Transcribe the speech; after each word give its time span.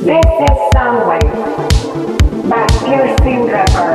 This 0.00 0.24
is 0.24 0.58
Soundwave 0.72 2.48
by 2.48 2.66
Kirsten 2.68 3.46
Draper. 3.46 3.89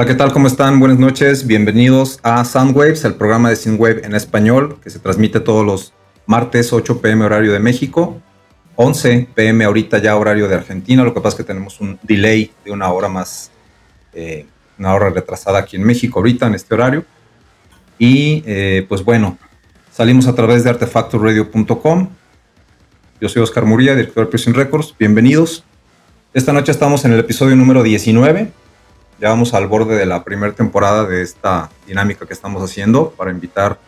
Hola, 0.00 0.08
¿qué 0.08 0.14
tal? 0.14 0.32
¿Cómo 0.32 0.46
están? 0.46 0.80
Buenas 0.80 0.98
noches. 0.98 1.46
Bienvenidos 1.46 2.20
a 2.22 2.42
Soundwaves, 2.46 3.04
el 3.04 3.16
programa 3.16 3.50
de 3.50 3.56
Synthwave 3.56 4.00
en 4.02 4.14
español, 4.14 4.78
que 4.82 4.88
se 4.88 4.98
transmite 4.98 5.40
todos 5.40 5.62
los 5.62 5.92
martes 6.24 6.72
8 6.72 7.02
pm 7.02 7.26
horario 7.26 7.52
de 7.52 7.60
México, 7.60 8.18
11 8.76 9.28
pm 9.34 9.62
ahorita 9.62 9.98
ya 9.98 10.16
horario 10.16 10.48
de 10.48 10.54
Argentina. 10.54 11.04
Lo 11.04 11.12
que 11.12 11.20
pasa 11.20 11.34
es 11.34 11.42
que 11.42 11.44
tenemos 11.44 11.82
un 11.82 11.98
delay 12.02 12.50
de 12.64 12.70
una 12.70 12.90
hora 12.90 13.10
más, 13.10 13.50
eh, 14.14 14.46
una 14.78 14.94
hora 14.94 15.10
retrasada 15.10 15.58
aquí 15.58 15.76
en 15.76 15.84
México 15.84 16.20
ahorita 16.20 16.46
en 16.46 16.54
este 16.54 16.74
horario. 16.74 17.04
Y 17.98 18.42
eh, 18.46 18.86
pues 18.88 19.04
bueno, 19.04 19.36
salimos 19.92 20.26
a 20.28 20.34
través 20.34 20.64
de 20.64 20.70
artefactoradio.com. 20.70 22.08
Yo 23.20 23.28
soy 23.28 23.42
Oscar 23.42 23.66
Muría, 23.66 23.94
director 23.94 24.24
de 24.24 24.30
Prison 24.30 24.54
Records. 24.54 24.94
Bienvenidos. 24.98 25.62
Esta 26.32 26.54
noche 26.54 26.72
estamos 26.72 27.04
en 27.04 27.12
el 27.12 27.20
episodio 27.20 27.54
número 27.54 27.82
19 27.82 28.59
ya 29.20 29.28
vamos 29.28 29.52
al 29.52 29.66
borde 29.66 29.96
de 29.96 30.06
la 30.06 30.24
primera 30.24 30.54
temporada 30.54 31.04
de 31.04 31.20
esta 31.22 31.68
dinámica 31.86 32.26
que 32.26 32.32
estamos 32.32 32.62
haciendo 32.62 33.10
para 33.10 33.30
invitar 33.30 33.78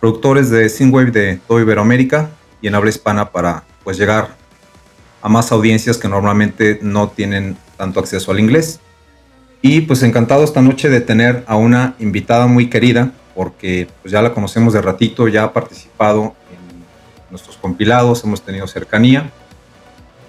productores 0.00 0.50
de 0.50 0.68
Synthwave 0.68 1.12
de 1.12 1.40
toda 1.46 1.60
Iberoamérica 1.60 2.30
y 2.60 2.66
en 2.66 2.74
habla 2.74 2.90
hispana 2.90 3.30
para 3.30 3.62
pues 3.84 3.96
llegar 3.96 4.36
a 5.22 5.28
más 5.28 5.52
audiencias 5.52 5.96
que 5.96 6.08
normalmente 6.08 6.80
no 6.82 7.08
tienen 7.08 7.56
tanto 7.76 8.00
acceso 8.00 8.32
al 8.32 8.40
inglés. 8.40 8.80
Y 9.62 9.82
pues 9.82 10.02
encantado 10.02 10.42
esta 10.42 10.60
noche 10.60 10.90
de 10.90 11.00
tener 11.00 11.44
a 11.46 11.56
una 11.56 11.94
invitada 12.00 12.46
muy 12.46 12.68
querida 12.68 13.12
porque 13.34 13.88
pues 14.02 14.12
ya 14.12 14.22
la 14.22 14.34
conocemos 14.34 14.72
de 14.72 14.82
ratito, 14.82 15.28
ya 15.28 15.44
ha 15.44 15.52
participado 15.52 16.34
en 16.50 16.84
nuestros 17.30 17.56
compilados, 17.56 18.24
hemos 18.24 18.42
tenido 18.42 18.66
cercanía 18.66 19.30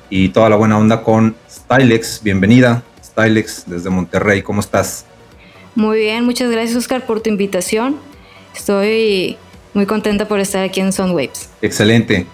y 0.09 0.29
toda 0.29 0.49
la 0.49 0.55
buena 0.55 0.77
onda 0.77 1.01
con 1.01 1.35
Stylex. 1.49 2.21
Bienvenida. 2.21 2.83
Stylex 3.15 3.63
desde 3.65 3.89
Monterrey. 3.89 4.41
¿Cómo 4.41 4.59
estás? 4.59 5.05
Muy 5.73 5.99
bien, 5.99 6.25
muchas 6.25 6.51
gracias 6.51 6.75
Oscar 6.75 7.05
por 7.05 7.21
tu 7.21 7.29
invitación. 7.29 7.95
Estoy 8.53 9.37
muy 9.73 9.85
contenta 9.85 10.27
por 10.27 10.39
estar 10.39 10.63
aquí 10.63 10.81
en 10.81 10.91
Soundwaves. 10.91 11.49
Excelente. 11.61 12.25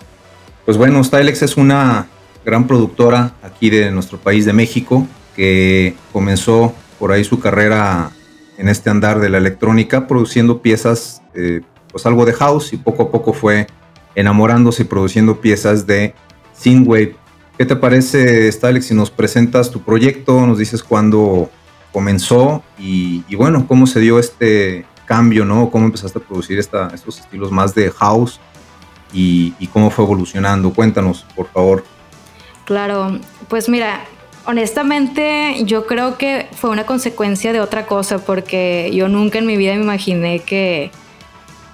Pues 0.65 0.77
bueno, 0.77 1.03
Stylex 1.03 1.41
es 1.43 1.57
una 1.57 2.07
gran 2.43 2.67
productora 2.67 3.33
aquí 3.43 3.69
de 3.69 3.91
nuestro 3.91 4.17
país 4.17 4.45
de 4.45 4.53
México 4.53 5.07
que 5.35 5.95
comenzó 6.11 6.73
por 6.99 7.11
ahí 7.11 7.23
su 7.23 7.39
carrera 7.39 8.11
en 8.57 8.67
este 8.67 8.89
andar 8.89 9.19
de 9.19 9.29
la 9.29 9.37
electrónica 9.37 10.07
produciendo 10.07 10.61
piezas, 10.61 11.21
eh, 11.33 11.61
pues 11.91 12.05
algo 12.05 12.25
de 12.25 12.33
house 12.33 12.73
y 12.73 12.77
poco 12.77 13.03
a 13.03 13.11
poco 13.11 13.33
fue 13.33 13.67
enamorándose 14.15 14.83
y 14.83 14.85
produciendo 14.85 15.41
piezas 15.41 15.87
de 15.87 16.13
synthwave 16.53 17.15
¿Qué 17.61 17.67
te 17.67 17.75
parece, 17.75 18.49
Alex, 18.63 18.87
si 18.87 18.95
nos 18.95 19.11
presentas 19.11 19.69
tu 19.69 19.83
proyecto, 19.83 20.47
nos 20.47 20.57
dices 20.57 20.81
cuándo 20.81 21.51
comenzó 21.91 22.63
y, 22.79 23.23
bueno, 23.35 23.67
cómo 23.67 23.85
se 23.85 23.99
dio 23.99 24.17
este 24.17 24.87
cambio, 25.05 25.45
¿no? 25.45 25.69
¿Cómo 25.69 25.85
empezaste 25.85 26.17
a 26.17 26.23
producir 26.23 26.57
estos 26.57 27.19
estilos 27.19 27.51
más 27.51 27.75
de 27.75 27.91
house 27.91 28.39
y, 29.13 29.53
cómo 29.71 29.91
fue 29.91 30.05
evolucionando? 30.05 30.73
Cuéntanos, 30.73 31.23
por 31.35 31.49
favor. 31.49 31.83
Claro, 32.65 33.19
pues 33.47 33.69
mira, 33.69 34.05
honestamente 34.47 35.63
yo 35.63 35.85
creo 35.85 36.17
que 36.17 36.47
fue 36.53 36.71
una 36.71 36.87
consecuencia 36.87 37.53
de 37.53 37.61
otra 37.61 37.85
cosa 37.85 38.17
porque 38.17 38.89
yo 38.91 39.07
nunca 39.07 39.37
en 39.37 39.45
mi 39.45 39.55
vida 39.55 39.75
me 39.75 39.83
imaginé 39.83 40.39
que 40.39 40.89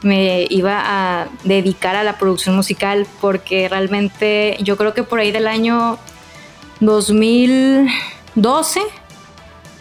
me 0.02 0.46
iba 0.50 0.82
a 0.86 1.28
dedicar 1.44 1.96
a 1.96 2.04
la 2.04 2.18
producción 2.18 2.56
musical 2.56 3.08
porque 3.20 3.68
realmente 3.68 4.58
yo 4.62 4.78
creo 4.78 4.94
que 4.94 5.04
por 5.04 5.20
ahí 5.20 5.32
del 5.32 5.48
año 5.48 5.98
2012 6.80 8.82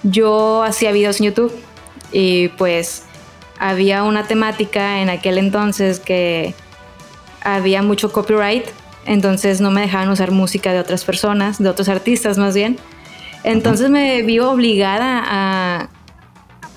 yo 0.03 0.63
hacía 0.63 0.93
videos 0.93 1.21
en 1.21 1.27
YouTube 1.27 1.53
y 2.13 2.49
pues 2.49 3.05
había 3.59 4.03
una 4.05 4.27
temática 4.27 5.01
en 5.01 5.11
aquel 5.11 5.39
entonces 5.39 6.01
que 6.01 6.55
había 7.43 7.83
mucho 7.83 8.13
copyright, 8.13 8.65
entonces 9.05 9.61
no 9.61 9.71
me 9.71 9.83
dejaban 9.83 10.09
usar 10.09 10.31
música 10.31 10.73
de 10.73 10.81
otras 10.81 11.05
personas, 11.05 11.59
de 11.59 11.69
otros 11.69 11.89
artistas 11.89 12.39
más 12.39 12.55
bien. 12.55 12.79
Entonces 13.45 13.91
me 13.91 14.23
vi 14.23 14.41
obligada 14.41 15.23
a 15.25 15.89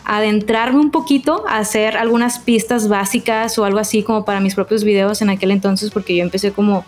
adentrarme 0.10 0.80
un 0.80 0.90
poquito 0.90 1.46
a 1.48 1.60
hacer 1.60 1.96
algunas 1.96 2.40
pistas 2.40 2.90
básicas 2.90 3.60
o 3.60 3.64
algo 3.64 3.78
así 3.78 4.02
como 4.02 4.26
para 4.26 4.40
mis 4.40 4.56
propios 4.56 4.84
videos 4.84 5.22
en 5.22 5.30
aquel 5.30 5.52
entonces 5.52 5.92
porque 5.92 6.16
yo 6.16 6.24
empecé 6.24 6.52
como 6.52 6.84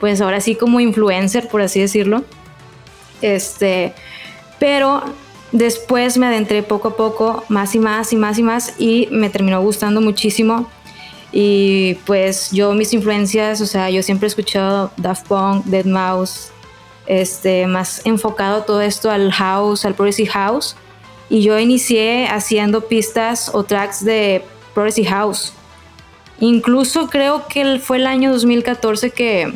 pues 0.00 0.22
ahora 0.22 0.40
sí 0.40 0.54
como 0.54 0.80
influencer 0.80 1.46
por 1.48 1.60
así 1.60 1.78
decirlo. 1.80 2.24
Este 3.20 3.92
pero 4.58 5.02
después 5.52 6.16
me 6.16 6.26
adentré 6.26 6.62
poco 6.62 6.88
a 6.88 6.96
poco 6.96 7.44
más 7.50 7.74
y 7.74 7.78
más 7.80 8.14
y 8.14 8.16
más 8.16 8.38
y 8.38 8.42
más 8.42 8.74
y 8.78 9.08
me 9.10 9.28
terminó 9.28 9.60
gustando 9.60 10.00
muchísimo. 10.00 10.66
Y 11.32 11.98
pues 12.06 12.50
yo 12.50 12.72
mis 12.72 12.94
influencias 12.94 13.60
o 13.60 13.66
sea 13.66 13.90
yo 13.90 14.02
siempre 14.02 14.26
he 14.26 14.28
escuchado 14.28 14.90
Daft 14.96 15.26
Punk 15.26 15.66
Dead 15.66 15.84
Mouse 15.84 16.50
este 17.06 17.66
más 17.66 18.00
enfocado 18.06 18.62
todo 18.62 18.80
esto 18.80 19.10
al 19.10 19.30
house 19.32 19.84
al 19.84 19.94
progressive 19.94 20.30
house 20.30 20.76
y 21.30 21.42
yo 21.42 21.58
inicié 21.58 22.26
haciendo 22.26 22.82
pistas 22.86 23.50
o 23.54 23.64
tracks 23.64 24.04
de 24.04 24.42
Progressive 24.74 25.08
House. 25.08 25.52
Incluso 26.40 27.08
creo 27.08 27.46
que 27.48 27.78
fue 27.78 27.98
el 27.98 28.06
año 28.06 28.32
2014 28.32 29.10
que, 29.10 29.54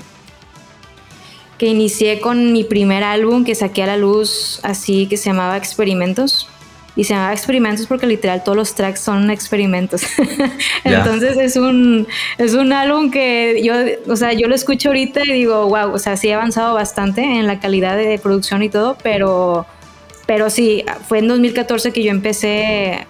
que 1.58 1.66
inicié 1.66 2.20
con 2.20 2.52
mi 2.52 2.64
primer 2.64 3.04
álbum 3.04 3.44
que 3.44 3.54
saqué 3.54 3.82
a 3.82 3.86
la 3.86 3.96
luz 3.96 4.60
así 4.62 5.06
que 5.06 5.16
se 5.16 5.30
llamaba 5.30 5.56
Experimentos. 5.56 6.48
Y 6.96 7.04
se 7.04 7.14
llamaba 7.14 7.32
Experimentos 7.32 7.86
porque 7.86 8.06
literal 8.06 8.42
todos 8.42 8.56
los 8.56 8.74
tracks 8.74 9.00
son 9.00 9.30
experimentos. 9.30 10.02
Entonces 10.84 11.36
es 11.36 11.56
un, 11.56 12.08
es 12.38 12.54
un 12.54 12.72
álbum 12.72 13.12
que 13.12 13.60
yo, 13.62 13.74
o 14.12 14.16
sea, 14.16 14.32
yo 14.32 14.48
lo 14.48 14.54
escucho 14.56 14.88
ahorita 14.88 15.22
y 15.24 15.32
digo, 15.32 15.68
wow, 15.68 15.92
o 15.92 15.98
sea, 16.00 16.16
sí 16.16 16.28
he 16.28 16.34
avanzado 16.34 16.74
bastante 16.74 17.22
en 17.22 17.46
la 17.46 17.60
calidad 17.60 17.96
de 17.96 18.18
producción 18.18 18.64
y 18.64 18.68
todo, 18.68 18.98
pero 19.00 19.64
pero 20.28 20.50
sí, 20.50 20.84
fue 21.08 21.20
en 21.20 21.28
2014 21.28 21.90
que 21.90 22.02
yo 22.02 22.10
empecé 22.10 23.06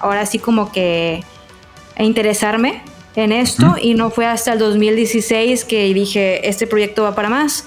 ahora 0.00 0.24
sí 0.24 0.38
como 0.38 0.72
que 0.72 1.22
a 1.98 2.02
interesarme 2.02 2.80
en 3.14 3.30
esto 3.30 3.76
y 3.78 3.92
no 3.92 4.08
fue 4.08 4.24
hasta 4.24 4.54
el 4.54 4.58
2016 4.58 5.66
que 5.66 5.92
dije, 5.92 6.48
este 6.48 6.66
proyecto 6.66 7.02
va 7.02 7.14
para 7.14 7.28
más 7.28 7.66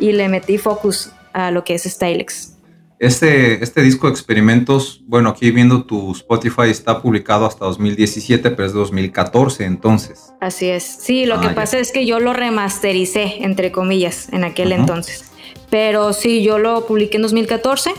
y 0.00 0.10
le 0.10 0.28
metí 0.28 0.58
focus 0.58 1.12
a 1.32 1.52
lo 1.52 1.62
que 1.62 1.74
es 1.74 1.84
Stylex. 1.84 2.56
Este, 2.98 3.62
este 3.62 3.82
disco 3.82 4.08
de 4.08 4.14
experimentos, 4.14 5.00
bueno, 5.06 5.28
aquí 5.28 5.52
viendo 5.52 5.84
tu 5.84 6.10
Spotify 6.10 6.70
está 6.70 7.00
publicado 7.00 7.46
hasta 7.46 7.66
2017, 7.66 8.50
pero 8.50 8.66
es 8.66 8.72
2014 8.72 9.64
entonces. 9.64 10.32
Así 10.40 10.68
es. 10.68 10.82
Sí, 10.82 11.24
lo 11.24 11.40
que 11.40 11.46
ah, 11.46 11.54
pasa 11.54 11.78
es 11.78 11.92
que 11.92 12.04
yo 12.04 12.18
lo 12.18 12.32
remastericé, 12.32 13.44
entre 13.44 13.70
comillas, 13.70 14.28
en 14.32 14.42
aquel 14.42 14.72
entonces. 14.72 15.30
Pero 15.70 16.12
sí, 16.12 16.42
yo 16.42 16.58
lo 16.58 16.84
publiqué 16.84 17.14
en 17.14 17.22
2014 17.22 17.92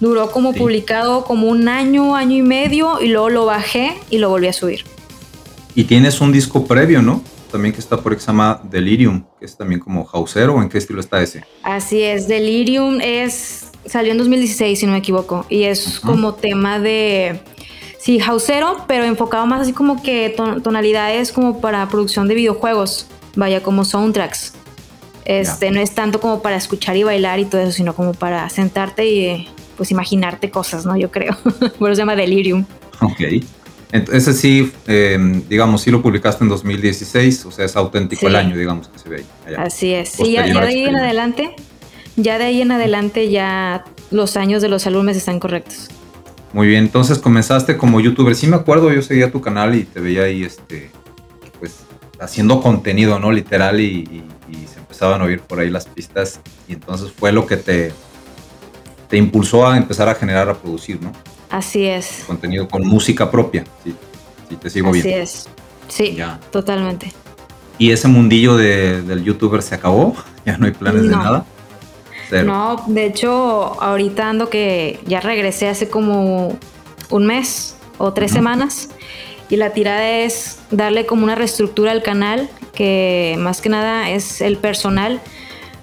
Duró 0.00 0.30
como 0.30 0.52
publicado 0.52 1.24
como 1.24 1.48
un 1.48 1.68
año, 1.68 2.14
año 2.14 2.36
y 2.36 2.42
medio 2.42 3.00
y 3.00 3.08
luego 3.08 3.30
lo 3.30 3.46
bajé 3.46 3.98
y 4.10 4.18
lo 4.18 4.28
volví 4.28 4.46
a 4.46 4.52
subir. 4.52 4.84
Y 5.74 5.84
tienes 5.84 6.20
un 6.20 6.32
disco 6.32 6.66
previo, 6.66 7.02
¿no? 7.02 7.22
También 7.50 7.72
que 7.72 7.80
está 7.80 8.00
por 8.00 8.16
llama 8.18 8.60
Delirium, 8.70 9.24
que 9.38 9.46
es 9.46 9.56
también 9.56 9.80
como 9.80 10.04
houseero, 10.04 10.54
¿o 10.54 10.62
en 10.62 10.68
qué 10.68 10.78
estilo 10.78 11.00
está 11.00 11.22
ese? 11.22 11.44
Así 11.62 12.02
es, 12.02 12.28
Delirium 12.28 13.00
es 13.00 13.68
salió 13.88 14.12
en 14.12 14.18
2016 14.18 14.78
si 14.78 14.86
no 14.86 14.92
me 14.92 14.98
equivoco 14.98 15.46
y 15.48 15.64
es 15.64 16.00
como 16.00 16.34
tema 16.34 16.78
de 16.78 17.40
sí, 17.98 18.20
houseero, 18.20 18.84
pero 18.86 19.04
enfocado 19.04 19.46
más 19.46 19.62
así 19.62 19.72
como 19.72 20.02
que 20.02 20.34
tonalidades 20.62 21.32
como 21.32 21.60
para 21.60 21.88
producción 21.88 22.28
de 22.28 22.34
videojuegos, 22.34 23.06
vaya 23.36 23.62
como 23.62 23.84
soundtracks. 23.84 24.54
Este, 25.24 25.70
no 25.70 25.80
es 25.80 25.94
tanto 25.94 26.20
como 26.20 26.40
para 26.40 26.56
escuchar 26.56 26.96
y 26.96 27.02
bailar 27.02 27.38
y 27.38 27.44
todo 27.44 27.60
eso, 27.60 27.72
sino 27.72 27.94
como 27.94 28.14
para 28.14 28.48
sentarte 28.48 29.06
y 29.06 29.48
pues 29.78 29.92
imaginarte 29.92 30.50
cosas, 30.50 30.84
¿no? 30.84 30.96
Yo 30.96 31.10
creo. 31.10 31.34
Por 31.78 31.90
eso 31.90 31.94
se 31.94 32.02
llama 32.02 32.16
Delirium. 32.16 32.66
Ok. 33.00 33.20
Ese 33.90 34.34
sí, 34.34 34.70
em, 34.86 35.42
digamos, 35.48 35.80
sí 35.80 35.90
lo 35.90 36.02
publicaste 36.02 36.44
en 36.44 36.50
2016, 36.50 37.46
o 37.46 37.50
sea, 37.50 37.64
es 37.64 37.74
auténtico 37.74 38.26
el 38.26 38.36
año, 38.36 38.54
digamos, 38.54 38.88
que 38.88 38.98
se 38.98 39.08
ve 39.08 39.24
ahí. 39.46 39.54
Así 39.56 39.94
es. 39.94 40.10
Sí, 40.10 40.32
ya, 40.32 40.42
de 40.42 40.58
ahí 40.58 40.84
en 40.84 40.96
adelante, 40.96 41.56
ya 42.16 42.36
de 42.36 42.44
ahí 42.44 42.60
en 42.60 42.72
adelante 42.72 43.30
ya 43.30 43.84
los 44.10 44.36
años 44.36 44.60
de 44.60 44.68
los 44.68 44.86
álbumes 44.86 45.16
están 45.16 45.40
correctos. 45.40 45.88
Muy 46.52 46.66
bien, 46.66 46.84
entonces 46.84 47.18
comenzaste 47.18 47.78
como 47.78 48.00
youtuber. 48.00 48.34
Sí 48.34 48.46
me 48.46 48.56
acuerdo, 48.56 48.92
yo 48.92 49.00
seguía 49.00 49.32
tu 49.32 49.40
canal 49.40 49.74
y 49.74 49.84
te 49.84 50.00
veía 50.00 50.24
ahí, 50.24 50.42
este, 50.44 50.90
pues, 51.58 51.84
haciendo 52.20 52.60
contenido, 52.60 53.18
¿no? 53.18 53.32
Literal 53.32 53.80
y 53.80 54.04
se 54.70 54.80
empezaban 54.80 55.22
a 55.22 55.24
oír 55.24 55.40
por 55.40 55.60
ahí 55.60 55.70
las 55.70 55.86
pistas 55.86 56.40
y 56.66 56.74
entonces 56.74 57.10
fue 57.12 57.32
lo 57.32 57.46
que 57.46 57.56
te 57.56 57.92
te 59.08 59.16
impulsó 59.16 59.66
a 59.66 59.76
empezar 59.76 60.08
a 60.08 60.14
generar, 60.14 60.48
a 60.48 60.54
producir, 60.54 61.00
¿no? 61.00 61.12
Así 61.50 61.86
es. 61.86 62.24
Contenido 62.26 62.68
con 62.68 62.86
música 62.86 63.30
propia, 63.30 63.64
si, 63.82 64.56
te 64.56 64.70
sigo 64.70 64.90
bien. 64.92 65.06
Así 65.06 65.14
es. 65.14 65.48
Sí, 65.88 66.18
totalmente. 66.50 67.12
¿Y 67.78 67.90
ese 67.90 68.08
mundillo 68.08 68.56
del 68.56 69.24
youtuber 69.24 69.62
se 69.62 69.74
acabó? 69.74 70.14
¿Ya 70.44 70.58
no 70.58 70.66
hay 70.66 70.72
planes 70.72 71.02
de 71.02 71.10
nada? 71.10 71.46
No, 72.44 72.84
de 72.86 73.06
hecho, 73.06 73.80
ahorita 73.82 74.28
ando 74.28 74.50
que 74.50 75.00
ya 75.06 75.20
regresé 75.20 75.68
hace 75.68 75.88
como 75.88 76.58
un 77.08 77.26
mes 77.26 77.76
o 77.96 78.12
tres 78.12 78.32
semanas. 78.32 78.90
Y 79.48 79.56
la 79.56 79.72
tirada 79.72 80.06
es 80.06 80.58
darle 80.70 81.06
como 81.06 81.24
una 81.24 81.34
reestructura 81.34 81.92
al 81.92 82.02
canal, 82.02 82.50
que 82.74 83.36
más 83.38 83.62
que 83.62 83.70
nada 83.70 84.10
es 84.10 84.42
el 84.42 84.58
personal. 84.58 85.22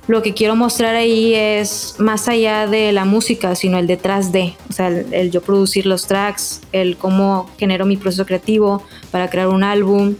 Lo 0.07 0.21
que 0.21 0.35
quiero 0.35 0.55
mostrar 0.55 0.95
ahí 0.95 1.33
es 1.33 1.95
más 1.97 2.27
allá 2.27 2.67
de 2.67 2.91
la 2.91 3.05
música, 3.05 3.55
sino 3.55 3.79
el 3.79 3.87
detrás 3.87 4.31
de, 4.31 4.53
o 4.69 4.73
sea, 4.73 4.89
el, 4.89 5.31
yo 5.31 5.41
producir 5.41 5.87
los 5.87 6.05
tracks, 6.05 6.61
el 6.71 6.95
cómo 6.95 7.49
genero 7.57 7.85
mi 7.85 7.97
proceso 7.97 8.25
creativo 8.25 8.83
para 9.09 9.31
crear 9.31 9.47
un 9.47 9.63
álbum, 9.63 10.15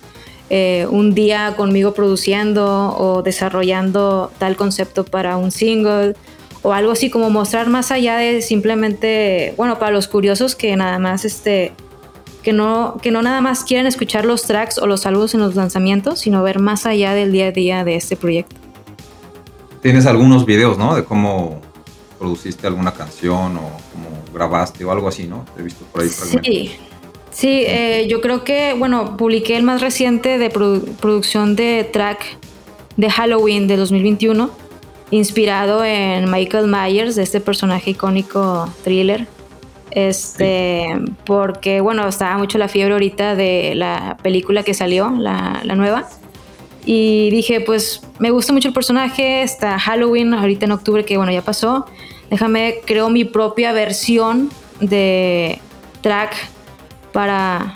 eh, 0.50 0.88
un 0.90 1.14
día 1.14 1.54
conmigo 1.56 1.94
produciendo 1.94 2.96
o 2.98 3.22
desarrollando 3.22 4.32
tal 4.40 4.56
concepto 4.56 5.06
para 5.06 5.38
un 5.38 5.52
single 5.52 6.16
o 6.64 6.74
algo 6.74 6.92
así 6.92 7.12
como 7.12 7.30
mostrar 7.30 7.68
más 7.68 7.92
allá 7.92 8.18
de 8.18 8.42
simplemente, 8.42 9.54
bueno, 9.56 9.78
para 9.78 9.92
los 9.92 10.08
curiosos 10.08 10.56
que 10.56 10.76
nada 10.76 10.98
más 10.98 11.26
este 11.26 11.74
que 12.42 12.54
no, 12.54 12.98
que 13.02 13.10
no 13.12 13.22
nada 13.22 13.42
más 13.42 13.64
quieren 13.64 13.88
escuchar 13.88 14.26
los 14.26 14.44
tracks 14.44 14.78
o 14.80 14.88
los 14.88 15.06
álbumes 15.06 15.34
en 15.34 15.42
los 15.42 15.56
lanzamientos, 15.56 16.20
sino 16.20 16.44
ver 16.44 16.60
más 16.60 16.86
allá 16.86 17.14
del 17.14 17.32
día 17.32 17.48
a 17.48 17.52
día 17.52 17.84
de 17.84 17.96
este 17.96 18.16
proyecto. 18.16 18.65
Tienes 19.86 20.08
algunos 20.08 20.48
videos, 20.48 20.80
¿no? 20.80 20.96
De 20.96 21.04
cómo 21.04 21.62
produciste 22.18 22.66
alguna 22.66 22.94
canción 22.94 23.56
o 23.58 23.62
cómo 23.92 24.24
grabaste 24.34 24.84
o 24.84 24.92
algo 24.92 25.08
así, 25.08 25.28
¿no? 25.28 25.46
Te 25.54 25.62
he 25.62 25.64
visto 25.64 25.86
por 25.86 26.02
ahí. 26.02 26.10
Sí, 26.10 26.72
sí, 27.30 27.64
eh, 27.68 28.08
yo 28.10 28.20
creo 28.20 28.44
que, 28.44 28.74
bueno, 28.74 29.16
publiqué 29.16 29.56
el 29.56 29.62
más 29.62 29.82
reciente 29.82 30.40
de 30.40 30.50
producción 30.50 31.56
de 31.56 31.88
track 31.94 32.40
de 32.98 33.12
Halloween 33.12 33.68
de 33.68 33.78
2021, 33.78 34.50
inspirado 35.12 35.86
en 35.86 36.32
Michael 36.32 36.68
Myers, 36.68 37.16
de 37.16 37.22
este 37.22 37.40
personaje 37.40 37.92
icónico 37.92 38.68
thriller 38.84 39.28
este, 39.96 40.88
porque, 41.26 41.80
bueno, 41.80 42.06
estaba 42.06 42.38
mucho 42.38 42.58
la 42.58 42.68
fiebre 42.68 42.94
ahorita 42.94 43.36
de 43.36 43.76
la 43.76 44.18
película 44.22 44.62
que 44.64 44.74
salió, 44.74 45.10
la, 45.10 45.64
nueva. 45.76 46.10
Y 46.86 47.32
dije, 47.32 47.62
pues 47.62 48.02
me 48.20 48.30
gusta 48.30 48.54
mucho 48.54 48.68
el 48.68 48.74
personaje, 48.74 49.42
está 49.42 49.80
Halloween, 49.80 50.34
ahorita 50.34 50.66
en 50.66 50.72
octubre, 50.72 51.04
que 51.04 51.18
bueno, 51.18 51.32
ya 51.32 51.42
pasó. 51.42 51.86
Déjame, 52.30 52.76
creo 52.86 53.10
mi 53.10 53.26
propia 53.26 53.74
versión 53.74 54.52
de 54.80 55.60
track 56.02 56.36
para, 57.12 57.76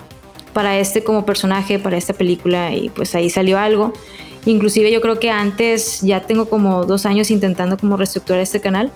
para 0.54 0.78
este 0.78 1.04
como 1.04 1.26
personaje, 1.26 1.80
para 1.80 1.98
esta 1.98 2.14
película, 2.14 2.74
y 2.76 2.90
pues 2.90 3.16
ahí 3.16 3.32
salió 3.32 3.58
algo. 3.58 3.94
Inclusive 4.46 4.92
yo 4.92 5.02
creo 5.02 5.20
que 5.20 5.32
antes, 5.32 6.02
ya 6.02 6.22
tengo 6.22 6.48
como 6.48 6.86
dos 6.86 7.06
años 7.06 7.32
intentando 7.32 7.78
como 7.78 7.98
reestructurar 7.98 8.42
este 8.42 8.62
canal 8.62 8.92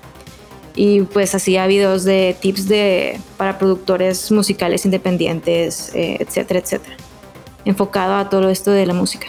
y 0.76 1.02
pues 1.02 1.36
hacía 1.36 1.68
videos 1.68 2.04
de 2.04 2.36
tips 2.40 2.68
de, 2.68 3.20
para 3.38 3.58
productores 3.58 4.32
musicales 4.32 4.86
independientes, 4.86 5.92
eh, 5.94 6.18
etcétera, 6.20 6.60
etcétera, 6.60 6.96
enfocado 7.66 8.16
a 8.16 8.30
todo 8.30 8.50
esto 8.50 8.72
de 8.72 8.86
la 8.86 8.94
música. 8.94 9.28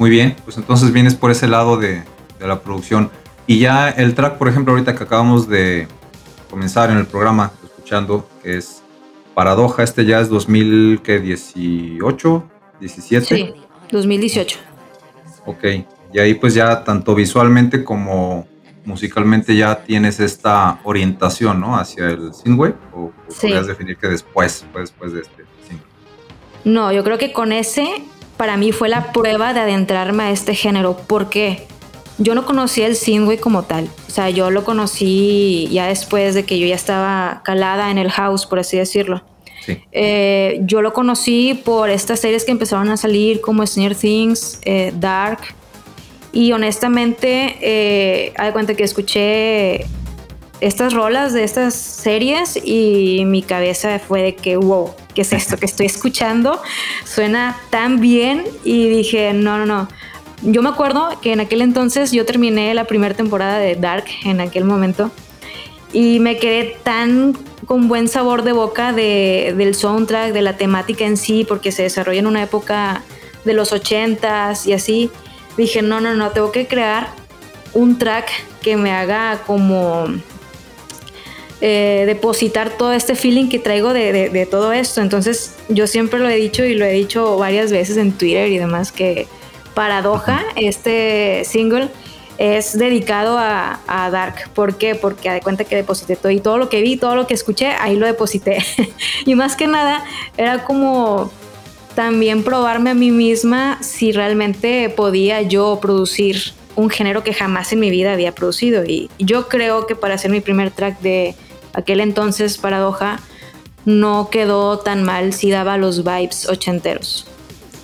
Muy 0.00 0.08
bien, 0.08 0.34
pues 0.46 0.56
entonces 0.56 0.94
vienes 0.94 1.14
por 1.14 1.30
ese 1.30 1.46
lado 1.46 1.76
de, 1.76 2.02
de 2.38 2.48
la 2.48 2.62
producción. 2.62 3.10
Y 3.46 3.58
ya 3.58 3.90
el 3.90 4.14
track, 4.14 4.38
por 4.38 4.48
ejemplo, 4.48 4.72
ahorita 4.72 4.94
que 4.94 5.04
acabamos 5.04 5.46
de 5.46 5.88
comenzar 6.48 6.88
en 6.88 6.96
el 6.96 7.04
programa, 7.04 7.52
escuchando, 7.62 8.26
que 8.42 8.56
es 8.56 8.82
Paradoja, 9.34 9.82
este 9.82 10.06
ya 10.06 10.20
es 10.20 10.30
2018, 10.30 12.50
17. 12.80 13.26
Sí, 13.26 13.52
2018. 13.90 14.58
Ok, 15.44 15.64
y 16.14 16.18
ahí 16.18 16.32
pues 16.32 16.54
ya 16.54 16.82
tanto 16.82 17.14
visualmente 17.14 17.84
como 17.84 18.48
musicalmente 18.86 19.54
ya 19.54 19.84
tienes 19.84 20.18
esta 20.18 20.80
orientación, 20.82 21.60
¿no? 21.60 21.76
Hacia 21.76 22.08
el 22.08 22.32
synthwave 22.32 22.74
o, 22.94 23.12
podrías 23.38 23.66
definir 23.66 23.98
que 23.98 24.08
después, 24.08 24.64
después 24.74 25.12
de 25.12 25.20
este 25.20 25.44
single. 25.68 25.84
No, 26.64 26.90
yo 26.90 27.04
creo 27.04 27.18
que 27.18 27.34
con 27.34 27.52
ese 27.52 28.02
para 28.40 28.56
mí 28.56 28.72
fue 28.72 28.88
la 28.88 29.12
prueba 29.12 29.52
de 29.52 29.60
adentrarme 29.60 30.22
a 30.22 30.30
este 30.30 30.54
género. 30.54 30.96
porque 31.06 31.66
Yo 32.16 32.34
no 32.34 32.46
conocía 32.46 32.86
el 32.86 32.96
synthwave 32.96 33.38
como 33.38 33.64
tal. 33.64 33.90
O 34.08 34.10
sea, 34.10 34.30
yo 34.30 34.50
lo 34.50 34.64
conocí 34.64 35.68
ya 35.70 35.88
después 35.88 36.34
de 36.34 36.46
que 36.46 36.58
yo 36.58 36.66
ya 36.66 36.74
estaba 36.74 37.42
calada 37.44 37.90
en 37.90 37.98
el 37.98 38.10
house, 38.10 38.46
por 38.46 38.58
así 38.58 38.78
decirlo. 38.78 39.22
Sí. 39.66 39.76
Eh, 39.92 40.60
yo 40.62 40.80
lo 40.80 40.94
conocí 40.94 41.52
por 41.52 41.90
estas 41.90 42.20
series 42.20 42.46
que 42.46 42.52
empezaron 42.52 42.88
a 42.88 42.96
salir 42.96 43.42
como 43.42 43.66
Stranger 43.66 43.94
Things, 43.94 44.58
eh, 44.64 44.90
Dark, 44.94 45.40
y 46.32 46.52
honestamente, 46.52 47.58
eh, 47.60 48.32
de 48.42 48.52
cuenta 48.52 48.74
que 48.74 48.84
escuché 48.84 49.84
estas 50.60 50.92
rolas 50.92 51.32
de 51.32 51.44
estas 51.44 51.74
series 51.74 52.58
y 52.62 53.24
mi 53.26 53.42
cabeza 53.42 53.98
fue 53.98 54.22
de 54.22 54.36
que, 54.36 54.56
wow, 54.56 54.94
¿qué 55.14 55.22
es 55.22 55.32
esto 55.32 55.56
que 55.56 55.66
estoy 55.66 55.86
escuchando? 55.86 56.60
Suena 57.04 57.58
tan 57.70 58.00
bien 58.00 58.44
y 58.64 58.88
dije, 58.88 59.32
no, 59.32 59.58
no, 59.58 59.66
no. 59.66 59.88
Yo 60.42 60.62
me 60.62 60.70
acuerdo 60.70 61.20
que 61.20 61.32
en 61.32 61.40
aquel 61.40 61.60
entonces 61.60 62.12
yo 62.12 62.24
terminé 62.24 62.72
la 62.74 62.84
primera 62.84 63.14
temporada 63.14 63.58
de 63.58 63.74
Dark 63.76 64.04
en 64.24 64.40
aquel 64.40 64.64
momento 64.64 65.10
y 65.92 66.20
me 66.20 66.38
quedé 66.38 66.76
tan 66.82 67.36
con 67.66 67.88
buen 67.88 68.08
sabor 68.08 68.42
de 68.42 68.52
boca 68.52 68.92
de, 68.92 69.54
del 69.56 69.74
soundtrack, 69.74 70.32
de 70.32 70.42
la 70.42 70.56
temática 70.56 71.04
en 71.04 71.16
sí, 71.16 71.44
porque 71.46 71.72
se 71.72 71.82
desarrolla 71.82 72.20
en 72.20 72.26
una 72.26 72.42
época 72.42 73.02
de 73.44 73.54
los 73.54 73.72
ochentas 73.72 74.66
y 74.66 74.72
así 74.72 75.10
dije, 75.56 75.82
no, 75.82 76.00
no, 76.00 76.14
no, 76.14 76.30
tengo 76.30 76.52
que 76.52 76.66
crear 76.66 77.08
un 77.72 77.98
track 77.98 78.30
que 78.62 78.76
me 78.76 78.92
haga 78.92 79.42
como 79.46 80.06
eh, 81.60 82.04
depositar 82.06 82.70
todo 82.78 82.92
este 82.92 83.14
feeling 83.14 83.48
que 83.48 83.58
traigo 83.58 83.92
de, 83.92 84.48
todo 84.50 84.72
esto. 84.72 85.00
Entonces 85.00 85.56
yo 85.68 85.86
siempre 85.86 86.18
lo 86.18 86.28
he 86.28 86.36
dicho 86.36 86.64
y 86.64 86.74
lo 86.74 86.84
he 86.84 86.92
dicho 86.92 87.36
varias 87.36 87.70
veces 87.70 87.96
en 87.96 88.12
Twitter 88.12 88.48
y 88.50 88.58
demás 88.58 88.92
que 88.92 89.26
Paradoja, 89.74 90.42
este 90.56 91.42
single, 91.44 91.88
es 92.38 92.78
dedicado 92.78 93.38
a, 93.38 93.80
a, 93.86 94.10
Dark. 94.10 94.50
¿Por 94.54 94.78
qué? 94.78 94.94
Porque 94.94 95.30
de 95.30 95.42
cuenta 95.42 95.64
que 95.64 95.76
deposité 95.76 96.16
todo 96.16 96.32
y 96.32 96.40
todo 96.40 96.56
lo 96.56 96.70
que 96.70 96.80
vi, 96.80 96.96
todo 96.96 97.14
lo 97.14 97.26
que 97.26 97.34
escuché, 97.34 97.68
ahí 97.68 97.96
lo 97.96 98.06
deposité. 98.06 98.64
y 99.26 99.34
más 99.34 99.54
que 99.54 99.66
nada 99.66 100.02
era 100.38 100.64
como 100.64 101.30
también 101.94 102.42
probarme 102.42 102.90
a 102.90 102.94
mí 102.94 103.10
misma 103.10 103.78
si 103.82 104.12
realmente 104.12 104.88
podía 104.88 105.42
yo 105.42 105.78
producir 105.82 106.54
un 106.76 106.88
género 106.88 107.22
que 107.22 107.34
jamás 107.34 107.72
en 107.72 107.80
mi 107.80 107.90
vida 107.90 108.12
había 108.12 108.32
producido. 108.32 108.84
Y 108.84 109.10
yo 109.18 109.48
creo 109.48 109.86
que 109.86 109.96
para 109.96 110.14
hacer 110.14 110.30
mi 110.30 110.40
primer 110.40 110.70
track 110.70 111.00
de 111.00 111.34
aquel 111.72 112.00
entonces, 112.00 112.58
Paradoja, 112.58 113.20
no 113.84 114.28
quedó 114.30 114.78
tan 114.78 115.04
mal 115.04 115.32
si 115.32 115.50
daba 115.50 115.76
los 115.76 116.04
vibes 116.04 116.48
ochenteros. 116.48 117.26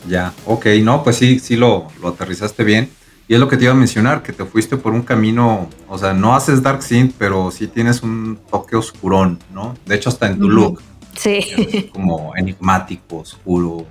Ya, 0.08 0.32
ok, 0.44 0.66
no, 0.82 1.02
pues 1.02 1.16
sí, 1.16 1.38
sí 1.38 1.56
lo, 1.56 1.88
lo 2.00 2.08
aterrizaste 2.08 2.64
bien. 2.64 2.90
Y 3.28 3.34
es 3.34 3.40
lo 3.40 3.48
que 3.48 3.56
te 3.56 3.64
iba 3.64 3.72
a 3.72 3.76
mencionar, 3.76 4.22
que 4.22 4.32
te 4.32 4.44
fuiste 4.44 4.76
por 4.76 4.92
un 4.92 5.02
camino, 5.02 5.68
o 5.88 5.98
sea, 5.98 6.12
no 6.12 6.36
haces 6.36 6.62
dark 6.62 6.82
synth, 6.82 7.14
pero 7.18 7.50
sí 7.50 7.66
tienes 7.66 8.02
un 8.02 8.38
toque 8.50 8.76
oscurón, 8.76 9.40
¿no? 9.52 9.74
De 9.84 9.96
hecho, 9.96 10.10
hasta 10.10 10.28
en 10.28 10.38
tu 10.38 10.48
look. 10.48 10.80
Sí. 11.16 11.90
como 11.92 12.36
enigmático, 12.36 13.18
oscuro, 13.18 13.84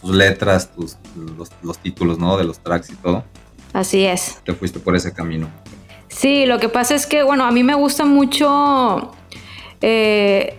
tus 0.00 0.10
letras, 0.10 0.74
tus, 0.74 0.96
los, 1.62 1.78
títulos, 1.78 2.18
¿no? 2.18 2.36
De 2.36 2.42
los 2.42 2.58
tracks 2.58 2.90
y 2.90 2.96
todo. 2.96 3.24
Así 3.72 4.04
es. 4.04 4.38
Te 4.44 4.54
fuiste 4.54 4.80
por 4.80 4.96
ese 4.96 5.12
camino. 5.12 5.48
Sí, 6.08 6.46
lo 6.46 6.58
que 6.58 6.68
pasa 6.68 6.96
es 6.96 7.06
que, 7.06 7.22
bueno, 7.22 7.44
a 7.44 7.52
mí 7.52 7.62
me 7.62 7.74
gusta 7.74 8.04
mucho, 8.04 9.12
eh, 9.80 10.58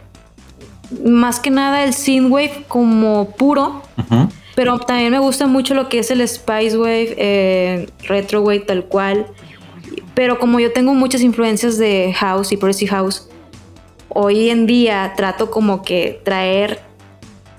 más 1.05 1.39
que 1.39 1.49
nada 1.49 1.83
el 1.83 1.93
synthwave 1.93 2.65
como 2.67 3.31
puro, 3.31 3.81
pero 4.55 4.79
también 4.79 5.11
me 5.11 5.19
gusta 5.19 5.47
mucho 5.47 5.73
lo 5.73 5.89
que 5.89 5.99
es 5.99 6.11
el 6.11 6.27
spice 6.27 6.77
wave, 6.77 7.15
eh, 7.17 7.89
retro 8.03 8.41
wave 8.41 8.61
tal 8.61 8.85
cual. 8.85 9.25
Pero 10.13 10.39
como 10.39 10.59
yo 10.59 10.73
tengo 10.73 10.93
muchas 10.93 11.21
influencias 11.21 11.77
de 11.77 12.13
house 12.17 12.51
y 12.51 12.57
progressive 12.57 12.91
house, 12.91 13.29
hoy 14.09 14.49
en 14.49 14.65
día 14.67 15.13
trato 15.15 15.49
como 15.49 15.83
que 15.83 16.19
traer 16.23 16.81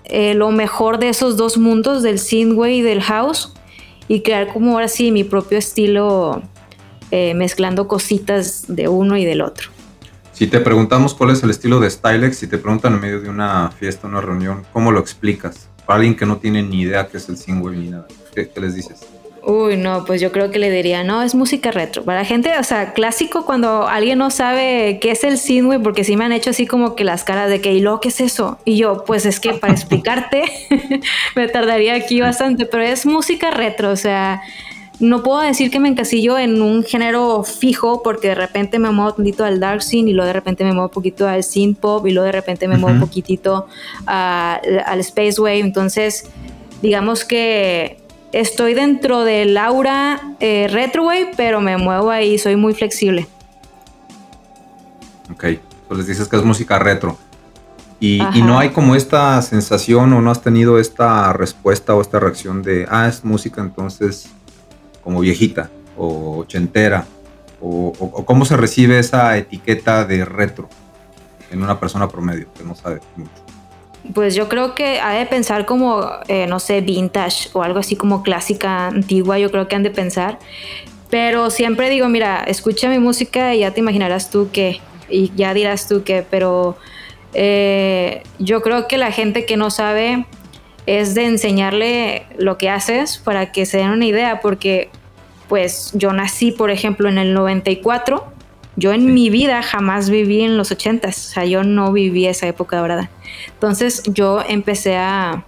eh, 0.05 0.35
lo 0.35 0.51
mejor 0.51 0.99
de 0.99 1.09
esos 1.09 1.37
dos 1.37 1.57
mundos, 1.57 2.03
del 2.03 2.19
synthwave 2.19 2.75
y 2.75 2.83
del 2.83 3.03
house, 3.03 3.55
y 4.09 4.21
crear 4.21 4.53
como 4.53 4.73
ahora 4.73 4.89
sí 4.89 5.11
mi 5.11 5.25
propio 5.25 5.59
estilo, 5.59 6.43
eh, 7.11 7.33
mezclando 7.35 7.89
cositas 7.89 8.65
de 8.69 8.89
uno 8.89 9.17
y 9.17 9.25
del 9.25 9.41
otro. 9.41 9.71
Si 10.33 10.47
te 10.47 10.61
preguntamos 10.61 11.15
cuál 11.15 11.31
es 11.31 11.43
el 11.43 11.51
estilo 11.51 11.79
de 11.79 11.91
Stylex, 11.91 12.39
si 12.39 12.47
te 12.47 12.59
preguntan 12.59 12.95
en 12.95 13.01
medio 13.01 13.21
de 13.21 13.29
una 13.29 13.71
fiesta, 13.71 14.09
una 14.09 14.21
reunión, 14.21 14.65
¿cómo 14.73 14.91
lo 14.91 14.99
explicas? 14.99 15.69
Para 15.87 15.99
alguien 15.99 16.17
que 16.17 16.27
no 16.27 16.39
tiene 16.39 16.63
ni 16.63 16.83
idea 16.83 17.07
qué 17.07 17.19
es 17.19 17.29
el 17.29 17.37
synthwave 17.37 17.77
ni 17.77 17.91
nada, 17.91 18.07
qué 18.35 18.51
les 18.61 18.75
dices? 18.75 19.01
Uy, 19.45 19.77
no, 19.77 20.05
pues 20.05 20.21
yo 20.21 20.31
creo 20.31 20.53
que 20.53 20.61
le 20.61 20.71
diría, 20.71 21.03
no, 21.03 21.23
es 21.23 21.35
música 21.35 21.73
retro. 21.73 22.05
Para 22.05 22.25
gente, 22.25 22.57
o 22.59 22.63
sea, 22.63 22.93
clásico 22.93 23.45
cuando 23.45 23.89
alguien 23.89 24.19
no 24.19 24.31
sabe 24.31 24.99
qué 25.01 25.11
es 25.11 25.25
el 25.25 25.37
synthwave, 25.37 25.83
porque 25.83 26.05
sí 26.05 26.17
me 26.17 26.25
han 26.25 26.33
hecho 26.33 26.51
así 26.51 26.67
como 26.67 26.95
que 26.95 27.03
las 27.03 27.25
caras 27.25 27.51
de 27.51 27.61
que, 27.61 27.73
¿y 27.73 27.81
luego 27.81 28.01
qué 28.01 28.09
es 28.09 28.21
eso? 28.21 28.59
Y 28.65 28.77
yo, 28.77 29.05
pues 29.05 29.27
es 29.27 29.41
que 29.41 29.55
para 29.55 29.73
explicarte 29.75 30.45
me 31.37 31.49
tardaría 31.49 31.95
aquí 31.95 32.21
bastante, 32.21 32.67
pero 32.67 32.85
es 32.85 33.05
música 33.05 33.51
retro, 33.51 33.91
o 33.91 33.97
sea, 33.97 34.41
no 35.01 35.23
puedo 35.23 35.41
decir 35.41 35.71
que 35.71 35.81
me 35.81 35.89
encasillo 35.89 36.39
en 36.39 36.63
un 36.63 36.85
género 36.85 37.43
fijo 37.45 38.03
porque 38.03 38.29
de 38.29 38.35
repente 38.35 38.79
me 38.79 38.91
muevo 38.91 39.11
un 39.11 39.17
poquito 39.17 39.45
al 39.45 39.59
dark 39.59 39.83
scene 39.83 40.11
y 40.11 40.13
luego 40.13 40.27
de 40.27 40.33
repente 40.33 40.65
me 40.65 40.73
muevo 40.73 40.89
un 40.89 40.93
poquito 40.93 41.27
al 41.27 41.43
synth 41.43 41.79
pop 41.79 42.07
y 42.07 42.13
luego 42.13 42.27
de 42.27 42.33
repente 42.33 42.69
me 42.69 42.77
muevo 42.77 42.95
un 42.95 43.01
poquitito 43.01 43.67
al 44.07 45.01
space 45.01 45.41
wave. 45.41 45.61
Entonces, 45.61 46.31
digamos 46.83 47.25
que 47.25 47.99
estoy 48.33 48.75
dentro 48.75 49.25
del 49.25 49.57
aura 49.57 50.35
eh, 50.41 50.69
retro 50.71 51.07
wave, 51.07 51.33
pero 51.37 51.61
me 51.61 51.77
muevo 51.77 52.11
ahí, 52.11 52.39
soy 52.39 52.57
muy 52.57 52.75
flexible. 52.75 53.27
Ok, 55.33 55.45
pues 55.89 55.99
les 55.99 56.07
dices 56.07 56.29
que 56.29 56.37
es 56.37 56.45
música 56.45 56.79
retro. 56.79 57.19
Y, 57.99 58.21
y, 58.35 58.43
no 58.43 58.59
hay 58.59 58.71
como 58.71 58.97
esta 58.97 59.41
sensación 59.43 60.13
o 60.13 60.21
no 60.21 60.33
has 60.33 60.43
tenido 60.43 60.81
esta 60.81 61.33
respuesta 61.33 61.95
o 61.95 62.03
esta 62.03 62.19
reacción 62.19 62.61
de, 62.63 62.85
ah, 62.91 63.07
es 63.07 63.25
música 63.25 63.61
entonces 63.61 64.29
como 65.03 65.21
viejita 65.21 65.71
o 65.97 66.39
ochentera? 66.39 67.07
O, 67.61 67.93
cómo 68.27 68.45
se 68.45 68.57
recibe 68.57 68.99
esa 68.99 69.37
etiqueta 69.37 70.05
de 70.05 70.25
retro 70.25 70.69
en 71.51 71.63
una 71.63 71.79
persona 71.79 72.09
promedio 72.09 72.47
que 72.57 72.65
no 72.65 72.75
sabe 72.75 73.01
mucho? 73.15 73.31
Pues 74.15 74.35
yo 74.35 74.49
creo 74.49 74.75
que 74.75 74.99
ha 75.01 75.13
de 75.13 75.27
pensar 75.27 75.65
como, 75.65 76.05
eh, 76.27 76.47
no 76.49 76.59
sé, 76.59 76.81
vintage 76.81 77.51
o 77.53 77.63
algo 77.63 77.79
así 77.79 77.95
como 77.95 78.25
clásica, 78.25 78.89
antigua, 78.89 79.39
yo 79.39 79.51
creo 79.53 79.69
que 79.69 79.77
han 79.77 79.85
de 79.85 79.91
pensar. 79.91 80.41
Pero 81.09 81.51
siempre 81.51 81.89
digo, 81.89 82.09
mira, 82.09 82.43
escucha 82.43 82.89
mi 82.89 82.99
música 82.99 83.55
y 83.55 83.61
ya 83.61 83.71
te 83.71 83.81
imaginarás 83.81 84.31
tú 84.31 84.49
qué, 84.53 84.81
y 85.09 85.31
ya 85.37 85.55
dirás 85.55 85.87
tú 85.87 86.03
qué, 86.05 86.27
pero 86.29 86.77
eh, 87.35 88.23
yo 88.39 88.63
creo 88.63 88.89
que 88.89 88.99
la 88.99 89.13
gente 89.13 89.45
que 89.45 89.57
no 89.57 89.71
sabe 89.71 90.27
es 90.87 91.15
de 91.15 91.27
enseñarle 91.27 92.27
lo 92.39 92.59
que 92.59 92.69
haces 92.69 93.19
para 93.19 93.53
que 93.53 93.67
se 93.67 93.79
den 93.79 93.91
una 93.91 94.07
idea, 94.07 94.41
porque 94.41 94.91
pues 95.49 95.91
yo 95.95 96.13
nací, 96.13 96.51
por 96.53 96.71
ejemplo, 96.71 97.09
en 97.09 97.19
el 97.19 97.35
94. 97.35 98.25
Yo 98.77 98.93
en 98.93 99.13
mi 99.13 99.29
vida 99.29 99.63
jamás 99.63 100.09
viví 100.09 100.41
en 100.41 100.57
los 100.57 100.71
80 100.71 101.09
o 101.09 101.13
sea, 101.13 101.45
yo 101.45 101.63
no 101.63 101.93
viví 101.93 102.27
esa 102.27 102.47
época 102.47 102.81
verdad. 102.81 103.11
Entonces 103.53 104.03
yo 104.07 104.43
empecé 104.49 104.97
a 104.97 105.45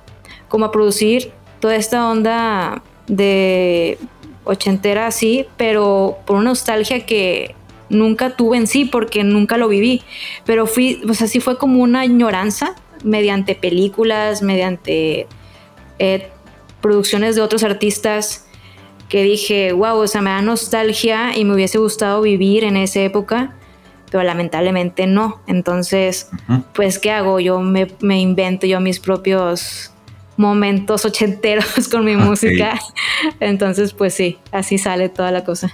como 0.48 0.66
a 0.66 0.72
producir 0.72 1.32
toda 1.58 1.74
esta 1.74 2.08
onda 2.10 2.82
de 3.06 3.98
ochentera 4.44 5.06
así, 5.06 5.46
pero 5.56 6.18
por 6.26 6.36
una 6.36 6.50
nostalgia 6.50 7.06
que 7.06 7.54
nunca 7.88 8.36
tuve 8.36 8.58
en 8.58 8.66
sí 8.66 8.84
porque 8.84 9.24
nunca 9.24 9.56
lo 9.56 9.68
viví, 9.68 10.02
pero 10.44 10.66
fui, 10.66 11.00
pues 11.06 11.22
así 11.22 11.40
fue 11.40 11.56
como 11.56 11.82
una 11.82 12.00
añoranza 12.00 12.74
mediante 13.04 13.54
películas, 13.54 14.42
mediante 14.42 15.28
eh, 15.98 16.28
producciones 16.80 17.36
de 17.36 17.42
otros 17.42 17.62
artistas 17.62 18.46
que 19.08 19.22
dije, 19.22 19.72
wow, 19.72 19.98
o 19.98 20.06
sea, 20.06 20.22
me 20.22 20.30
da 20.30 20.42
nostalgia 20.42 21.36
y 21.36 21.44
me 21.44 21.54
hubiese 21.54 21.78
gustado 21.78 22.22
vivir 22.22 22.64
en 22.64 22.76
esa 22.76 23.00
época, 23.00 23.54
pero 24.10 24.24
lamentablemente 24.24 25.06
no. 25.06 25.40
Entonces, 25.46 26.28
pues, 26.74 26.98
¿qué 26.98 27.10
hago? 27.10 27.38
Yo 27.40 27.60
me, 27.60 28.20
invento 28.20 28.66
yo 28.66 28.80
mis 28.80 28.98
propios 28.98 29.92
momentos 30.36 31.04
ochenteros 31.04 31.88
con 31.90 32.04
mi 32.04 32.16
música. 32.16 32.80
Entonces, 33.40 33.92
pues 33.92 34.14
sí, 34.14 34.38
así 34.50 34.78
sale 34.78 35.08
toda 35.08 35.30
la 35.30 35.44
cosa. 35.44 35.72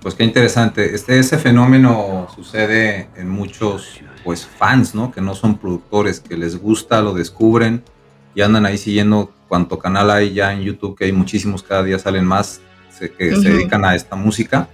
Pues 0.00 0.14
qué 0.14 0.24
interesante. 0.24 0.94
Este, 0.94 1.18
ese 1.18 1.38
fenómeno 1.38 2.28
sucede 2.34 3.08
en 3.16 3.28
muchos 3.28 4.00
pues 4.24 4.46
fans, 4.46 4.94
¿no? 4.94 5.10
Que 5.12 5.20
no 5.20 5.34
son 5.34 5.58
productores, 5.58 6.20
que 6.20 6.36
les 6.36 6.56
gusta, 6.56 7.00
lo 7.02 7.14
descubren 7.14 7.82
y 8.34 8.42
andan 8.42 8.66
ahí 8.66 8.78
siguiendo 8.78 9.32
cuánto 9.48 9.78
canal 9.78 10.10
hay 10.10 10.32
ya 10.32 10.52
en 10.52 10.62
YouTube, 10.62 10.96
que 10.96 11.04
hay 11.04 11.12
muchísimos, 11.12 11.62
cada 11.62 11.82
día 11.82 11.98
salen 11.98 12.24
más 12.24 12.60
que 13.08 13.36
se 13.36 13.50
dedican 13.50 13.84
a 13.84 13.94
esta 13.94 14.16
música. 14.16 14.68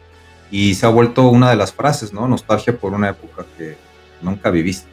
Y 0.51 0.75
se 0.75 0.87
ha 0.87 0.89
vuelto 0.89 1.29
una 1.29 1.51
de 1.51 1.57
las 1.57 1.73
frases, 1.73 2.13
¿no? 2.13 2.27
Nostalgia 2.27 2.77
por 2.77 2.93
una 2.95 3.11
época 3.11 3.45
que 3.57 3.77
nunca 4.23 4.51
viviste. 4.51 4.89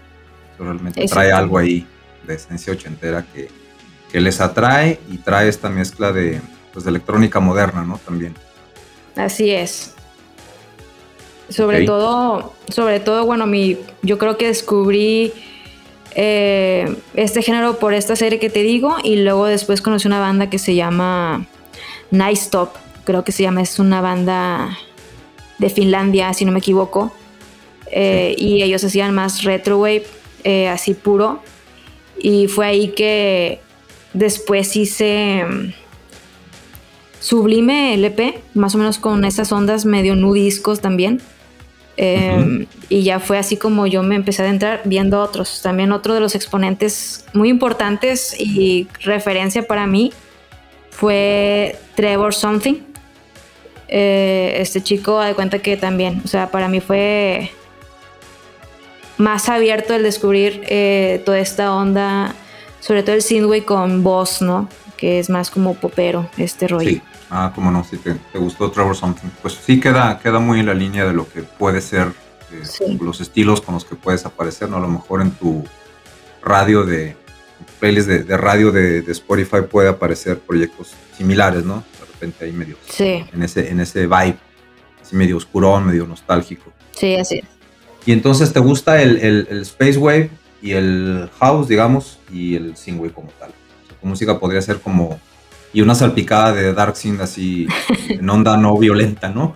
realmente 0.59 1.05
trae 1.07 1.31
algo 1.31 1.57
ahí 1.57 1.87
de 2.27 2.35
esencia 2.35 2.73
ochentera 2.73 3.25
que, 3.33 3.49
que 4.11 4.19
les 4.19 4.41
atrae 4.41 4.99
y 5.09 5.17
trae 5.17 5.47
esta 5.47 5.69
mezcla 5.69 6.11
de, 6.11 6.41
pues, 6.73 6.83
de 6.83 6.91
electrónica 6.91 7.39
moderna, 7.39 7.83
¿no? 7.83 7.97
También. 7.99 8.35
Así 9.15 9.51
es. 9.51 9.94
Sobre 11.49 11.85
todo, 11.85 12.53
sobre 12.69 12.99
todo, 12.99 13.25
bueno, 13.25 13.45
mi, 13.45 13.77
yo 14.01 14.17
creo 14.17 14.37
que 14.37 14.47
descubrí 14.47 15.31
eh, 16.15 16.95
este 17.13 17.41
género 17.41 17.77
por 17.77 17.93
esta 17.93 18.15
serie 18.15 18.39
que 18.39 18.49
te 18.49 18.63
digo 18.63 18.95
y 19.03 19.17
luego 19.17 19.45
después 19.45 19.81
conocí 19.81 20.07
una 20.07 20.19
banda 20.19 20.49
que 20.49 20.57
se 20.57 20.73
llama 20.73 21.45
Nice 22.09 22.49
Top, 22.49 22.69
creo 23.03 23.23
que 23.23 23.31
se 23.31 23.43
llama, 23.43 23.61
es 23.61 23.79
una 23.79 24.01
banda 24.01 24.77
de 25.59 25.69
Finlandia, 25.69 26.33
si 26.33 26.45
no 26.45 26.51
me 26.51 26.59
equivoco, 26.59 27.11
eh, 27.91 28.35
y 28.37 28.63
ellos 28.63 28.83
hacían 28.83 29.13
más 29.13 29.43
retro 29.43 29.79
wave, 29.79 30.05
eh, 30.43 30.67
así 30.67 30.93
puro, 30.93 31.41
y 32.17 32.47
fue 32.47 32.65
ahí 32.65 32.87
que 32.89 33.59
después 34.13 34.75
hice 34.75 35.45
mm, 35.45 35.73
Sublime 37.19 37.93
LP, 37.95 38.39
más 38.53 38.75
o 38.75 38.77
menos 38.77 38.99
con 38.99 39.25
esas 39.25 39.51
ondas 39.51 39.85
medio 39.85 40.15
nudiscos 40.15 40.79
también. 40.79 41.21
Em, 41.97 42.65
y 42.89 43.03
ya 43.03 43.19
fue 43.19 43.37
así 43.37 43.55
como 43.55 43.87
yo 43.87 44.03
me 44.03 44.15
empecé 44.15 44.41
a 44.41 44.45
adentrar 44.45 44.81
viendo 44.85 45.21
otros. 45.21 45.61
También 45.61 45.91
otro 45.91 46.13
de 46.13 46.19
los 46.19 46.35
exponentes 46.35 47.25
muy 47.33 47.49
importantes 47.49 48.35
y 48.37 48.87
referencia 49.01 49.63
para 49.63 49.87
mí 49.87 50.11
fue 50.89 51.77
Trevor 51.95 52.33
Something. 52.33 52.75
Eh, 53.87 54.57
este 54.59 54.81
chico, 54.81 55.21
de 55.21 55.35
cuenta 55.35 55.59
que 55.59 55.77
también, 55.77 56.21
o 56.25 56.27
sea, 56.27 56.49
para 56.49 56.67
mí 56.67 56.81
fue 56.81 57.51
más 59.17 59.47
abierto 59.47 59.93
el 59.93 60.03
descubrir 60.03 60.63
eh, 60.67 61.21
toda 61.25 61.39
esta 61.39 61.73
onda, 61.73 62.35
sobre 62.79 63.03
todo 63.03 63.15
el 63.15 63.21
synthwave 63.21 63.63
con 63.63 64.03
voz, 64.03 64.41
¿no? 64.41 64.67
Que 64.97 65.19
es 65.19 65.29
más 65.29 65.49
como 65.51 65.75
popero, 65.75 66.29
este 66.37 66.67
rollo. 66.67 67.01
Ah, 67.29 67.51
como 67.53 67.71
no, 67.71 67.83
si 67.83 67.97
te, 67.97 68.15
gustó 68.35 68.71
Trevor 68.71 68.95
Something. 68.95 69.29
Pues 69.41 69.55
sí 69.55 69.79
queda, 69.79 70.19
queda 70.19 70.39
muy 70.39 70.59
en 70.59 70.67
la 70.67 70.73
línea 70.73 71.05
de 71.05 71.13
lo 71.13 71.27
que 71.27 71.41
puede 71.41 71.81
ser 71.81 72.11
eh, 72.51 72.97
los 72.99 73.19
estilos 73.21 73.61
con 73.61 73.73
los 73.73 73.85
que 73.85 73.95
puedes 73.95 74.25
aparecer, 74.25 74.69
¿no? 74.69 74.77
A 74.77 74.81
lo 74.81 74.87
mejor 74.87 75.21
en 75.21 75.31
tu 75.31 75.63
radio 76.43 76.85
de 76.85 77.15
playlist 77.79 78.07
de, 78.07 78.37
radio 78.37 78.71
de, 78.71 78.99
Spotify 79.11 79.61
puede 79.69 79.89
aparecer 79.89 80.39
proyectos 80.39 80.93
similares, 81.17 81.63
¿no? 81.63 81.83
De 81.99 82.05
repente 82.05 82.45
ahí 82.45 82.51
medio 82.51 82.77
sí. 82.87 83.25
en 83.33 83.43
ese, 83.43 83.69
en 83.69 83.79
ese 83.79 84.05
vibe, 84.05 84.37
así 85.01 85.15
medio 85.15 85.37
oscurón, 85.37 85.87
medio 85.87 86.05
nostálgico. 86.05 86.71
Sí, 86.91 87.15
así 87.15 87.43
Y 88.05 88.11
entonces 88.11 88.53
te 88.53 88.59
gusta 88.59 89.01
el, 89.01 89.17
el, 89.49 89.61
Space 89.61 89.97
Wave 89.97 90.29
y 90.61 90.71
el 90.71 91.29
House, 91.39 91.67
digamos, 91.67 92.19
y 92.31 92.55
el 92.55 92.75
Wave 92.87 93.11
como 93.11 93.29
tal. 93.39 93.49
O 93.49 93.87
sea, 93.87 93.97
tu 93.97 94.07
música 94.07 94.39
podría 94.39 94.61
ser 94.61 94.79
como 94.79 95.19
y 95.75 95.81
una 95.81 95.93
salpicada 95.93 96.53
de 96.53 96.73
Dark 96.73 96.95
Scene 96.95 97.21
así 97.21 97.67
en 98.09 98.29
onda 98.29 98.55
no 98.55 98.77
violenta, 98.77 99.27
¿no? 99.27 99.53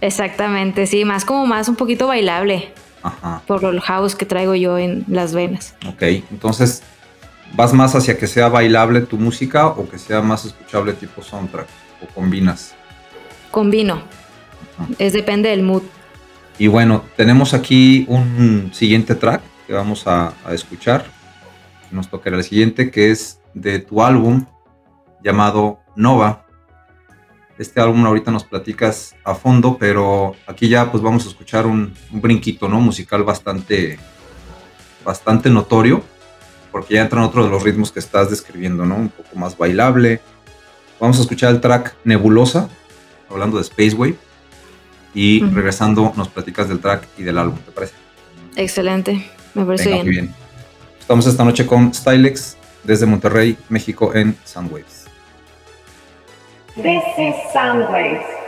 Exactamente, 0.00 0.88
sí, 0.88 1.04
más 1.04 1.24
como 1.24 1.46
más 1.46 1.68
un 1.68 1.76
poquito 1.76 2.08
bailable. 2.08 2.72
Ajá. 3.04 3.40
Por 3.46 3.64
el 3.64 3.80
house 3.80 4.16
que 4.16 4.26
traigo 4.26 4.56
yo 4.56 4.76
en 4.78 5.04
las 5.06 5.32
venas. 5.32 5.76
Ok, 5.86 6.02
entonces, 6.32 6.82
¿vas 7.54 7.72
más 7.72 7.94
hacia 7.94 8.18
que 8.18 8.26
sea 8.26 8.48
bailable 8.48 9.00
tu 9.02 9.16
música 9.16 9.68
o 9.68 9.88
que 9.88 9.96
sea 9.96 10.20
más 10.20 10.44
escuchable 10.44 10.92
tipo 10.92 11.22
soundtrack? 11.22 11.68
¿O 12.02 12.12
combinas? 12.14 12.74
Combino. 13.52 14.02
Es 14.98 15.12
depende 15.12 15.50
del 15.50 15.62
mood. 15.62 15.82
Y 16.58 16.66
bueno, 16.66 17.04
tenemos 17.16 17.54
aquí 17.54 18.06
un 18.08 18.70
siguiente 18.74 19.14
track 19.14 19.40
que 19.68 19.72
vamos 19.72 20.06
a, 20.08 20.34
a 20.44 20.52
escuchar. 20.52 21.04
Nos 21.92 22.10
tocará 22.10 22.36
el 22.36 22.44
siguiente, 22.44 22.90
que 22.90 23.12
es 23.12 23.38
de 23.54 23.78
tu 23.78 24.02
álbum 24.02 24.44
llamado 25.22 25.80
Nova. 25.96 26.46
Este 27.58 27.80
álbum 27.80 28.04
ahorita 28.06 28.30
nos 28.30 28.44
platicas 28.44 29.14
a 29.24 29.34
fondo, 29.34 29.76
pero 29.78 30.34
aquí 30.46 30.68
ya 30.68 30.90
pues 30.90 31.02
vamos 31.02 31.26
a 31.26 31.28
escuchar 31.28 31.66
un, 31.66 31.92
brinquito, 32.10 32.68
¿no? 32.68 32.80
Musical 32.80 33.22
bastante, 33.22 33.98
bastante 35.04 35.50
notorio, 35.50 36.02
porque 36.72 36.94
ya 36.94 37.02
entran 37.02 37.22
otro 37.22 37.44
de 37.44 37.50
los 37.50 37.62
ritmos 37.62 37.92
que 37.92 37.98
estás 37.98 38.30
describiendo, 38.30 38.86
¿no? 38.86 38.96
Un 38.96 39.08
poco 39.10 39.36
más 39.36 39.58
bailable. 39.58 40.20
Vamos 40.98 41.18
a 41.18 41.22
escuchar 41.22 41.50
el 41.50 41.60
track 41.60 41.96
Nebulosa, 42.04 42.68
hablando 43.28 43.58
de 43.58 43.62
Space 43.62 43.94
Wave, 43.94 44.16
y 45.14 45.42
regresando 45.44 46.14
nos 46.16 46.28
platicas 46.28 46.68
del 46.68 46.80
track 46.80 47.06
y 47.18 47.24
del 47.24 47.36
álbum, 47.36 47.58
¿te 47.58 47.72
parece? 47.72 47.94
Excelente, 48.56 49.30
me 49.54 49.64
parece 49.66 49.92
bien. 49.92 50.06
bien. 50.06 50.34
Estamos 50.98 51.26
esta 51.26 51.44
noche 51.44 51.66
con 51.66 51.92
Stylex 51.92 52.56
desde 52.84 53.04
Monterrey, 53.06 53.58
México, 53.68 54.14
en 54.14 54.36
Soundwaves. 54.44 54.99
This 56.76 57.02
is 57.18 57.34
Soundwaves. 57.52 58.39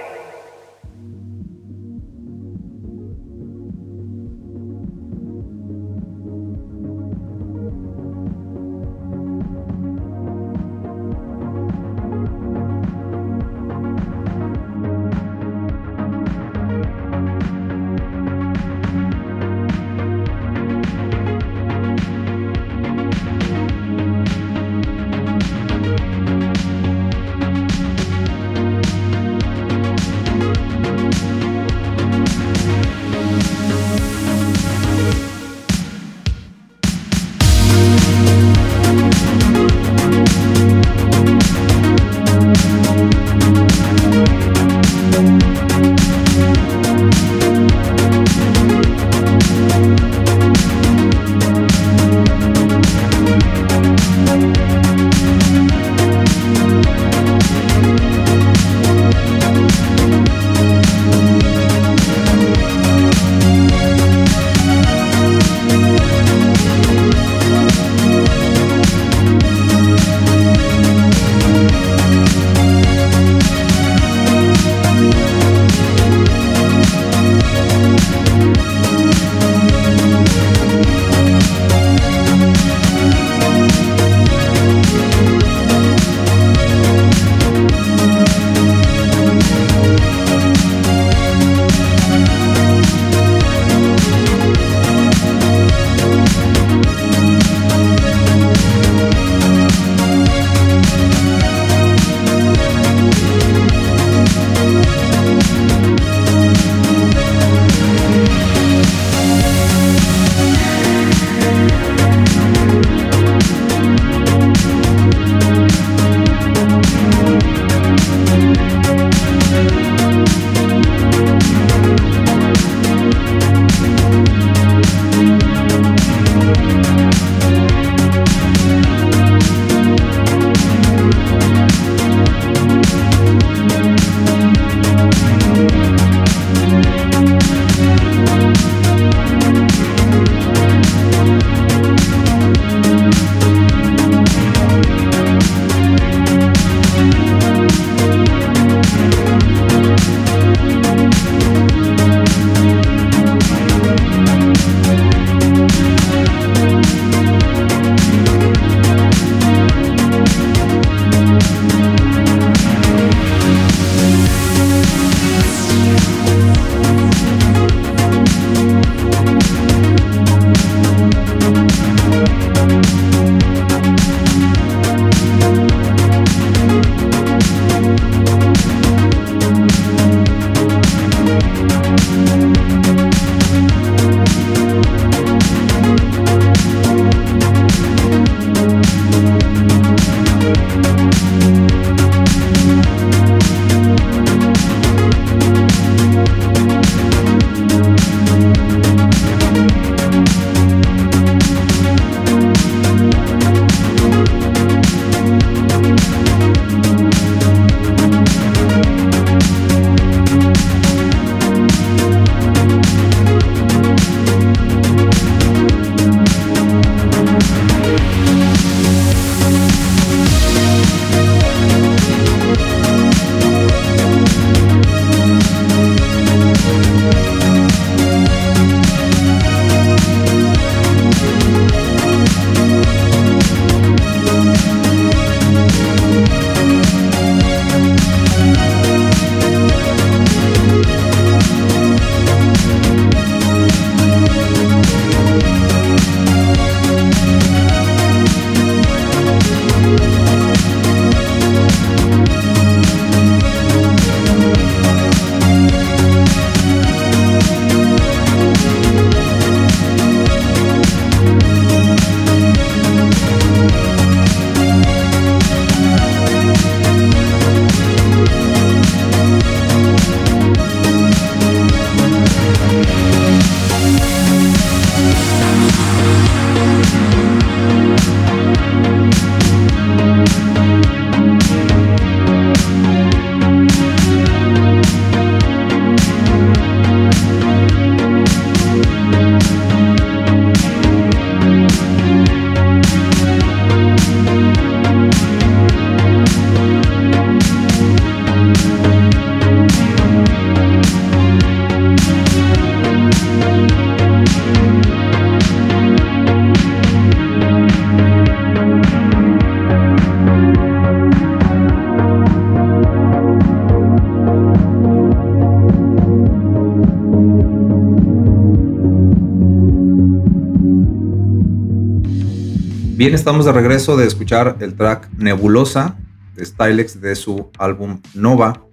Estamos 323.14 323.44
de 323.44 323.53
regreso 323.53 323.98
de 323.98 324.07
escuchar 324.07 324.57
el 324.61 324.75
track 324.75 325.11
Nebulosa 325.18 325.98
de 326.35 326.46
Stylex 326.46 326.98
de 326.98 327.14
su 327.14 327.51
álbum 327.59 328.01
Nova. 328.14 328.64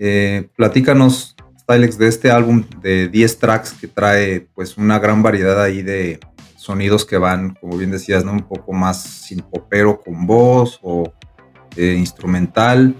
Eh, 0.00 0.48
platícanos, 0.56 1.36
Stylex, 1.60 1.96
de 1.96 2.08
este 2.08 2.32
álbum 2.32 2.64
de 2.82 3.06
10 3.06 3.38
tracks 3.38 3.72
que 3.72 3.86
trae 3.86 4.48
pues 4.52 4.76
una 4.76 4.98
gran 4.98 5.22
variedad 5.22 5.62
ahí 5.62 5.82
de 5.82 6.18
sonidos 6.56 7.04
que 7.04 7.18
van, 7.18 7.54
como 7.60 7.78
bien 7.78 7.92
decías, 7.92 8.24
¿no? 8.24 8.32
un 8.32 8.48
poco 8.48 8.72
más 8.72 9.00
sin 9.00 9.38
popero 9.42 10.00
con 10.00 10.26
voz 10.26 10.80
o 10.82 11.12
eh, 11.76 11.94
instrumental. 11.96 12.96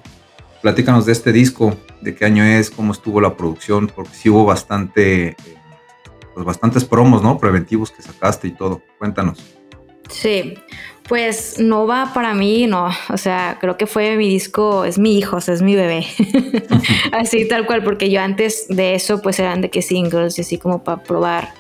Platícanos 0.63 1.07
de 1.07 1.13
este 1.13 1.33
disco, 1.33 1.77
de 2.01 2.15
qué 2.15 2.25
año 2.25 2.45
es, 2.45 2.71
cómo 2.71 2.93
estuvo 2.93 3.21
la 3.21 3.37
producción, 3.37 3.89
porque 3.89 4.15
sí 4.15 4.31
hubo 4.31 4.45
bastante, 4.45 5.31
eh, 5.31 5.37
pues 6.35 6.47
bastantes 6.47 6.85
promos, 6.85 7.21
¿no? 7.21 7.37
Preventivos 7.37 7.91
que 7.91 8.01
sacaste 8.01 8.47
y 8.47 8.53
todo. 8.53 8.81
Cuéntanos. 9.01 9.56
Sí, 10.09 10.55
pues 11.09 11.59
Nova 11.59 12.13
para 12.15 12.35
mí 12.35 12.67
no, 12.67 12.91
o 13.09 13.17
sea, 13.17 13.59
creo 13.61 13.77
que 13.77 13.87
fue 13.87 14.17
mi 14.17 14.29
disco, 14.29 14.85
es 14.85 14.99
mi 14.99 15.19
hijo, 15.19 15.37
o 15.37 15.41
sea, 15.41 15.55
es 15.55 15.63
mi 15.63 15.75
bebé. 15.77 16.07
así 17.13 17.47
tal 17.47 17.67
cual, 17.67 17.85
porque 17.85 18.11
yo 18.11 18.21
antes 18.21 18.67
de 18.69 18.95
eso 18.95 19.23
pues 19.23 19.39
eran 19.39 19.61
de 19.61 19.71
que 19.71 19.83
singles 19.83 20.39
y 20.39 20.43
así 20.43 20.59
como 20.59 20.83
para 20.83 21.03
probar. 21.03 21.53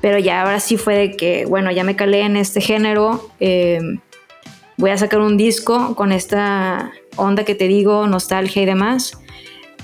Pero 0.00 0.18
ya 0.18 0.42
ahora 0.42 0.60
sí 0.60 0.76
fue 0.76 0.96
de 0.96 1.10
que, 1.12 1.44
bueno, 1.44 1.70
ya 1.70 1.84
me 1.84 1.94
calé 1.94 2.20
en 2.22 2.36
este 2.36 2.60
género. 2.60 3.28
Em, 3.38 4.00
voy 4.78 4.90
a 4.90 4.96
sacar 4.96 5.20
un 5.20 5.36
disco 5.36 5.94
con 5.94 6.10
esta 6.10 6.90
onda 7.16 7.44
que 7.44 7.54
te 7.54 7.68
digo, 7.68 8.06
nostalgia 8.06 8.62
y 8.62 8.66
demás. 8.66 9.18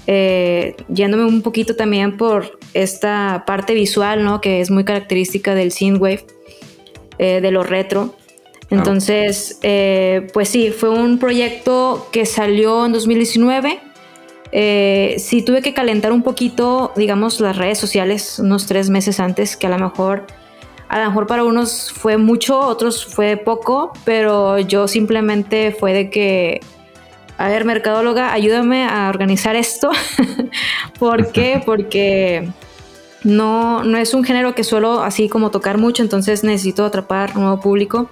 Eh, 0.07 0.75
yéndome 0.89 1.25
un 1.25 1.43
poquito 1.43 1.77
también 1.77 2.17
por 2.17 2.59
esta 2.73 3.45
parte 3.47 3.75
visual, 3.75 4.25
¿no? 4.25 4.41
Que 4.41 4.61
es 4.61 4.71
muy 4.71 4.85
característica 4.85 5.55
del 5.55 5.73
synthwave, 5.73 6.25
eh, 7.19 7.41
de 7.41 7.51
lo 7.51 7.63
retro. 7.63 8.15
Entonces, 8.71 9.59
eh, 9.63 10.27
pues 10.33 10.49
sí, 10.49 10.71
fue 10.71 10.89
un 10.89 11.19
proyecto 11.19 12.09
que 12.11 12.27
salió 12.27 12.85
en 12.87 12.93
2019. 12.93 13.79
Eh, 14.53 15.17
sí 15.19 15.43
tuve 15.43 15.63
que 15.63 15.73
calentar 15.73 16.13
un 16.13 16.23
poquito, 16.23 16.93
digamos, 16.97 17.41
las 17.41 17.57
redes 17.57 17.79
sociales 17.79 18.39
unos 18.39 18.67
tres 18.67 18.91
meses 18.91 19.21
antes, 19.21 19.57
que 19.57 19.67
a 19.67 19.71
lo 19.71 19.79
mejor, 19.79 20.27
a 20.89 21.01
lo 21.01 21.09
mejor 21.09 21.27
para 21.27 21.45
unos 21.45 21.93
fue 21.93 22.17
mucho, 22.17 22.59
otros 22.59 23.05
fue 23.07 23.37
poco, 23.37 23.93
pero 24.05 24.59
yo 24.59 24.89
simplemente 24.89 25.77
fue 25.79 25.93
de 25.93 26.11
que, 26.11 26.61
a 27.39 27.49
ver, 27.49 27.65
mercadóloga, 27.65 28.33
ayúdame 28.33 28.85
a 28.85 29.09
organizar 29.09 29.55
esto. 29.55 29.91
¿Por 30.99 31.31
qué? 31.31 31.63
Porque 31.67 32.49
no, 33.27 33.83
no 33.83 33.99
es 33.99 34.15
un 34.15 34.23
género 34.23 34.55
que 34.55 34.63
suelo 34.63 35.03
así 35.03 35.29
como 35.29 35.51
tocar 35.51 35.79
mucho, 35.79 36.03
entonces 36.03 36.45
necesito 36.45 36.85
atrapar 36.85 37.37
nuevo 37.37 37.61
público 37.61 38.09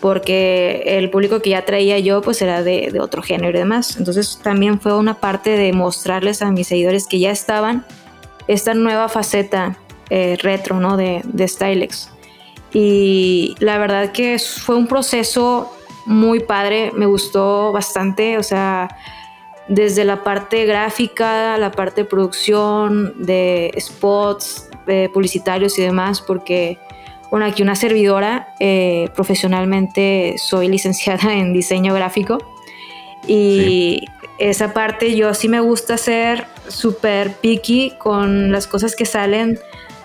porque 0.00 0.84
el 0.86 1.10
público 1.10 1.40
que 1.40 1.50
ya 1.50 1.64
traía 1.64 1.98
yo 1.98 2.22
pues 2.22 2.40
era 2.40 2.62
de, 2.62 2.96
otro 3.00 3.20
género 3.20 3.56
y 3.56 3.60
demás. 3.60 3.96
Entonces 3.96 4.38
también 4.42 4.78
fue 4.78 4.96
una 4.96 5.14
parte 5.14 5.56
de 5.56 5.72
mostrarles 5.72 6.40
a 6.40 6.52
mis 6.52 6.68
seguidores 6.68 7.08
que 7.08 7.18
ya 7.18 7.32
estaban 7.32 7.84
esta 8.46 8.74
nueva 8.74 9.08
faceta 9.08 9.76
eh, 10.10 10.36
retro, 10.40 10.78
¿no? 10.78 10.96
De, 10.96 11.22
de 11.24 11.48
Stylex. 11.48 12.10
Y 12.72 13.56
la 13.58 13.78
verdad 13.78 14.12
que 14.12 14.38
fue 14.38 14.76
un 14.76 14.86
proceso 14.86 15.72
muy 16.06 16.40
padre, 16.40 16.92
me 16.94 17.06
gustó 17.06 17.72
bastante, 17.72 18.38
o 18.38 18.42
sea, 18.42 18.88
desde 19.68 20.04
la 20.04 20.22
parte 20.22 20.66
gráfica, 20.66 21.56
la 21.58 21.70
parte 21.70 22.02
de 22.02 22.04
producción, 22.06 23.14
de 23.24 23.72
spots, 23.78 24.68
de 24.86 25.10
publicitarios 25.12 25.78
y 25.78 25.82
demás, 25.82 26.20
porque 26.20 26.78
bueno, 27.30 27.46
aquí 27.46 27.62
una 27.62 27.74
servidora, 27.74 28.54
eh, 28.60 29.08
profesionalmente 29.14 30.36
soy 30.38 30.68
licenciada 30.68 31.32
en 31.32 31.52
diseño 31.52 31.94
gráfico 31.94 32.38
y 33.26 34.04
esa 34.38 34.72
parte 34.72 35.16
yo 35.16 35.32
sí 35.34 35.48
me 35.48 35.60
gusta 35.60 35.96
ser 35.96 36.46
súper 36.68 37.32
picky 37.34 37.94
con 37.98 38.52
las 38.52 38.66
cosas 38.66 38.94
que 38.94 39.04
salen 39.04 39.58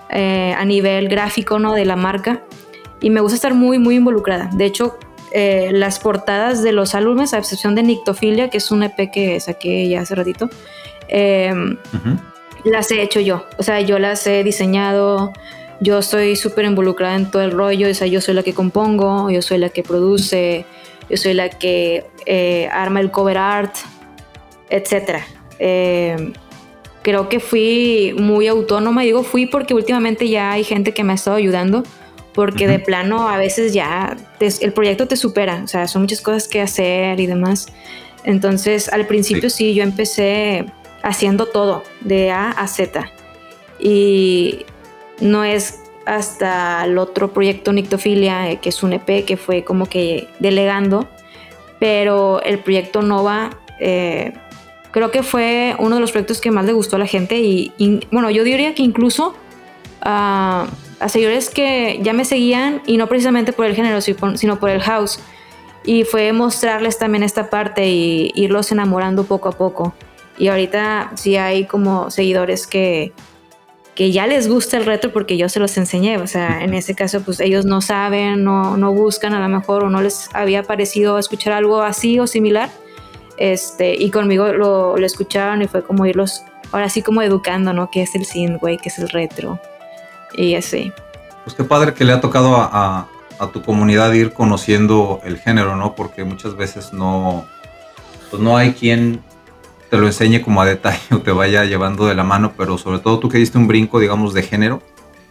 eh, 0.10 0.56
a 0.58 0.66
nivel 0.66 1.08
gráfico 1.08 1.60
¿no? 1.60 1.74
de 1.74 1.86
la 1.86 1.96
marca 1.96 2.44
y 3.02 3.10
me 3.10 3.22
gusta 3.22 3.36
estar 3.36 3.54
muy, 3.54 3.78
muy 3.78 3.96
involucrada. 3.96 4.50
De 4.54 4.66
hecho, 4.66 4.98
eh, 5.32 5.70
las 5.74 6.00
portadas 6.00 6.64
de 6.64 6.72
los 6.72 6.96
álbumes, 6.96 7.34
a 7.34 7.38
excepción 7.38 7.76
de 7.76 7.84
Nictofilia, 7.84 8.50
que 8.50 8.58
es 8.58 8.72
un 8.72 8.84
EP 8.84 9.12
que 9.12 9.40
saqué 9.40 9.88
ya 9.88 10.02
hace 10.02 10.16
ratito, 10.16 10.50
las 12.64 12.92
he 12.92 13.02
hecho 13.02 13.20
yo. 13.20 13.46
O 13.58 13.64
sea, 13.64 13.82
yo 13.82 14.00
las 14.00 14.26
he 14.28 14.44
diseñado, 14.44 15.34
yo 15.80 16.00
estoy 16.00 16.36
súper 16.36 16.66
involucrada 16.66 17.16
en 17.16 17.32
todo 17.32 17.42
el 17.42 17.52
rollo, 17.52 17.90
o 17.90 17.94
sea, 17.94 18.08
yo 18.08 18.22
soy 18.22 18.34
la 18.34 18.44
que 18.44 18.54
compongo, 18.54 19.30
yo 19.30 19.42
soy 19.42 19.58
la 19.58 19.70
que 19.70 19.84
produce, 19.84 20.66
yo 21.10 21.18
soy 21.18 21.34
la 21.34 21.50
que 21.50 22.06
eh, 22.26 22.68
arma 22.72 23.00
el 23.00 23.12
cover 23.12 23.38
art, 23.38 23.76
etc. 24.70 25.22
Eh, 25.58 26.34
creo 27.02 27.30
que 27.30 27.40
fui 27.40 28.14
muy 28.18 28.48
autónoma, 28.48 29.04
digo 29.04 29.24
fui 29.24 29.46
porque 29.46 29.74
últimamente 29.74 30.28
ya 30.28 30.52
hay 30.52 30.64
gente 30.64 30.94
que 30.94 31.04
me 31.04 31.14
ha 31.14 31.16
estado 31.16 31.38
ayudando, 31.38 31.84
porque 32.40 32.70
de 32.70 32.80
plano 32.80 33.28
a 33.28 33.38
veces 33.38 33.74
ya 33.74 34.16
el 34.40 34.72
proyecto 34.72 35.10
te 35.10 35.18
supera, 35.18 35.62
o 35.62 35.68
sea, 35.68 35.90
son 35.90 36.04
muchas 36.04 36.22
cosas 36.22 36.48
que 36.48 36.62
hacer 36.62 37.20
y 37.20 37.28
demás. 37.28 37.68
Entonces, 38.24 38.88
al 38.88 39.08
principio 39.08 39.50
sí 39.50 39.74
yo 39.74 39.84
empecé 39.84 40.64
haciendo 41.04 41.48
todo, 41.48 41.84
de 42.00 42.32
A 42.32 42.52
a 42.52 42.66
Z. 42.68 43.12
Y 43.78 44.66
no 45.20 45.44
es 45.44 45.82
hasta 46.06 46.86
el 46.86 46.98
otro 46.98 47.34
proyecto 47.34 47.74
Nictofilia, 47.74 48.50
eh, 48.50 48.60
que 48.62 48.70
es 48.70 48.84
un 48.84 48.94
EP 48.94 49.26
que 49.26 49.36
fue 49.36 49.66
como 49.66 49.88
que 49.88 50.30
delegando, 50.40 51.10
pero 51.78 52.42
el 52.44 52.60
proyecto 52.60 53.02
Nova 53.02 53.50
eh, 53.82 54.32
creo 54.92 55.12
que 55.12 55.24
fue 55.24 55.76
uno 55.78 55.96
de 55.96 56.00
los 56.00 56.14
proyectos 56.14 56.40
que 56.40 56.52
más 56.52 56.64
le 56.64 56.72
gustó 56.72 56.96
a 56.96 57.00
la 57.00 57.06
gente 57.06 57.38
y, 57.42 57.74
bueno, 58.14 58.30
yo 58.30 58.46
diría 58.46 58.74
que 58.76 58.84
incluso 58.84 59.36
a 61.00 61.10
seguidores 61.10 61.50
que 61.50 62.00
ya 62.02 62.14
me 62.14 62.26
seguían 62.26 62.82
y 62.86 62.98
no 62.98 63.08
precisamente 63.08 63.54
por 63.54 63.66
el 63.66 63.76
género, 63.76 64.02
sino 64.02 64.60
por 64.60 64.70
el 64.70 64.82
house. 64.82 65.20
Y 65.86 66.04
fue 66.04 66.34
mostrarles 66.34 66.98
también 66.98 67.24
esta 67.24 67.50
parte 67.50 67.88
y 67.88 68.32
irlos 68.36 68.72
enamorando 68.72 69.24
poco 69.24 69.50
a 69.50 69.54
poco. 69.54 69.94
Y 70.38 70.50
ahorita 70.50 71.12
sí 71.16 71.38
hay 71.38 71.66
como 71.66 72.12
seguidores 72.12 72.68
que, 72.68 73.14
que 73.96 74.12
ya 74.12 74.28
les 74.28 74.50
gusta 74.50 74.78
el 74.78 74.86
retro 74.86 75.12
porque 75.12 75.38
yo 75.38 75.48
se 75.48 75.60
los 75.60 75.78
enseñé. 75.78 76.18
O 76.18 76.28
sea, 76.28 76.64
en 76.64 76.74
ese 76.74 76.96
caso, 76.96 77.22
pues 77.22 77.40
ellos 77.40 77.66
no 77.66 77.82
saben, 77.82 78.44
no, 78.44 78.76
no 78.76 78.94
buscan 78.94 79.34
a 79.34 79.40
lo 79.40 79.48
mejor 79.48 79.86
o 79.86 79.90
no 79.90 80.02
les 80.02 80.30
había 80.34 80.64
parecido 80.64 81.18
escuchar 81.18 81.54
algo 81.54 81.82
así 81.82 82.20
o 82.20 82.28
similar. 82.28 82.70
Este, 83.38 83.96
y 83.96 84.12
conmigo 84.12 84.52
lo, 84.52 84.98
lo 84.98 85.06
escucharon 85.06 85.62
y 85.62 85.68
fue 85.68 85.82
como 85.82 86.06
irlos, 86.06 86.44
ahora 86.74 86.90
sí 86.90 87.02
como 87.02 87.22
educando, 87.22 87.72
¿no? 87.72 87.90
¿Qué 87.90 88.02
es 88.02 88.16
el 88.16 88.26
synthwave? 88.26 88.78
¿Qué 88.78 88.90
es 88.90 89.00
el 89.00 89.08
retro? 89.08 89.60
Y 90.34 90.56
así. 90.56 90.92
Pues 91.44 91.56
qué 91.56 91.64
padre 91.64 91.94
que 91.94 92.06
le 92.06 92.14
ha 92.14 92.22
tocado 92.22 92.56
a, 92.56 93.08
a, 93.40 93.48
tu 93.48 93.62
comunidad 93.64 94.12
ir 94.14 94.34
conociendo 94.34 95.22
el 95.24 95.38
género, 95.38 95.76
¿no? 95.76 95.96
Porque 95.96 96.24
muchas 96.24 96.56
veces 96.56 96.94
no, 96.94 97.46
pues 98.30 98.42
no 98.42 98.58
hay 98.58 98.74
quien 98.74 99.24
te 99.90 99.98
lo 99.98 100.06
enseñe 100.06 100.42
como 100.42 100.62
a 100.62 100.66
detalle 100.66 101.00
o 101.12 101.22
te 101.22 101.32
vaya 101.32 101.66
llevando 101.66 102.06
de 102.06 102.16
la 102.16 102.24
mano, 102.24 102.54
pero 102.56 102.78
sobre 102.78 103.00
todo 103.00 103.20
tú 103.20 103.30
que 103.30 103.38
diste 103.38 103.58
un 103.58 103.68
brinco, 103.68 104.00
digamos, 104.00 104.34
de 104.34 104.44
género, 104.44 104.82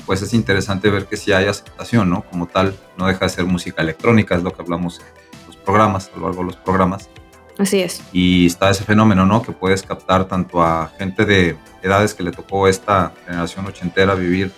pues 0.06 0.22
es 0.22 0.32
interesante 0.32 0.90
ver 0.90 1.06
que 1.06 1.16
sí 1.16 1.32
hay 1.32 1.46
aceptación, 1.46 2.08
¿no? 2.08 2.22
Como 2.22 2.46
tal, 2.46 2.74
no 2.96 3.06
deja 3.06 3.26
de 3.26 3.28
ser 3.28 3.44
música 3.44 3.82
electrónica, 3.82 4.34
es 4.34 4.42
lo 4.42 4.52
que 4.52 4.62
hablamos 4.62 5.00
en 5.00 5.46
los 5.46 5.56
programas, 5.56 6.10
a 6.14 6.18
lo 6.18 6.26
largo 6.26 6.40
de 6.40 6.46
los 6.46 6.56
programas. 6.56 7.10
Así 7.58 7.80
es. 7.80 8.02
Y 8.12 8.46
está 8.46 8.70
ese 8.70 8.84
fenómeno, 8.84 9.26
¿no? 9.26 9.42
Que 9.42 9.52
puedes 9.52 9.82
captar 9.82 10.26
tanto 10.26 10.62
a 10.62 10.92
gente 10.96 11.24
de 11.24 11.56
edades 11.82 12.14
que 12.14 12.22
le 12.22 12.30
tocó 12.30 12.68
esta 12.68 13.12
generación 13.26 13.66
ochentera 13.66 14.14
vivir 14.14 14.52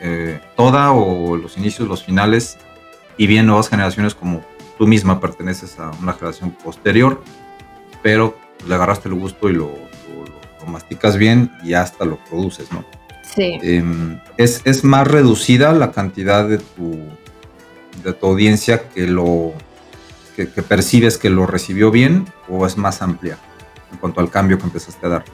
eh, 0.00 0.40
toda 0.56 0.92
o 0.92 1.36
los 1.36 1.56
inicios, 1.56 1.88
los 1.88 2.04
finales, 2.04 2.58
y 3.16 3.26
bien 3.26 3.46
nuevas 3.46 3.68
generaciones 3.68 4.14
como 4.14 4.42
tú 4.78 4.86
misma 4.86 5.20
perteneces 5.20 5.78
a 5.78 5.90
una 6.00 6.12
generación 6.12 6.52
posterior, 6.52 7.22
pero 8.02 8.38
le 8.66 8.74
agarraste 8.74 9.08
el 9.08 9.14
gusto 9.14 9.48
y 9.50 9.54
lo, 9.54 9.88
masticas 10.66 11.16
bien 11.16 11.50
y 11.64 11.72
hasta 11.72 12.04
lo 12.04 12.18
produces, 12.24 12.70
¿no? 12.72 12.84
Sí. 13.34 13.58
Em, 13.62 14.20
es, 14.36 14.84
más 14.84 15.08
reducida 15.08 15.72
la 15.72 15.92
cantidad 15.92 16.46
de 16.46 16.58
tu, 16.58 16.98
de 18.04 18.12
tu 18.12 18.26
audiencia 18.26 18.88
que 18.90 19.06
lo 19.06 19.54
que, 20.36 20.62
percibes 20.62 21.18
que 21.18 21.30
lo 21.30 21.46
recibió 21.46 21.90
bien 21.90 22.26
o 22.48 22.66
es 22.66 22.76
más 22.76 23.02
amplia 23.02 23.38
en 23.90 23.98
cuanto 23.98 24.20
al 24.20 24.30
cambio 24.30 24.58
que 24.58 24.64
empezaste 24.64 25.06
a 25.06 25.08
dar? 25.08 25.24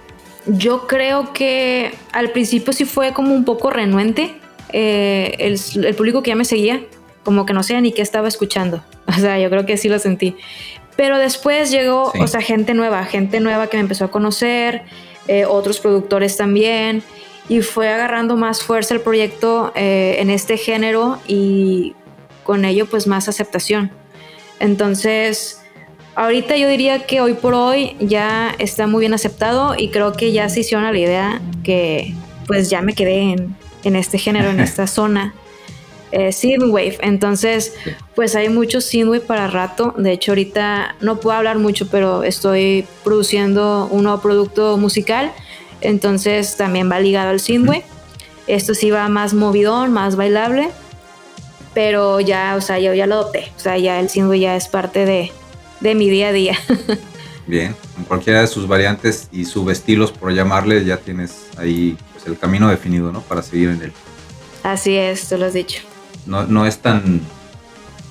Yo 0.47 0.87
creo 0.87 1.33
que 1.33 1.95
al 2.13 2.31
principio 2.31 2.73
sí 2.73 2.85
fue 2.85 3.13
como 3.13 3.35
un 3.35 3.45
poco 3.45 3.71
renuente 3.71 4.39
eh, 4.77 5.37
el, 5.39 5.85
el, 5.85 5.95
público 5.95 6.25
que 6.25 6.31
ya 6.31 6.35
me 6.35 6.45
seguía, 6.45 6.81
como 7.23 7.47
que 7.47 7.53
no 7.53 7.63
sé 7.63 7.81
ni 7.81 7.93
qué 7.93 8.03
estaba 8.03 8.27
escuchando. 8.27 8.83
O 9.07 9.13
sea, 9.13 9.39
yo 9.39 9.49
creo 9.51 9.67
que 9.67 9.77
sí 9.77 9.89
lo 9.89 9.99
sentí. 9.99 10.35
Pero 10.97 11.19
después 11.19 11.71
llegó, 11.71 12.11
o 12.19 12.27
sea, 12.27 12.41
gente 12.41 12.75
nueva, 12.75 13.05
gente 13.05 13.39
nueva 13.39 13.69
que 13.69 13.77
me 13.77 13.83
empezó 13.83 14.07
a 14.07 14.11
conocer, 14.11 14.83
eh, 15.29 15.45
otros 15.45 15.79
productores 15.79 16.37
también, 16.37 17.03
y 17.49 17.61
fue 17.61 17.89
agarrando 17.89 18.37
más 18.37 18.63
fuerza 18.63 18.95
el 18.95 19.01
proyecto 19.01 19.73
eh, 19.77 20.17
en 20.19 20.31
este 20.31 20.57
género 20.57 21.19
y 21.29 21.95
con 22.43 22.65
ello 22.65 22.87
pues 22.87 23.07
más 23.07 23.29
aceptación. 23.29 23.93
Entonces, 24.59 25.63
ahorita 26.17 26.57
yo 26.57 26.69
diría 26.69 27.07
que 27.07 27.21
hoy 27.21 27.35
por 27.35 27.55
hoy 27.55 27.97
ya 28.01 28.55
está 28.59 28.87
muy 28.87 29.01
bien 29.01 29.15
aceptado 29.15 29.75
y 29.77 29.91
creo 29.91 30.15
que 30.15 30.33
ya 30.33 30.49
se 30.49 30.61
hicieron 30.61 30.85
la 30.85 30.99
idea 30.99 31.41
que 31.63 32.15
pues 32.47 32.71
ya 32.71 32.83
me 32.83 32.95
quedé 32.95 33.33
en, 33.33 33.57
en 33.85 33.97
este 33.97 34.19
género, 34.19 34.51
en 34.51 34.61
esta 34.61 34.87
zona. 34.87 35.35
Eh, 36.17 36.31
synthwave, 36.31 36.97
entonces 37.01 37.73
pues 38.15 38.37
hay 38.37 38.49
mucho 38.49 38.81
synthwave 38.81 39.21
para 39.21 39.49
rato, 39.49 39.95
de 39.99 40.13
hecho 40.13 40.31
ahorita 40.31 40.95
no 41.01 41.19
puedo 41.19 41.37
hablar 41.37 41.59
mucho, 41.59 41.89
pero 41.89 42.23
estoy 42.23 42.87
produciendo 43.03 43.89
un 43.91 44.05
nuevo 44.05 44.21
producto 44.21 44.77
musical, 44.77 45.33
entonces 45.81 46.57
también 46.57 46.89
va 46.89 47.01
ligado 47.01 47.31
al 47.31 47.41
synthwave, 47.41 47.83
esto 48.47 48.75
sí 48.75 48.93
va 48.93 49.09
más 49.09 49.35
movidón, 49.35 49.93
más 49.93 50.15
bailable, 50.15 50.69
pero 51.73 52.21
ya, 52.21 52.55
o 52.57 52.61
sea, 52.61 52.79
yo 52.79 52.95
ya 52.95 53.07
lo 53.07 53.17
adopté, 53.17 53.51
o 53.57 53.59
sea, 53.59 53.77
ya 53.77 53.99
el 53.99 54.09
synthwave 54.09 54.39
ya 54.39 54.55
es 54.55 54.69
parte 54.69 55.07
de, 55.07 55.33
de 55.81 55.95
mi 55.97 56.09
día 56.09 56.29
a 56.29 56.33
día. 56.33 56.57
Bien, 57.49 57.75
en 57.99 58.05
cualquiera 58.05 58.41
de 58.41 58.47
sus 58.47 58.69
variantes 58.69 59.29
y 59.33 59.45
subestilos, 59.45 60.13
por 60.13 60.33
llamarle, 60.33 60.85
ya 60.85 60.97
tienes 60.97 61.49
ahí 61.59 61.97
pues, 62.25 62.35
el 62.35 62.39
camino 62.39 62.69
definido, 62.69 63.13
¿no? 63.13 63.21
Para 63.21 63.43
seguir 63.43 63.71
en 63.71 63.83
él. 63.83 63.93
Así 64.63 64.97
es, 64.97 65.29
tú 65.29 65.37
lo 65.37 65.47
has 65.47 65.53
dicho. 65.53 65.83
No, 66.27 66.45
no 66.47 66.67
es 66.67 66.79
tan, 66.79 67.21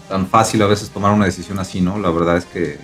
tan 0.08 0.28
fácil 0.28 0.62
a 0.62 0.67
veces 0.67 0.89
tomar 0.89 1.12
una 1.12 1.26
decisión 1.26 1.60
así, 1.60 1.82
¿no? 1.82 1.97
La 1.97 2.12
verdad 2.12 2.38
es 2.38 2.45
que 2.45 2.78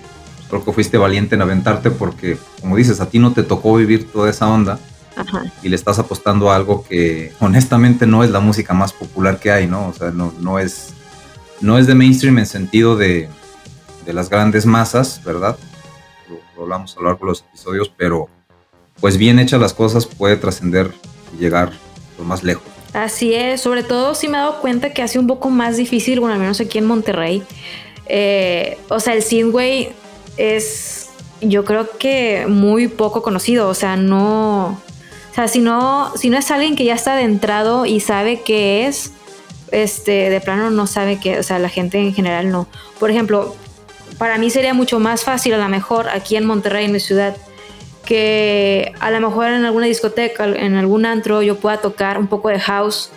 creo 0.50 0.66
que 0.66 0.74
fuiste 0.74 0.98
valiente 0.98 1.36
en 1.36 1.42
aventarte 1.42 1.92
porque, 1.92 2.38
como 2.60 2.76
dices, 2.76 3.00
a 3.00 3.10
ti 3.10 3.20
no 3.20 3.34
te 3.34 3.44
tocó 3.44 3.76
vivir 3.76 4.12
toda 4.12 4.30
esa 4.30 4.48
onda 4.48 4.80
Ajá. 5.16 5.44
y 5.62 5.70
le 5.70 5.76
estás 5.76 6.00
apostando 6.00 6.52
a 6.52 6.56
algo 6.56 6.84
que 6.84 7.32
honestamente 7.40 8.08
no 8.08 8.24
es 8.24 8.32
la 8.32 8.40
música 8.40 8.74
más 8.74 8.92
popular 8.92 9.40
que 9.40 9.52
hay, 9.52 9.68
¿no? 9.68 9.88
O 9.90 9.94
sea, 9.94 10.10
no, 10.10 10.34
no, 10.40 10.58
es, 10.58 10.94
no 11.62 11.78
es 11.78 11.86
de 11.86 11.94
mainstream 11.94 12.40
en 12.40 12.48
sentido 12.48 12.98
de, 12.98 13.30
de 14.06 14.14
las 14.14 14.30
grandes 14.32 14.66
masas, 14.66 15.22
¿verdad? 15.24 15.56
Lo, 16.28 16.64
hablamos 16.64 16.98
a 16.98 17.02
lo 17.02 17.06
largo 17.06 17.28
de 17.28 17.32
los 17.32 17.46
episodios, 17.48 17.92
pero 17.96 18.28
pues 19.00 19.18
bien 19.18 19.38
hechas 19.38 19.62
las 19.62 19.74
cosas 19.74 20.08
puede 20.08 20.36
trascender 20.36 20.92
llegar 21.38 21.72
lo 22.18 22.24
más 22.24 22.44
lejos. 22.44 22.64
Así 22.94 23.34
es, 23.34 23.62
sobre 23.62 23.84
todo 23.84 24.16
si 24.16 24.28
me 24.28 24.38
he 24.38 24.42
dado 24.42 24.62
cuenta 24.62 24.94
que 24.94 25.02
hace 25.02 25.20
un 25.20 25.28
poco 25.28 25.50
más 25.50 25.78
difícil, 25.78 26.20
bueno, 26.20 26.34
al 26.34 26.40
menos 26.40 26.60
aquí 26.60 26.78
en 26.80 26.86
Monterrey. 26.86 27.44
Eh, 28.08 28.80
o 28.90 29.00
sea, 29.00 29.14
el 29.14 29.22
synthwave 29.22 29.94
es, 30.38 31.10
yo 31.42 31.64
creo 31.66 31.98
que 31.98 32.46
muy 32.48 32.88
poco 32.88 33.22
conocido, 33.22 33.70
o 33.70 33.76
sea, 33.76 33.96
no, 33.96 34.70
o 34.70 35.36
sea, 35.36 35.48
si 35.48 35.60
no, 35.60 36.12
si 36.16 36.30
no 36.30 36.38
es 36.38 36.50
alguien 36.50 36.76
que 36.76 36.86
ya 36.86 36.96
está 36.96 37.14
adentrado 37.14 37.86
y 37.86 38.00
sabe 38.00 38.42
qué 38.42 38.88
es, 38.88 39.12
este, 39.72 40.32
de 40.32 40.42
plano 40.42 40.72
no 40.72 40.88
sabe 40.88 41.20
qué, 41.20 41.38
o 41.38 41.44
sea, 41.44 41.60
la 41.60 41.70
gente 41.70 42.00
en 42.00 42.14
general 42.16 42.50
no. 42.52 42.68
Por 43.00 43.12
ejemplo, 43.12 43.56
para 44.18 44.40
mí 44.40 44.50
sería 44.50 44.74
mucho 44.74 45.00
más 45.00 45.24
fácil 45.24 45.54
a 45.54 45.58
lo 45.60 45.70
mejor 45.70 46.10
aquí 46.10 46.36
en 46.36 46.46
Monterrey, 46.46 46.86
en 46.86 46.92
mi 46.92 47.00
ciudad, 47.00 47.36
que 48.10 48.92
a 49.00 49.12
lo 49.12 49.20
mejor 49.22 49.50
en 49.50 49.66
alguna 49.66 49.86
discoteca, 49.86 50.46
en 50.46 50.74
algún 50.74 51.06
antro, 51.06 51.44
yo 51.44 51.58
pueda 51.58 51.78
tocar 51.78 52.18
un 52.18 52.26
poco 52.26 52.50
de 52.50 52.60
house, 52.60 53.12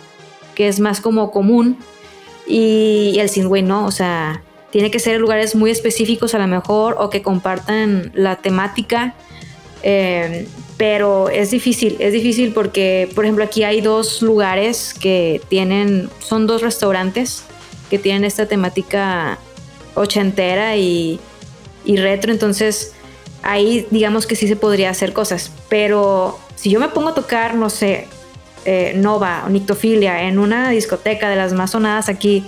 que 0.53 0.67
es 0.67 0.79
más 0.79 1.01
como 1.01 1.31
común, 1.31 1.79
y, 2.45 3.17
el 3.17 3.27
synthwave 3.27 3.63
no, 3.63 3.87
o 3.87 3.91
sea, 3.91 4.43
tiene 4.69 4.91
que 4.91 4.99
ser 4.99 5.19
lugares 5.19 5.55
muy 5.55 5.71
específicos 5.71 6.35
a 6.35 6.37
lo 6.37 6.45
mejor 6.45 6.95
o 6.99 7.09
que 7.09 7.23
compartan 7.23 8.11
la 8.13 8.35
temática, 8.35 9.15
eh, 9.81 10.47
pero 10.77 11.27
es 11.29 11.49
difícil, 11.49 11.95
es 11.97 12.13
difícil 12.13 12.53
porque, 12.53 13.09
por 13.15 13.25
ejemplo, 13.25 13.43
aquí 13.45 13.63
hay 13.63 13.81
dos 13.81 14.21
lugares 14.21 14.93
que 14.93 15.41
tienen, 15.49 16.07
son 16.19 16.45
dos 16.45 16.61
restaurantes 16.61 17.45
que 17.89 17.97
tienen 17.97 18.25
esta 18.25 18.45
temática 18.45 19.39
ochentera 19.95 20.77
y, 20.77 21.19
y 21.83 21.97
retro, 21.97 22.31
entonces 22.31 22.93
ahí 23.43 23.85
digamos 23.91 24.25
que 24.25 24.35
sí 24.35 24.47
se 24.47 24.55
podría 24.55 24.89
hacer 24.89 25.13
cosas, 25.13 25.51
pero 25.69 26.39
si 26.55 26.69
yo 26.69 26.79
me 26.79 26.87
pongo 26.87 27.09
a 27.09 27.13
tocar, 27.13 27.55
no 27.55 27.69
sé, 27.69 28.07
eh, 28.65 28.93
Nova 28.95 29.43
o 29.45 29.49
Nictofilia 29.49 30.23
en 30.23 30.39
una 30.39 30.69
discoteca 30.69 31.29
de 31.29 31.35
las 31.35 31.53
más 31.53 31.71
sonadas 31.71 32.09
aquí, 32.09 32.45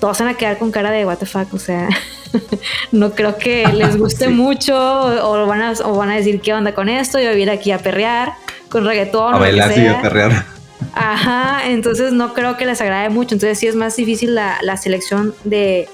todos 0.00 0.18
van 0.18 0.28
a 0.28 0.34
quedar 0.34 0.58
con 0.58 0.72
cara 0.72 0.90
de 0.90 1.06
what 1.06 1.18
the 1.18 1.26
fuck, 1.26 1.54
o 1.54 1.58
sea, 1.58 1.88
no 2.92 3.12
creo 3.12 3.38
que 3.38 3.66
les 3.72 3.96
guste 3.96 4.28
mucho 4.28 4.74
o, 4.76 5.46
van 5.46 5.62
a, 5.62 5.72
o 5.84 5.96
van 5.96 6.10
a 6.10 6.16
decir 6.16 6.40
qué 6.40 6.52
onda 6.52 6.74
con 6.74 6.88
esto, 6.88 7.20
yo 7.20 7.30
voy 7.30 7.40
a 7.40 7.42
ir 7.42 7.50
aquí 7.50 7.70
a 7.70 7.78
perrear 7.78 8.32
con 8.68 8.84
reggaetón. 8.84 9.34
A 9.34 9.38
bailar 9.38 9.78
y 9.78 9.86
a 9.86 10.02
perrear. 10.02 10.44
Ajá, 10.94 11.68
entonces 11.68 12.12
no 12.12 12.34
creo 12.34 12.56
que 12.56 12.66
les 12.66 12.80
agrade 12.80 13.08
mucho, 13.08 13.36
entonces 13.36 13.58
sí 13.58 13.68
es 13.68 13.76
más 13.76 13.94
difícil 13.94 14.34
la, 14.34 14.58
la 14.62 14.76
selección 14.76 15.34
de 15.44 15.88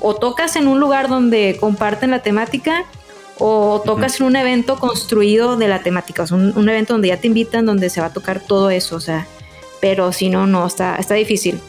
o 0.00 0.16
tocas 0.16 0.56
en 0.56 0.66
un 0.66 0.80
lugar 0.80 1.08
donde 1.08 1.56
comparten 1.60 2.10
la 2.10 2.18
temática 2.18 2.84
o 3.38 3.82
tocas 3.84 4.20
en 4.20 4.26
un 4.26 4.36
evento 4.36 4.78
construido 4.78 5.56
de 5.56 5.68
la 5.68 5.82
temática, 5.82 6.22
o 6.22 6.26
sea, 6.26 6.36
un, 6.36 6.68
evento 6.68 6.94
donde 6.94 7.08
ya 7.08 7.16
te 7.16 7.26
invitan, 7.26 7.66
donde 7.66 7.90
se 7.90 8.00
va 8.00 8.08
a 8.08 8.12
tocar 8.12 8.40
todo 8.40 8.70
eso, 8.70 8.96
o 8.96 9.00
sea, 9.00 9.26
pero 9.80 10.12
si 10.12 10.28
no, 10.28 10.46
no, 10.46 10.66
está, 10.66 10.96
está 10.96 11.14
difícil. 11.14 11.60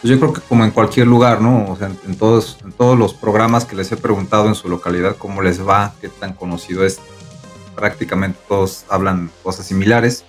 Pues 0.00 0.12
yo 0.12 0.20
creo 0.20 0.32
que 0.32 0.40
como 0.42 0.64
en 0.64 0.70
cualquier 0.70 1.06
lugar, 1.06 1.40
¿no? 1.40 1.66
O 1.70 1.76
sea, 1.76 1.90
en, 2.06 2.16
todos, 2.16 2.58
en 2.64 2.72
todos 2.72 2.96
los 2.96 3.14
programas 3.14 3.64
que 3.64 3.74
les 3.74 3.90
he 3.90 3.96
preguntado 3.96 4.46
en 4.46 4.54
su 4.54 4.68
localidad 4.68 5.16
cómo 5.16 5.42
les 5.42 5.66
va, 5.66 5.94
qué 6.00 6.08
tan 6.08 6.34
conocido 6.34 6.84
es, 6.84 7.00
prácticamente 7.74 8.38
todos 8.48 8.84
hablan 8.88 9.30
cosas 9.42 9.66
similares. 9.66 10.24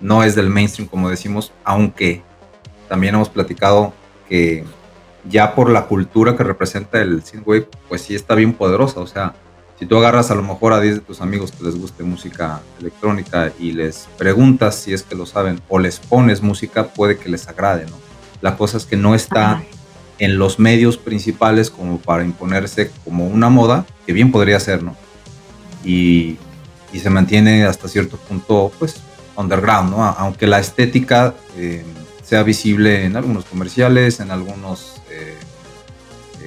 No 0.00 0.22
es 0.22 0.34
del 0.34 0.48
mainstream, 0.48 0.88
como 0.88 1.10
decimos, 1.10 1.52
aunque 1.64 2.22
también 2.88 3.14
hemos 3.14 3.28
platicado 3.28 3.92
que 4.28 4.64
ya 5.28 5.54
por 5.54 5.70
la 5.70 5.86
cultura 5.86 6.36
que 6.36 6.44
representa 6.44 7.00
el 7.00 7.22
synthwave, 7.22 7.68
pues 7.88 8.02
sí 8.02 8.14
está 8.14 8.34
bien 8.34 8.52
poderosa. 8.52 9.00
O 9.00 9.06
sea, 9.06 9.34
si 9.78 9.84
tú 9.86 9.96
agarras 9.98 10.30
a 10.30 10.34
lo 10.34 10.42
mejor 10.42 10.72
a 10.72 10.80
10 10.80 10.94
de 10.94 11.00
tus 11.00 11.20
amigos 11.20 11.52
que 11.52 11.64
les 11.64 11.78
guste 11.78 12.02
música 12.02 12.62
electrónica 12.80 13.52
y 13.58 13.72
les 13.72 14.08
preguntas 14.16 14.76
si 14.76 14.94
es 14.94 15.02
que 15.02 15.14
lo 15.14 15.26
saben 15.26 15.60
o 15.68 15.78
les 15.78 16.00
pones 16.00 16.42
música, 16.42 16.88
puede 16.88 17.18
que 17.18 17.28
les 17.28 17.46
agrade, 17.46 17.84
¿no? 17.86 17.96
La 18.40 18.56
cosa 18.56 18.78
es 18.78 18.86
que 18.86 18.96
no 18.96 19.14
está 19.14 19.62
en 20.18 20.38
los 20.38 20.58
medios 20.58 20.96
principales 20.96 21.70
como 21.70 21.98
para 21.98 22.24
imponerse 22.24 22.90
como 23.04 23.26
una 23.26 23.50
moda, 23.50 23.84
que 24.06 24.14
bien 24.14 24.32
podría 24.32 24.58
ser, 24.60 24.82
¿no? 24.82 24.96
Y, 25.84 26.38
y 26.92 27.00
se 27.00 27.10
mantiene 27.10 27.64
hasta 27.64 27.86
cierto 27.88 28.16
punto, 28.16 28.72
pues, 28.78 28.96
underground, 29.36 29.90
¿no? 29.90 30.02
Aunque 30.04 30.46
la 30.46 30.58
estética 30.58 31.34
eh, 31.56 31.84
sea 32.22 32.42
visible 32.42 33.04
en 33.04 33.16
algunos 33.16 33.44
comerciales, 33.44 34.20
en 34.20 34.30
algunos 34.30 35.02
eh, 35.10 35.36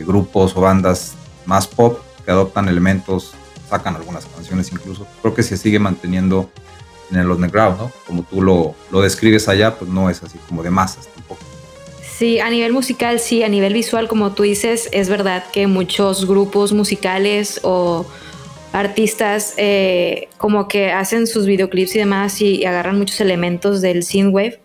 grupos 0.03 0.55
o 0.55 0.61
bandas 0.61 1.13
más 1.45 1.67
pop 1.67 1.99
adoptan 2.32 2.67
elementos, 2.67 3.34
sacan 3.69 3.95
algunas 3.95 4.25
canciones 4.25 4.71
incluso. 4.71 5.07
Creo 5.21 5.34
que 5.34 5.43
se 5.43 5.57
sigue 5.57 5.80
manteniendo 5.80 6.49
en 7.11 7.19
el 7.19 7.30
underground, 7.30 7.77
¿no? 7.77 7.91
Como 8.05 8.23
tú 8.23 8.41
lo, 8.41 8.75
lo 8.91 9.01
describes 9.01 9.47
allá, 9.47 9.75
pues 9.77 9.89
no 9.89 10.09
es 10.09 10.21
así 10.23 10.38
como 10.47 10.63
de 10.63 10.69
masas 10.69 11.07
tampoco. 11.07 11.41
Sí, 12.19 12.39
a 12.39 12.49
nivel 12.49 12.73
musical, 12.73 13.19
sí, 13.19 13.43
a 13.43 13.47
nivel 13.47 13.73
visual, 13.73 14.09
como 14.09 14.34
tú 14.34 14.43
dices, 14.43 14.89
es 14.91 15.07
verdad 15.07 15.45
que 15.53 15.67
muchos 15.67 16.27
grupos 16.27 16.73
musicales 16.73 17.61
o 17.63 18.05
artistas 18.73 19.53
eh, 19.57 20.27
como 20.38 20.67
que 20.67 20.91
hacen 20.91 21.27
sus 21.27 21.45
videoclips 21.45 21.95
y 21.95 21.99
demás 21.99 22.41
y, 22.41 22.65
agarran 22.65 22.97
muchos 22.97 23.21
elementos 23.21 23.82
del 23.82 24.03
synthwave. 24.03 24.59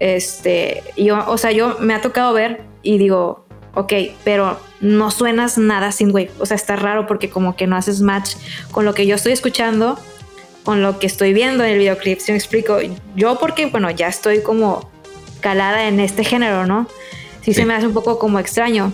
Este, 0.00 0.82
yo, 0.96 1.24
o 1.28 1.38
sea, 1.38 1.52
yo 1.52 1.76
me 1.80 1.94
ha 1.94 2.00
tocado 2.00 2.32
ver 2.32 2.62
y 2.82 2.98
digo, 2.98 3.46
ok, 3.78 3.92
pero 4.24 4.58
no 4.80 5.10
suenas 5.12 5.56
nada 5.56 5.92
synthwave. 5.92 6.32
O 6.40 6.46
sea, 6.46 6.56
está 6.56 6.74
raro 6.74 7.06
porque 7.06 7.30
como 7.30 7.54
que 7.54 7.68
no 7.68 7.76
haces 7.76 8.00
match 8.00 8.34
con 8.72 8.84
lo 8.84 8.92
que 8.92 9.06
yo 9.06 9.14
estoy 9.14 9.32
escuchando, 9.32 9.98
con 10.64 10.82
lo 10.82 10.98
que 10.98 11.06
estoy 11.06 11.32
viendo 11.32 11.62
en 11.62 11.70
el 11.70 11.78
videoclip. 11.78 12.18
Si 12.18 12.32
me 12.32 12.38
explico, 12.38 12.78
yo 13.14 13.38
porque, 13.38 13.66
bueno, 13.66 13.88
ya 13.90 14.08
estoy 14.08 14.42
como 14.42 14.90
calada 15.40 15.86
en 15.86 16.00
este 16.00 16.24
género, 16.24 16.66
¿no? 16.66 16.88
Sí, 17.42 17.54
se 17.54 17.64
me 17.64 17.74
hace 17.74 17.86
un 17.86 17.94
poco 17.94 18.18
como 18.18 18.40
extraño. 18.40 18.92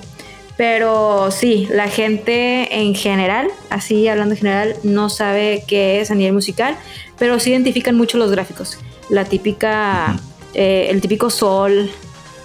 Pero 0.59 1.30
sí, 1.30 1.66
la 1.70 1.89
gente 1.89 2.68
en 2.82 2.95
general, 2.95 3.49
así 3.70 4.07
hablando 4.07 4.35
en 4.35 4.39
general, 4.39 4.76
no 4.85 5.09
sabe 5.09 5.64
qué 5.66 6.01
es 6.01 6.11
a 6.11 6.14
nivel 6.14 6.35
musical, 6.35 6.76
pero 7.18 7.41
sí 7.41 7.51
identifican 7.51 7.97
mucho 7.97 8.18
los 8.18 8.30
gráficos. 8.30 8.78
La 9.09 9.24
típica, 9.24 10.20
eh, 10.53 10.89
el 10.91 11.01
típico 11.01 11.30
sol, 11.30 11.91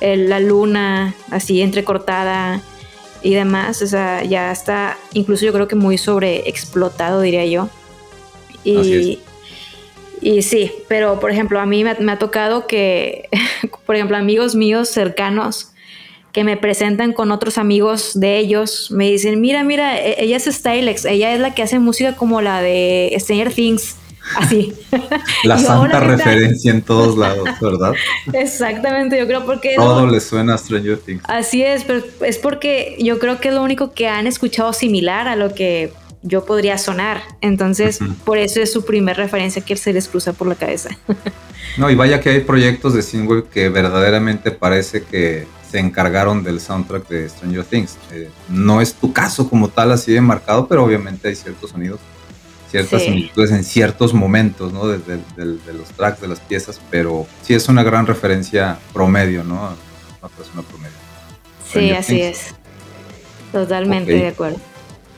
la 0.02 0.40
luna 0.40 1.14
así 1.30 1.62
entrecortada 1.62 2.62
y 3.22 3.34
demás, 3.34 3.82
o 3.82 3.88
sea, 3.88 4.24
ya 4.24 4.52
está 4.52 4.98
incluso 5.14 5.46
yo 5.46 5.54
creo 5.54 5.68
que 5.68 5.76
muy 5.76 5.98
sobreexplotado, 5.98 7.22
diría 7.22 7.46
yo. 7.46 7.70
Y, 8.64 9.20
y 10.22 10.42
sí, 10.42 10.72
pero 10.88 11.20
por 11.20 11.32
ejemplo, 11.32 11.60
a 11.60 11.66
mí 11.66 11.84
me, 11.84 12.12
ha 12.12 12.20
tocado 12.20 12.68
que, 12.68 13.30
por 13.86 13.96
ejemplo, 13.96 14.18
amigos 14.18 14.56
míos 14.56 14.90
cercanos 14.90 15.72
que 16.32 16.44
me 16.44 16.58
presentan 16.58 17.14
con 17.14 17.32
otros 17.32 17.58
amigos 17.58 18.12
de 18.20 18.38
ellos, 18.38 18.92
me 18.92 19.10
dicen, 19.10 19.42
mira, 19.42 19.64
mira, 19.64 20.00
e-, 20.00 20.24
ella 20.24 20.38
es 20.38 20.46
Stylex, 20.46 21.06
ella 21.06 21.34
es 21.34 21.40
la 21.40 21.56
que 21.56 21.64
hace 21.64 21.80
música 21.80 22.16
como 22.16 22.42
la 22.42 22.62
de 22.62 23.16
Stranger 23.20 23.52
Things. 23.52 23.96
Así. 24.36 24.74
La 25.44 25.58
santa 25.60 26.00
referencia 26.00 26.72
en 26.72 26.82
todos 26.82 27.18
lados, 27.18 27.48
¿verdad? 27.62 27.94
Exactamente, 28.34 29.18
yo 29.18 29.28
creo 29.28 29.46
porque... 29.46 29.76
Todo 29.76 30.08
le 30.08 30.20
suena 30.20 30.56
a 30.56 30.58
Stranger 30.58 30.98
Things. 30.98 31.24
Así 31.26 31.64
es, 31.64 31.84
pero 31.84 32.04
es 32.22 32.38
porque 32.38 32.96
yo 33.00 33.20
creo 33.20 33.40
que 33.40 33.50
es 33.50 33.54
lo 33.54 33.64
único 33.64 33.94
que 33.94 34.08
han 34.08 34.28
escuchado 34.28 34.74
similar 34.74 35.28
a 35.28 35.36
lo 35.36 35.54
que 35.54 35.92
yo 36.22 36.46
podría 36.46 36.78
sonar. 36.78 37.22
Entonces, 37.42 38.00
por 38.26 38.38
eso 38.38 38.60
es 38.62 38.72
su 38.72 38.86
primer 38.86 39.18
referencia 39.18 39.62
que 39.62 39.76
se 39.76 39.94
les 39.94 40.08
cruza 40.08 40.34
por 40.34 40.48
la 40.48 40.56
cabeza. 40.56 40.90
no, 41.78 41.90
y 41.90 41.96
vaya 41.96 42.20
que 42.20 42.30
hay 42.30 42.40
proyectos 42.42 42.94
de 42.94 43.02
Singwave 43.02 43.46
que 43.52 43.70
verdaderamente 43.70 44.52
parece 44.52 45.04
que 45.04 45.48
se 45.70 45.80
encargaron 45.80 46.44
del 46.44 46.60
soundtrack 46.60 47.08
de 47.08 47.30
Stranger 47.30 47.64
Things. 47.64 47.98
Eh, 48.12 48.30
no 48.50 48.82
es 48.82 48.94
tu 48.94 49.14
caso 49.14 49.50
como 49.50 49.70
tal 49.70 49.92
así 49.92 50.12
de 50.12 50.22
marcado, 50.22 50.68
pero 50.68 50.84
obviamente 50.84 51.28
hay 51.28 51.36
ciertos 51.36 51.70
sonidos, 51.70 52.00
ciertas 52.70 53.02
similitudes 53.02 53.52
en 53.52 53.64
ciertos 53.64 54.14
momentos, 54.14 54.72
¿no? 54.72 54.88
De, 54.88 55.00
los 55.38 55.90
tracks, 55.96 56.22
de 56.22 56.28
las 56.28 56.40
piezas, 56.40 56.80
pero 56.90 57.26
sí 57.42 57.54
es 57.54 57.68
una 57.68 57.84
gran 57.84 58.06
referencia 58.06 58.80
promedio, 58.94 59.44
¿no? 59.44 59.76
Una 60.22 60.30
persona 60.36 60.62
promedio. 60.62 60.96
Sí, 61.72 61.92
así 61.92 62.22
es. 62.22 62.56
Totalmente 63.52 64.14
de 64.14 64.28
acuerdo. 64.28 64.58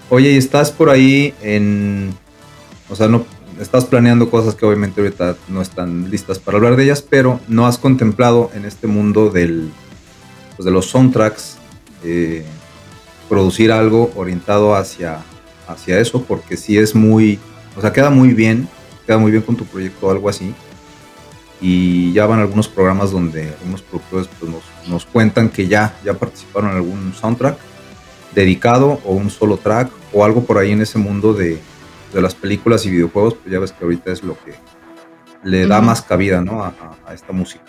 Oye, 0.09 0.31
y 0.31 0.37
estás 0.37 0.71
por 0.71 0.89
ahí 0.89 1.33
en, 1.41 2.13
o 2.89 2.95
sea, 2.95 3.07
no 3.07 3.25
estás 3.59 3.85
planeando 3.85 4.29
cosas 4.29 4.55
que 4.55 4.65
obviamente 4.65 5.01
ahorita 5.01 5.35
no 5.47 5.61
están 5.61 6.09
listas 6.09 6.39
para 6.39 6.57
hablar 6.57 6.75
de 6.75 6.85
ellas, 6.85 7.01
pero 7.01 7.39
no 7.47 7.67
has 7.67 7.77
contemplado 7.77 8.51
en 8.53 8.65
este 8.65 8.87
mundo 8.87 9.29
del, 9.29 9.71
pues, 10.55 10.65
de 10.65 10.71
los 10.71 10.87
soundtracks 10.87 11.57
eh, 12.03 12.43
producir 13.29 13.71
algo 13.71 14.11
orientado 14.15 14.75
hacia, 14.75 15.19
hacia 15.71 15.99
eso, 15.99 16.23
porque 16.23 16.57
sí 16.57 16.77
es 16.77 16.95
muy, 16.95 17.39
o 17.75 17.81
sea, 17.81 17.91
queda 17.91 18.09
muy 18.09 18.33
bien, 18.33 18.67
queda 19.05 19.17
muy 19.17 19.31
bien 19.31 19.43
con 19.43 19.55
tu 19.55 19.65
proyecto 19.65 20.07
o 20.07 20.11
algo 20.11 20.29
así. 20.29 20.53
Y 21.59 22.11
ya 22.13 22.25
van 22.25 22.39
algunos 22.39 22.67
programas 22.67 23.11
donde 23.11 23.49
algunos 23.59 23.81
productores 23.81 24.27
pues, 24.39 24.51
nos, 24.51 24.63
nos 24.87 25.05
cuentan 25.05 25.49
que 25.49 25.67
ya, 25.67 25.95
ya 26.03 26.15
participaron 26.15 26.71
en 26.71 26.77
algún 26.77 27.13
soundtrack 27.13 27.57
dedicado 28.33 28.99
o 29.05 29.13
un 29.13 29.29
solo 29.29 29.57
track 29.57 29.91
o 30.13 30.25
algo 30.25 30.43
por 30.43 30.57
ahí 30.57 30.71
en 30.71 30.81
ese 30.81 30.97
mundo 30.97 31.33
de, 31.33 31.59
las 32.13 32.35
películas 32.35 32.85
y 32.85 32.91
videojuegos, 32.91 33.35
pues 33.35 33.53
ya 33.53 33.59
ves 33.59 33.71
que 33.71 33.85
ahorita 33.85 34.11
es 34.11 34.21
lo 34.21 34.37
que 34.43 34.53
le 35.43 35.65
da 35.65 35.79
más 35.79 36.01
cabida 36.01 36.41
¿no? 36.41 36.61
a, 36.61 36.73
esta 37.13 37.31
música. 37.31 37.63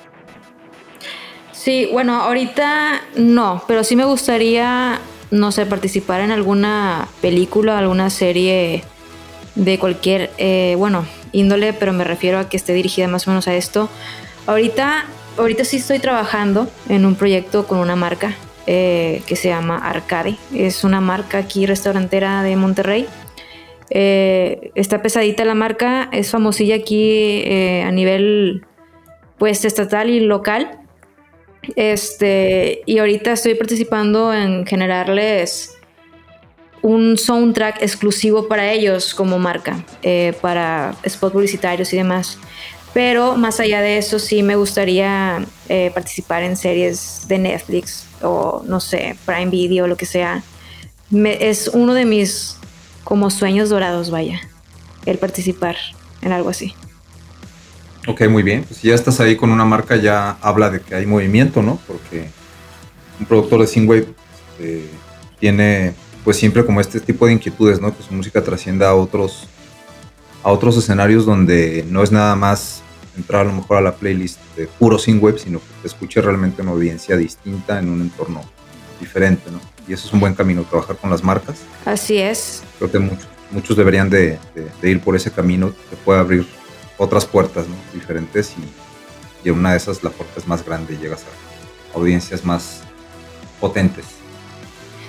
Sí, 1.53 1.89
bueno, 1.93 2.21
ahorita 2.21 3.03
no, 3.17 3.63
pero 3.69 3.85
sí 3.85 3.95
me 3.95 4.05
gustaría, 4.05 4.99
no 5.33 5.51
sé, 5.51 5.65
participar 5.65 6.21
en 6.21 6.31
alguna 6.31 7.09
película, 7.23 7.79
alguna 7.79 8.11
serie 8.11 8.85
de 9.55 9.79
cualquier, 9.79 10.31
eh, 10.37 10.75
bueno, 10.77 11.07
índole, 11.33 11.73
pero 11.73 11.95
me 11.95 12.05
refiero 12.05 12.39
a 12.39 12.49
que 12.51 12.59
esté 12.59 12.75
dirigida 12.75 13.09
más 13.09 13.27
o 13.27 13.31
menos 13.31 13.49
a 13.49 13.55
esto. 13.55 13.89
Ahorita, 14.47 15.07
ahorita 15.39 15.65
sí 15.65 15.79
estoy 15.79 15.99
trabajando 16.01 16.69
en 16.91 17.07
un 17.07 17.15
proyecto 17.15 17.67
con 17.67 17.79
una 17.79 17.97
marca 17.97 18.35
eh, 18.67 19.23
que 19.27 19.35
se 19.35 19.49
llama 19.49 19.79
Arcade. 19.79 20.37
Es 20.55 20.85
una 20.85 21.01
marca 21.01 21.39
aquí 21.39 21.65
restaurantera 21.65 22.43
de 22.43 22.55
Monterrey. 22.57 23.07
Eh, 23.89 24.71
está 24.75 25.01
pesadita 25.01 25.47
la 25.47 25.55
marca, 25.55 26.11
es 26.13 26.31
famosilla 26.31 26.77
aquí 26.77 27.43
a 27.83 27.91
nivel 27.91 28.67
pues 29.39 29.65
estatal 29.65 30.11
y 30.11 30.21
local. 30.21 30.82
Este, 31.77 32.83
y 32.87 32.99
ahorita 32.99 33.33
estoy 33.33 33.55
participando 33.55 34.35
en 34.35 34.67
generarles 34.67 35.75
un 36.83 37.17
soundtrack 37.17 37.81
exclusivo 37.83 38.49
para 38.49 38.73
ellos 38.73 39.15
como 39.15 39.39
marca, 39.39 39.85
para 40.41 40.97
spots 41.09 41.33
publicitarios 41.33 41.93
y 41.93 41.97
demás. 41.97 42.39
Pero 42.93 43.37
más 43.37 43.61
allá 43.61 43.81
de 43.81 43.99
eso, 43.99 44.19
sí 44.19 44.43
me 44.43 44.57
gustaría 44.57 45.47
participar 45.95 46.43
en 46.43 46.57
series 46.57 47.27
de 47.29 47.39
Netflix 47.39 48.07
o 48.21 48.63
no 48.67 48.81
sé, 48.81 49.17
Prime 49.25 49.47
Video, 49.47 49.87
lo 49.87 49.97
que 49.97 50.07
sea. 50.07 50.43
es 51.13 51.69
uno 51.69 51.95
de 51.95 52.05
mis 52.05 52.57
como 53.05 53.31
sueños 53.31 53.69
dorados, 53.69 54.11
vaya, 54.11 54.41
el 55.07 55.19
participar 55.19 55.77
en 56.21 56.33
algo 56.33 56.51
así. 56.51 56.75
Ok, 58.07 58.23
muy 58.29 58.43
bien. 58.43 58.65
Pues 58.65 58.81
si 58.81 58.89
ya 58.89 58.95
estás 58.95 59.21
ahí 59.21 59.37
con 59.37 59.51
una 59.51 59.65
marca, 59.65 59.97
ya 59.97 60.37
habla 60.41 60.71
de 60.71 60.81
que 60.81 60.95
hay 60.95 61.07
movimiento, 61.07 61.63
¿no? 61.63 61.79
Porque 61.87 62.29
un 63.21 63.27
productor 63.27 63.61
de 63.61 63.67
Singwave 63.67 64.09
este, 64.51 64.89
tiene 65.39 65.95
pues 66.25 66.37
siempre 66.37 66.65
como 66.65 66.81
este 66.81 67.01
tipo 67.01 67.27
de 67.27 67.33
inquietudes, 67.33 67.81
¿no? 67.81 67.97
Que 67.97 68.03
su 68.03 68.13
música 68.13 68.43
trascienda 68.43 68.91
a 68.91 68.95
otros, 68.95 69.49
a 70.43 70.51
otros 70.51 70.77
escenarios 70.77 71.27
donde 71.27 71.85
no 71.89 72.03
es 72.03 72.13
nada 72.13 72.37
más 72.37 72.83
entrar 73.17 73.43
a 73.43 73.45
lo 73.45 73.53
mejor 73.53 73.77
a 73.77 73.81
la 73.81 73.95
playlist 73.95 74.39
de 74.57 74.67
puro 74.67 74.99
web, 75.21 75.39
sino 75.39 75.59
que 75.59 75.67
te 75.83 75.89
escuche 75.89 76.21
realmente 76.21 76.63
una 76.63 76.71
audiencia 76.73 77.17
distinta 77.17 77.79
en 77.79 77.89
un 77.89 78.03
entorno 78.03 78.43
diferente, 79.01 79.51
¿no? 79.51 79.61
Y 79.89 79.93
eso 79.93 80.07
es 80.07 80.13
un 80.13 80.21
buen 80.21 80.35
camino, 80.35 80.63
trabajar 80.63 80.97
con 80.97 81.11
las 81.11 81.23
marcas. 81.23 81.59
Así 81.85 82.19
es. 82.19 82.63
Creo 82.79 82.91
que 82.91 82.99
muchos, 83.01 83.29
muchos 83.51 83.77
deberían 83.77 84.09
de, 84.09 84.39
ir 84.83 85.01
por 85.01 85.17
ese 85.17 85.31
camino, 85.31 85.73
que 85.91 85.97
puede 85.97 86.21
abrir 86.21 86.47
otras 87.03 87.27
puertas 87.27 87.67
diferentes 87.93 88.55
y, 88.57 89.49
y, 89.49 89.51
una 89.51 89.73
de 89.73 89.77
esas 89.77 90.03
la 90.03 90.11
puerta 90.11 90.41
más 90.47 90.65
grande 90.65 90.95
y 90.95 90.99
llegas 90.99 91.25
a 91.25 91.97
audiencias 91.97 92.45
más 92.45 92.83
potentes. 93.61 94.05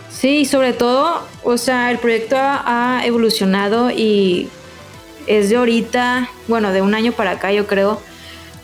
Sí, 0.09 0.45
sobre 0.45 0.73
todo, 0.73 1.21
o 1.43 1.57
sea, 1.57 1.91
el 1.91 1.99
proyecto 1.99 2.35
ha 2.37 3.01
evolucionado 3.05 3.91
y 3.91 4.49
es 5.27 5.49
de 5.49 5.57
ahorita, 5.57 6.29
bueno, 6.47 6.71
de 6.71 6.81
un 6.81 6.93
año 6.93 7.11
para 7.11 7.31
acá 7.31 7.51
yo 7.51 7.67
creo, 7.67 8.01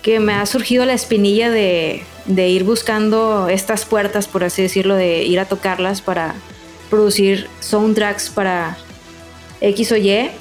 que 0.02 0.20
me 0.20 0.34
ha 0.34 0.46
surgido 0.46 0.86
la 0.86 0.94
espinilla 0.94 1.50
de, 1.50 2.04
ir 2.28 2.64
buscando 2.64 3.50
estas 3.50 3.86
puertas, 3.86 4.28
por 4.28 4.44
así 4.44 4.62
decirlo, 4.62 4.96
de 4.96 5.24
ir 5.24 5.40
a 5.40 5.46
tocarlas 5.46 6.02
para 6.02 6.36
producir 6.90 7.48
soundtracks 7.60 8.30
para 8.30 8.78
X 9.62 9.92
o 9.92 9.98
Y, 9.98 10.32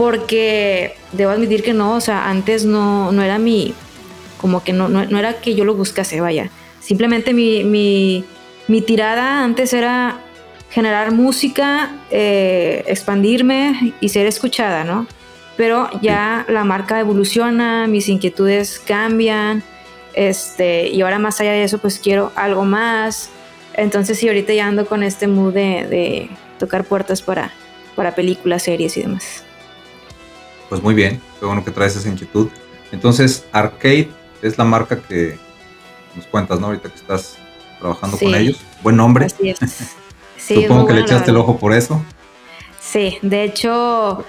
porque 0.00 0.94
debo 1.12 1.30
admitir 1.30 1.62
que 1.62 1.74
no, 1.74 1.96
o 1.96 2.00
sea, 2.00 2.30
antes 2.30 2.64
no, 2.64 3.12
no 3.12 3.22
era 3.22 3.38
mi, 3.38 3.74
como 4.40 4.64
que 4.64 4.72
no, 4.72 4.88
no, 4.88 5.18
era 5.18 5.42
que 5.42 5.54
yo 5.54 5.66
lo 5.66 5.74
buscase, 5.74 6.22
vaya, 6.22 6.48
simplemente 6.80 7.34
mi, 7.34 7.64
mi, 7.64 8.24
mi 8.66 8.80
tirada 8.80 9.44
antes 9.44 9.74
era 9.74 10.18
generar 10.70 11.12
música, 11.12 11.90
eh, 12.10 12.82
expandirme 12.86 13.92
y 14.00 14.08
ser 14.08 14.26
escuchada, 14.26 14.84
¿no? 14.84 15.06
pero 15.58 15.90
ya 16.00 16.46
la 16.48 16.64
marca 16.64 16.98
evoluciona, 16.98 17.86
mis 17.86 18.08
inquietudes 18.08 18.78
cambian, 18.80 19.62
este, 20.14 20.88
y 20.88 21.02
ahora 21.02 21.18
más 21.18 21.42
allá 21.42 21.52
de 21.52 21.64
eso, 21.64 21.76
pues 21.76 21.98
quiero 21.98 22.32
algo 22.36 22.64
más. 22.64 23.28
Entonces, 23.74 24.18
sí, 24.18 24.28
ahorita 24.28 24.54
ya 24.54 24.66
ando 24.66 24.86
con 24.86 25.02
este 25.02 25.26
mood 25.26 25.52
de, 25.52 26.30
tocar 26.58 26.84
puertas 26.84 27.20
para, 27.20 27.50
para 27.96 28.14
películas, 28.14 28.62
series 28.62 28.96
y 28.96 29.02
demás. 29.02 29.44
Pues 30.70 30.82
muy 30.82 30.94
bien, 30.94 31.20
qué 31.38 31.44
bueno 31.46 31.64
que 31.64 31.72
traes 31.72 31.96
esa 31.96 32.08
inquietud. 32.08 32.48
Entonces, 32.92 33.44
Arcade 33.52 34.08
es 34.40 34.56
la 34.56 34.64
marca 34.64 35.02
que 35.02 35.36
nos 36.14 36.26
cuentas, 36.26 36.60
¿no? 36.60 36.68
Ahorita 36.68 36.88
que 36.88 36.96
estás 36.96 37.36
trabajando 37.80 38.16
con 38.16 38.34
ellos. 38.34 38.60
Buen 38.82 38.96
nombre. 38.96 39.26
Así 39.26 39.50
es. 39.50 39.58
Supongo 40.38 40.86
que 40.86 40.94
le 40.94 41.00
echaste 41.00 41.32
el 41.32 41.36
ojo 41.36 41.58
por 41.58 41.74
eso. 41.74 42.02
Sí, 42.80 43.18
de 43.20 43.44
hecho, 43.44 44.24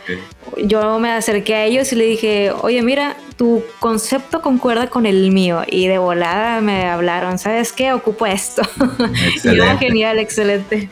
yo 0.57 0.99
me 0.99 1.11
acerqué 1.11 1.55
a 1.55 1.65
ellos 1.65 1.93
y 1.93 1.95
le 1.95 2.05
dije, 2.05 2.51
oye, 2.51 2.81
mira, 2.81 3.15
tu 3.37 3.63
concepto 3.79 4.41
concuerda 4.41 4.89
con 4.89 5.05
el 5.05 5.31
mío. 5.31 5.61
Y 5.67 5.87
de 5.87 5.99
volada 5.99 6.59
me 6.59 6.85
hablaron, 6.89 7.39
¿sabes 7.39 7.71
qué? 7.71 7.93
Ocupo 7.93 8.25
esto. 8.25 8.63
Excelente. 9.33 9.77
genial, 9.85 10.19
excelente. 10.19 10.89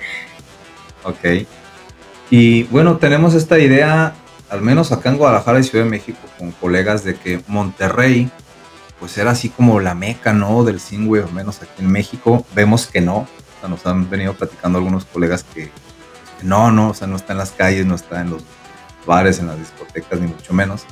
Ok. 1.03 1.45
Y 2.31 2.63
bueno, 2.63 2.97
tenemos 2.97 3.33
esta 3.33 3.59
idea, 3.59 4.15
al 4.49 4.61
menos 4.61 4.91
acá 4.91 5.09
en 5.09 5.17
Guadalajara 5.17 5.59
y 5.59 5.63
Ciudad 5.63 5.85
de 5.85 5.91
México, 5.91 6.19
con 6.37 6.51
colegas 6.51 7.03
de 7.03 7.15
que 7.15 7.41
Monterrey, 7.47 8.31
pues 8.99 9.17
era 9.17 9.31
así 9.31 9.49
como 9.49 9.79
la 9.79 9.95
meca, 9.95 10.33
¿no? 10.33 10.63
Del 10.63 10.79
Singway, 10.79 11.21
al 11.21 11.33
menos 11.33 11.61
aquí 11.61 11.83
en 11.83 11.91
México. 11.91 12.45
Vemos 12.55 12.87
que 12.87 13.01
no. 13.01 13.17
O 13.17 13.27
sea, 13.59 13.69
nos 13.69 13.85
han 13.85 14.09
venido 14.09 14.33
platicando 14.33 14.77
algunos 14.79 15.05
colegas 15.05 15.43
que 15.43 15.71
no, 16.41 16.71
no, 16.71 16.89
o 16.89 16.93
sea, 16.93 17.07
no 17.07 17.15
está 17.15 17.33
en 17.33 17.39
las 17.39 17.51
calles, 17.51 17.85
no 17.85 17.95
está 17.95 18.21
en 18.21 18.29
los 18.29 18.43
bares, 19.05 19.39
en 19.39 19.47
las 19.47 19.57
discotecas, 19.59 20.19
ni 20.19 20.27
mucho 20.27 20.53
menos. 20.53 20.83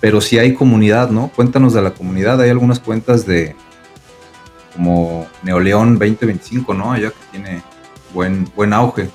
Pero 0.00 0.20
sí 0.20 0.38
hay 0.38 0.54
comunidad, 0.54 1.10
¿no? 1.10 1.28
Cuéntanos 1.34 1.72
de 1.72 1.82
la 1.82 1.92
comunidad. 1.92 2.40
Hay 2.40 2.50
algunas 2.50 2.80
cuentas 2.80 3.26
de 3.26 3.56
como 4.74 5.26
Neoleón 5.42 5.98
2025, 5.98 6.74
¿no? 6.74 6.92
Allá 6.92 7.10
que 7.10 7.16
tiene 7.30 7.62
buen, 8.12 8.50
buen 8.54 8.72
auge. 8.72 9.08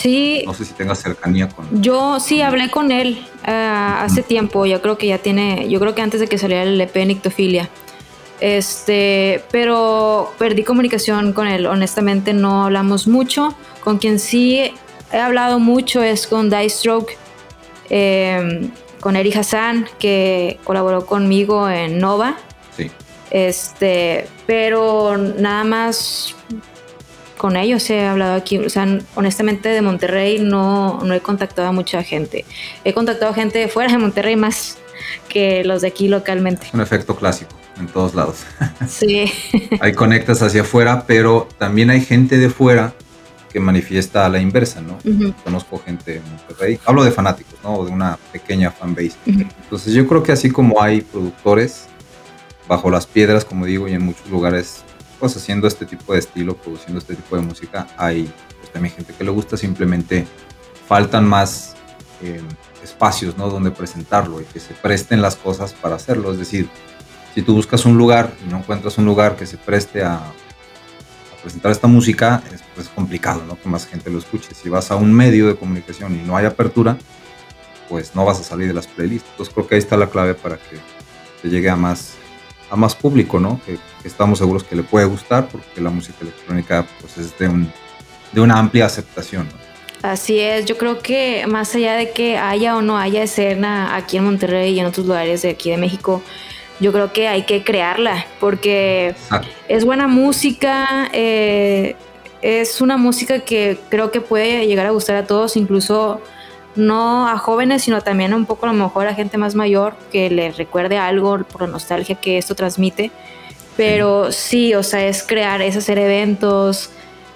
Sí. 0.00 0.42
No 0.46 0.54
sé 0.54 0.64
si 0.64 0.72
tenga 0.72 0.94
cercanía 0.94 1.48
con. 1.48 1.82
Yo 1.82 2.20
sí 2.20 2.40
hablé 2.40 2.70
con 2.70 2.90
él 2.90 3.22
eh, 3.46 3.50
hace 3.50 4.22
tiempo. 4.22 4.64
Yo 4.64 4.80
creo 4.80 4.96
que 4.96 5.06
ya 5.06 5.18
tiene. 5.18 5.68
Yo 5.68 5.78
creo 5.78 5.94
que 5.94 6.00
antes 6.00 6.20
de 6.20 6.26
que 6.26 6.38
saliera 6.38 6.62
el 6.62 6.80
EP 6.80 6.96
Nictofilia. 7.04 7.68
Este, 8.40 9.44
pero 9.50 10.32
perdí 10.38 10.64
comunicación 10.64 11.34
con 11.34 11.46
él. 11.46 11.66
Honestamente, 11.66 12.32
no 12.32 12.64
hablamos 12.64 13.06
mucho. 13.08 13.54
Con 13.84 13.98
quien 13.98 14.18
sí 14.18 14.72
he 15.12 15.18
hablado 15.18 15.58
mucho 15.58 16.02
es 16.02 16.26
con 16.26 16.48
Die 16.48 16.70
Stroke, 16.70 17.18
em, 17.90 18.70
con 19.00 19.16
Eri 19.16 19.34
Hassan, 19.34 19.86
que 19.98 20.58
colaboró 20.64 21.04
conmigo 21.04 21.68
en 21.68 21.98
Nova. 21.98 22.38
Sí. 22.74 22.90
Este, 23.30 24.26
pero 24.46 25.18
nada 25.18 25.64
más 25.64 26.34
con 27.40 27.56
ellos 27.56 27.88
he 27.88 28.04
hablado 28.04 28.34
aquí. 28.34 28.58
O 28.58 28.68
sea, 28.68 28.86
honestamente 29.14 29.70
de 29.70 29.80
Monterrey 29.80 30.40
no, 30.40 31.00
no 31.02 31.14
he 31.14 31.20
contactado 31.20 31.68
a 31.68 31.72
mucha 31.72 32.02
gente. 32.02 32.44
He 32.84 32.92
contactado 32.92 33.30
a 33.30 33.34
gente 33.34 33.58
de 33.58 33.68
fuera 33.68 33.90
de 33.90 33.96
Monterrey 33.96 34.36
más 34.36 34.76
que 35.30 35.64
los 35.64 35.80
de 35.80 35.88
aquí 35.88 36.08
localmente. 36.08 36.66
Un 36.74 36.82
efecto 36.82 37.16
clásico 37.16 37.52
en 37.78 37.86
todos 37.86 38.14
lados. 38.14 38.44
Sí. 38.86 39.32
hay 39.80 39.94
conectas 39.94 40.42
hacia 40.42 40.60
afuera, 40.60 41.04
pero 41.06 41.48
también 41.56 41.88
hay 41.88 42.02
gente 42.02 42.36
de 42.36 42.50
fuera 42.50 42.92
que 43.50 43.58
manifiesta 43.58 44.26
a 44.26 44.28
la 44.28 44.38
inversa, 44.38 44.82
¿no? 44.82 44.98
Conozco 45.42 45.78
gente 45.78 46.16
en 46.16 46.22
Monterrey, 46.30 46.78
hablo 46.84 47.04
de 47.04 47.10
fanáticos, 47.10 47.58
¿no? 47.64 47.82
De 47.86 47.90
una 47.90 48.18
pequeña 48.32 48.70
fanbase. 48.70 49.14
Entonces 49.24 49.94
yo 49.94 50.06
creo 50.06 50.22
que 50.22 50.32
así 50.32 50.50
como 50.50 50.82
hay 50.82 51.00
productores 51.00 51.86
bajo 52.68 52.90
las 52.90 53.06
piedras, 53.06 53.46
como 53.46 53.64
digo, 53.64 53.88
y 53.88 53.94
en 53.94 54.02
muchos 54.02 54.28
lugares, 54.28 54.84
pues 55.20 55.36
haciendo 55.36 55.68
este 55.68 55.86
tipo 55.86 56.14
de 56.14 56.18
estilo, 56.18 56.56
produciendo 56.56 56.98
este 56.98 57.14
tipo 57.14 57.36
de 57.36 57.42
música, 57.42 57.86
hay 57.96 58.32
pues, 58.58 58.72
también 58.72 58.94
gente 58.94 59.12
que 59.16 59.22
le 59.22 59.30
gusta, 59.30 59.56
simplemente 59.56 60.26
faltan 60.88 61.28
más 61.28 61.76
eh, 62.22 62.40
espacios, 62.82 63.36
¿no? 63.36 63.48
Donde 63.48 63.70
presentarlo 63.70 64.40
y 64.40 64.44
que 64.44 64.58
se 64.58 64.74
presten 64.74 65.22
las 65.22 65.36
cosas 65.36 65.74
para 65.74 65.96
hacerlo. 65.96 66.32
Es 66.32 66.38
decir, 66.38 66.68
si 67.34 67.42
tú 67.42 67.54
buscas 67.54 67.84
un 67.84 67.96
lugar 67.96 68.32
y 68.44 68.50
no 68.50 68.58
encuentras 68.58 68.98
un 68.98 69.04
lugar 69.04 69.36
que 69.36 69.46
se 69.46 69.56
preste 69.56 70.02
a, 70.02 70.20
presentar 71.42 71.72
esta 71.72 71.86
música, 71.86 72.42
es 72.52 72.60
pues, 72.74 72.88
complicado, 72.88 73.42
¿no? 73.46 73.58
Que 73.58 73.68
más 73.68 73.86
gente 73.86 74.10
lo 74.10 74.18
escuche. 74.18 74.54
Si 74.54 74.68
vas 74.68 74.90
a 74.90 74.96
un 74.96 75.12
medio 75.12 75.46
de 75.46 75.56
comunicación 75.56 76.14
y 76.14 76.18
no 76.18 76.36
hay 76.36 76.44
apertura, 76.44 76.98
pues 77.88 78.14
no 78.14 78.24
vas 78.24 78.40
a 78.40 78.42
salir 78.42 78.68
de 78.68 78.74
las 78.74 78.86
playlists. 78.86 79.28
Entonces 79.30 79.54
creo 79.54 79.66
que 79.66 79.74
ahí 79.74 79.78
está 79.78 79.96
la 79.96 80.10
clave 80.10 80.34
para 80.34 80.56
que 80.56 80.76
te 81.40 81.48
llegue 81.48 81.70
a 81.70 81.76
más, 81.76 82.14
a 82.70 82.76
más 82.76 82.94
público, 82.94 83.38
¿no? 83.38 83.60
Que, 83.66 83.78
estamos 84.04 84.38
seguros 84.38 84.64
que 84.64 84.74
le 84.74 84.82
puede 84.82 85.04
gustar 85.04 85.48
porque 85.48 85.80
la 85.80 85.90
música 85.90 86.16
electrónica 86.22 86.86
pues 87.00 87.18
es 87.18 87.38
de, 87.38 87.48
un, 87.48 87.70
de 88.32 88.40
una 88.40 88.58
amplia 88.58 88.86
aceptación, 88.86 89.46
Así 90.02 90.40
es, 90.40 90.64
yo 90.64 90.78
creo 90.78 91.00
que 91.00 91.44
más 91.46 91.74
allá 91.74 91.92
de 91.92 92.12
que 92.12 92.38
haya 92.38 92.74
o 92.74 92.80
no 92.80 92.96
haya 92.96 93.22
escena 93.22 93.96
aquí 93.96 94.16
en 94.16 94.24
Monterrey 94.24 94.72
y 94.72 94.80
en 94.80 94.86
otros 94.86 95.06
lugares 95.06 95.42
de 95.42 95.50
aquí 95.50 95.70
de 95.70 95.76
México, 95.76 96.22
yo 96.80 96.90
creo 96.90 97.12
que 97.12 97.28
hay 97.28 97.42
que 97.42 97.62
crearla 97.62 98.24
porque 98.40 99.14
es 99.68 99.84
buena 99.84 100.08
música, 100.08 101.10
eh, 101.12 101.96
es 102.40 102.80
una 102.80 102.96
música 102.96 103.40
que 103.40 103.78
creo 103.90 104.10
que 104.10 104.22
puede 104.22 104.66
llegar 104.66 104.86
a 104.86 104.90
gustar 104.90 105.16
a 105.16 105.26
todos, 105.26 105.58
incluso 105.58 106.22
no 106.76 107.28
a 107.28 107.38
jóvenes, 107.38 107.82
sino 107.82 108.00
también 108.00 108.34
un 108.34 108.46
poco 108.46 108.66
a 108.66 108.72
lo 108.72 108.84
mejor 108.84 109.06
a 109.06 109.14
gente 109.14 109.38
más 109.38 109.54
mayor 109.54 109.94
que 110.12 110.30
le 110.30 110.52
recuerde 110.52 110.98
algo 110.98 111.38
por 111.44 111.62
la 111.62 111.66
nostalgia 111.66 112.14
que 112.16 112.38
esto 112.38 112.54
transmite. 112.54 113.10
Pero 113.76 114.30
sí, 114.32 114.74
o 114.74 114.82
sea, 114.82 115.06
es 115.06 115.22
crear, 115.22 115.62
es 115.62 115.76
hacer 115.76 115.98
eventos, 115.98 116.90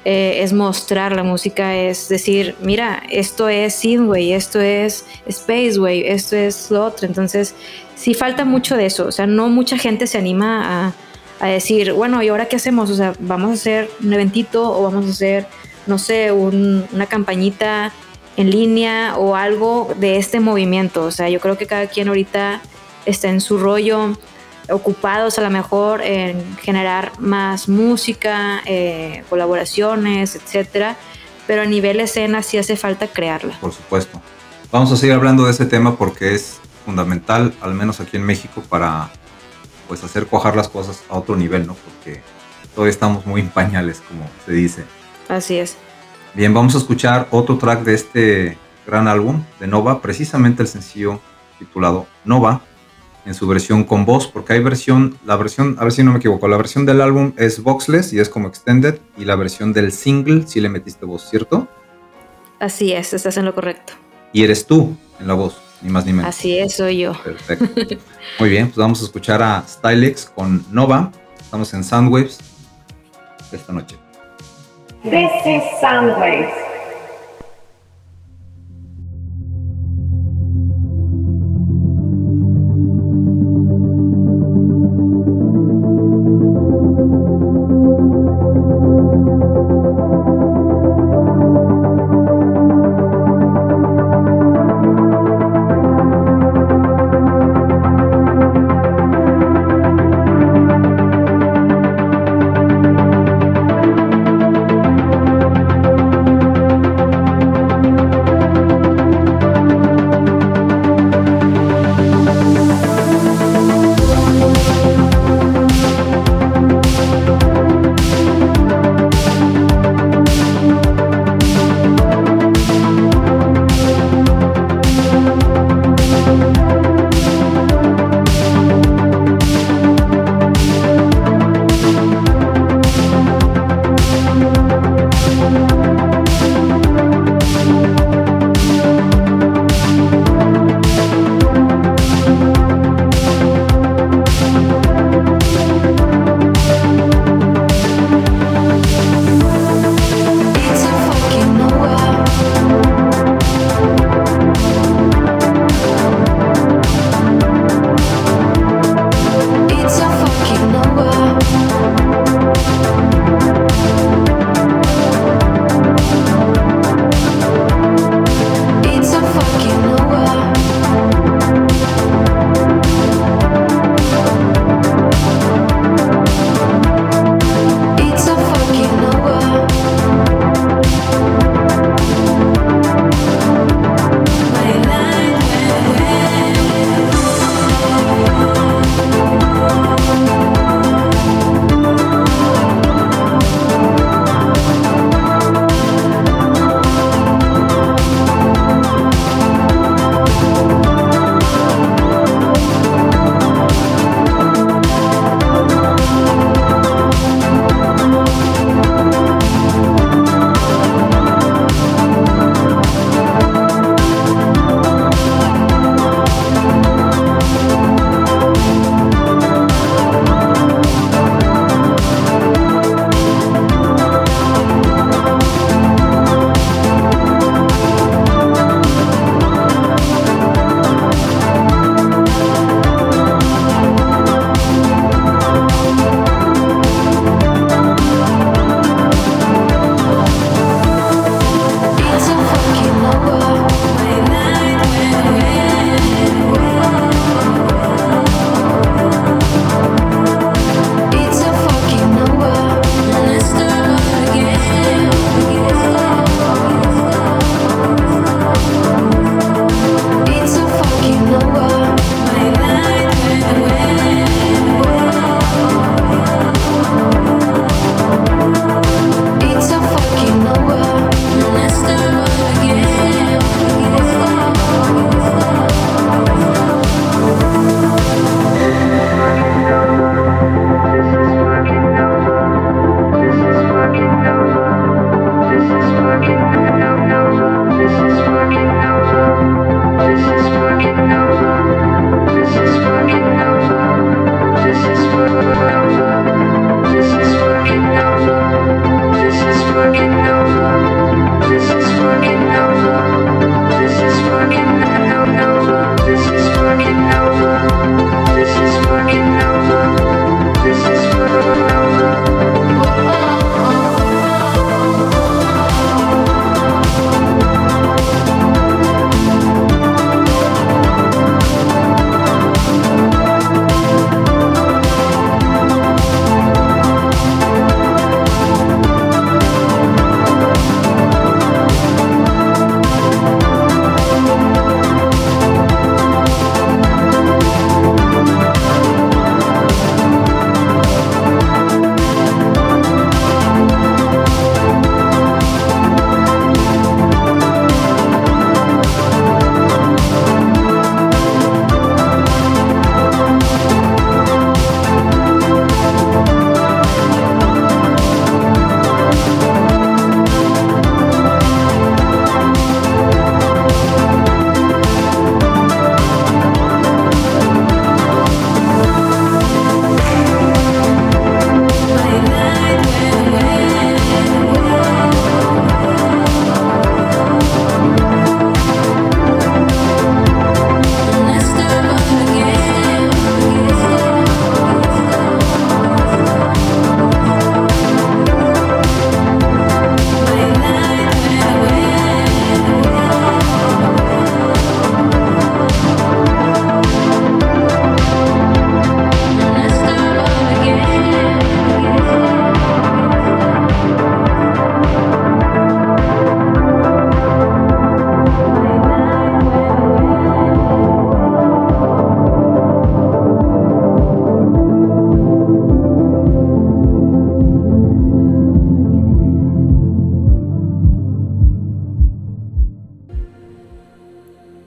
eh, 0.05 0.43
es 0.43 0.53
mostrar 0.53 1.17
la 1.17 1.23
música, 1.23 1.75
es 1.75 2.11
decir, 2.11 2.55
mira, 2.61 3.03
esto 3.09 3.49
es 3.49 3.75
Synthwave, 3.75 4.35
esto 4.35 4.61
es 4.61 5.07
Spacewave, 5.31 6.13
esto 6.13 6.37
es 6.37 6.71
lo 6.71 6.85
otro. 6.85 7.07
Entonces, 7.07 7.55
sí 7.95 8.13
falta 8.13 8.45
mucho 8.45 8.77
de 8.77 8.87
eso. 8.87 9.07
O 9.07 9.13
sea, 9.13 9.27
no 9.27 9.49
mucha 9.49 9.79
gente 9.79 10.07
se 10.07 10.19
anima 10.19 10.93
a, 11.41 11.47
decir, 11.47 11.93
bueno, 11.93 12.23
¿y 12.23 12.29
ahora 12.29 12.47
qué 12.47 12.57
hacemos? 12.57 12.91
O 12.91 12.95
sea, 12.95 13.13
vamos 13.19 13.51
a 13.51 13.53
hacer 13.55 13.91
un 14.03 14.15
eventito 14.15 14.63
o 14.79 14.83
vamos 14.83 15.07
a 15.07 15.11
hacer, 15.11 15.47
no 15.87 15.99
sé, 15.99 16.33
una 16.33 17.07
campañita 17.07 17.93
en 18.37 18.51
línea 18.51 19.17
o 19.17 19.37
algo 19.37 19.93
de 19.97 20.17
este 20.17 20.41
movimiento. 20.41 21.05
O 21.05 21.11
sea, 21.11 21.29
yo 21.29 21.41
creo 21.41 21.57
que 21.57 21.67
cada 21.67 21.87
quien 21.87 22.09
ahorita 22.09 22.61
está 23.07 23.29
en 23.29 23.41
su 23.41 23.59
rollo 23.59 24.17
ocupados 24.71 25.39
a 25.39 25.43
lo 25.43 25.51
mejor 25.51 26.03
en 26.03 26.57
generar 26.59 27.13
más 27.21 27.69
música, 27.69 28.63
eh, 28.65 29.23
colaboraciones, 29.29 30.37
etcétera, 30.37 30.97
pero 31.47 31.63
a 31.63 31.67
nivel 31.67 32.01
escena 32.01 32.43
sí 32.43 32.59
hace 32.59 32.77
falta 32.77 33.09
crearla. 33.09 33.59
Por 33.61 33.73
supuesto. 33.73 34.21
Vamos 34.71 34.91
a 34.93 34.97
seguir 34.97 35.15
hablando 35.15 35.45
de 35.45 35.53
ese 35.53 35.67
tema 35.67 35.97
porque 35.97 36.35
es 36.35 36.59
fundamental, 36.85 37.55
al 37.61 37.75
menos 37.75 38.01
aquí 38.01 38.17
en 38.17 38.25
México, 38.25 38.63
para 38.69 39.11
pues 39.87 40.03
hacer 40.03 40.27
cuajar 40.27 40.57
las 40.57 40.69
cosas 40.69 41.03
a 41.09 41.19
otro 41.19 41.37
nivel, 41.37 41.67
¿no? 41.67 41.75
Porque 41.75 42.23
todavía 42.75 42.91
estamos 42.91 43.27
muy 43.27 43.43
en 43.43 43.51
pañales, 43.51 44.03
como 44.09 44.29
se 44.47 44.53
dice. 44.53 44.85
Así 45.29 45.59
es. 45.59 45.77
Bien, 46.35 46.53
vamos 46.53 46.75
a 46.75 46.79
escuchar 46.79 47.29
otro 47.31 47.59
track 47.59 47.85
de 47.85 47.95
este 47.95 48.59
gran 48.85 49.07
álbum 49.07 49.45
de 49.61 49.69
Nova, 49.69 50.03
precisamente 50.03 50.63
el 50.63 50.69
sencillo 50.69 51.21
titulado 51.61 52.09
Nova, 52.25 52.63
en 53.25 53.35
su 53.35 53.47
versión 53.47 53.85
con 53.85 54.05
voz, 54.05 54.27
porque 54.27 54.55
hay 54.55 54.61
versión, 54.61 55.17
la 55.25 55.37
versión, 55.37 55.77
a 55.79 55.85
ver 55.85 55.93
si 55.93 56.03
no 56.03 56.11
me 56.11 56.19
equivoco, 56.19 56.49
la 56.49 56.57
versión 56.57 56.85
del 56.87 57.01
álbum 57.01 57.35
es 57.37 57.63
voxless 57.63 58.13
y 58.13 58.19
es 58.19 58.29
como 58.29 58.49
extended, 58.49 58.99
y 59.17 59.25
la 59.25 59.37
versión 59.37 59.73
del 59.73 59.93
single 59.93 60.45
sí 60.49 60.61
le 60.61 60.69
metiste 60.69 61.07
voz, 61.07 61.31
¿cierto? 61.31 61.69
Así 62.59 62.93
es, 62.93 63.15
estás 63.15 63.37
en 63.37 63.45
lo 63.45 63.55
correcto. 63.55 63.93
Y 64.33 64.43
eres 64.43 64.67
tú 64.67 64.97
en 65.21 65.29
la 65.29 65.35
voz, 65.35 65.57
ni 65.83 65.91
más 65.91 66.05
ni 66.05 66.15
menos. 66.15 66.29
Así 66.29 66.59
es, 66.59 66.75
soy 66.75 66.99
yo. 66.99 67.13
Perfecto. 67.23 67.67
Muy 68.41 68.49
bien, 68.49 68.67
pues 68.67 68.79
vamos 68.79 69.01
a 69.03 69.05
escuchar 69.05 69.41
a 69.41 69.65
Stylex 69.69 70.27
con 70.35 70.67
Nova. 70.73 71.13
Estamos 71.41 71.73
en 71.75 71.85
Soundwaves 71.85 72.41
esta 73.53 73.73
noche. 73.73 74.04
This 75.05 75.31
is 75.45 75.63
Soundwaves. 75.83 76.74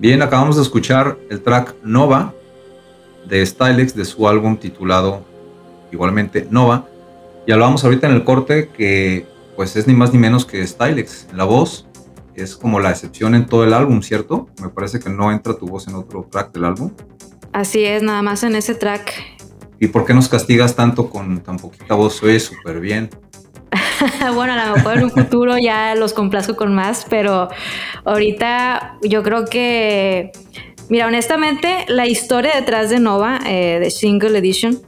Bien, 0.07 0.21
acabamos 0.21 0.55
de 0.55 0.61
escuchar 0.61 1.17
el 1.29 1.41
track 1.41 1.75
Nova 1.83 2.33
de 3.27 3.45
Stylex 3.45 3.93
de 3.93 4.05
su 4.05 4.25
álbum 4.29 4.55
titulado 4.55 5.25
igualmente 5.91 6.47
Nova. 6.49 6.87
Y 7.45 7.51
hablamos 7.51 7.83
ahorita 7.83 8.07
en 8.07 8.13
el 8.13 8.23
corte 8.23 8.69
que 8.69 9.27
pues 9.57 9.75
es 9.75 9.85
ni 9.85 9.93
más 9.93 10.13
ni 10.13 10.17
menos 10.17 10.45
que 10.45 10.65
Stylex. 10.65 11.27
La 11.33 11.43
voz 11.43 11.87
es 12.35 12.55
como 12.55 12.79
la 12.79 12.91
excepción 12.91 13.35
en 13.35 13.47
todo 13.47 13.65
el 13.65 13.73
álbum, 13.73 14.01
¿cierto? 14.01 14.47
Me 14.61 14.69
parece 14.69 15.01
que 15.01 15.09
no 15.09 15.29
entra 15.29 15.57
tu 15.57 15.67
voz 15.67 15.89
en 15.89 15.95
otro 15.95 16.25
track 16.31 16.53
del 16.53 16.63
álbum. 16.63 16.93
Así 17.51 17.83
es, 17.83 18.01
nada 18.01 18.21
más 18.21 18.43
en 18.43 18.55
ese 18.55 18.75
track. 18.75 19.11
¿Y 19.77 19.89
por 19.89 20.05
qué 20.05 20.13
nos 20.13 20.29
castigas 20.29 20.73
tanto 20.73 21.09
con 21.09 21.41
tan 21.41 21.57
poquita 21.57 21.95
voz? 21.95 22.23
Oye, 22.23 22.39
súper 22.39 22.79
bien. 22.79 23.09
bueno, 24.35 24.53
a 24.53 24.67
lo 24.67 24.75
mejor 24.77 24.99
en 24.99 25.03
un 25.03 25.11
futuro 25.11 25.57
ya 25.57 25.95
los 25.95 26.13
complazco 26.13 26.55
con 26.55 26.73
más, 26.73 27.05
pero 27.09 27.49
ahorita 28.05 28.86
yo 29.01 29.23
creo 29.23 29.45
que, 29.45 30.31
mira, 30.89 31.07
honestamente, 31.07 31.85
la 31.87 32.07
historia 32.07 32.53
detrás 32.55 32.89
de 32.89 32.99
Nova, 32.99 33.39
eh, 33.45 33.79
de 33.79 33.91
Single 33.91 34.37
Edition, 34.37 34.79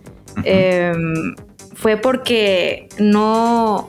em, 0.44 1.36
fue 1.76 1.98
porque 1.98 2.90
no, 2.98 3.88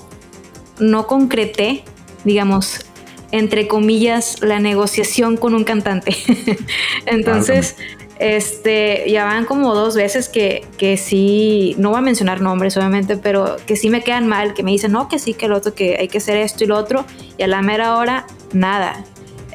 no 0.78 1.06
concreté, 1.06 1.82
digamos, 2.24 2.84
entre 3.32 3.68
comillas, 3.68 4.42
la 4.42 4.58
negociación 4.58 5.36
con 5.36 5.54
un 5.54 5.64
cantante. 5.64 6.16
Entonces, 7.06 7.76
este, 8.20 9.10
ya 9.10 9.24
van 9.24 9.46
como 9.46 9.74
dos 9.74 9.96
veces 9.96 10.28
que, 10.28 10.66
que 10.76 10.98
sí, 10.98 11.74
no 11.78 11.88
voy 11.90 11.98
a 11.98 12.02
mencionar 12.02 12.42
nombres 12.42 12.76
obviamente, 12.76 13.16
pero 13.16 13.56
que 13.66 13.76
sí 13.76 13.88
me 13.88 14.02
quedan 14.02 14.26
mal, 14.26 14.52
que 14.52 14.62
me 14.62 14.72
dicen, 14.72 14.92
no, 14.92 15.08
que 15.08 15.18
sí, 15.18 15.32
que 15.32 15.46
el 15.46 15.52
otro, 15.52 15.74
que 15.74 15.96
hay 15.98 16.08
que 16.08 16.18
hacer 16.18 16.36
esto 16.36 16.64
y 16.64 16.66
lo 16.66 16.76
otro, 16.76 17.06
y 17.38 17.42
a 17.42 17.46
la 17.46 17.62
mera 17.62 17.96
hora, 17.96 18.26
nada. 18.52 19.04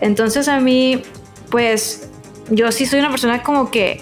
Entonces 0.01 0.47
a 0.47 0.59
mí, 0.59 1.01
pues, 1.49 2.09
yo 2.49 2.71
sí 2.71 2.85
soy 2.85 2.99
una 2.99 3.09
persona 3.09 3.43
como 3.43 3.71
que, 3.71 4.01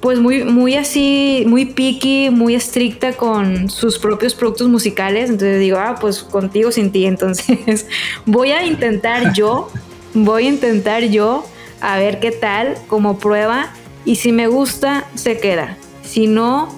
pues 0.00 0.18
muy, 0.18 0.44
muy 0.44 0.74
así, 0.74 1.44
muy 1.46 1.64
picky, 1.64 2.28
muy 2.30 2.54
estricta 2.54 3.14
con 3.14 3.70
sus 3.70 3.98
propios 3.98 4.34
productos 4.34 4.68
musicales. 4.68 5.30
Entonces 5.30 5.58
digo, 5.60 5.78
ah, 5.78 5.96
pues 5.98 6.22
contigo 6.22 6.70
sin 6.70 6.92
ti. 6.92 7.06
Entonces 7.06 7.86
voy 8.26 8.50
a 8.50 8.66
intentar 8.66 9.32
yo, 9.32 9.70
voy 10.12 10.46
a 10.46 10.48
intentar 10.50 11.04
yo 11.04 11.46
a 11.80 11.96
ver 11.98 12.20
qué 12.20 12.32
tal 12.32 12.76
como 12.86 13.18
prueba 13.18 13.72
y 14.04 14.16
si 14.16 14.32
me 14.32 14.46
gusta, 14.46 15.06
se 15.14 15.38
queda. 15.38 15.78
Si 16.02 16.26
no, 16.26 16.68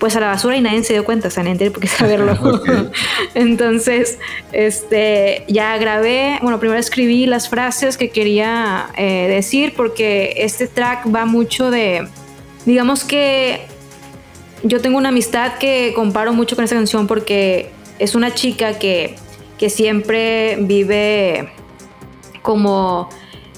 pues 0.00 0.16
a 0.16 0.20
la 0.20 0.28
basura 0.28 0.56
y 0.56 0.62
nadie 0.62 0.82
se 0.82 0.94
dio 0.94 1.04
cuenta, 1.04 1.28
o 1.28 1.30
sea, 1.30 1.44
nadie 1.44 1.70
por 1.70 1.80
qué 1.80 1.86
saberlo. 1.86 2.34
Entonces, 3.34 4.18
este, 4.50 5.44
ya 5.46 5.76
grabé, 5.76 6.38
bueno, 6.42 6.58
primero 6.58 6.80
escribí 6.80 7.26
las 7.26 7.48
frases 7.48 7.96
que 7.96 8.10
quería 8.10 8.88
eh, 8.96 9.28
decir 9.28 9.74
porque 9.76 10.34
este 10.38 10.66
track 10.66 11.14
va 11.14 11.26
mucho 11.26 11.70
de, 11.70 12.08
digamos 12.64 13.04
que 13.04 13.66
yo 14.62 14.80
tengo 14.80 14.96
una 14.96 15.10
amistad 15.10 15.58
que 15.58 15.92
comparo 15.94 16.32
mucho 16.32 16.56
con 16.56 16.64
esta 16.64 16.76
canción 16.76 17.06
porque 17.06 17.70
es 17.98 18.14
una 18.14 18.34
chica 18.34 18.78
que, 18.78 19.16
que 19.58 19.68
siempre 19.68 20.56
vive 20.60 21.52
como 22.40 23.10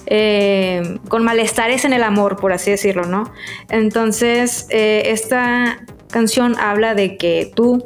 eh, 0.07 0.99
con 1.09 1.23
malestares 1.23 1.85
en 1.85 1.93
el 1.93 2.03
amor, 2.03 2.37
por 2.37 2.53
así 2.53 2.73
decirlo, 2.73 3.05
¿no? 3.05 3.33
Entonces, 3.71 4.67
eh, 4.71 5.05
esta 5.07 5.85
canción 6.13 6.57
habla 6.59 6.95
de 6.95 7.17
que 7.17 7.51
tú, 7.53 7.83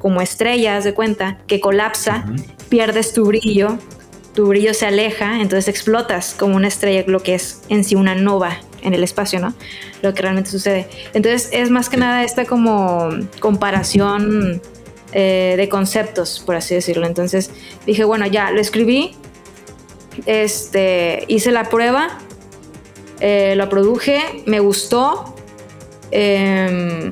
como 0.00 0.22
estrella, 0.22 0.80
de 0.80 0.94
cuenta, 0.94 1.38
que 1.46 1.60
colapsa, 1.60 2.24
pierdes 2.70 3.12
tu 3.12 3.26
brillo, 3.26 3.78
tu 4.34 4.46
brillo 4.46 4.72
se 4.72 4.86
aleja, 4.86 5.40
entonces 5.40 5.68
explotas 5.68 6.34
como 6.38 6.56
una 6.56 6.68
estrella, 6.68 7.04
lo 7.06 7.22
que 7.22 7.34
es 7.34 7.62
en 7.68 7.84
sí 7.84 7.94
una 7.94 8.14
nova 8.14 8.56
en 8.82 8.94
el 8.94 9.02
espacio, 9.02 9.40
¿no? 9.40 9.52
Lo 10.02 10.14
que 10.14 10.22
realmente 10.22 10.50
sucede. 10.50 10.86
Entonces, 11.12 11.48
es 11.52 11.70
más 11.70 11.88
que 11.88 11.96
nada 11.96 12.22
esta 12.22 12.44
como 12.44 13.10
comparación 13.40 14.62
eh, 15.12 15.54
de 15.56 15.68
conceptos, 15.68 16.42
por 16.44 16.54
así 16.54 16.74
decirlo. 16.74 17.06
Entonces, 17.06 17.50
dije, 17.86 18.04
bueno, 18.04 18.26
ya 18.26 18.50
lo 18.50 18.60
escribí, 18.60 19.16
este, 20.26 21.24
hice 21.28 21.50
la 21.50 21.64
prueba, 21.68 22.18
eh, 23.20 23.54
lo 23.56 23.68
produje, 23.68 24.20
me 24.46 24.60
gustó 24.60 25.34
em, 26.10 27.10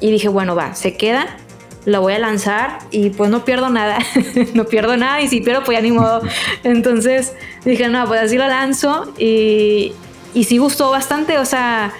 y 0.00 0.10
dije, 0.10 0.28
bueno, 0.28 0.54
va, 0.54 0.74
se 0.74 0.96
queda, 0.96 1.36
lo 1.84 2.00
voy 2.00 2.14
a 2.14 2.18
lanzar 2.18 2.78
y 2.90 3.10
pues 3.10 3.30
no 3.30 3.44
pierdo 3.44 3.70
nada, 3.70 3.98
no 4.54 4.64
pierdo 4.66 4.96
nada 4.96 5.20
y 5.20 5.28
si 5.28 5.40
pierdo 5.40 5.64
pues 5.64 5.78
ya 5.78 5.82
ni 5.82 5.92
modo. 5.92 6.22
Entonces 6.64 7.32
dije, 7.64 7.88
no, 7.88 8.06
pues 8.06 8.20
así 8.22 8.36
lo 8.36 8.46
lanzo 8.46 9.12
y, 9.18 9.92
y 10.34 10.44
sí 10.44 10.58
gustó 10.58 10.90
bastante, 10.90 11.38
o 11.38 11.44
sea, 11.44 11.92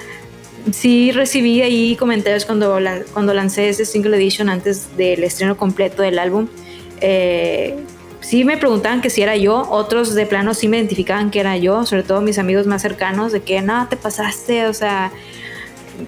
sí 0.72 1.12
recibí 1.12 1.62
ahí 1.62 1.96
comentarios 1.96 2.44
cuando, 2.44 2.78
cuando 3.12 3.34
lancé 3.34 3.68
ese 3.68 3.84
single 3.84 4.16
edition 4.16 4.49
antes 4.49 4.96
del 4.96 5.24
estreno 5.24 5.57
completo 5.57 6.03
del 6.03 6.18
álbum. 6.18 6.49
Eh, 7.01 7.76
sí 8.20 8.44
me 8.44 8.57
preguntaban 8.57 9.01
que 9.01 9.11
si 9.11 9.22
era 9.22 9.36
yo, 9.36 9.66
otros 9.70 10.14
de 10.14 10.26
plano 10.26 10.55
sí 10.55 10.68
me 10.68 10.78
identificaban 10.78 11.30
que 11.30 11.40
era 11.40 11.57
yo, 11.57 11.86
sobre 11.86 12.03
todo 12.03 12.20
mis 12.20 12.38
amigos 12.38 12.66
más 12.66 12.82
cercanos, 12.82 13.32
de 13.32 13.40
que 13.40 13.62
no, 13.62 13.88
te 13.88 13.96
pasaste, 13.96 14.66
o 14.66 14.74
sea, 14.74 15.12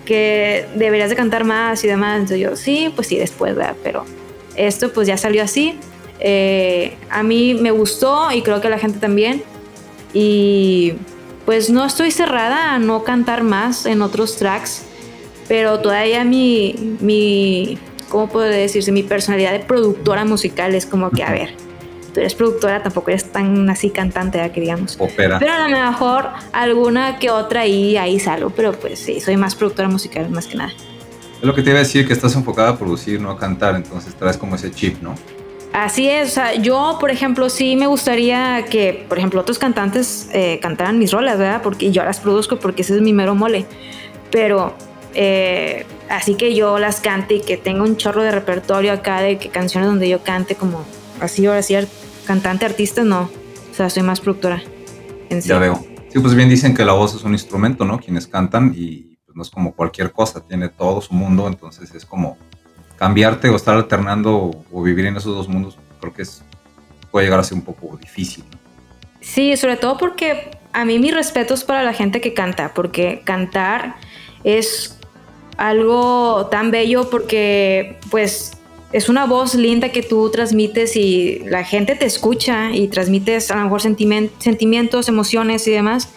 que 0.04 0.66
deberías 0.74 1.10
de 1.10 1.16
cantar 1.16 1.44
más 1.44 1.82
y 1.84 1.88
demás. 1.88 2.16
Entonces 2.16 2.40
yo, 2.40 2.56
sí, 2.56 2.92
pues 2.94 3.08
sí, 3.08 3.16
después, 3.16 3.54
¿verdad? 3.54 3.76
Pero 3.82 4.04
esto 4.56 4.92
pues 4.92 5.08
ya 5.08 5.16
salió 5.16 5.42
así. 5.42 5.78
Eh, 6.20 6.96
a 7.08 7.22
mí 7.22 7.54
me 7.54 7.70
gustó 7.70 8.30
y 8.32 8.42
creo 8.42 8.60
que 8.60 8.66
a 8.66 8.70
la 8.70 8.78
gente 8.78 8.98
también. 8.98 9.42
Y 10.12 10.94
pues 11.46 11.70
no 11.70 11.84
estoy 11.84 12.10
cerrada 12.10 12.74
a 12.74 12.78
no 12.78 13.04
cantar 13.04 13.42
más 13.42 13.86
en 13.86 14.02
otros 14.02 14.36
tracks, 14.36 14.82
pero 15.48 15.80
todavía 15.80 16.24
mi, 16.24 16.96
mi 17.00 17.78
¿cómo 18.08 18.28
puedo 18.28 18.46
decirse? 18.46 18.92
Mi 18.92 19.02
personalidad 19.02 19.52
de 19.52 19.60
productora 19.60 20.24
musical 20.24 20.74
es 20.74 20.84
como 20.84 21.10
que, 21.10 21.22
a 21.22 21.30
ver, 21.30 21.54
tú 22.12 22.20
eres 22.20 22.34
productora, 22.34 22.82
tampoco 22.82 23.10
eres 23.10 23.30
tan 23.30 23.68
así 23.70 23.90
cantante, 23.90 24.50
que 24.52 24.60
digamos. 24.60 24.96
Opera. 24.98 25.38
Pero 25.38 25.52
a 25.52 25.68
lo 25.68 25.68
mejor 25.68 26.28
alguna 26.52 27.18
que 27.18 27.30
otra 27.30 27.62
ahí, 27.62 27.96
ahí 27.96 28.18
salgo, 28.18 28.50
pero 28.50 28.72
pues 28.72 28.98
sí, 28.98 29.20
soy 29.20 29.36
más 29.36 29.54
productora 29.54 29.88
musical 29.88 30.28
más 30.30 30.46
que 30.46 30.56
nada. 30.56 30.72
Es 31.40 31.46
lo 31.46 31.54
que 31.54 31.62
te 31.62 31.70
iba 31.70 31.78
a 31.78 31.82
decir, 31.82 32.06
que 32.06 32.12
estás 32.12 32.34
enfocada 32.34 32.70
a 32.70 32.78
producir, 32.78 33.20
no 33.20 33.30
a 33.30 33.38
cantar, 33.38 33.74
entonces 33.74 34.14
traes 34.14 34.36
como 34.36 34.56
ese 34.56 34.70
chip, 34.70 35.00
¿no? 35.00 35.14
Así 35.72 36.08
es, 36.08 36.30
o 36.30 36.34
sea, 36.34 36.54
yo, 36.54 36.96
por 37.00 37.10
ejemplo, 37.10 37.48
sí 37.48 37.76
me 37.76 37.86
gustaría 37.86 38.64
que, 38.68 39.06
por 39.08 39.18
ejemplo, 39.18 39.40
otros 39.40 39.58
cantantes 39.58 40.28
eh, 40.32 40.58
cantaran 40.60 40.98
mis 40.98 41.12
rolas, 41.12 41.38
¿verdad? 41.38 41.62
Porque 41.62 41.92
yo 41.92 42.04
las 42.04 42.18
produzco 42.18 42.58
porque 42.58 42.82
ese 42.82 42.96
es 42.96 43.00
mi 43.00 43.12
mero 43.12 43.36
mole. 43.36 43.66
Pero, 44.32 44.74
eh, 45.14 45.86
así 46.08 46.34
que 46.34 46.56
yo 46.56 46.80
las 46.80 47.00
cante 47.00 47.36
y 47.36 47.40
que 47.40 47.56
tenga 47.56 47.84
un 47.84 47.96
chorro 47.96 48.22
de 48.22 48.32
repertorio 48.32 48.92
acá 48.92 49.20
de 49.20 49.38
que 49.38 49.48
canciones 49.48 49.88
donde 49.88 50.08
yo 50.08 50.24
cante 50.24 50.56
como 50.56 50.84
así, 51.20 51.46
ahora 51.46 51.62
sí, 51.62 51.74
cantante, 52.26 52.64
artista, 52.64 53.04
no. 53.04 53.30
O 53.70 53.74
sea, 53.74 53.90
soy 53.90 54.02
más 54.02 54.20
productora. 54.20 54.62
ya 55.44 55.58
veo. 55.58 55.84
Sí, 56.12 56.18
pues 56.18 56.34
bien 56.34 56.48
dicen 56.48 56.74
que 56.74 56.84
la 56.84 56.92
voz 56.92 57.14
es 57.14 57.22
un 57.22 57.32
instrumento, 57.32 57.84
¿no? 57.84 57.98
Quienes 57.98 58.26
cantan 58.26 58.72
y 58.76 59.16
pues, 59.24 59.36
no 59.36 59.42
es 59.42 59.50
como 59.50 59.72
cualquier 59.72 60.10
cosa, 60.10 60.40
tiene 60.40 60.68
todo 60.68 61.00
su 61.00 61.14
mundo, 61.14 61.46
entonces 61.46 61.94
es 61.94 62.04
como 62.04 62.36
cambiarte 62.96 63.48
o 63.48 63.56
estar 63.56 63.76
alternando 63.76 64.50
o 64.70 64.82
vivir 64.82 65.06
en 65.06 65.16
esos 65.16 65.34
dos 65.34 65.48
mundos, 65.48 65.78
creo 66.00 66.12
que 66.12 66.22
es, 66.22 66.42
puede 67.10 67.26
llegar 67.26 67.40
a 67.40 67.44
ser 67.44 67.56
un 67.56 67.62
poco 67.62 67.96
difícil. 67.96 68.44
Sí, 69.20 69.56
sobre 69.56 69.76
todo 69.76 69.96
porque 69.96 70.58
a 70.72 70.84
mí 70.84 70.98
mi 70.98 71.10
respeto 71.10 71.54
es 71.54 71.64
para 71.64 71.82
la 71.82 71.92
gente 71.92 72.20
que 72.20 72.34
canta, 72.34 72.74
porque 72.74 73.22
cantar 73.24 73.96
es 74.44 74.98
algo 75.56 76.48
tan 76.50 76.70
bello 76.70 77.08
porque 77.10 77.98
pues 78.10 78.59
es 78.92 79.08
una 79.08 79.24
voz 79.26 79.54
linda 79.54 79.90
que 79.90 80.02
tú 80.02 80.30
transmites 80.30 80.96
y 80.96 81.42
la 81.46 81.64
gente 81.64 81.94
te 81.94 82.06
escucha 82.06 82.72
y 82.72 82.88
transmites 82.88 83.50
a 83.50 83.56
lo 83.56 83.64
mejor 83.64 83.80
sentimientos, 83.80 85.08
emociones 85.08 85.66
y 85.68 85.70
demás. 85.70 86.08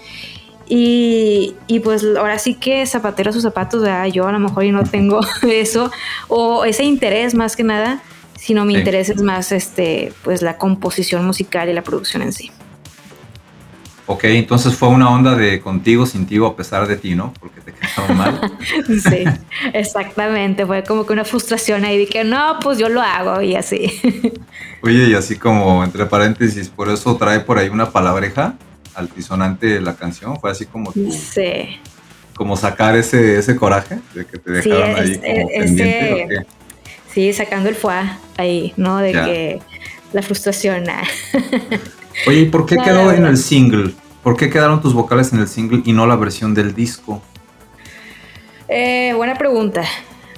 Y, 0.67 1.53
pues 1.83 2.03
ahora 2.17 2.39
sí 2.39 2.55
que 2.55 2.85
zapatero 2.87 3.29
a 3.29 3.33
sus 3.33 3.43
zapatos, 3.43 3.87
yo 4.11 4.27
a 4.27 4.31
lo 4.31 4.39
mejor 4.39 4.63
y 4.63 4.71
no 4.71 4.83
tengo 4.83 5.19
eso, 5.43 5.91
o 6.27 6.65
ese 6.65 6.83
interés 6.83 7.35
más 7.35 7.55
que 7.55 7.63
nada, 7.63 8.01
sino 8.35 8.65
mi 8.65 8.73
interés 8.73 9.09
es 9.09 9.21
más 9.21 9.51
este, 9.51 10.13
pues 10.23 10.41
la 10.41 10.57
composición 10.57 11.25
musical 11.25 11.69
y 11.69 11.73
la 11.73 11.83
producción 11.83 12.23
en 12.23 12.33
sí. 12.33 12.49
Ok, 14.05 14.25
entonces 14.25 14.75
fue 14.75 14.89
una 14.89 15.09
onda 15.09 15.35
de 15.35 15.61
contigo, 15.61 16.05
sin 16.05 16.25
ti 16.25 16.37
a 16.37 16.55
pesar 16.55 16.87
de 16.87 16.97
ti, 16.97 17.15
¿no? 17.15 17.33
Porque 17.39 17.61
te 17.61 17.71
quedaron 17.71 18.17
mal. 18.17 18.57
sí, 18.87 19.23
exactamente. 19.73 20.65
Fue 20.65 20.83
como 20.83 21.05
que 21.05 21.13
una 21.13 21.23
frustración 21.23 21.85
ahí. 21.85 22.05
que 22.05 22.25
no, 22.25 22.59
pues 22.61 22.77
yo 22.77 22.89
lo 22.89 23.01
hago 23.01 23.41
y 23.41 23.55
así. 23.55 24.01
Oye, 24.81 25.07
y 25.07 25.13
así 25.13 25.37
como 25.37 25.83
entre 25.83 26.05
paréntesis, 26.05 26.67
por 26.67 26.89
eso 26.89 27.15
trae 27.15 27.39
por 27.39 27.57
ahí 27.57 27.69
una 27.69 27.91
palabreja 27.91 28.55
altisonante 28.93 29.67
de 29.67 29.81
la 29.81 29.95
canción. 29.95 30.37
Fue 30.37 30.51
así 30.51 30.65
como 30.65 30.91
tú. 30.91 31.09
Sí. 31.11 31.79
Como 32.35 32.57
sacar 32.57 32.97
ese, 32.97 33.37
ese 33.37 33.55
coraje 33.55 33.99
de 34.13 34.25
que 34.25 34.37
te 34.37 34.51
dejaron 34.51 34.95
ahí 34.97 35.17
como 35.17 35.47
pendiente. 35.47 36.45
Sí, 37.13 37.31
sacando 37.31 37.69
el 37.69 37.75
foie 37.75 38.09
ahí, 38.37 38.73
¿no? 38.75 38.97
De 38.97 39.13
que 39.13 39.61
la 40.11 40.21
frustración. 40.21 40.83
Oye, 42.27 42.41
¿y 42.41 42.45
por 42.45 42.65
qué 42.65 42.77
quedó 42.77 43.11
en 43.11 43.25
el 43.25 43.37
single? 43.37 43.93
¿Por 44.23 44.37
qué 44.37 44.49
quedaron 44.49 44.81
tus 44.81 44.93
vocales 44.93 45.33
en 45.33 45.39
el 45.39 45.47
single 45.47 45.81
y 45.85 45.91
no 45.91 46.07
la 46.07 46.15
versión 46.15 46.53
del 46.53 46.73
disco? 46.73 47.21
Eh, 48.69 49.13
buena 49.15 49.35
pregunta. 49.35 49.83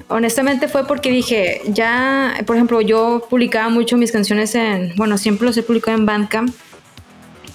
Honestamente 0.07 0.67
fue 0.67 0.85
porque 0.85 1.09
dije, 1.09 1.61
ya, 1.67 2.35
por 2.45 2.55
ejemplo, 2.55 2.81
yo 2.81 3.25
publicaba 3.29 3.69
mucho 3.69 3.97
mis 3.97 4.11
canciones 4.11 4.55
en, 4.55 4.93
bueno, 4.97 5.17
siempre 5.17 5.47
los 5.47 5.57
he 5.57 5.63
publicado 5.63 5.97
en 5.97 6.05
Bandcamp. 6.05 6.53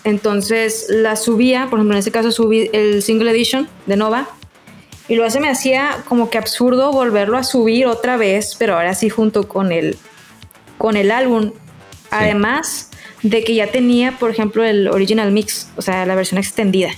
Entonces 0.04 0.86
las 0.88 1.22
subía, 1.22 1.66
por 1.68 1.78
ejemplo, 1.78 1.94
en 1.94 1.98
este 1.98 2.10
caso 2.10 2.32
subí 2.32 2.70
el 2.72 3.02
single 3.02 3.30
edition 3.30 3.68
de 3.86 3.96
Nova. 3.96 4.28
Y 5.08 5.16
luego 5.16 5.30
se 5.30 5.40
me 5.40 5.48
hacía 5.48 5.98
como 6.08 6.30
que 6.30 6.38
absurdo 6.38 6.92
volverlo 6.92 7.36
a 7.36 7.42
subir 7.42 7.86
otra 7.86 8.16
vez, 8.16 8.54
pero 8.58 8.74
ahora 8.74 8.94
sí 8.94 9.10
junto 9.10 9.48
con 9.48 9.72
el, 9.72 9.98
con 10.78 10.96
el 10.96 11.10
álbum. 11.10 11.52
Además 12.10 12.89
de 13.22 13.44
que 13.44 13.54
ya 13.54 13.66
tenía, 13.68 14.12
por 14.18 14.30
ejemplo, 14.30 14.64
el 14.64 14.88
original 14.88 15.30
mix, 15.32 15.68
o 15.76 15.82
sea, 15.82 16.06
la 16.06 16.14
versión 16.14 16.38
extendida. 16.38 16.90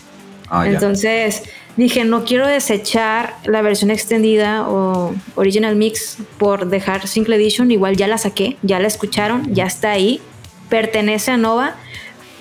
Ah, 0.48 0.64
ya. 0.66 0.72
Entonces 0.72 1.42
dije, 1.76 2.04
no 2.04 2.24
quiero 2.24 2.46
desechar 2.46 3.34
la 3.44 3.62
versión 3.62 3.90
extendida 3.90 4.68
o 4.68 5.14
original 5.34 5.74
mix 5.76 6.18
por 6.38 6.66
dejar 6.68 7.08
single 7.08 7.36
edition. 7.36 7.70
Igual 7.70 7.96
ya 7.96 8.06
la 8.06 8.18
saqué, 8.18 8.56
ya 8.62 8.78
la 8.78 8.86
escucharon, 8.88 9.52
ya 9.54 9.64
está 9.66 9.90
ahí. 9.92 10.20
Pertenece 10.68 11.30
a 11.30 11.36
Nova, 11.36 11.74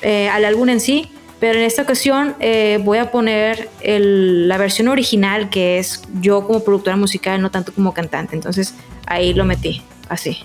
eh, 0.01 0.29
al 0.29 0.45
álbum 0.45 0.69
en 0.69 0.79
sí. 0.79 1.09
Pero 1.39 1.57
en 1.57 1.65
esta 1.65 1.81
ocasión 1.81 2.35
eh, 2.39 2.79
voy 2.83 2.99
a 2.99 3.09
poner 3.09 3.67
el- 3.81 4.47
la 4.47 4.57
versión 4.59 4.89
original, 4.89 5.49
que 5.49 5.79
es 5.79 6.03
yo 6.21 6.45
como 6.45 6.63
productora 6.63 6.97
musical, 6.97 7.41
no 7.41 7.49
tanto 7.49 7.73
como 7.73 7.93
cantante. 7.95 8.35
Entonces 8.35 8.75
ahí 9.07 9.33
lo 9.33 9.43
metí, 9.43 9.81
así. 10.07 10.37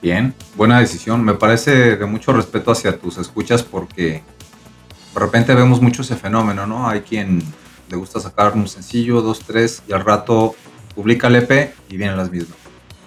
Bien, 0.00 0.34
buena 0.56 0.78
decisión. 0.80 1.24
Me 1.24 1.34
parece 1.34 1.96
de 1.96 2.06
mucho 2.06 2.32
respeto 2.32 2.70
hacia 2.70 2.96
tus 2.98 3.18
escuchas 3.18 3.62
porque 3.62 4.22
de 5.14 5.20
repente 5.20 5.54
vemos 5.54 5.80
mucho 5.82 6.02
ese 6.02 6.14
fenómeno, 6.16 6.66
¿no? 6.66 6.88
Hay 6.88 7.00
quien 7.00 7.42
le 7.90 7.96
gusta 7.96 8.20
sacar 8.20 8.54
un 8.54 8.68
sencillo, 8.68 9.20
dos, 9.22 9.40
tres, 9.40 9.82
y 9.88 9.92
al 9.92 10.04
rato 10.04 10.54
publica 10.94 11.26
el 11.28 11.36
EP 11.36 11.72
y 11.88 11.96
vienen 11.96 12.16
las 12.16 12.30
mismas. 12.30 12.56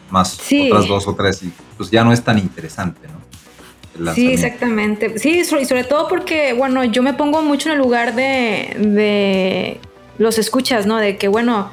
Más 0.10 0.32
Sí. 0.32 0.70
otras 0.70 0.88
dos 0.88 1.08
o 1.08 1.16
tres, 1.16 1.42
y 1.44 1.54
pues 1.78 1.89
ya 1.89 2.04
no 2.04 2.12
es 2.12 2.22
tan 2.22 2.38
interesante, 2.38 3.08
¿no? 3.08 4.14
Sí, 4.14 4.32
exactamente. 4.32 5.20
Sí, 5.20 5.39
y 5.42 5.46
sobre 5.66 5.84
todo 5.84 6.08
porque, 6.08 6.54
bueno, 6.54 6.84
yo 6.86 7.04
me 7.04 7.14
pongo 7.14 7.42
mucho 7.44 7.70
en 7.70 7.74
el 7.74 7.80
lugar 7.80 8.16
de, 8.16 8.76
de 8.80 9.80
los 10.18 10.38
escuchas, 10.38 10.86
¿no? 10.86 10.98
De 10.98 11.18
que, 11.18 11.28
bueno, 11.28 11.70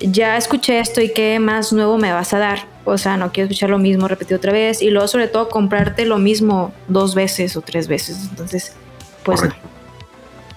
ya 0.00 0.36
escuché 0.36 0.80
esto 0.80 1.00
y 1.00 1.12
qué 1.12 1.38
más 1.38 1.72
nuevo 1.72 1.98
me 1.98 2.12
vas 2.12 2.32
a 2.32 2.38
dar. 2.38 2.66
O 2.88 2.98
sea, 2.98 3.16
no 3.16 3.32
quiero 3.32 3.46
escuchar 3.48 3.70
lo 3.70 3.78
mismo 3.78 4.08
repetido 4.08 4.38
otra 4.38 4.52
vez. 4.52 4.82
Y 4.82 4.90
luego, 4.90 5.08
sobre 5.08 5.28
todo, 5.28 5.48
comprarte 5.48 6.04
lo 6.06 6.18
mismo 6.18 6.72
dos 6.88 7.14
veces 7.14 7.56
o 7.56 7.60
tres 7.60 7.88
veces. 7.88 8.28
Entonces, 8.30 8.72
pues 9.24 9.42
no. 9.42 9.50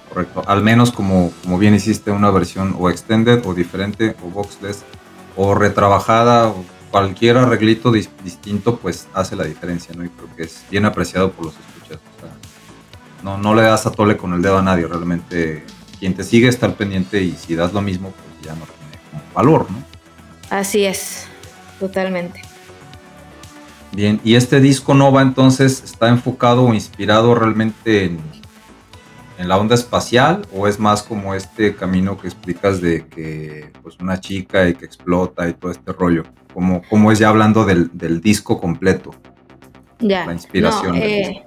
Correcto. 0.09 0.43
Al 0.45 0.61
menos 0.61 0.91
como, 0.91 1.31
como 1.41 1.57
bien 1.57 1.73
hiciste 1.73 2.11
una 2.11 2.31
versión 2.31 2.75
o 2.77 2.89
extended 2.89 3.45
o 3.45 3.53
diferente 3.53 4.15
o 4.25 4.29
boxless 4.29 4.83
o 5.37 5.55
retrabajada 5.55 6.49
o 6.49 6.65
cualquier 6.91 7.37
arreglito 7.37 7.91
dis- 7.93 8.09
distinto 8.21 8.75
pues 8.75 9.07
hace 9.13 9.37
la 9.37 9.45
diferencia, 9.45 9.95
¿no? 9.95 10.03
Y 10.03 10.09
creo 10.09 10.35
que 10.35 10.43
es 10.43 10.65
bien 10.69 10.83
apreciado 10.85 11.31
por 11.31 11.45
los 11.45 11.53
escuchas. 11.55 11.99
O 12.17 12.19
sea, 12.19 12.29
no, 13.23 13.37
no 13.37 13.55
le 13.55 13.61
das 13.61 13.85
a 13.85 13.91
tole 13.91 14.17
con 14.17 14.33
el 14.33 14.41
dedo 14.41 14.57
a 14.57 14.61
nadie, 14.61 14.85
realmente 14.85 15.65
quien 15.97 16.13
te 16.13 16.25
sigue 16.25 16.49
está 16.49 16.65
al 16.65 16.73
pendiente 16.73 17.21
y 17.21 17.31
si 17.31 17.55
das 17.55 17.71
lo 17.71 17.81
mismo 17.81 18.11
pues 18.11 18.45
ya 18.45 18.53
no 18.53 18.65
tiene 18.65 19.01
como 19.09 19.23
valor, 19.33 19.71
¿no? 19.71 19.77
Así 20.49 20.83
es, 20.83 21.27
totalmente. 21.81 22.41
Bien, 23.93 24.21
y 24.23 24.35
este 24.35 24.61
disco 24.61 24.93
Nova 24.93 25.21
entonces 25.21 25.83
está 25.83 26.07
enfocado 26.07 26.63
o 26.63 26.73
inspirado 26.73 27.35
realmente 27.35 28.05
en, 28.05 28.19
en 29.37 29.49
la 29.49 29.57
onda 29.57 29.75
espacial 29.75 30.47
o 30.55 30.67
es 30.67 30.79
más 30.79 31.03
como 31.03 31.33
este 31.35 31.75
camino 31.75 32.17
que 32.17 32.27
explicas 32.27 32.79
de 32.79 33.05
que 33.07 33.71
pues 33.81 33.97
una 33.99 34.19
chica 34.19 34.69
y 34.69 34.75
que 34.75 34.85
explota 34.85 35.49
y 35.49 35.53
todo 35.53 35.71
este 35.71 35.91
rollo, 35.91 36.23
como, 36.53 36.81
como 36.87 37.11
es 37.11 37.19
ya 37.19 37.27
hablando 37.29 37.65
del, 37.65 37.89
del 37.93 38.21
disco 38.21 38.61
completo. 38.61 39.11
Ya. 39.99 40.25
La 40.25 40.33
inspiración 40.33 40.93
No, 40.95 41.01
del 41.01 41.03
eh, 41.11 41.27
disco. 41.27 41.45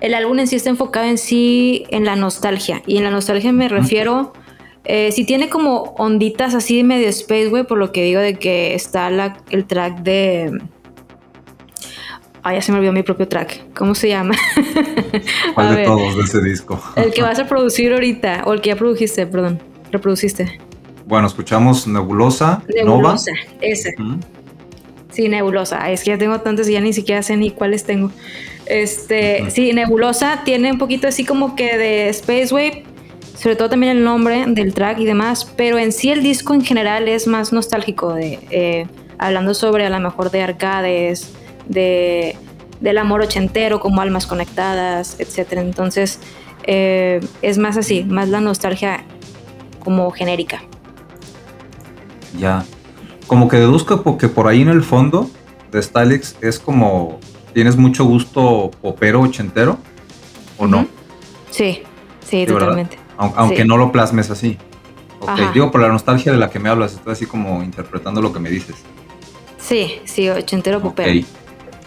el 0.00 0.14
álbum 0.14 0.38
en 0.38 0.46
sí 0.46 0.56
está 0.56 0.70
enfocado 0.70 1.06
en 1.06 1.18
sí 1.18 1.84
en 1.90 2.04
la 2.06 2.16
nostalgia. 2.16 2.82
Y 2.86 2.96
en 2.96 3.04
la 3.04 3.10
nostalgia 3.10 3.52
me 3.52 3.68
refiero. 3.68 4.32
Eh, 4.88 5.10
sí 5.12 5.24
tiene 5.24 5.48
como 5.48 5.94
onditas 5.98 6.54
así 6.54 6.84
medio 6.84 7.08
space, 7.08 7.48
güey, 7.48 7.64
por 7.64 7.76
lo 7.78 7.90
que 7.92 8.04
digo 8.04 8.20
de 8.20 8.34
que 8.38 8.74
está 8.74 9.10
la- 9.10 9.36
el 9.50 9.64
track 9.66 9.98
de. 10.02 10.60
Ah, 12.42 12.54
ya 12.54 12.62
se 12.62 12.70
me 12.70 12.78
olvidó 12.78 12.92
mi 12.92 13.02
propio 13.02 13.26
track. 13.26 13.74
¿Cómo 13.74 13.96
se 13.96 14.08
llama? 14.08 14.34
¿Cuál 15.54 15.66
a 15.66 15.70
de 15.70 15.76
ver. 15.78 15.86
todos 15.86 16.16
de 16.16 16.22
ese 16.22 16.40
disco? 16.40 16.80
el 16.94 17.12
que 17.12 17.22
vas 17.22 17.38
a 17.40 17.48
producir 17.48 17.92
ahorita, 17.92 18.42
o 18.46 18.52
el 18.52 18.60
que 18.60 18.68
ya 18.68 18.76
produjiste, 18.76 19.26
perdón. 19.26 19.60
Reproduciste. 19.90 20.60
Bueno, 21.06 21.26
escuchamos 21.26 21.86
Nebulosa, 21.88 22.62
Nebulosa, 22.72 23.32
ese. 23.60 23.94
Nova. 23.98 24.14
Ujú. 24.14 24.20
Sí, 25.10 25.28
Nebulosa. 25.28 25.90
Es 25.90 26.04
que 26.04 26.10
ya 26.10 26.18
tengo 26.18 26.40
tantas 26.40 26.68
y 26.68 26.72
ya 26.72 26.80
ni 26.80 26.92
siquiera 26.92 27.22
sé 27.22 27.36
ni 27.36 27.50
cuáles 27.50 27.84
tengo. 27.84 28.10
Este, 28.66 29.50
sí, 29.50 29.72
Nebulosa 29.72 30.42
tiene 30.44 30.70
un 30.70 30.78
poquito 30.78 31.08
así 31.08 31.24
como 31.24 31.56
que 31.56 31.76
de 31.78 32.08
Space 32.10 32.52
Wave, 32.52 32.84
sobre 33.36 33.56
todo 33.56 33.68
también 33.68 33.96
el 33.96 34.04
nombre 34.04 34.44
del 34.48 34.74
track 34.74 34.98
y 34.98 35.04
demás, 35.04 35.44
pero 35.56 35.78
en 35.78 35.92
sí 35.92 36.10
el 36.10 36.22
disco 36.22 36.54
en 36.54 36.64
general 36.64 37.06
es 37.08 37.26
más 37.26 37.52
nostálgico, 37.52 38.14
de, 38.14 38.38
eh, 38.50 38.86
hablando 39.18 39.54
sobre 39.54 39.86
a 39.86 39.90
lo 39.90 40.00
mejor 40.00 40.30
de 40.30 40.42
arcades, 40.42 41.32
de, 41.68 42.36
del 42.80 42.98
amor 42.98 43.20
ochentero 43.20 43.80
como 43.80 44.00
almas 44.00 44.26
conectadas, 44.26 45.16
etc. 45.20 45.52
Entonces 45.58 46.20
eh, 46.64 47.20
es 47.42 47.58
más 47.58 47.76
así, 47.76 48.04
más 48.04 48.28
la 48.28 48.40
nostalgia 48.40 49.04
como 49.80 50.10
genérica. 50.10 50.62
Ya. 52.38 52.64
Como 53.26 53.48
que 53.48 53.56
deduzco 53.56 54.02
porque 54.02 54.28
por 54.28 54.48
ahí 54.48 54.62
en 54.62 54.68
el 54.68 54.82
fondo 54.82 55.30
de 55.70 55.82
Stylix 55.82 56.36
es 56.40 56.58
como 56.58 57.18
tienes 57.52 57.76
mucho 57.76 58.04
gusto 58.04 58.70
popero 58.80 59.20
ochentero 59.20 59.78
o 60.58 60.66
no. 60.66 60.86
Sí, 61.50 61.82
sí, 62.24 62.46
totalmente. 62.46 63.05
Aunque 63.16 63.62
Sí. 63.62 63.68
no 63.68 63.76
lo 63.76 63.92
plasmes 63.92 64.30
así. 64.30 64.58
Ok, 65.20 65.28
Ajá. 65.30 65.50
Digo, 65.52 65.70
por 65.70 65.80
la 65.80 65.88
nostalgia 65.88 66.32
de 66.32 66.38
la 66.38 66.50
que 66.50 66.58
me 66.58 66.68
hablas, 66.68 66.92
estoy 66.94 67.12
así 67.14 67.26
como 67.26 67.62
interpretando 67.62 68.20
lo 68.20 68.32
que 68.32 68.38
me 68.40 68.50
dices. 68.50 68.76
Sí, 69.58 70.00
sí, 70.04 70.28
ochentero 70.28 70.80
popero. 70.80 71.26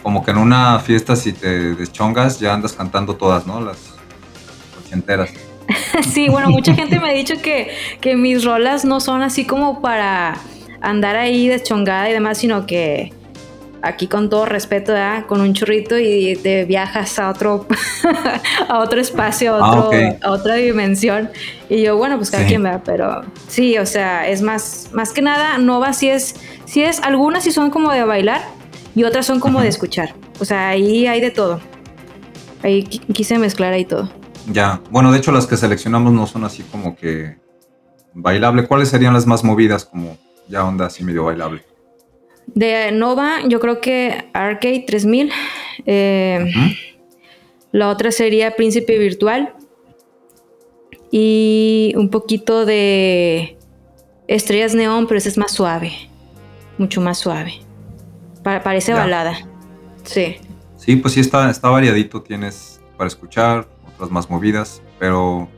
Como 0.01 0.23
que 0.25 0.31
en 0.31 0.37
una 0.37 0.79
fiesta 0.79 1.15
si 1.15 1.33
te 1.33 1.75
deschongas 1.75 2.39
ya 2.39 2.53
andas 2.53 2.73
cantando 2.73 3.15
todas, 3.15 3.45
¿no? 3.45 3.61
Las 3.61 3.77
ochenteras. 4.85 5.29
Sí, 6.11 6.29
bueno, 6.29 6.49
mucha 6.49 6.73
gente 6.73 6.99
me 6.99 7.09
ha 7.09 7.13
dicho 7.13 7.35
que, 7.43 7.69
que 8.01 8.15
mis 8.15 8.43
rolas 8.43 8.85
no 8.85 8.99
son 8.99 9.21
así 9.21 9.45
como 9.45 9.81
para 9.81 10.35
andar 10.81 11.15
ahí 11.15 11.47
deschongada 11.47 12.09
y 12.09 12.13
demás, 12.13 12.39
sino 12.39 12.65
que 12.65 13.13
aquí 13.81 14.07
con 14.07 14.29
todo 14.29 14.45
respeto, 14.45 14.91
¿verdad? 14.93 15.25
con 15.25 15.41
un 15.41 15.53
churrito 15.53 15.97
y 15.97 16.35
te 16.35 16.65
viajas 16.65 17.17
a 17.19 17.29
otro, 17.29 17.65
a 18.69 18.79
otro 18.79 18.99
espacio, 18.99 19.55
a, 19.55 19.59
Ah, 19.59 19.79
otro- 19.79 19.99
a 20.21 20.31
otra 20.31 20.55
dimensión. 20.55 21.29
Y 21.69 21.81
yo, 21.83 21.97
bueno, 21.97 22.17
pues 22.17 22.29
cada 22.31 22.43
Sí. 22.43 22.49
quien 22.49 22.65
va, 22.65 22.81
pero 22.83 23.21
sí, 23.47 23.77
o 23.77 23.85
sea, 23.85 24.27
es 24.27 24.41
más, 24.41 24.89
más 24.93 25.13
que 25.13 25.21
nada, 25.21 25.57
Nova 25.57 25.93
sí 25.93 26.09
es, 26.09 26.35
sí 26.65 26.81
es, 26.83 26.99
algunas 27.01 27.43
sí 27.43 27.51
son 27.51 27.69
como 27.69 27.91
de 27.91 28.03
bailar 28.03 28.41
y 28.95 29.03
otras 29.03 29.25
son 29.25 29.39
como 29.39 29.61
de 29.61 29.67
escuchar. 29.69 30.13
O 30.39 30.45
sea, 30.45 30.69
ahí 30.69 31.07
hay 31.07 31.21
de 31.21 31.31
todo. 31.31 31.59
Ahí 32.63 32.83
qui- 32.83 33.13
quise 33.13 33.37
mezclar 33.37 33.71
ahí 33.73 33.85
todo. 33.85 34.09
Ya. 34.51 34.81
Bueno, 34.89 35.11
de 35.11 35.19
hecho 35.19 35.31
las 35.31 35.45
que 35.47 35.55
seleccionamos 35.57 36.11
no 36.11 36.25
son 36.27 36.43
así 36.43 36.63
como 36.63 36.95
que 36.95 37.37
bailable. 38.13 38.67
¿Cuáles 38.67 38.89
serían 38.89 39.13
las 39.13 39.25
más 39.27 39.43
movidas 39.43 39.85
como 39.85 40.17
ya 40.47 40.65
onda 40.65 40.87
así 40.87 41.03
medio 41.03 41.23
bailable? 41.25 41.63
De 42.55 42.91
Nova, 42.91 43.39
yo 43.47 43.59
creo 43.59 43.79
que 43.81 44.29
Arcade 44.33 44.83
3000. 44.87 45.31
eh. 45.85 46.45
La 47.71 47.89
otra 47.89 48.11
sería 48.11 48.55
Príncipe 48.55 48.97
Virtual. 48.97 49.53
Y 51.11 51.93
un 51.95 52.09
poquito 52.09 52.65
de 52.65 53.57
Estrellas 54.27 54.75
Neón, 54.75 55.07
pero 55.07 55.17
ese 55.17 55.29
es 55.29 55.37
más 55.37 55.51
suave. 55.51 55.91
Mucho 56.77 57.01
más 57.01 57.17
suave. 57.17 57.53
Pa- 58.43 58.61
parece 58.63 58.91
Ya. 58.91 58.99
balada. 58.99 59.35
Sí. 60.03 60.35
Sí, 60.77 60.95
pues 60.95 61.13
sí 61.15 61.19
está, 61.19 61.49
está 61.49 61.69
variadito, 61.69 62.21
tienes 62.21 62.79
para 62.97 63.07
escuchar, 63.07 63.67
otras 63.93 64.09
más 64.11 64.29
movidas, 64.29 64.81
pero 64.97 65.49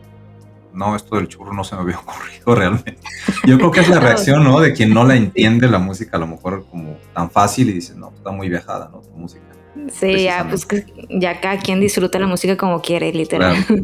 no, 0.73 0.95
esto 0.95 1.15
del 1.15 1.27
churro 1.27 1.53
no 1.53 1.63
se 1.63 1.75
me 1.75 1.81
había 1.81 1.97
ocurrido 1.99 2.55
realmente. 2.55 2.97
Yo 3.45 3.57
creo 3.57 3.71
que 3.71 3.81
es 3.81 3.89
la 3.89 3.99
reacción, 3.99 4.43
¿no? 4.43 4.59
De 4.59 4.73
quien 4.73 4.93
no 4.93 5.03
la 5.03 5.15
entiende 5.15 5.67
la 5.67 5.79
música, 5.79 6.17
a 6.17 6.19
lo 6.19 6.27
mejor 6.27 6.65
como 6.69 6.97
tan 7.13 7.29
fácil 7.29 7.69
y 7.69 7.73
dice, 7.73 7.95
no, 7.95 8.11
está 8.15 8.31
muy 8.31 8.49
viajada, 8.49 8.89
¿no? 8.91 8.99
Tu 8.99 9.11
música. 9.11 9.43
Sí, 9.91 10.23
ya, 10.23 10.45
pues 10.47 10.65
que 10.65 10.85
ya 11.09 11.39
cada 11.39 11.57
quien 11.57 11.79
disfruta 11.79 12.19
la 12.19 12.27
música 12.27 12.57
como 12.57 12.81
quiere, 12.81 13.11
literal. 13.13 13.63
Claro. 13.65 13.83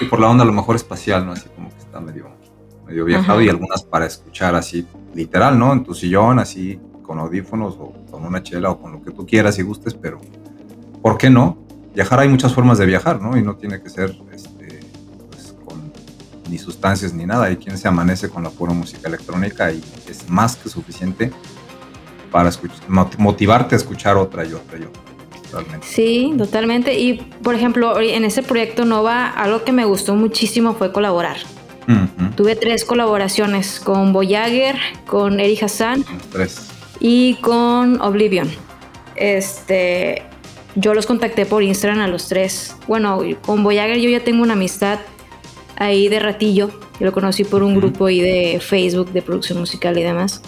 Y 0.00 0.04
por 0.06 0.20
la 0.20 0.28
onda 0.28 0.42
a 0.42 0.46
lo 0.46 0.52
mejor 0.52 0.76
espacial, 0.76 1.24
¿no? 1.24 1.32
Así 1.32 1.48
como 1.54 1.70
que 1.70 1.78
está 1.78 2.00
medio, 2.00 2.28
medio 2.86 3.04
viajado 3.04 3.38
Ajá. 3.38 3.44
y 3.44 3.48
algunas 3.48 3.82
para 3.82 4.06
escuchar 4.06 4.54
así, 4.54 4.86
literal, 5.14 5.58
¿no? 5.58 5.72
En 5.72 5.84
tu 5.84 5.94
sillón, 5.94 6.38
así, 6.38 6.80
con 7.02 7.18
audífonos 7.18 7.76
o 7.78 7.94
con 8.10 8.24
una 8.24 8.42
chela 8.42 8.70
o 8.70 8.80
con 8.80 8.92
lo 8.92 9.02
que 9.02 9.10
tú 9.10 9.26
quieras 9.26 9.58
y 9.58 9.62
gustes, 9.62 9.94
pero 9.94 10.20
¿por 11.00 11.16
qué 11.16 11.30
no? 11.30 11.56
Viajar 11.94 12.20
hay 12.20 12.28
muchas 12.28 12.52
formas 12.52 12.78
de 12.78 12.86
viajar, 12.86 13.20
¿no? 13.20 13.36
Y 13.36 13.42
no 13.42 13.56
tiene 13.56 13.80
que 13.80 13.88
ser 13.88 14.10
este, 14.10 14.22
pues, 14.24 14.47
ni 16.48 16.58
sustancias 16.58 17.12
ni 17.12 17.26
nada. 17.26 17.46
Hay 17.46 17.56
quien 17.56 17.78
se 17.78 17.88
amanece 17.88 18.28
con 18.28 18.42
la 18.42 18.50
pura 18.50 18.72
música 18.72 19.08
electrónica 19.08 19.72
y 19.72 19.82
es 20.08 20.28
más 20.28 20.56
que 20.56 20.68
suficiente 20.68 21.32
para 22.30 22.50
motivarte 23.18 23.74
a 23.74 23.78
escuchar 23.78 24.16
otra 24.16 24.44
y 24.44 24.52
otra 24.52 24.78
y 24.78 24.82
otra. 24.82 25.08
Sí, 25.82 26.34
totalmente. 26.36 26.98
Y 26.98 27.14
por 27.42 27.54
ejemplo, 27.54 27.98
en 28.00 28.24
ese 28.24 28.42
proyecto 28.42 28.84
Nova, 28.84 29.28
algo 29.28 29.64
que 29.64 29.72
me 29.72 29.84
gustó 29.84 30.14
muchísimo 30.14 30.74
fue 30.74 30.92
colaborar. 30.92 31.38
Tuve 32.36 32.54
tres 32.54 32.84
colaboraciones 32.84 33.80
con 33.80 34.12
Voyager, 34.12 34.76
con 35.06 35.40
Eri 35.40 35.58
Hassan 35.58 36.04
y 37.00 37.36
con 37.36 37.98
Oblivion. 38.02 38.50
Este, 39.16 40.22
yo 40.74 40.92
los 40.92 41.06
contacté 41.06 41.46
por 41.46 41.62
Instagram 41.62 42.00
a 42.00 42.08
los 42.08 42.28
tres. 42.28 42.76
Bueno, 42.86 43.20
con 43.40 43.64
Voyager 43.64 43.98
yo 43.98 44.10
ya 44.10 44.20
tengo 44.20 44.42
una 44.42 44.52
amistad 44.52 44.98
ahí 45.78 46.08
de 46.08 46.18
ratillo. 46.18 46.70
Yo 47.00 47.06
lo 47.06 47.12
conocí 47.12 47.44
por 47.44 47.62
un 47.62 47.74
grupo 47.74 48.06
ahí 48.06 48.20
de 48.20 48.60
Facebook 48.60 49.12
de 49.12 49.22
producción 49.22 49.58
musical 49.58 49.96
y 49.96 50.02
demás. 50.02 50.42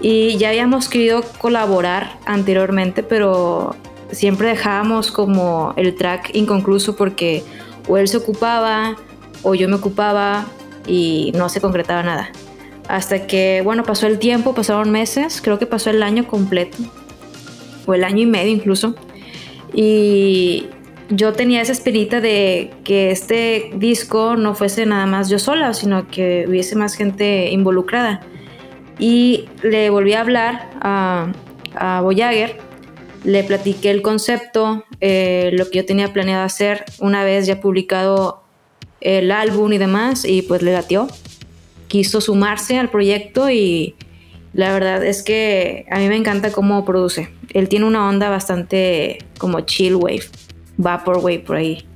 Y 0.00 0.36
ya 0.36 0.50
habíamos 0.50 0.88
querido 0.88 1.22
colaborar 1.38 2.18
anteriormente, 2.24 3.02
pero 3.02 3.74
siempre 4.12 4.48
dejábamos 4.48 5.10
como 5.10 5.74
el 5.76 5.94
track 5.96 6.30
inconcluso 6.34 6.94
porque 6.94 7.42
o 7.88 7.96
él 7.96 8.06
se 8.06 8.18
ocupaba 8.18 8.96
o 9.42 9.54
yo 9.54 9.68
me 9.68 9.76
ocupaba 9.76 10.46
y 10.86 11.32
no 11.34 11.48
se 11.48 11.60
concretaba 11.60 12.02
nada. 12.02 12.30
Hasta 12.88 13.26
que, 13.26 13.60
bueno, 13.62 13.82
pasó 13.82 14.06
el 14.06 14.18
tiempo, 14.18 14.54
pasaron 14.54 14.90
meses, 14.90 15.40
creo 15.42 15.58
que 15.58 15.66
pasó 15.66 15.90
el 15.90 16.02
año 16.02 16.26
completo, 16.26 16.78
o 17.86 17.92
el 17.92 18.02
año 18.02 18.22
y 18.22 18.26
medio 18.26 18.50
incluso. 18.50 18.94
Y 19.74 20.66
yo 21.08 21.32
tenía 21.32 21.62
esa 21.62 21.72
espirita 21.72 22.20
de 22.20 22.70
que 22.84 23.10
este 23.10 23.70
disco 23.74 24.36
no 24.36 24.54
fuese 24.54 24.86
nada 24.86 25.06
más 25.06 25.28
yo 25.28 25.38
sola, 25.38 25.72
sino 25.74 26.08
que 26.08 26.44
hubiese 26.48 26.76
más 26.76 26.94
gente 26.94 27.50
involucrada. 27.50 28.20
Y 28.98 29.48
le 29.62 29.90
volví 29.90 30.12
a 30.12 30.20
hablar 30.20 30.70
a, 30.80 31.32
a 31.74 32.00
Voyager 32.02 32.68
le 33.24 33.44
platiqué 33.44 33.90
el 33.90 34.02
concepto, 34.02 34.84
eh, 35.00 35.50
lo 35.52 35.68
que 35.70 35.78
yo 35.78 35.86
tenía 35.86 36.12
planeado 36.12 36.44
hacer 36.44 36.84
una 36.98 37.24
vez 37.24 37.46
ya 37.46 37.60
publicado 37.60 38.42
el 39.00 39.30
álbum 39.30 39.72
y 39.72 39.78
demás, 39.78 40.24
y 40.24 40.42
pues 40.42 40.62
le 40.62 40.72
latió. 40.72 41.08
Quiso 41.88 42.20
sumarse 42.20 42.78
al 42.78 42.90
proyecto 42.90 43.50
y 43.50 43.94
la 44.52 44.72
verdad 44.72 45.04
es 45.04 45.22
que 45.22 45.86
a 45.90 45.98
mí 45.98 46.08
me 46.08 46.16
encanta 46.16 46.52
cómo 46.52 46.84
produce. 46.84 47.28
Él 47.54 47.68
tiene 47.68 47.86
una 47.86 48.08
onda 48.08 48.28
bastante 48.28 49.18
como 49.38 49.60
chill 49.60 49.94
wave, 49.94 50.24
vapor 50.78 51.18
wave 51.18 51.40
por 51.40 51.56
ahí. 51.56 51.86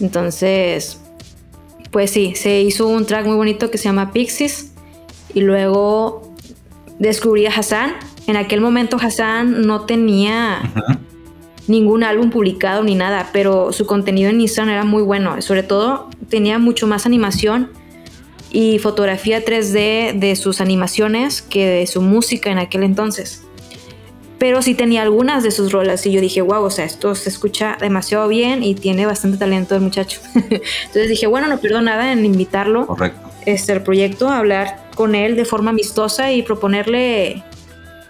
Entonces, 0.00 1.00
pues 1.92 2.10
sí, 2.10 2.34
se 2.34 2.60
hizo 2.60 2.88
un 2.88 3.06
track 3.06 3.26
muy 3.26 3.36
bonito 3.36 3.70
que 3.70 3.78
se 3.78 3.84
llama 3.84 4.10
Pixies 4.12 4.72
y 5.32 5.40
luego 5.40 6.34
descubrí 6.98 7.46
a 7.46 7.50
Hassan, 7.50 7.94
en 8.26 8.36
aquel 8.36 8.60
momento 8.60 8.96
Hassan 9.00 9.62
no 9.62 9.82
tenía 9.82 10.62
ningún 11.66 12.04
álbum 12.04 12.30
publicado 12.30 12.82
ni 12.82 12.94
nada, 12.94 13.30
pero 13.32 13.72
su 13.72 13.86
contenido 13.86 14.30
en 14.30 14.40
Instagram 14.40 14.74
era 14.74 14.84
muy 14.84 15.02
bueno. 15.02 15.40
Sobre 15.42 15.62
todo 15.62 16.08
tenía 16.28 16.58
mucho 16.58 16.86
más 16.86 17.06
animación 17.06 17.70
y 18.50 18.78
fotografía 18.78 19.44
3D 19.44 20.18
de 20.18 20.36
sus 20.36 20.60
animaciones 20.60 21.42
que 21.42 21.66
de 21.66 21.86
su 21.86 22.00
música 22.00 22.50
en 22.50 22.58
aquel 22.58 22.82
entonces. 22.82 23.44
Pero 24.44 24.60
sí 24.60 24.74
tenía 24.74 25.00
algunas 25.00 25.42
de 25.42 25.50
sus 25.50 25.72
rolas 25.72 26.04
y 26.04 26.12
yo 26.12 26.20
dije, 26.20 26.42
wow, 26.42 26.62
o 26.64 26.68
sea, 26.68 26.84
esto 26.84 27.14
se 27.14 27.30
escucha 27.30 27.78
demasiado 27.80 28.28
bien 28.28 28.62
y 28.62 28.74
tiene 28.74 29.06
bastante 29.06 29.38
talento 29.38 29.74
el 29.74 29.80
muchacho. 29.80 30.20
Entonces 30.34 31.08
dije, 31.08 31.26
bueno, 31.26 31.48
no 31.48 31.60
pierdo 31.60 31.80
nada 31.80 32.12
en 32.12 32.26
invitarlo 32.26 32.86
Correcto. 32.86 33.30
Este, 33.46 33.72
el 33.72 33.80
proyecto, 33.80 34.28
hablar 34.28 34.90
con 34.96 35.14
él 35.14 35.34
de 35.34 35.46
forma 35.46 35.70
amistosa 35.70 36.30
y 36.30 36.42
proponerle 36.42 37.42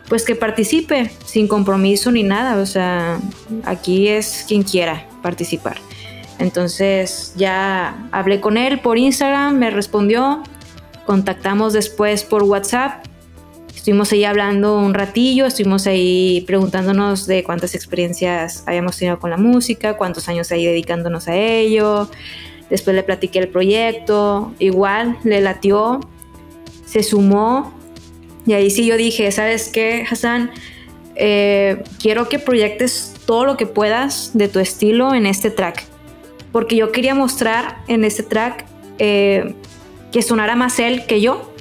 pues 0.08 0.24
que 0.24 0.34
participe 0.34 1.12
sin 1.24 1.46
compromiso 1.46 2.10
ni 2.10 2.24
nada. 2.24 2.60
O 2.60 2.66
sea, 2.66 3.20
aquí 3.64 4.08
es 4.08 4.44
quien 4.48 4.64
quiera 4.64 5.06
participar. 5.22 5.76
Entonces 6.40 7.32
ya 7.36 8.08
hablé 8.10 8.40
con 8.40 8.56
él 8.56 8.80
por 8.80 8.98
Instagram, 8.98 9.56
me 9.56 9.70
respondió, 9.70 10.42
contactamos 11.06 11.74
después 11.74 12.24
por 12.24 12.42
WhatsApp, 12.42 13.04
estuvimos 13.84 14.10
ahí 14.12 14.24
hablando 14.24 14.78
un 14.78 14.94
ratillo, 14.94 15.44
estuvimos 15.44 15.86
ahí 15.86 16.42
preguntándonos 16.46 17.26
de 17.26 17.44
cuántas 17.44 17.74
experiencias 17.74 18.64
habíamos 18.64 18.96
tenido 18.96 19.18
con 19.18 19.28
la 19.28 19.36
música, 19.36 19.98
cuántos 19.98 20.26
años 20.30 20.50
ahí 20.52 20.64
dedicándonos 20.64 21.28
a 21.28 21.36
ello. 21.36 22.08
Después 22.70 22.96
le 22.96 23.02
platiqué 23.02 23.40
el 23.40 23.48
proyecto, 23.48 24.54
igual 24.58 25.18
le 25.22 25.42
latió, 25.42 26.00
se 26.86 27.02
sumó 27.02 27.74
y 28.46 28.54
ahí 28.54 28.70
sí 28.70 28.86
yo 28.86 28.96
dije, 28.96 29.30
¿sabes 29.30 29.68
qué, 29.68 30.06
Hassan? 30.10 30.50
Eh, 31.14 31.84
quiero 32.00 32.30
que 32.30 32.38
proyectes 32.38 33.12
todo 33.26 33.44
lo 33.44 33.58
que 33.58 33.66
puedas 33.66 34.30
de 34.32 34.48
tu 34.48 34.60
estilo 34.60 35.12
en 35.12 35.26
este 35.26 35.50
track. 35.50 35.84
Porque 36.52 36.74
yo 36.74 36.90
quería 36.90 37.14
mostrar 37.14 37.82
en 37.86 38.04
este 38.04 38.22
track 38.22 38.64
eh, 38.98 39.54
que 40.10 40.22
sonara 40.22 40.56
más 40.56 40.78
él 40.78 41.04
que 41.04 41.20
yo. 41.20 41.53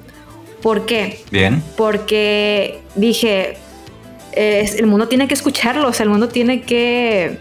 ¿Por 0.64 0.86
qué? 0.86 1.22
Bien. 1.30 1.62
Porque 1.76 2.80
dije, 2.96 3.58
el 4.32 4.88
mundo 4.88 5.10
tiene 5.10 5.28
que 5.28 5.34
escucharlo, 5.34 5.90
o 5.90 5.94
sea, 5.94 6.06
el 6.06 6.10
mundo 6.10 6.30
tiene 6.30 6.62
que 6.62 7.38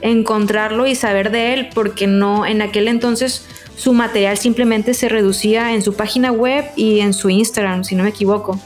encontrarlo 0.00 0.86
y 0.86 0.94
saber 0.94 1.30
de 1.30 1.52
él, 1.52 1.68
porque 1.74 2.06
no, 2.06 2.46
en 2.46 2.62
aquel 2.62 2.88
entonces 2.88 3.46
su 3.76 3.92
material 3.92 4.38
simplemente 4.38 4.94
se 4.94 5.10
reducía 5.10 5.74
en 5.74 5.82
su 5.82 5.94
página 5.94 6.32
web 6.32 6.64
y 6.74 7.00
en 7.00 7.12
su 7.12 7.28
Instagram, 7.28 7.84
si 7.84 7.94
no 7.94 8.02
me 8.02 8.10
equivoco. 8.10 8.58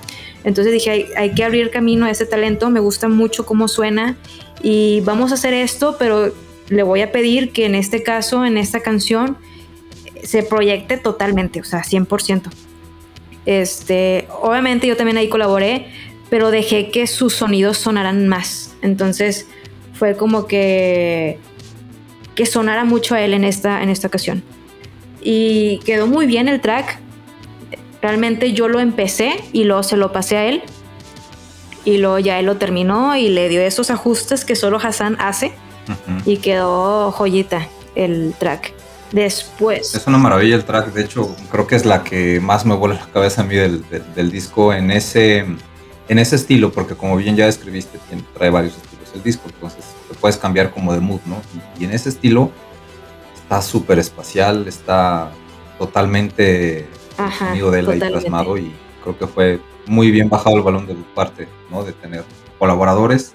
Entonces 0.44 0.72
dije, 0.72 1.08
hay, 1.16 1.34
que 1.34 1.42
abrir 1.42 1.70
camino 1.70 2.06
a 2.06 2.10
ese 2.10 2.24
talento, 2.24 2.70
me 2.70 2.80
gusta 2.80 3.08
mucho 3.08 3.44
cómo 3.44 3.66
suena 3.66 4.16
y 4.62 5.00
vamos 5.00 5.32
a 5.32 5.34
hacer 5.34 5.54
esto, 5.54 5.96
pero 5.98 6.32
le 6.68 6.82
voy 6.84 7.00
a 7.00 7.10
pedir 7.10 7.50
que 7.50 7.66
en 7.66 7.74
este 7.74 8.04
caso, 8.04 8.44
en 8.44 8.58
esta 8.58 8.78
canción, 8.78 9.36
se 10.22 10.44
proyecte 10.44 10.98
totalmente, 10.98 11.60
o 11.60 11.64
sea, 11.64 11.82
100%. 11.82 12.67
Este, 13.48 14.28
obviamente 14.42 14.86
yo 14.86 14.94
también 14.94 15.16
ahí 15.16 15.30
colaboré, 15.30 15.86
pero 16.28 16.50
dejé 16.50 16.90
que 16.90 17.06
sus 17.06 17.32
sonidos 17.32 17.78
sonaran 17.78 18.28
más. 18.28 18.76
Entonces 18.82 19.46
fue 19.94 20.16
como 20.16 20.46
que 20.46 21.38
que 22.34 22.46
sonara 22.46 22.84
mucho 22.84 23.14
a 23.16 23.20
él 23.22 23.34
en 23.34 23.42
esta, 23.42 23.82
en 23.82 23.88
esta 23.88 24.06
ocasión 24.06 24.44
y 25.20 25.78
quedó 25.78 26.06
muy 26.06 26.26
bien 26.26 26.46
el 26.46 26.60
track. 26.60 27.00
Realmente 28.00 28.52
yo 28.52 28.68
lo 28.68 28.78
empecé 28.78 29.42
y 29.52 29.64
luego 29.64 29.82
se 29.82 29.96
lo 29.96 30.12
pasé 30.12 30.36
a 30.36 30.44
él 30.46 30.62
y 31.84 31.96
luego 31.98 32.20
ya 32.20 32.38
él 32.38 32.46
lo 32.46 32.56
terminó 32.56 33.16
y 33.16 33.28
le 33.28 33.48
dio 33.48 33.60
esos 33.60 33.90
ajustes 33.90 34.44
que 34.44 34.54
solo 34.56 34.76
Hassan 34.76 35.16
hace 35.18 35.52
y 36.26 36.36
quedó 36.36 37.10
joyita 37.12 37.66
el 37.96 38.34
track. 38.38 38.72
Después. 39.12 39.94
Es 39.94 40.06
una 40.06 40.18
maravilla 40.18 40.54
el 40.56 40.64
track, 40.64 40.92
de 40.92 41.02
hecho 41.02 41.34
creo 41.50 41.66
que 41.66 41.76
es 41.76 41.86
la 41.86 42.04
que 42.04 42.40
más 42.40 42.66
me 42.66 42.74
vuela 42.74 42.96
la 42.96 43.06
cabeza 43.06 43.42
a 43.42 43.44
mí 43.44 43.54
del, 43.54 44.30
disco 44.30 44.72
en 44.74 44.90
ese, 44.90 45.46
en 46.08 46.18
ese 46.18 46.36
estilo, 46.36 46.72
porque 46.72 46.94
como 46.94 47.16
bien 47.16 47.36
ya 47.36 47.46
describiste, 47.46 47.98
trae 48.34 48.50
varios 48.50 48.76
estilos 48.76 49.10
el 49.14 49.22
disco, 49.22 49.44
entonces 49.46 49.84
te 50.08 50.14
puedes 50.14 50.36
cambiar 50.36 50.70
como 50.70 50.92
de 50.92 51.00
mood, 51.00 51.20
¿no? 51.24 51.40
y 51.78 51.84
en 51.84 51.92
ese 51.92 52.10
estilo 52.10 52.50
está 53.34 53.62
súper 53.62 53.98
espacial, 53.98 54.68
está 54.68 55.30
totalmente 55.78 56.86
amigo 57.16 57.70
de 57.70 57.80
él 57.80 57.90
ahí 57.90 57.98
plasmado 57.98 58.58
y 58.58 58.72
creo 59.02 59.18
que 59.18 59.26
fue 59.26 59.60
muy 59.86 60.10
bien 60.10 60.28
bajado 60.28 60.56
el 60.56 60.62
balón 60.62 60.86
de 60.86 60.94
parte, 61.14 61.48
¿no? 61.70 61.82
De 61.82 61.92
tener 61.92 62.24
colaboradores. 62.58 63.34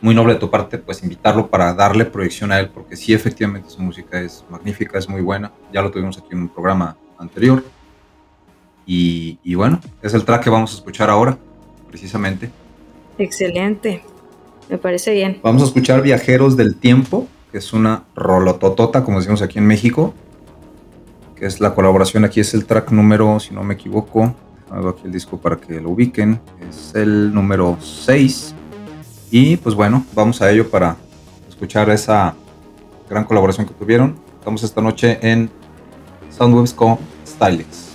Muy 0.00 0.14
noble 0.14 0.34
de 0.34 0.40
tu 0.40 0.50
parte, 0.50 0.78
pues 0.78 1.02
invitarlo 1.02 1.48
para 1.48 1.74
darle 1.74 2.06
proyección 2.06 2.52
a 2.52 2.58
él, 2.58 2.70
porque 2.70 2.96
sí, 2.96 3.12
efectivamente 3.12 3.68
su 3.68 3.82
música 3.82 4.20
es 4.20 4.44
magnífica, 4.48 4.98
es 4.98 5.08
muy 5.08 5.20
buena. 5.20 5.52
Ya 5.72 5.82
lo 5.82 5.90
tuvimos 5.90 6.16
aquí 6.18 6.28
en 6.32 6.42
un 6.42 6.48
programa 6.48 6.96
anterior. 7.18 7.62
Y, 8.86 9.38
y 9.44 9.54
bueno, 9.54 9.80
es 10.02 10.14
el 10.14 10.24
track 10.24 10.44
que 10.44 10.50
vamos 10.50 10.72
a 10.72 10.76
escuchar 10.76 11.10
ahora, 11.10 11.38
precisamente. 11.88 12.50
Excelente, 13.18 14.02
me 14.68 14.78
parece 14.78 15.12
bien. 15.12 15.38
Vamos 15.42 15.62
a 15.62 15.66
escuchar 15.66 16.00
Viajeros 16.02 16.56
del 16.56 16.76
Tiempo 16.76 17.28
que 17.50 17.58
es 17.58 17.72
una 17.72 18.04
rolototota, 18.14 19.02
como 19.02 19.18
decimos 19.18 19.42
aquí 19.42 19.58
en 19.58 19.66
México, 19.66 20.14
que 21.36 21.46
es 21.46 21.60
la 21.60 21.74
colaboración, 21.74 22.24
aquí 22.24 22.40
es 22.40 22.54
el 22.54 22.64
track 22.64 22.92
número, 22.92 23.40
si 23.40 23.54
no 23.54 23.64
me 23.64 23.74
equivoco, 23.74 24.34
hago 24.70 24.90
aquí 24.90 25.02
el 25.04 25.12
disco 25.12 25.38
para 25.40 25.56
que 25.56 25.80
lo 25.80 25.90
ubiquen, 25.90 26.40
es 26.68 26.94
el 26.94 27.34
número 27.34 27.76
6. 27.80 28.54
Y 29.30 29.56
pues 29.56 29.74
bueno, 29.74 30.04
vamos 30.12 30.42
a 30.42 30.50
ello 30.50 30.68
para 30.68 30.96
escuchar 31.48 31.88
esa 31.90 32.34
gran 33.08 33.24
colaboración 33.24 33.66
que 33.66 33.74
tuvieron. 33.74 34.18
Estamos 34.38 34.62
esta 34.64 34.80
noche 34.80 35.18
en 35.22 35.50
Soundwaves 36.30 36.74
con 36.74 36.98
Stylings. 37.26 37.90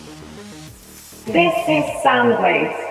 This 1.25 1.53
is 1.67 1.85
Soundwaves. 2.03 2.84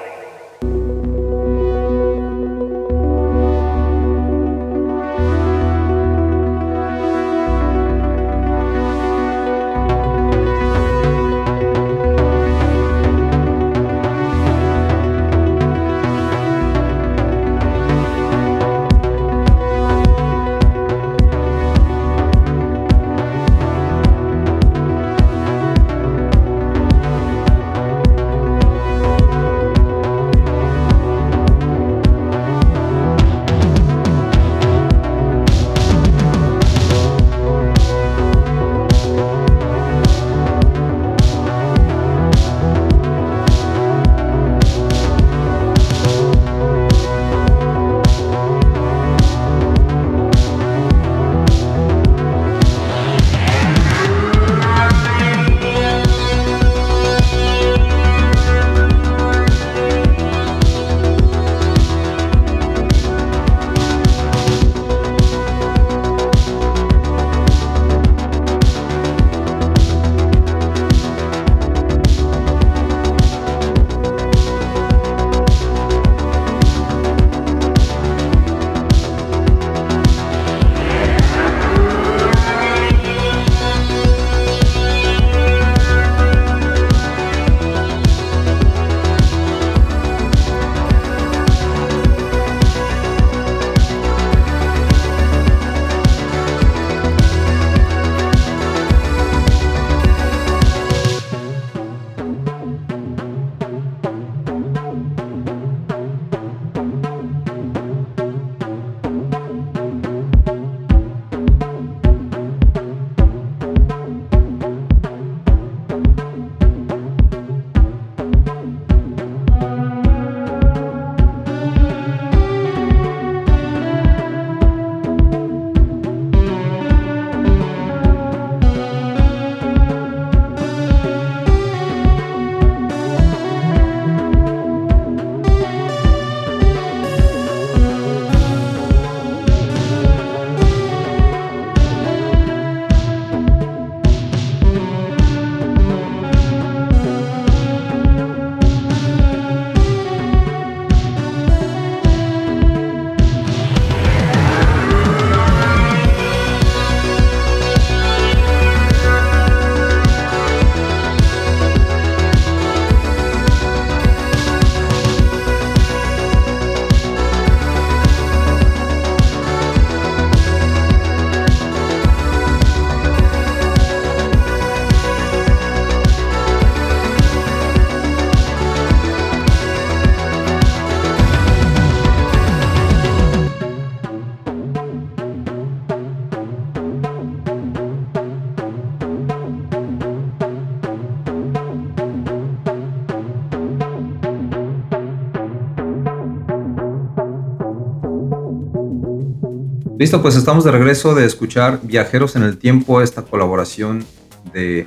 Listo, 200.04 200.20
pues 200.20 200.36
estamos 200.36 200.64
de 200.64 200.70
regreso 200.70 201.14
de 201.14 201.24
escuchar 201.24 201.80
Viajeros 201.82 202.36
en 202.36 202.42
el 202.42 202.58
Tiempo, 202.58 203.00
esta 203.00 203.22
colaboración 203.22 204.04
de 204.52 204.86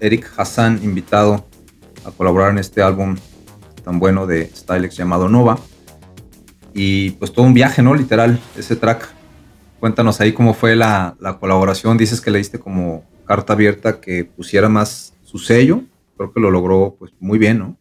Eric 0.00 0.32
Hassan, 0.34 0.80
invitado 0.82 1.46
a 2.06 2.10
colaborar 2.10 2.52
en 2.52 2.56
este 2.56 2.80
álbum 2.80 3.18
tan 3.84 3.98
bueno 3.98 4.26
de 4.26 4.46
Stylex 4.46 4.96
llamado 4.96 5.28
Nova. 5.28 5.58
Y 6.72 7.10
pues 7.10 7.34
todo 7.34 7.44
un 7.44 7.52
viaje, 7.52 7.82
¿no? 7.82 7.94
Literal, 7.94 8.40
ese 8.56 8.76
track. 8.76 9.10
Cuéntanos 9.78 10.22
ahí 10.22 10.32
cómo 10.32 10.54
fue 10.54 10.74
la, 10.74 11.18
colaboración. 11.38 11.98
Dices 11.98 12.22
que 12.22 12.30
le 12.30 12.38
diste 12.38 12.58
como 12.58 13.04
carta 13.26 13.52
abierta 13.52 14.00
que 14.00 14.24
pusiera 14.24 14.70
más 14.70 15.12
su 15.22 15.38
sello. 15.38 15.82
Creo 16.16 16.32
que 16.32 16.40
lo 16.40 16.50
logró 16.50 16.96
pues 16.98 17.12
muy 17.20 17.38
bien, 17.38 17.58
¿no? 17.58 17.76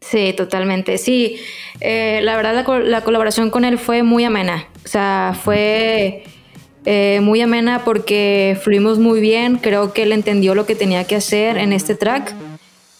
Sí, 0.00 0.32
totalmente. 0.36 0.96
Sí, 0.98 1.36
eh, 1.80 2.20
la 2.22 2.36
verdad 2.36 2.64
la, 2.84 3.02
colaboración 3.02 3.50
con 3.50 3.64
él 3.64 3.78
fue 3.78 4.02
muy 4.02 4.24
amena. 4.24 4.66
O 4.84 4.88
sea, 4.88 5.38
fue 5.42 6.24
eh, 6.84 7.20
muy 7.22 7.40
amena 7.40 7.84
porque 7.84 8.58
fluimos 8.62 8.98
muy 8.98 9.20
bien. 9.20 9.58
Creo 9.58 9.92
que 9.92 10.04
él 10.04 10.12
entendió 10.12 10.54
lo 10.54 10.66
que 10.66 10.74
tenía 10.74 11.04
que 11.04 11.16
hacer 11.16 11.58
en 11.58 11.72
este 11.72 11.94
track. 11.94 12.34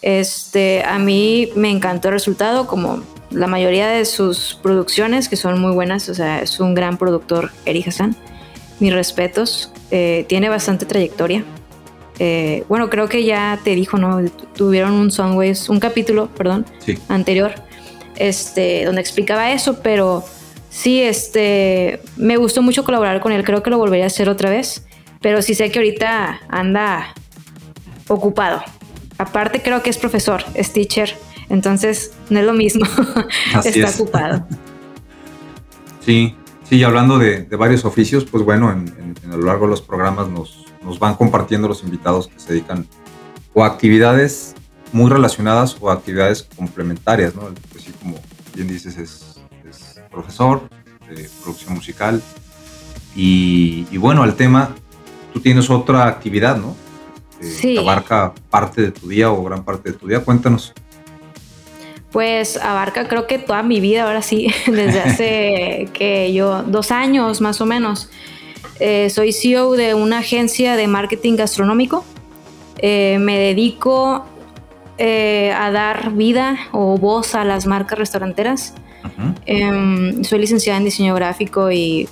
Este, 0.01 0.83
a 0.83 0.99
mí 0.99 1.49
me 1.55 1.69
encantó 1.71 2.09
el 2.09 2.13
resultado, 2.13 2.67
como 2.67 3.03
la 3.31 3.47
mayoría 3.47 3.87
de 3.87 4.05
sus 4.05 4.57
producciones, 4.61 5.29
que 5.29 5.35
son 5.35 5.59
muy 5.59 5.71
buenas. 5.71 6.09
O 6.09 6.13
sea, 6.13 6.41
es 6.41 6.59
un 6.59 6.75
gran 6.75 6.97
productor, 6.97 7.51
Eri 7.65 7.83
Hassan. 7.87 8.15
Mis 8.79 8.93
respetos. 8.93 9.71
Eh, 9.91 10.25
tiene 10.27 10.49
bastante 10.49 10.85
trayectoria. 10.85 11.43
Eh, 12.19 12.65
bueno, 12.67 12.89
creo 12.89 13.07
que 13.07 13.23
ya 13.23 13.59
te 13.63 13.75
dijo, 13.75 13.97
¿no? 13.97 14.21
Tuvieron 14.55 14.91
un 14.91 15.09
Songways, 15.09 15.69
un 15.69 15.79
capítulo, 15.79 16.27
perdón, 16.27 16.65
anterior, 17.07 17.53
este, 18.17 18.83
donde 18.83 18.99
explicaba 18.99 19.51
eso, 19.51 19.79
pero 19.81 20.25
sí, 20.69 21.01
este, 21.01 22.01
me 22.17 22.35
gustó 22.35 22.61
mucho 22.61 22.83
colaborar 22.83 23.21
con 23.21 23.31
él, 23.31 23.45
creo 23.45 23.63
que 23.63 23.69
lo 23.69 23.77
volvería 23.77 24.03
a 24.03 24.07
hacer 24.07 24.27
otra 24.27 24.49
vez, 24.49 24.85
pero 25.21 25.41
sí 25.41 25.53
sé 25.55 25.71
que 25.71 25.79
ahorita 25.79 26.41
anda 26.49 27.13
ocupado. 28.09 28.61
Aparte 29.17 29.61
creo 29.61 29.81
que 29.81 29.89
es 29.89 29.97
profesor, 29.97 30.43
es 30.55 30.73
teacher, 30.73 31.15
entonces 31.47 32.11
no 32.29 32.39
es 32.39 32.45
lo 32.45 32.53
mismo, 32.53 32.85
está 33.63 33.89
ocupado. 33.91 34.45
Sí, 36.05 36.35
sí, 36.63 36.83
hablando 36.83 37.17
de, 37.17 37.43
varios 37.57 37.85
oficios, 37.85 38.25
pues 38.25 38.43
bueno, 38.43 38.67
a 38.69 39.35
lo 39.37 39.45
largo 39.45 39.65
de 39.65 39.71
los 39.71 39.81
programas 39.81 40.27
nos, 40.27 40.68
nos 40.81 40.99
van 40.99 41.15
compartiendo 41.15 41.67
los 41.67 41.83
invitados 41.83 42.27
que 42.27 42.39
se 42.39 42.53
dedican 42.53 42.87
o 43.53 43.63
a 43.63 43.67
actividades 43.67 44.55
muy 44.91 45.09
relacionadas 45.09 45.77
o 45.79 45.89
a 45.89 45.93
actividades 45.93 46.47
complementarias, 46.55 47.35
¿no? 47.35 47.49
Pues 47.71 47.83
sí, 47.83 47.93
como 48.01 48.17
bien 48.53 48.67
dices, 48.67 48.97
es, 48.97 49.25
profesor 50.09 50.67
de 51.07 51.29
producción 51.43 51.75
musical 51.75 52.21
y, 53.15 53.97
bueno, 53.97 54.23
al 54.23 54.35
tema, 54.35 54.75
tú 55.33 55.39
tienes 55.39 55.69
otra 55.69 56.07
actividad, 56.07 56.57
¿no? 56.57 56.75
sí. 57.39 57.77
abarca 57.77 58.33
parte 58.49 58.81
de 58.81 58.91
tu 58.91 59.07
día 59.07 59.31
o 59.31 59.43
gran 59.43 59.63
parte 59.63 59.91
de 59.91 59.97
tu 59.97 60.07
día. 60.07 60.21
Cuéntanos. 60.21 60.73
Pues 62.11 62.57
abarca 62.57 63.07
creo 63.07 63.27
que 63.27 63.37
toda 63.37 63.61
mi 63.61 63.79
vida, 63.79 64.05
ahora 64.05 64.21
sí, 64.21 64.47
desde 64.67 65.01
hace 65.01 65.89
que 65.93 66.33
yo, 66.33 66.63
dos 66.63 66.91
años 66.91 67.39
más 67.39 67.61
o 67.61 67.65
menos. 67.65 68.09
Eh, 68.79 69.09
soy 69.09 69.33
CEO 69.33 69.73
de 69.73 69.93
una 69.93 70.19
agencia 70.19 70.75
de 70.75 70.87
marketing 70.87 71.35
gastronómico. 71.35 72.05
Eh, 72.77 73.17
me 73.19 73.37
dedico 73.37 74.25
eh, 74.97 75.51
a 75.51 75.69
dar 75.71 76.13
vida 76.13 76.57
o 76.71 76.97
voz 76.97 77.35
a 77.35 77.43
las 77.43 77.65
marcas 77.65 77.99
restauranteras. 77.99 78.73
Em, 79.45 80.23
soy 80.23 80.39
licenciada 80.39 80.77
en 80.77 80.85
diseño 80.85 81.15
gráfico 81.15 81.71
y 81.71 82.07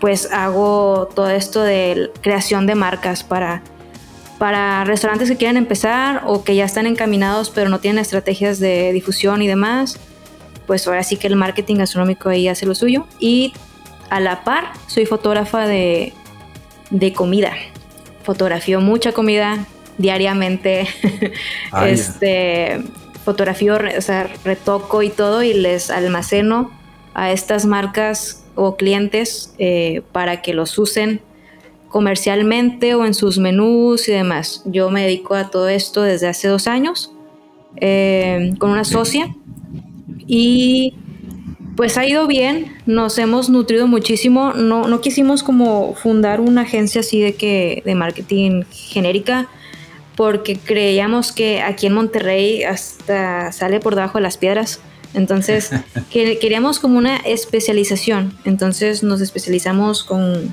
pues 0.00 0.30
hago 0.32 1.08
todo 1.14 1.28
esto 1.30 1.62
de 1.62 2.10
creación 2.20 2.66
de 2.66 2.74
marcas 2.74 3.22
para, 3.22 3.62
para 4.38 4.84
restaurantes 4.84 5.28
que 5.28 5.36
quieren 5.36 5.56
empezar 5.56 6.22
o 6.26 6.44
que 6.44 6.54
ya 6.54 6.64
están 6.64 6.86
encaminados 6.86 7.50
pero 7.50 7.68
no 7.68 7.80
tienen 7.80 8.00
estrategias 8.00 8.60
de 8.60 8.92
difusión 8.92 9.42
y 9.42 9.46
demás. 9.46 9.98
Pues 10.66 10.86
ahora 10.86 11.02
sí 11.02 11.16
que 11.16 11.26
el 11.26 11.36
marketing 11.36 11.76
gastronómico 11.76 12.28
ahí 12.28 12.48
hace 12.48 12.66
lo 12.66 12.74
suyo. 12.74 13.06
Y 13.18 13.52
a 14.10 14.20
la 14.20 14.44
par, 14.44 14.72
soy 14.86 15.06
fotógrafa 15.06 15.66
de, 15.66 16.12
comida. 17.14 17.52
Fotografío 18.22 18.80
mucha 18.80 19.12
comida 19.12 19.66
diariamente. 19.98 20.86
Ah, 21.70 21.86
este, 21.86 22.82
fotografío, 23.26 23.76
o 23.76 24.00
sea, 24.00 24.30
retoco 24.42 25.02
y 25.02 25.10
todo 25.10 25.42
y 25.42 25.52
les 25.52 25.90
almaceno 25.90 26.70
a 27.12 27.30
estas 27.30 27.66
marcas 27.66 28.42
o 28.54 28.76
clientes 28.76 29.54
eh, 29.58 30.00
para 30.12 30.40
que 30.40 30.54
los 30.54 30.78
usen 30.78 31.20
comercialmente 31.90 32.94
o 32.94 33.04
en 33.04 33.12
sus 33.12 33.38
menús 33.38 34.08
y 34.08 34.12
demás. 34.12 34.62
Yo 34.64 34.90
me 34.90 35.02
dedico 35.02 35.34
a 35.34 35.50
todo 35.50 35.68
esto 35.68 36.02
desde 36.02 36.26
hace 36.26 36.48
dos 36.48 36.66
años 36.66 37.12
eh, 37.76 38.54
con 38.58 38.70
una 38.70 38.84
socia 38.84 39.34
y 40.26 40.94
pues 41.78 41.96
ha 41.96 42.04
ido 42.04 42.26
bien, 42.26 42.76
nos 42.86 43.18
hemos 43.18 43.50
nutrido 43.50 43.86
muchísimo. 43.86 44.52
No, 44.52 44.88
no 44.88 45.00
quisimos 45.00 45.44
como 45.44 45.94
fundar 45.94 46.40
una 46.40 46.62
agencia 46.62 47.02
así 47.02 47.20
de 47.20 47.36
que 47.36 47.84
de 47.86 47.94
marketing 47.94 48.64
genérica, 48.72 49.46
porque 50.16 50.58
creíamos 50.58 51.30
que 51.30 51.62
aquí 51.62 51.86
en 51.86 51.92
Monterrey 51.92 52.64
hasta 52.64 53.52
sale 53.52 53.78
por 53.78 53.94
debajo 53.94 54.18
de 54.18 54.22
las 54.22 54.38
piedras. 54.38 54.80
Entonces 55.14 55.70
queríamos 56.10 56.80
como 56.80 56.98
una 56.98 57.18
especialización. 57.18 58.36
Entonces 58.44 59.04
nos 59.04 59.20
especializamos 59.20 60.02
con 60.02 60.52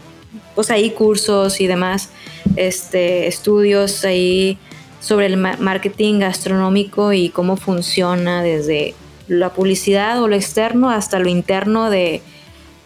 pues 0.54 0.70
ahí 0.70 0.92
cursos 0.92 1.60
y 1.60 1.66
demás, 1.66 2.10
este, 2.56 3.26
estudios 3.26 4.06
ahí 4.06 4.60
sobre 5.00 5.26
el 5.26 5.38
marketing 5.38 6.20
gastronómico 6.20 7.14
y 7.14 7.30
cómo 7.30 7.58
funciona 7.58 8.44
desde 8.44 8.94
la 9.28 9.54
publicidad 9.54 10.22
o 10.22 10.28
lo 10.28 10.36
externo 10.36 10.90
hasta 10.90 11.20
lo 11.20 11.30
interno 11.30 11.90
de 11.90 12.22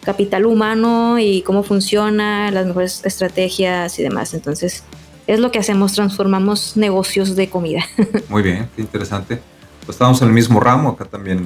capital 0.02 0.46
humano 0.46 1.18
y 1.18 1.42
cómo 1.42 1.62
funciona, 1.62 2.50
las 2.50 2.66
mejores 2.66 3.04
estrategias 3.04 3.98
y 3.98 4.02
demás. 4.02 4.34
Entonces, 4.34 4.84
es 5.26 5.38
lo 5.38 5.50
que 5.50 5.58
hacemos, 5.58 5.92
transformamos 5.92 6.76
negocios 6.76 7.36
de 7.36 7.50
comida. 7.50 7.84
Muy 8.28 8.42
bien, 8.42 8.68
qué 8.74 8.82
interesante. 8.82 9.40
Pues 9.84 9.96
estamos 9.96 10.20
en 10.22 10.28
el 10.28 10.34
mismo 10.34 10.60
ramo, 10.60 10.90
acá 10.90 11.04
también 11.04 11.44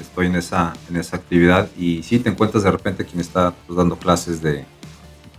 estoy 0.00 0.26
en 0.26 0.36
esa, 0.36 0.74
en 0.88 0.96
esa 0.96 1.16
actividad 1.16 1.68
y 1.76 2.02
sí 2.02 2.18
te 2.18 2.28
encuentras 2.28 2.62
de 2.62 2.70
repente 2.70 3.04
quien 3.04 3.20
está 3.20 3.52
pues, 3.66 3.76
dando 3.76 3.96
clases 3.96 4.42
de, 4.42 4.64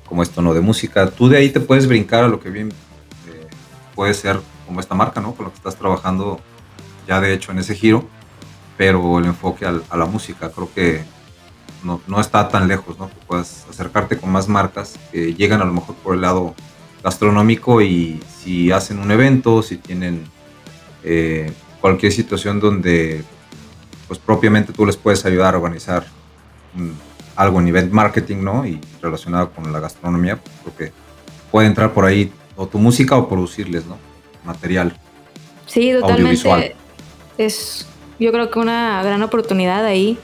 como 0.05 0.23
esto, 0.23 0.41
¿no? 0.41 0.53
De 0.53 0.61
música. 0.61 1.09
Tú 1.09 1.29
de 1.29 1.37
ahí 1.37 1.49
te 1.49 1.59
puedes 1.59 1.87
brincar 1.87 2.23
a 2.23 2.27
lo 2.27 2.39
que 2.39 2.49
bien 2.49 2.69
eh, 2.69 3.47
puede 3.95 4.13
ser 4.13 4.39
como 4.65 4.79
esta 4.79 4.95
marca, 4.95 5.21
¿no? 5.21 5.33
Con 5.33 5.45
lo 5.45 5.51
que 5.51 5.57
estás 5.57 5.75
trabajando 5.75 6.39
ya 7.07 7.21
de 7.21 7.33
hecho 7.33 7.51
en 7.51 7.59
ese 7.59 7.73
giro 7.73 8.05
pero 8.77 9.19
el 9.19 9.25
enfoque 9.25 9.65
a 9.65 9.97
la 9.97 10.05
música 10.05 10.51
creo 10.51 10.71
que 10.73 11.03
no, 11.83 11.99
no, 12.07 12.21
está 12.21 12.47
tan 12.47 12.67
lejos, 12.67 12.97
¿no? 12.99 13.09
Que 13.09 13.15
puedas 13.27 13.65
acercarte 13.69 14.17
con 14.17 14.31
más 14.31 14.47
marcas 14.47 14.97
que 15.11 15.33
llegan 15.33 15.61
a 15.61 15.65
lo 15.65 15.73
mejor 15.73 15.95
por 15.95 16.15
el 16.15 16.21
lado 16.21 16.55
gastronómico 17.03 17.81
y 17.81 18.19
si 18.43 18.71
hacen 18.71 18.99
un 18.99 19.11
evento, 19.11 19.61
si 19.63 19.77
tienen 19.77 20.25
eh, 21.03 21.51
cualquier 21.81 22.11
situación 22.11 22.59
donde 22.59 23.23
pues 24.07 24.19
propiamente 24.19 24.73
tú 24.73 24.85
les 24.85 24.95
puedes 24.95 25.25
ayudar 25.25 25.53
a 25.53 25.57
organizar 25.57 26.05
algo 27.35 27.59
a 27.59 27.61
nivel 27.61 27.89
marketing, 27.91 28.37
¿no? 28.43 28.65
Y 28.65 28.79
relacionado 29.01 29.51
con 29.51 29.71
la 29.71 29.79
gastronomía, 29.79 30.37
pues 30.37 30.55
creo 30.63 30.75
que 30.75 30.93
puede 31.51 31.67
entrar 31.67 31.93
por 31.93 32.05
ahí 32.05 32.31
o 32.55 32.67
tu 32.67 32.79
música 32.79 33.15
o 33.15 33.27
producirles, 33.27 33.85
¿no? 33.85 33.97
Material. 34.43 34.97
Sí, 35.65 35.91
totalmente. 35.91 36.21
Audiovisual. 36.21 36.75
Es 37.37 37.87
yo 38.19 38.31
creo 38.31 38.49
que 38.49 38.59
una 38.59 39.01
gran 39.03 39.21
oportunidad 39.23 39.85
ahí 39.85 40.17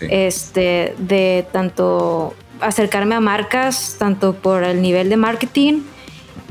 este, 0.00 0.94
de 0.98 1.46
tanto 1.52 2.34
acercarme 2.60 3.14
a 3.14 3.20
marcas, 3.20 3.96
tanto 3.98 4.34
por 4.34 4.64
el 4.64 4.82
nivel 4.82 5.08
de 5.08 5.16
marketing 5.16 5.82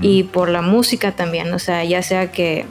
y 0.02 0.24
por 0.24 0.50
la 0.50 0.62
música 0.62 1.14
también. 1.14 1.54
O 1.54 1.60
sea, 1.60 1.84
ya 1.84 2.02
sea 2.02 2.32
que 2.32 2.66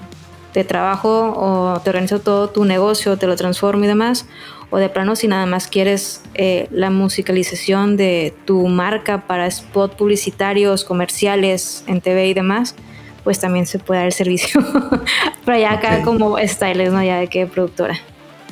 te 0.53 0.65
trabajo 0.65 1.35
o 1.37 1.81
te 1.81 1.91
organizo 1.91 2.21
todo 2.21 2.49
tu 2.49 2.65
negocio, 2.65 3.17
te 3.17 3.27
lo 3.27 3.37
transformo 3.37 3.85
y 3.85 3.89
demás, 3.89 4.27
o 4.71 4.79
de 4.79 4.89
plano 4.89 5.17
si 5.17 5.27
nada 5.27 5.47
más 5.47 5.67
quieres 5.67 6.23
eh, 6.35 6.69
la 6.71 6.91
musicalización 6.91 7.97
de 7.97 8.35
tu 8.45 8.67
marca 8.69 9.27
para 9.27 9.47
spot 9.47 9.97
publicitarios, 9.97 10.85
comerciales 10.85 11.85
en 11.87 12.01
TV 12.01 12.29
y 12.29 12.35
demás, 12.35 12.77
pues 13.25 13.41
también 13.41 13.67
se 13.67 13.79
puede 13.79 14.01
dar 14.01 14.07
el 14.07 14.13
servicio. 14.13 14.61
Pero 15.45 15.59
ya 15.59 15.73
acá 15.73 16.03
como 16.03 16.37
stylist, 16.39 16.93
¿no? 16.93 17.03
Ya 17.03 17.19
de 17.19 17.27
qué 17.27 17.47
productora. 17.47 17.99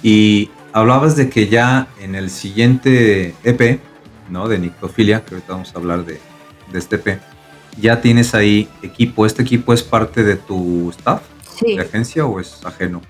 Y 0.03 0.51
hablabas 0.73 1.17
de 1.17 1.29
que 1.31 1.49
ya 1.49 1.89
en 2.01 2.15
el 2.15 2.31
siguiente 2.31 3.35
EP, 3.45 3.81
¿no? 4.31 4.49
De 4.49 4.59
Nictofilia, 4.59 5.25
que 5.25 5.35
ahorita 5.35 5.53
vamos 5.53 5.73
a 5.75 5.79
hablar 5.79 6.05
de, 6.05 6.19
este 6.73 6.97
EP, 6.97 7.21
ya 7.79 8.01
tienes 8.01 8.35
ahí 8.35 8.69
equipo. 8.83 9.27
¿Este 9.27 9.43
equipo 9.43 9.73
es 9.73 9.83
parte 9.83 10.23
de 10.25 10.37
tu 10.37 10.91
staff 10.91 11.23
de 11.61 11.81
agencia 11.81 12.27
o 12.27 12.41
es 12.41 12.65
ajeno? 12.65 13.03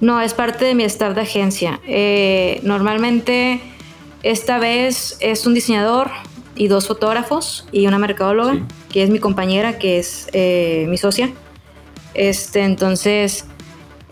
No, 0.00 0.20
es 0.20 0.34
parte 0.34 0.64
de 0.64 0.74
mi 0.74 0.84
staff 0.84 1.14
de 1.14 1.22
agencia. 1.22 1.80
Eh, 1.86 2.60
normalmente 2.62 3.60
esta 4.22 4.58
vez 4.58 5.16
es 5.20 5.46
un 5.46 5.54
diseñador 5.54 6.10
y 6.54 6.68
dos 6.68 6.86
fotógrafos 6.86 7.66
y 7.72 7.86
una 7.86 7.98
mercadóloga, 7.98 8.54
Sí. 8.54 8.62
que 8.90 9.02
es 9.02 9.10
mi 9.10 9.18
compañera, 9.18 9.78
que 9.78 9.98
es 9.98 10.28
eh, 10.32 10.86
mi 10.88 10.98
socia. 10.98 11.30
Este, 12.12 12.62
entonces, 12.62 13.46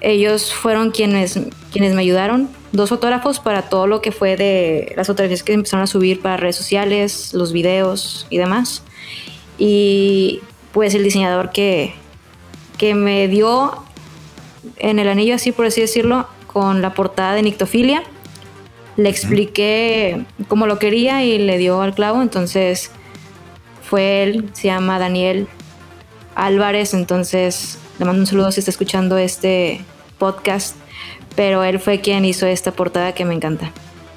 ellos 0.00 0.52
fueron 0.52 0.90
quienes, 0.90 1.38
quienes 1.72 1.94
me 1.94 2.02
ayudaron. 2.02 2.48
Dos 2.72 2.90
fotógrafos 2.90 3.40
para 3.40 3.62
todo 3.62 3.86
lo 3.86 4.02
que 4.02 4.12
fue 4.12 4.36
de 4.36 4.92
las 4.96 5.06
fotografías 5.06 5.42
que 5.42 5.54
empezaron 5.54 5.84
a 5.84 5.86
subir 5.86 6.20
para 6.20 6.36
redes 6.36 6.56
sociales, 6.56 7.32
los 7.32 7.52
videos 7.52 8.26
y 8.30 8.38
demás. 8.38 8.82
Y 9.56 10.40
pues 10.72 10.94
el 10.94 11.02
diseñador 11.02 11.50
que, 11.50 11.94
que 12.76 12.94
me 12.94 13.26
dio 13.28 13.82
en 14.76 14.98
el 14.98 15.08
anillo, 15.08 15.34
así 15.34 15.52
por 15.52 15.66
así 15.66 15.80
decirlo, 15.80 16.26
con 16.46 16.82
la 16.82 16.94
portada 16.94 17.34
de 17.34 17.42
Nictofilia. 17.42 18.02
Le 18.96 19.08
expliqué 19.08 20.24
cómo 20.48 20.66
lo 20.66 20.78
quería 20.78 21.24
y 21.24 21.38
le 21.38 21.56
dio 21.58 21.80
al 21.80 21.94
clavo. 21.94 22.20
Entonces 22.20 22.90
fue 23.82 24.24
él, 24.24 24.50
se 24.52 24.68
llama 24.68 24.98
Daniel 24.98 25.48
Álvarez. 26.34 26.94
Entonces 26.94 27.78
le 27.98 28.04
mando 28.04 28.20
un 28.20 28.26
saludo 28.26 28.52
si 28.52 28.60
está 28.60 28.70
escuchando 28.70 29.18
este 29.18 29.84
podcast. 30.18 30.76
Pero 31.36 31.62
él 31.62 31.78
fue 31.78 32.00
quien 32.00 32.24
hizo 32.24 32.46
esta 32.46 32.72
portada 32.72 33.12
que 33.12 33.24
me 33.24 33.34
encanta. 33.34 33.70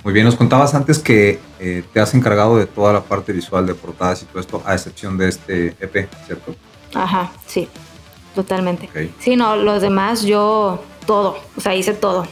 Muy 0.04 0.14
bien, 0.14 0.26
nos 0.26 0.36
contabas 0.36 0.74
antes 0.74 0.98
que 0.98 1.40
eh, 1.60 1.84
te 1.94 2.00
has 2.00 2.16
encargado 2.16 2.58
de 2.58 2.66
toda 2.66 2.92
la 2.92 3.04
parte 3.04 3.32
visual 3.34 3.68
de 3.68 3.76
portadas 3.76 4.24
y 4.24 4.26
todo 4.26 4.40
esto, 4.40 4.64
a 4.66 4.74
excepción 4.74 5.18
de 5.18 5.30
este 5.30 5.68
EP, 5.80 6.10
¿cierto? 6.26 6.56
Ajá, 6.96 7.32
sí, 7.46 7.68
totalmente. 8.34 8.90
Sí, 9.20 9.36
no, 9.36 9.56
los 9.56 9.82
demás 9.82 10.24
yo 10.24 10.84
todo, 11.06 11.38
o 11.56 11.62
sea, 11.62 11.76
hice 11.76 11.94
todo. 11.94 12.26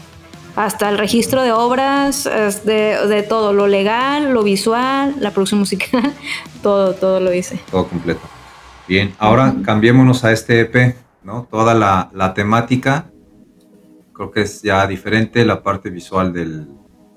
Hasta 0.56 0.90
el 0.90 0.98
registro 0.98 1.44
de 1.44 1.52
obras, 1.52 2.24
de, 2.24 2.98
de 3.08 3.24
todo, 3.24 3.54
lo 3.54 3.68
legal, 3.68 4.34
lo 4.34 4.42
visual, 4.42 5.16
la 5.20 5.30
producción 5.30 5.60
musical, 5.60 6.12
todo, 6.64 6.96
todo 6.96 7.20
lo 7.20 7.32
hice. 7.32 7.60
Todo 7.70 7.88
completo. 7.88 8.22
Bien, 8.88 9.14
ahora 9.20 9.54
cambiémonos 9.64 10.24
a 10.24 10.32
este 10.32 10.62
EP, 10.62 10.96
¿no? 11.24 11.48
Toda 11.50 11.74
la, 11.74 12.10
la 12.14 12.34
temática, 12.34 13.12
creo 14.14 14.32
que 14.32 14.42
es 14.42 14.62
ya 14.62 14.86
diferente, 14.88 15.46
la 15.46 15.64
parte 15.64 15.90
visual 15.90 16.34
del, 16.34 16.68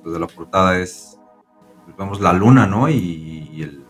pues, 0.02 0.14
de 0.14 0.20
la 0.20 0.26
portada 0.26 0.78
es, 0.78 1.18
pues, 1.84 1.96
vemos 1.96 2.20
la 2.20 2.32
luna, 2.32 2.66
¿no? 2.66 2.88
Y, 2.88 3.48
y 3.52 3.62
el, 3.62 3.84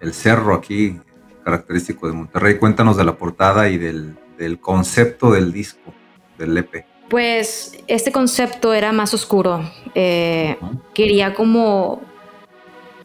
el 0.00 0.14
cerro 0.14 0.54
aquí, 0.54 1.00
característico 1.44 2.06
de 2.06 2.12
Monterrey. 2.12 2.58
Cuéntanos 2.58 2.96
de 2.96 3.04
la 3.04 3.16
portada 3.16 3.68
y 3.68 3.78
del, 3.78 4.16
del 4.36 4.60
concepto 4.60 5.30
del 5.30 5.52
disco, 5.52 5.92
del 6.38 6.56
EP. 6.58 6.84
Pues 7.08 7.78
este 7.86 8.10
concepto 8.10 8.74
era 8.74 8.92
más 8.92 9.14
oscuro. 9.14 9.60
Eh, 9.94 10.58
quería 10.92 11.34
como 11.34 12.00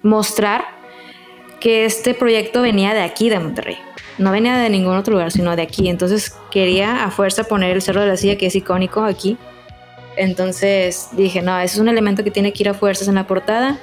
mostrar 0.01 0.65
que 1.59 1.85
este 1.85 2.15
proyecto 2.15 2.63
venía 2.63 2.95
de 2.95 3.03
aquí, 3.03 3.29
de 3.29 3.39
Monterrey. 3.39 3.77
No 4.21 4.31
venía 4.31 4.57
de 4.57 4.69
ningún 4.69 4.95
otro 4.95 5.13
lugar, 5.13 5.31
sino 5.31 5.55
de 5.55 5.63
aquí. 5.63 5.89
Entonces 5.89 6.35
quería 6.51 7.03
a 7.03 7.11
fuerza 7.11 7.43
poner 7.43 7.71
el 7.71 7.81
Cerro 7.81 8.01
de 8.01 8.07
la 8.07 8.17
Silla, 8.17 8.37
que 8.37 8.45
es 8.45 8.55
icónico 8.55 9.03
aquí. 9.03 9.37
Entonces 10.15 11.09
dije, 11.13 11.41
no, 11.41 11.59
ese 11.59 11.75
es 11.75 11.79
un 11.79 11.89
elemento 11.89 12.23
que 12.23 12.31
tiene 12.31 12.53
que 12.53 12.63
ir 12.63 12.69
a 12.69 12.73
fuerzas 12.73 13.07
en 13.07 13.15
la 13.15 13.27
portada. 13.27 13.79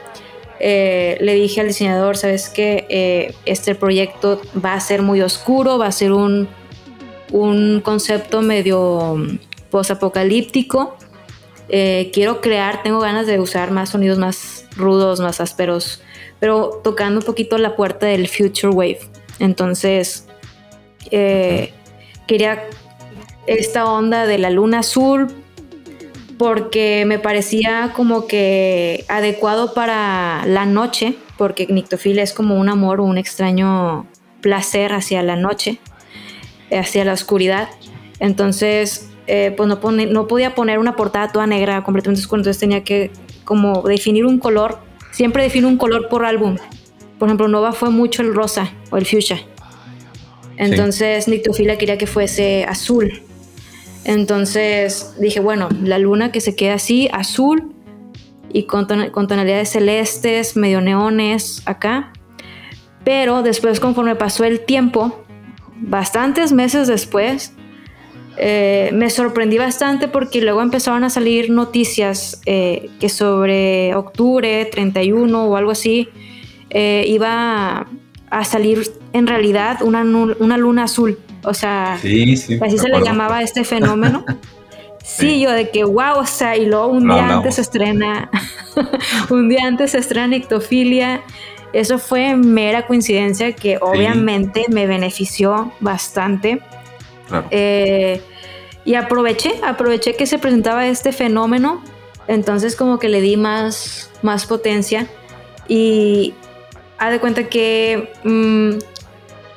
Eh, 0.61 1.19
le 1.21 1.35
dije 1.35 1.61
al 1.61 1.69
diseñador, 1.69 2.17
sabes 2.17 2.49
que 2.49 3.35
este 3.45 3.75
proyecto 3.75 4.41
va 4.65 4.75
a 4.75 4.81
ser 4.81 5.03
muy 5.03 5.21
oscuro, 5.23 5.79
va 5.79 5.87
a 5.87 5.93
ser 5.93 6.13
un, 6.13 6.49
un 7.33 7.81
concepto 7.81 8.43
medio 8.43 9.17
mm, 9.17 9.39
posapocalíptico. 9.71 10.97
Eh, 11.69 12.11
quiero 12.13 12.41
crear, 12.41 12.83
tengo 12.83 13.01
ganas 13.01 13.27
de 13.27 13.39
usar 13.39 13.71
más 13.71 13.91
sonidos 13.91 14.19
más 14.19 14.67
rudos, 14.77 15.21
más 15.21 15.41
ásperos, 15.41 16.03
pero 16.41 16.81
tocando 16.83 17.21
un 17.21 17.27
poquito 17.27 17.59
la 17.59 17.77
puerta 17.77 18.07
del 18.07 18.29
Future 18.29 18.73
Wave. 18.73 19.01
Entonces, 19.39 20.27
eh, 21.11 21.73
quería 22.27 22.65
esta 23.47 23.87
onda 23.91 24.27
de 24.27 24.39
la 24.39 24.51
luna 24.51 24.81
azul 24.81 25.29
porque 26.39 27.05
me 27.07 27.19
parecía 27.19 27.93
como 27.97 28.27
que 28.27 29.05
adecuado 29.09 29.75
para 29.75 30.45
la 30.47 30.67
noche, 30.67 31.15
porque 31.37 31.67
nictofilia 31.69 32.23
es 32.23 32.33
como 32.33 32.57
un 32.59 32.69
amor 32.69 33.01
un 33.01 33.19
extraño 33.19 34.07
placer 34.41 34.93
hacia 34.93 35.23
la 35.23 35.35
noche, 35.37 35.79
hacia 36.71 37.05
la 37.05 37.13
oscuridad. 37.15 37.69
Entonces, 38.21 39.09
eh, 39.27 39.53
pues 39.57 39.69
no, 39.69 39.81
pone- 39.81 40.07
no 40.07 40.29
podía 40.29 40.55
poner 40.55 40.79
una 40.79 40.95
portada 40.95 41.33
toda 41.33 41.47
negra 41.47 41.83
completamente 41.83 42.21
oscura, 42.23 42.41
entonces 42.41 42.61
tenía 42.61 42.85
que 42.85 43.11
como 43.45 43.83
definir 43.83 44.25
un 44.25 44.39
color. 44.39 44.79
Siempre 45.11 45.43
defino 45.43 45.67
un 45.69 45.77
color 45.79 46.09
por 46.09 46.25
álbum. 46.25 46.57
Por 47.19 47.29
ejemplo, 47.29 47.49
Nova 47.49 47.73
fue 47.73 47.91
mucho 47.91 48.23
el 48.23 48.33
rosa 48.35 48.71
o 48.91 48.97
el 48.97 49.07
fuchsia. 49.07 49.41
Entonces, 50.59 51.29
Nictofilia 51.29 51.79
quería 51.79 51.97
que 51.97 52.07
fuese 52.07 52.65
azul. 52.65 53.23
Entonces 54.05 55.15
dije, 55.19 55.41
bueno, 55.41 55.69
la 55.83 55.99
luna 55.99 56.33
que 56.33 56.41
se 56.41 56.57
quede 56.57 56.73
así, 56.73 57.09
azul 57.13 57.73
y 58.53 58.65
con 58.65 58.87
tonalidades 58.87 59.71
celestes, 59.71 60.57
medio 60.57 60.81
neones 60.81 61.63
acá. 61.65 62.13
Pero 63.05 63.43
después, 63.43 63.81
conforme 63.81 64.17
pasó 64.17 64.45
el 64.45 64.61
tiempo, 64.61 65.25
bastantes 65.77 66.53
meses 66.53 66.89
después, 66.89 67.53
eh, 68.37 68.91
me 68.93 69.11
sorprendí 69.11 69.59
bastante 69.59 70.09
porque 70.09 70.41
luego 70.41 70.63
empezaron 70.63 71.05
a 71.05 71.11
salir 71.11 71.51
noticias 71.51 72.41
eh, 72.47 72.89
que 73.01 73.09
sobre 73.09 73.95
octubre 73.95 74.65
31 74.67 75.45
o 75.45 75.57
algo 75.57 75.73
así 75.73 76.09
eh, 76.71 77.05
iba 77.09 77.89
a 78.31 78.45
salir 78.45 78.91
en 79.13 79.27
realidad 79.27 79.83
una, 79.83 80.03
una 80.03 80.57
luna 80.59 80.85
azul. 80.85 81.19
O 81.45 81.55
sea, 81.55 81.99
Sí, 82.03 82.37
sí. 82.37 82.59
así 82.63 82.79
se 82.79 82.89
le 82.89 83.01
llamaba 83.01 83.43
este 83.43 83.65
fenómeno. 83.65 84.25
Sí, 85.01 85.27
Sí. 85.31 85.41
yo 85.41 85.53
de 85.53 85.71
que 85.71 85.85
wow, 85.85 86.19
o 86.19 86.27
sea, 86.27 86.55
y 86.57 86.67
luego 86.67 86.89
un 86.89 87.05
día 87.09 87.37
antes 87.37 87.55
se 87.55 87.63
estrena, 87.63 88.29
un 89.31 89.49
día 89.49 89.61
antes 89.65 89.93
se 89.93 89.99
estrena 89.99 90.37
Ictofilia. 90.37 91.23
Eso 91.73 91.99
fue 91.99 92.37
mera 92.37 92.87
coincidencia 92.87 93.53
que 93.53 93.79
obviamente 93.81 94.67
me 94.69 94.87
benefició 94.87 95.73
bastante. 95.81 96.61
Claro. 97.29 97.47
Eh, 97.51 98.21
y 98.85 98.97
aproveché, 98.97 99.55
aproveché 99.63 100.15
que 100.15 100.27
se 100.27 100.39
presentaba 100.39 100.87
este 100.87 101.13
fenómeno, 101.13 101.83
entonces 102.27 102.77
como 102.77 102.99
que 102.99 103.09
le 103.09 103.23
di 103.23 103.39
más, 103.39 104.11
más 104.21 104.45
potencia 104.45 105.07
y 105.69 106.35
haz 106.99 107.11
de 107.13 107.21
cuenta 107.21 107.45
que 107.45 108.13
mm, 108.25 108.79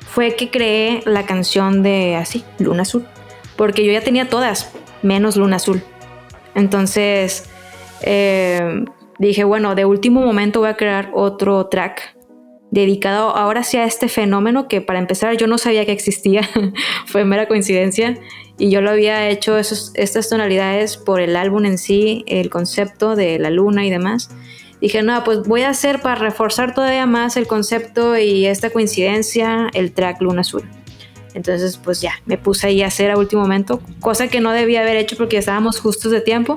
fue 0.06 0.34
que 0.36 0.50
creé 0.50 1.02
la 1.06 1.26
canción 1.26 1.82
de 1.82 2.16
así, 2.16 2.44
Luna 2.58 2.82
Azul, 2.82 3.06
porque 3.56 3.84
yo 3.84 3.92
ya 3.92 4.00
tenía 4.02 4.28
todas, 4.28 4.72
menos 5.02 5.36
Luna 5.36 5.56
Azul. 5.56 5.82
Entonces 6.54 7.48
eh, 8.02 8.84
dije, 9.18 9.44
bueno, 9.44 9.74
de 9.74 9.84
último 9.84 10.20
momento 10.20 10.60
voy 10.60 10.68
a 10.68 10.76
crear 10.76 11.10
otro 11.14 11.66
track 11.66 12.16
dedicado 12.70 13.36
ahora 13.36 13.64
sí 13.64 13.76
a 13.76 13.84
este 13.84 14.08
fenómeno 14.08 14.66
que 14.66 14.80
para 14.80 14.98
empezar 14.98 15.36
yo 15.36 15.46
no 15.46 15.58
sabía 15.58 15.84
que 15.84 15.92
existía, 15.92 16.48
fue 17.06 17.24
mera 17.24 17.46
coincidencia 17.46 18.18
y 18.58 18.70
yo 18.70 18.80
lo 18.80 18.90
había 18.90 19.28
hecho 19.28 19.58
esos, 19.58 19.92
estas 19.94 20.28
tonalidades 20.28 20.96
por 20.96 21.20
el 21.20 21.36
álbum 21.36 21.66
en 21.66 21.78
sí, 21.78 22.24
el 22.26 22.48
concepto 22.48 23.14
de 23.14 23.38
la 23.38 23.50
luna 23.50 23.84
y 23.84 23.90
demás. 23.90 24.30
Dije, 24.82 25.02
no, 25.02 25.24
pues 25.24 25.44
voy 25.44 25.62
a 25.62 25.70
hacer 25.70 26.02
para 26.02 26.16
reforzar 26.16 26.74
todavía 26.74 27.06
más 27.06 27.38
el 27.38 27.46
concepto 27.46 28.18
y 28.18 28.44
esta 28.46 28.68
coincidencia, 28.68 29.68
el 29.72 29.92
track 29.92 30.20
Luna 30.20 30.42
Azul. 30.42 30.68
Entonces, 31.34 31.78
pues 31.78 32.02
ya, 32.02 32.12
me 32.26 32.36
puse 32.36 32.66
ahí 32.66 32.82
a 32.82 32.88
hacer 32.88 33.10
a 33.10 33.16
último 33.16 33.40
momento, 33.42 33.80
cosa 34.00 34.28
que 34.28 34.40
no 34.40 34.52
debía 34.52 34.82
haber 34.82 34.96
hecho 34.96 35.16
porque 35.16 35.38
estábamos 35.38 35.80
justos 35.80 36.10
de 36.12 36.20
tiempo. 36.20 36.56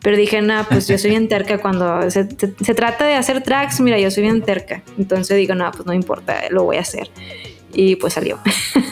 Pero 0.00 0.16
dije, 0.16 0.40
no, 0.42 0.64
pues 0.68 0.88
yo 0.88 0.96
soy 0.96 1.10
bien 1.10 1.28
terca 1.28 1.58
cuando 1.58 2.10
se, 2.10 2.26
se- 2.36 2.54
se 2.58 2.74
trata 2.74 3.04
de 3.06 3.14
hacer 3.14 3.42
tracks, 3.42 3.80
mira, 3.80 3.98
yo 3.98 4.10
soy 4.10 4.22
bien 4.24 4.40
terca. 4.42 4.82
Entonces 4.96 5.36
digo, 5.36 5.54
no, 5.54 5.70
pues 5.70 5.84
no 5.86 5.92
importa, 5.92 6.40
lo 6.50 6.64
voy 6.64 6.78
a 6.78 6.80
hacer. 6.80 7.10
Y 7.74 7.96
pues 7.96 8.14
salió. 8.14 8.38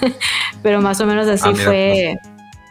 Pero 0.62 0.82
más 0.82 1.00
o 1.00 1.06
menos 1.06 1.26
así 1.28 1.44
Ah, 1.48 1.52
mira, 1.52 1.64
fue 1.64 2.14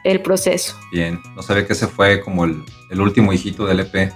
el 0.04 0.22
proceso. 0.22 0.76
Bien, 0.92 1.20
no 1.36 1.42
sabía 1.42 1.66
que 1.66 1.74
ese 1.74 1.88
fue 1.88 2.22
como 2.22 2.46
el, 2.46 2.64
el 2.92 3.02
último 3.02 3.34
hijito 3.34 3.66
del 3.66 3.80
EP, 3.80 4.12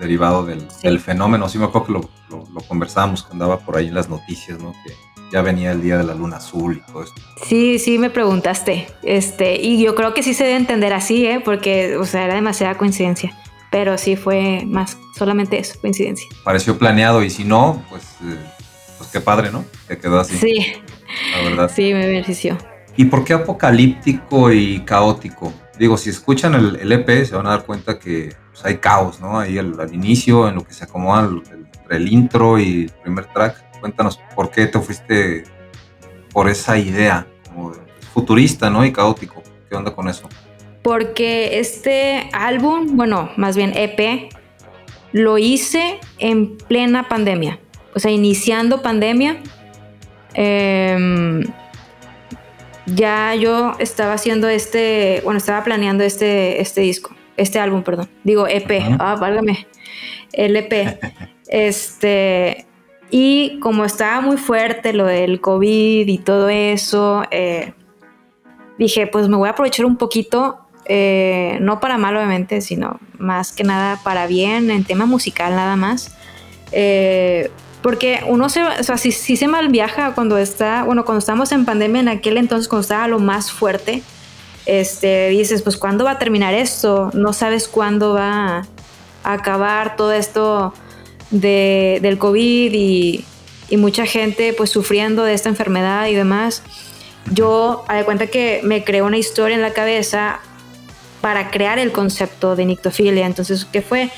derivado 0.00 0.44
del, 0.44 0.66
del 0.82 0.98
fenómeno. 0.98 1.48
Sí 1.48 1.58
me 1.58 1.66
acuerdo 1.66 1.86
que 1.86 1.92
lo, 1.92 2.00
lo, 2.30 2.44
lo 2.52 2.60
conversábamos 2.62 3.22
cuando 3.22 3.44
andaba 3.44 3.64
por 3.64 3.76
ahí 3.76 3.86
en 3.88 3.94
las 3.94 4.08
noticias, 4.08 4.58
¿no? 4.58 4.72
Que 4.84 4.92
ya 5.30 5.42
venía 5.42 5.70
el 5.70 5.80
día 5.82 5.96
de 5.98 6.02
la 6.04 6.14
luna 6.14 6.38
azul 6.38 6.82
y 6.84 6.90
todo 6.90 7.04
esto. 7.04 7.20
Sí, 7.46 7.78
sí, 7.78 7.98
me 7.98 8.10
preguntaste. 8.10 8.88
Este, 9.04 9.60
y 9.60 9.80
yo 9.80 9.94
creo 9.94 10.12
que 10.14 10.22
sí 10.24 10.34
se 10.34 10.42
debe 10.44 10.56
entender 10.56 10.92
así, 10.92 11.24
¿eh? 11.26 11.40
Porque, 11.44 11.96
o 11.96 12.04
sea, 12.06 12.24
era 12.24 12.34
demasiada 12.34 12.76
coincidencia. 12.76 13.32
Pero 13.70 13.96
sí 13.98 14.16
fue 14.16 14.64
más, 14.66 14.98
solamente 15.16 15.56
eso, 15.58 15.78
coincidencia. 15.80 16.26
Pareció 16.42 16.76
planeado 16.76 17.22
y 17.22 17.30
si 17.30 17.44
no, 17.44 17.84
pues, 17.88 18.02
eh, 18.24 18.36
pues 18.98 19.10
qué 19.10 19.20
padre, 19.20 19.52
¿no? 19.52 19.64
Que 19.86 19.96
quedó 19.96 20.18
así, 20.18 20.36
Sí, 20.36 20.72
la 21.36 21.48
verdad. 21.48 21.70
sí, 21.72 21.92
me 21.94 22.04
benefició. 22.08 22.58
¿Y 22.96 23.04
por 23.04 23.22
qué 23.24 23.34
apocalíptico 23.34 24.50
y 24.52 24.80
caótico? 24.80 25.52
Digo, 25.78 25.96
si 25.96 26.10
escuchan 26.10 26.54
el, 26.54 26.76
el 26.76 26.90
EP 26.92 27.24
se 27.24 27.36
van 27.36 27.46
a 27.46 27.50
dar 27.50 27.64
cuenta 27.64 27.98
que 28.00 28.34
pues 28.60 28.72
hay 28.72 28.78
caos, 28.78 29.20
¿no? 29.20 29.38
Ahí 29.38 29.58
al, 29.58 29.94
inicio, 29.94 30.48
en 30.48 30.56
lo 30.56 30.64
que 30.64 30.74
se 30.74 30.84
acomoda 30.84 31.28
el, 31.28 31.66
el, 31.90 32.12
intro 32.12 32.58
y 32.58 32.84
el 32.84 32.90
primer 33.02 33.26
track. 33.26 33.80
Cuéntanos 33.80 34.20
por 34.34 34.50
qué 34.50 34.66
te 34.66 34.78
fuiste 34.78 35.44
por 36.32 36.48
esa 36.48 36.76
idea, 36.76 37.26
como 37.48 37.72
futurista, 38.12 38.68
¿no? 38.70 38.84
Y 38.84 38.92
caótico. 38.92 39.42
¿Qué 39.68 39.76
onda 39.76 39.94
con 39.94 40.08
eso? 40.08 40.28
Porque 40.82 41.58
este 41.58 42.28
álbum, 42.32 42.96
bueno, 42.96 43.30
más 43.36 43.56
bien 43.56 43.72
EP, 43.74 44.30
lo 45.12 45.38
hice 45.38 45.98
en 46.18 46.56
plena 46.56 47.08
pandemia. 47.08 47.58
O 47.94 47.98
sea, 47.98 48.10
iniciando 48.10 48.82
pandemia. 48.82 49.38
Eh, 50.34 51.42
ya 52.86 53.34
yo 53.34 53.74
estaba 53.78 54.14
haciendo 54.14 54.48
este, 54.48 55.20
bueno, 55.24 55.38
estaba 55.38 55.64
planeando 55.64 56.04
este, 56.04 56.60
este 56.60 56.80
disco, 56.82 57.14
este 57.40 57.58
álbum, 57.58 57.82
perdón. 57.82 58.08
Digo 58.24 58.46
EP, 58.46 58.70
uh 58.70 58.82
-huh. 58.82 58.96
ah, 59.00 59.16
válgame. 59.16 59.66
El 60.32 60.56
EP. 60.56 60.98
este, 61.48 62.66
y 63.10 63.58
como 63.60 63.84
estaba 63.84 64.20
muy 64.20 64.36
fuerte 64.36 64.92
lo 64.92 65.06
del 65.06 65.40
COVID 65.40 66.06
y 66.06 66.18
todo 66.18 66.48
eso, 66.48 67.24
eh, 67.30 67.72
dije, 68.78 69.06
pues 69.06 69.28
me 69.28 69.36
voy 69.36 69.48
a 69.48 69.52
aprovechar 69.52 69.84
un 69.86 69.96
poquito, 69.96 70.60
eh, 70.84 71.58
no 71.60 71.80
para 71.80 71.98
mal 71.98 72.16
obviamente, 72.16 72.60
sino 72.60 73.00
más 73.18 73.52
que 73.52 73.64
nada 73.64 73.98
para 74.04 74.26
bien, 74.26 74.70
en 74.70 74.84
tema 74.84 75.06
musical 75.06 75.56
nada 75.56 75.76
más. 75.76 76.16
Eh, 76.72 77.50
porque 77.82 78.20
uno 78.26 78.48
se, 78.48 78.62
o 78.62 78.82
sea, 78.82 78.96
si, 78.98 79.10
si 79.10 79.36
se 79.36 79.48
mal 79.48 79.68
viaja 79.68 80.14
cuando 80.14 80.38
está, 80.38 80.84
bueno, 80.84 81.04
cuando 81.04 81.18
estamos 81.18 81.50
en 81.52 81.64
pandemia 81.64 82.00
en 82.00 82.08
aquel 82.08 82.36
entonces, 82.36 82.68
cuando 82.68 82.82
estaba 82.82 83.08
lo 83.08 83.18
más 83.18 83.50
fuerte, 83.50 84.02
este, 84.66 85.28
dices, 85.28 85.62
pues 85.62 85.76
¿cuándo 85.76 86.04
va 86.04 86.12
a 86.12 86.18
terminar 86.18 86.54
esto? 86.54 87.10
No 87.14 87.32
sabes 87.32 87.68
cuándo 87.68 88.14
va 88.14 88.66
a 89.22 89.32
acabar 89.32 89.96
todo 89.96 90.12
esto 90.12 90.74
de, 91.30 91.98
del 92.02 92.18
COVID 92.18 92.72
y, 92.72 93.24
mucha 93.76 94.04
gente 94.04 94.52
pues 94.52 94.68
sufriendo 94.70 95.22
de 95.22 95.32
esta 95.32 95.48
enfermedad 95.48 96.08
y 96.08 96.14
demás. 96.14 96.64
Yo, 97.32 97.84
a 97.86 97.94
de 97.94 98.04
cuenta 98.04 98.26
que 98.26 98.60
me 98.64 98.82
creó 98.82 99.06
una 99.06 99.16
historia 99.16 99.54
en 99.54 99.62
la 99.62 99.72
cabeza 99.72 100.40
para 101.20 101.52
crear 101.52 101.78
el 101.78 101.92
concepto 101.92 102.56
de 102.56 102.64
nictofilia. 102.64 103.26
Entonces, 103.26 103.64
¿qué 103.64 103.80
fue? 103.80 104.10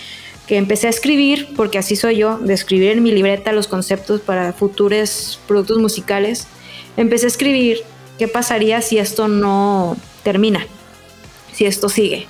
que 0.47 0.56
empecé 0.56 0.86
a 0.89 0.90
escribir, 0.90 1.48
porque 1.56 1.78
así 1.78 1.97
soy 1.97 2.16
yo, 2.16 2.39
de 2.39 2.55
escribir 2.55 2.93
en 2.93 3.02
mi 3.02 3.12
libreta 3.12 3.52
los 3.52 3.69
conceptos 3.69 4.20
para 4.20 4.52
futuros 4.52 5.40
productos 5.47 5.78
musicales, 5.78 6.47
empecé 6.97 7.27
a 7.27 7.28
escribir 7.28 7.82
qué 8.19 8.28
pasaría 8.28 8.81
si 8.82 8.98
esto 8.98 9.28
no 9.28 9.97
termina, 10.23 10.66
si 11.53 11.66
esto 11.66 11.89
sigue. 11.89 12.27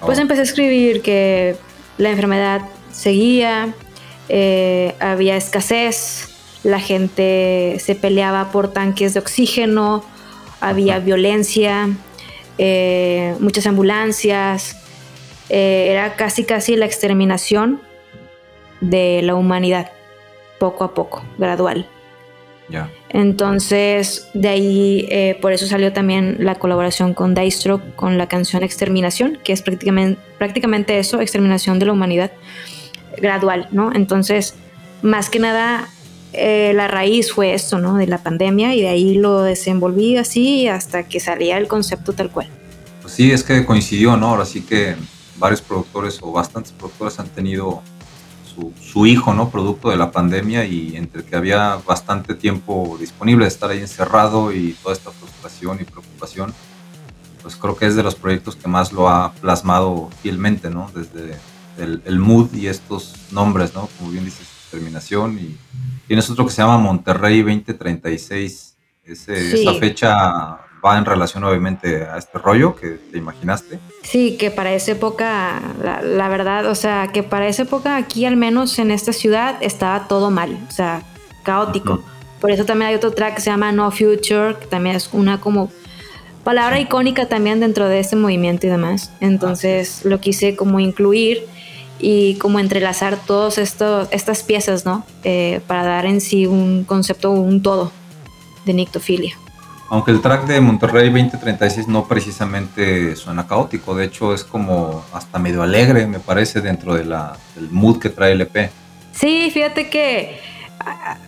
Oh. 0.00 0.06
Pues 0.06 0.18
empecé 0.18 0.40
a 0.40 0.44
escribir 0.44 1.02
que 1.02 1.56
la 1.98 2.10
enfermedad 2.10 2.62
seguía, 2.92 3.74
eh, 4.28 4.94
había 5.00 5.36
escasez, 5.36 6.28
la 6.62 6.80
gente 6.80 7.76
se 7.78 7.94
peleaba 7.94 8.50
por 8.50 8.72
tanques 8.72 9.14
de 9.14 9.20
oxígeno, 9.20 10.04
había 10.60 10.98
violencia, 10.98 11.90
eh, 12.58 13.34
muchas 13.40 13.66
ambulancias, 13.66 14.76
eh, 15.50 15.88
era 15.90 16.16
casi 16.16 16.44
casi 16.44 16.76
la 16.76 16.86
exterminación 16.86 17.80
de 18.80 19.20
la 19.22 19.34
humanidad, 19.34 19.92
poco 20.58 20.84
a 20.84 20.94
poco, 20.94 21.22
gradual. 21.36 21.88
Yeah. 22.68 22.90
Entonces, 23.10 24.28
de 24.32 24.48
ahí, 24.48 25.06
eh, 25.10 25.38
por 25.40 25.52
eso 25.52 25.66
salió 25.66 25.92
también 25.92 26.36
la 26.40 26.54
colaboración 26.54 27.12
con 27.14 27.34
Dystro 27.34 27.80
con 27.94 28.16
la 28.16 28.26
canción 28.26 28.62
Exterminación, 28.62 29.38
que 29.44 29.52
es 29.52 29.62
prácticamente, 29.62 30.20
prácticamente 30.38 30.98
eso, 30.98 31.20
exterminación 31.20 31.78
de 31.78 31.86
la 31.86 31.92
humanidad 31.92 32.32
gradual, 33.18 33.68
¿no? 33.70 33.92
Entonces, 33.94 34.54
más 35.02 35.28
que 35.28 35.38
nada, 35.38 35.88
eh, 36.32 36.72
la 36.74 36.88
raíz 36.88 37.32
fue 37.32 37.54
esto, 37.54 37.78
¿no? 37.78 37.96
De 37.96 38.06
la 38.06 38.18
pandemia 38.18 38.74
y 38.74 38.80
de 38.80 38.88
ahí 38.88 39.14
lo 39.14 39.42
desenvolví 39.42 40.16
así 40.16 40.66
hasta 40.66 41.04
que 41.04 41.20
salía 41.20 41.58
el 41.58 41.68
concepto 41.68 42.12
tal 42.12 42.30
cual. 42.30 42.48
Pues 43.02 43.14
sí, 43.14 43.30
es 43.30 43.44
que 43.44 43.64
coincidió, 43.64 44.16
¿no? 44.16 44.28
Ahora 44.28 44.44
sí 44.44 44.62
que 44.62 44.96
varios 45.36 45.60
productores 45.60 46.18
o 46.22 46.32
bastantes 46.32 46.72
productores 46.72 47.18
han 47.20 47.28
tenido 47.28 47.82
su, 48.54 48.72
su, 48.80 49.06
hijo, 49.06 49.34
¿no? 49.34 49.50
Producto 49.50 49.90
de 49.90 49.96
la 49.96 50.10
pandemia 50.10 50.64
y 50.64 50.96
entre 50.96 51.24
que 51.24 51.36
había 51.36 51.76
bastante 51.86 52.34
tiempo 52.34 52.96
disponible 52.98 53.44
de 53.44 53.48
estar 53.48 53.70
ahí 53.70 53.80
encerrado 53.80 54.52
y 54.52 54.72
toda 54.82 54.94
esta 54.94 55.10
frustración 55.10 55.78
y 55.80 55.84
preocupación, 55.84 56.54
pues 57.42 57.56
creo 57.56 57.76
que 57.76 57.86
es 57.86 57.96
de 57.96 58.02
los 58.02 58.14
proyectos 58.14 58.56
que 58.56 58.68
más 58.68 58.92
lo 58.92 59.08
ha 59.08 59.32
plasmado 59.34 60.10
fielmente, 60.22 60.70
¿no? 60.70 60.90
Desde 60.94 61.36
el, 61.78 62.02
el 62.04 62.18
mood 62.18 62.52
y 62.54 62.68
estos 62.68 63.14
nombres, 63.32 63.74
¿no? 63.74 63.88
Como 63.98 64.10
bien 64.10 64.24
dices, 64.24 64.46
terminación 64.70 65.38
y 65.38 65.56
tienes 66.06 66.28
otro 66.30 66.46
que 66.46 66.52
se 66.52 66.62
llama 66.62 66.78
Monterrey 66.78 67.42
2036. 67.42 68.76
Ese, 69.04 69.50
sí. 69.50 69.60
Esa 69.60 69.74
fecha 69.78 70.63
va 70.84 70.98
en 70.98 71.04
relación 71.04 71.44
obviamente 71.44 72.04
a 72.04 72.18
este 72.18 72.38
rollo 72.38 72.76
que 72.76 72.98
te 73.10 73.18
imaginaste. 73.18 73.78
Sí, 74.02 74.36
que 74.36 74.50
para 74.50 74.74
esa 74.74 74.92
época, 74.92 75.60
la, 75.82 76.02
la, 76.02 76.28
verdad, 76.28 76.66
o 76.66 76.74
sea, 76.74 77.08
que 77.12 77.22
para 77.22 77.48
esa 77.48 77.62
época 77.62 77.96
aquí 77.96 78.26
al 78.26 78.36
menos 78.36 78.78
en 78.78 78.90
esta 78.90 79.12
ciudad 79.12 79.56
estaba 79.60 80.06
todo 80.08 80.30
mal, 80.30 80.58
o 80.68 80.70
sea, 80.70 81.02
caótico. 81.42 81.94
Uh 81.94 81.96
-huh. 81.96 82.40
Por 82.40 82.50
eso 82.50 82.66
también 82.66 82.90
hay 82.90 82.96
otro 82.96 83.12
track 83.12 83.36
que 83.36 83.40
se 83.40 83.50
llama 83.50 83.72
No 83.72 83.90
Future, 83.90 84.56
que 84.60 84.66
también 84.66 84.96
es 84.96 85.08
una 85.12 85.40
como 85.40 85.70
palabra 86.42 86.78
icónica 86.78 87.26
también 87.26 87.60
dentro 87.60 87.88
de 87.88 88.00
este 88.00 88.16
movimiento 88.16 88.66
y 88.66 88.70
demás. 88.70 89.10
Entonces 89.20 90.04
lo 90.04 90.20
quise 90.20 90.54
como 90.54 90.78
incluir 90.78 91.46
y 91.98 92.34
como 92.34 92.58
entrelazar 92.58 93.16
todas 93.16 93.56
estas 93.56 94.42
piezas, 94.42 94.84
¿no? 94.84 95.06
Eh, 95.22 95.62
para 95.66 95.84
dar 95.84 96.04
en 96.04 96.20
sí 96.20 96.44
un 96.44 96.84
concepto, 96.84 97.30
un 97.30 97.62
todo 97.62 97.92
de 98.66 98.74
nictofilia 98.74 99.38
aunque 99.94 100.10
el 100.10 100.20
track 100.20 100.46
de 100.46 100.60
Monterrey 100.60 101.08
2036 101.08 101.86
no 101.86 102.08
precisamente 102.08 103.14
suena 103.14 103.46
caótico, 103.46 103.94
de 103.94 104.06
hecho 104.06 104.34
es 104.34 104.42
como 104.42 105.04
hasta 105.12 105.38
medio 105.38 105.62
alegre, 105.62 106.08
me 106.08 106.18
parece, 106.18 106.60
dentro 106.60 106.94
de 106.94 107.04
la, 107.04 107.36
del 107.54 107.70
mood 107.70 108.00
que 108.00 108.08
trae 108.08 108.32
el 108.32 108.40
EP. 108.40 108.70
Sí, 109.12 109.52
fíjate 109.52 109.88
que 109.90 110.40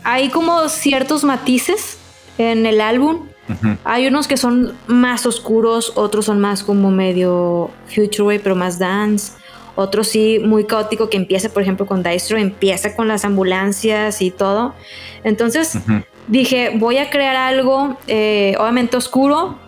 hay 0.02 0.30
como 0.30 0.68
ciertos 0.68 1.22
matices 1.22 1.98
en 2.38 2.66
el 2.66 2.80
álbum. 2.80 3.28
Uh 3.48 3.52
-huh. 3.52 3.78
Hay 3.84 4.08
unos 4.08 4.26
que 4.26 4.36
son 4.36 4.74
más 4.88 5.26
oscuros, 5.26 5.92
otros 5.94 6.24
son 6.24 6.40
más 6.40 6.64
como 6.64 6.90
medio 6.90 7.70
future 7.86 8.22
wave, 8.22 8.40
pero 8.40 8.56
más 8.56 8.80
dance. 8.80 9.34
Otro 9.76 10.02
sí, 10.02 10.40
muy 10.44 10.64
caótico, 10.64 11.08
que 11.08 11.18
empieza, 11.18 11.50
por 11.50 11.62
ejemplo, 11.62 11.86
con 11.86 12.02
Dystro, 12.02 12.36
empieza 12.36 12.96
con 12.96 13.06
las 13.06 13.24
ambulancias 13.24 14.20
y 14.22 14.32
todo. 14.32 14.74
Entonces, 15.22 15.76
uh 15.76 15.78
-huh 15.78 16.04
dije, 16.28 16.72
voy 16.76 16.98
a 16.98 17.10
crear 17.10 17.36
algo 17.36 17.96
eh, 18.06 18.54
obviamente 18.58 18.96
oscuro, 18.96 19.58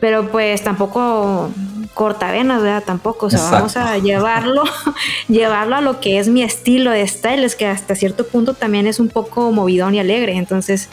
pero 0.00 0.28
pues 0.30 0.62
tampoco 0.62 1.50
cortavenas, 1.94 2.62
¿verdad? 2.62 2.84
Tampoco, 2.84 3.26
o 3.26 3.30
sea, 3.30 3.38
Exacto. 3.38 3.56
vamos 3.56 3.76
a 3.76 3.98
llevarlo, 3.98 4.62
llevarlo 5.28 5.76
a 5.76 5.80
lo 5.80 6.00
que 6.00 6.18
es 6.18 6.28
mi 6.28 6.42
estilo 6.42 6.90
de 6.90 7.06
styles, 7.06 7.56
que 7.56 7.66
hasta 7.66 7.94
cierto 7.94 8.26
punto 8.26 8.54
también 8.54 8.86
es 8.86 9.00
un 9.00 9.08
poco 9.08 9.52
movidón 9.52 9.94
y 9.94 9.98
alegre. 10.00 10.36
Entonces, 10.36 10.88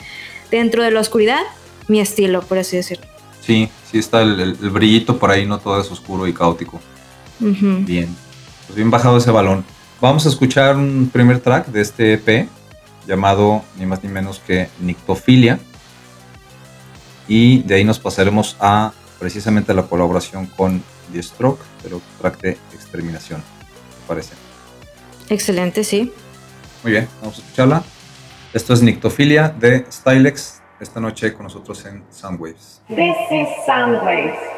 dentro 0.50 0.82
de 0.82 0.90
la 0.90 1.00
oscuridad, 1.00 1.40
mi 1.86 2.00
estilo, 2.00 2.42
por 2.42 2.58
así 2.58 2.76
decirlo. 2.76 3.06
Sí, 3.40 3.70
sí 3.90 3.98
está 3.98 4.20
el, 4.22 4.38
el, 4.40 4.56
el 4.60 4.70
brillito 4.70 5.18
por 5.18 5.30
ahí, 5.30 5.46
no 5.46 5.58
todo 5.58 5.80
es 5.80 5.90
oscuro 5.90 6.26
y 6.26 6.34
caótico. 6.34 6.80
Uh 7.40 7.46
-huh. 7.46 7.84
Bien, 7.86 8.14
pues 8.66 8.76
bien 8.76 8.90
bajado 8.90 9.16
ese 9.16 9.30
balón. 9.30 9.64
Vamos 10.00 10.26
a 10.26 10.28
escuchar 10.28 10.76
un 10.76 11.08
primer 11.10 11.40
track 11.40 11.68
de 11.68 11.80
este 11.80 12.12
EP 12.14 12.48
llamado 13.08 13.64
ni 13.76 13.86
más 13.86 14.04
ni 14.04 14.10
menos 14.10 14.38
que 14.38 14.68
Nictofilia. 14.80 15.58
Y 17.26 17.62
de 17.62 17.74
ahí 17.74 17.84
nos 17.84 17.98
pasaremos 17.98 18.56
a 18.60 18.92
precisamente 19.18 19.74
la 19.74 19.82
colaboración 19.82 20.46
con 20.46 20.82
The 21.12 21.22
Stroke, 21.22 21.60
pero 21.82 22.00
track 22.20 22.40
de 22.40 22.50
exterminación, 22.72 23.40
¿te 23.40 24.06
parece? 24.06 24.34
Excelente, 25.28 25.82
sí. 25.82 26.12
Muy 26.82 26.92
bien, 26.92 27.08
vamos 27.20 27.38
a 27.38 27.40
escucharla. 27.42 27.82
Esto 28.52 28.72
es 28.72 28.82
Nictofilia 28.82 29.48
de 29.48 29.84
Stylex, 29.90 30.62
esta 30.80 31.00
noche 31.00 31.34
con 31.34 31.44
nosotros 31.44 31.84
en 31.86 32.04
Soundwaves. 32.10 32.80
This 32.88 33.16
is 33.30 33.48
Soundwaves. 33.66 34.57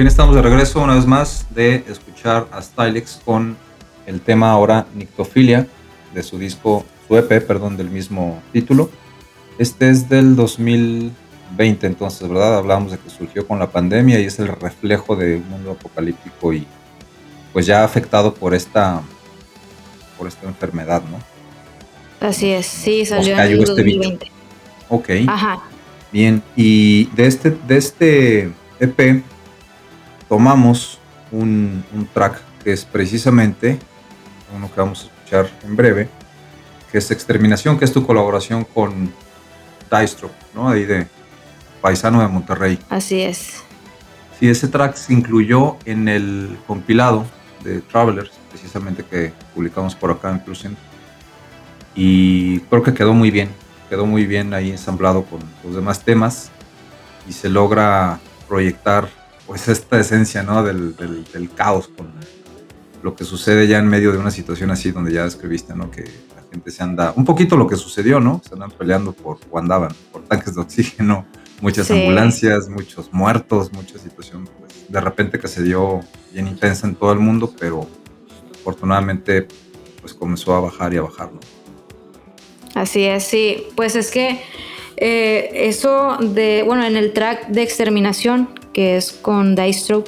Bien, 0.00 0.08
estamos 0.08 0.34
de 0.34 0.40
regreso 0.40 0.80
una 0.80 0.94
vez 0.94 1.04
más 1.04 1.44
de 1.50 1.84
escuchar 1.86 2.48
a 2.52 2.62
Stylex 2.62 3.20
con 3.22 3.58
el 4.06 4.22
tema 4.22 4.50
ahora 4.50 4.86
Nictofilia 4.94 5.66
de 6.14 6.22
su 6.22 6.38
disco, 6.38 6.86
su 7.06 7.18
EP, 7.18 7.46
perdón, 7.46 7.76
del 7.76 7.90
mismo 7.90 8.42
título. 8.50 8.88
Este 9.58 9.90
es 9.90 10.08
del 10.08 10.36
2020, 10.36 11.86
entonces, 11.86 12.26
¿verdad? 12.26 12.56
Hablábamos 12.56 12.92
de 12.92 12.98
que 12.98 13.10
surgió 13.10 13.46
con 13.46 13.58
la 13.58 13.70
pandemia 13.70 14.18
y 14.18 14.24
es 14.24 14.38
el 14.38 14.48
reflejo 14.48 15.16
de 15.16 15.36
un 15.36 15.50
mundo 15.50 15.72
apocalíptico 15.72 16.54
y 16.54 16.66
pues 17.52 17.66
ya 17.66 17.84
afectado 17.84 18.32
por 18.32 18.54
esta 18.54 19.02
por 20.16 20.28
esta 20.28 20.46
enfermedad, 20.46 21.02
¿no? 21.10 22.26
Así 22.26 22.48
es, 22.48 22.64
sí, 22.64 23.04
salió 23.04 23.34
en 23.34 23.40
el 23.40 23.64
2020. 23.66 24.24
Este 24.24 24.32
ok. 24.88 25.10
Ajá. 25.28 25.60
Bien, 26.10 26.42
y 26.56 27.04
de 27.14 27.26
este, 27.26 27.50
de 27.50 27.76
este 27.76 28.50
EP 28.80 29.22
tomamos 30.30 31.00
un, 31.32 31.84
track 32.14 32.40
que 32.62 32.72
es 32.72 32.84
precisamente 32.84 33.80
uno 34.56 34.72
que 34.72 34.80
vamos 34.80 35.02
a 35.02 35.06
escuchar 35.06 35.50
en 35.64 35.76
breve, 35.76 36.08
que 36.90 36.98
es 36.98 37.10
Exterminación, 37.10 37.76
que 37.76 37.84
es 37.84 37.92
tu 37.92 38.06
colaboración 38.06 38.64
con 38.64 39.12
Dystro, 39.90 40.30
¿no? 40.54 40.68
Ahí 40.68 40.84
de 40.84 41.08
Paisano 41.80 42.20
de 42.20 42.28
Monterrey. 42.28 42.78
Así 42.88 43.20
es. 43.22 43.62
Sí, 44.38 44.48
ese 44.48 44.68
track 44.68 44.94
se 44.94 45.12
incluyó 45.12 45.76
en 45.84 46.08
el 46.08 46.56
compilado 46.66 47.26
de 47.64 47.80
Travelers, 47.80 48.30
precisamente 48.50 49.04
que 49.04 49.32
publicamos 49.52 49.96
por 49.96 50.12
acá 50.12 50.30
en 50.30 50.40
Plusen. 50.44 50.76
Y 51.96 52.60
creo 52.60 52.84
que 52.84 52.94
quedó 52.94 53.14
muy 53.14 53.32
bien, 53.32 53.50
quedó 53.88 54.06
muy 54.06 54.26
bien 54.26 54.54
ahí 54.54 54.70
ensamblado 54.70 55.24
con 55.24 55.40
los 55.64 55.74
demás 55.74 56.04
temas 56.04 56.52
y 57.28 57.32
se 57.32 57.48
logra 57.48 58.20
proyectar 58.48 59.19
pues 59.50 59.66
esta 59.66 59.98
esencia 59.98 60.44
¿no? 60.44 60.62
del, 60.62 60.94
del, 60.94 61.50
caos 61.56 61.88
con 61.88 62.12
lo 63.02 63.16
que 63.16 63.24
sucede 63.24 63.66
ya 63.66 63.80
en 63.80 63.88
medio 63.88 64.12
de 64.12 64.18
una 64.18 64.30
situación 64.30 64.70
así 64.70 64.92
donde 64.92 65.12
ya 65.12 65.24
escribiste, 65.24 65.74
¿no? 65.74 65.90
Que 65.90 66.04
la 66.04 66.42
gente 66.52 66.70
se 66.70 66.84
anda, 66.84 67.12
un 67.16 67.24
poquito 67.24 67.56
lo 67.56 67.66
que 67.66 67.74
sucedió, 67.74 68.20
¿no? 68.20 68.40
Se 68.46 68.54
andan 68.54 68.70
peleando 68.70 69.12
por, 69.12 69.38
o 69.50 69.58
andaban, 69.58 69.90
por 70.12 70.22
tanques 70.22 70.54
de 70.54 70.60
oxígeno, 70.60 71.26
muchas 71.60 71.90
ambulancias, 71.90 72.68
muchos 72.68 73.12
muertos, 73.12 73.72
mucha 73.72 73.98
situación, 73.98 74.48
pues, 74.60 74.86
de 74.88 75.00
repente 75.00 75.40
que 75.40 75.48
se 75.48 75.64
dio 75.64 75.98
bien 76.32 76.46
intensa 76.46 76.86
en 76.86 76.94
todo 76.94 77.12
el 77.12 77.18
mundo, 77.18 77.52
pero 77.58 77.88
afortunadamente 78.60 79.48
pues 80.00 80.14
comenzó 80.14 80.54
a 80.54 80.60
bajar 80.60 80.94
y 80.94 80.98
a 80.98 81.02
bajar, 81.02 81.32
¿no? 81.32 81.40
Así 82.76 83.02
es, 83.02 83.24
sí, 83.24 83.66
pues 83.74 83.96
es 83.96 84.12
que 84.12 84.42
eh, 84.96 85.50
eso 85.54 86.18
de, 86.20 86.62
bueno, 86.64 86.84
en 86.84 86.96
el 86.96 87.12
track 87.12 87.48
de 87.48 87.62
exterminación 87.62 88.59
que 88.72 88.96
es 88.96 89.12
con 89.12 89.54
Dice 89.54 90.04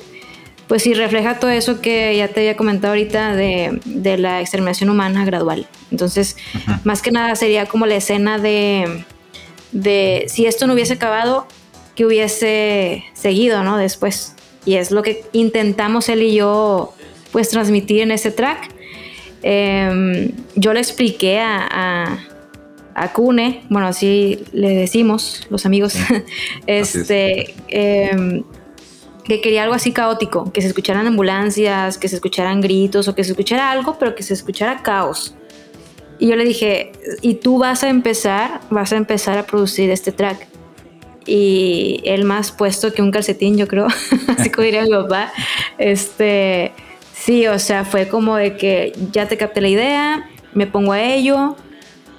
pues 0.73 0.85
sí 0.85 0.95
refleja 0.95 1.39
todo 1.39 1.51
eso 1.51 1.83
que 1.83 2.17
ya 2.17 2.29
te 2.29 2.41
había 2.41 2.57
comentado 2.57 2.95
ahorita 2.95 3.37
de, 3.37 3.79
de 3.85 4.17
la 4.17 4.41
exterminación 4.41 4.89
humana 4.89 5.23
gradual. 5.27 5.67
Entonces, 5.91 6.37
más 6.83 7.03
que 7.03 7.11
nada 7.11 7.37
sería 7.37 7.67
como 7.67 7.85
la 7.85 7.97
escena 7.97 8.39
de, 8.39 9.05
de 9.73 10.25
si 10.29 10.47
esto 10.47 10.67
no 10.67 10.73
hubiese 10.73 10.95
acabado, 10.95 11.47
que 11.95 12.07
hubiese 12.07 13.05
seguido, 13.13 13.63
¿no? 13.65 13.77
Después. 13.77 14.35
Y 14.65 14.77
es 14.77 14.91
lo 14.91 15.03
que 15.03 15.27
intentamos 15.33 16.09
él 16.09 16.23
y 16.23 16.37
yo, 16.37 16.95
pues, 17.33 17.51
transmitir 17.51 18.01
en 18.01 18.11
ese 18.11 18.31
track. 18.31 18.71
Em, 19.43 20.31
yo 20.55 20.73
le 20.73 20.81
expliqué 20.81 21.41
a, 21.41 21.69
a, 21.71 22.19
a, 22.95 23.13
Kune, 23.13 23.65
bueno, 23.69 23.87
así 23.87 24.45
le 24.53 24.71
decimos 24.71 25.47
los 25.51 25.67
amigos, 25.67 25.97
este, 26.67 27.55
em, 27.69 28.43
que 29.25 29.41
quería 29.41 29.63
algo 29.63 29.75
así 29.75 29.93
caótico, 29.93 30.53
que 30.53 30.61
se 30.61 30.69
escucharan 30.69 31.07
ambulancias, 31.07 31.99
que 31.99 32.09
se 32.09 32.17
escucharan 32.17 32.61
gritos 32.61 33.09
o 33.09 33.15
que 33.15 33.25
se 33.25 33.31
escuchara 33.31 33.71
algo, 33.71 33.99
pero 33.99 34.15
que 34.15 34.23
se 34.23 34.35
escuchara 34.35 34.83
caos. 34.83 35.35
Y 36.19 36.29
yo 36.29 36.37
le 36.37 36.45
dije, 36.45 36.93
y 37.21 37.35
tú 37.35 37.59
vas 37.59 37.83
a 37.83 37.89
empezar, 37.89 38.61
vas 38.71 38.93
a 38.93 38.97
empezar 38.97 39.39
a 39.39 39.43
producir 39.45 39.91
este 39.91 40.13
track. 40.13 40.47
Y 41.27 42.01
él 42.05 42.25
más 42.25 42.53
puesto 42.53 42.93
que 42.93 43.03
un 43.03 43.11
calcetín, 43.11 43.57
yo 43.57 43.67
creo, 43.69 43.87
así 44.39 44.51
como 44.51 44.65
diría 44.65 44.83
mi 44.83 44.91
papá. 44.91 45.33
Este, 45.79 46.73
sí, 47.13 47.47
o 47.47 47.59
sea, 47.59 47.85
fue 47.85 48.09
como 48.09 48.37
de 48.37 48.57
que 48.57 48.93
ya 49.13 49.27
te 49.27 49.37
capté 49.37 49.61
la 49.61 49.69
idea, 49.69 50.31
me 50.55 50.67
pongo 50.67 50.93
a 50.93 51.03
ello. 51.03 51.57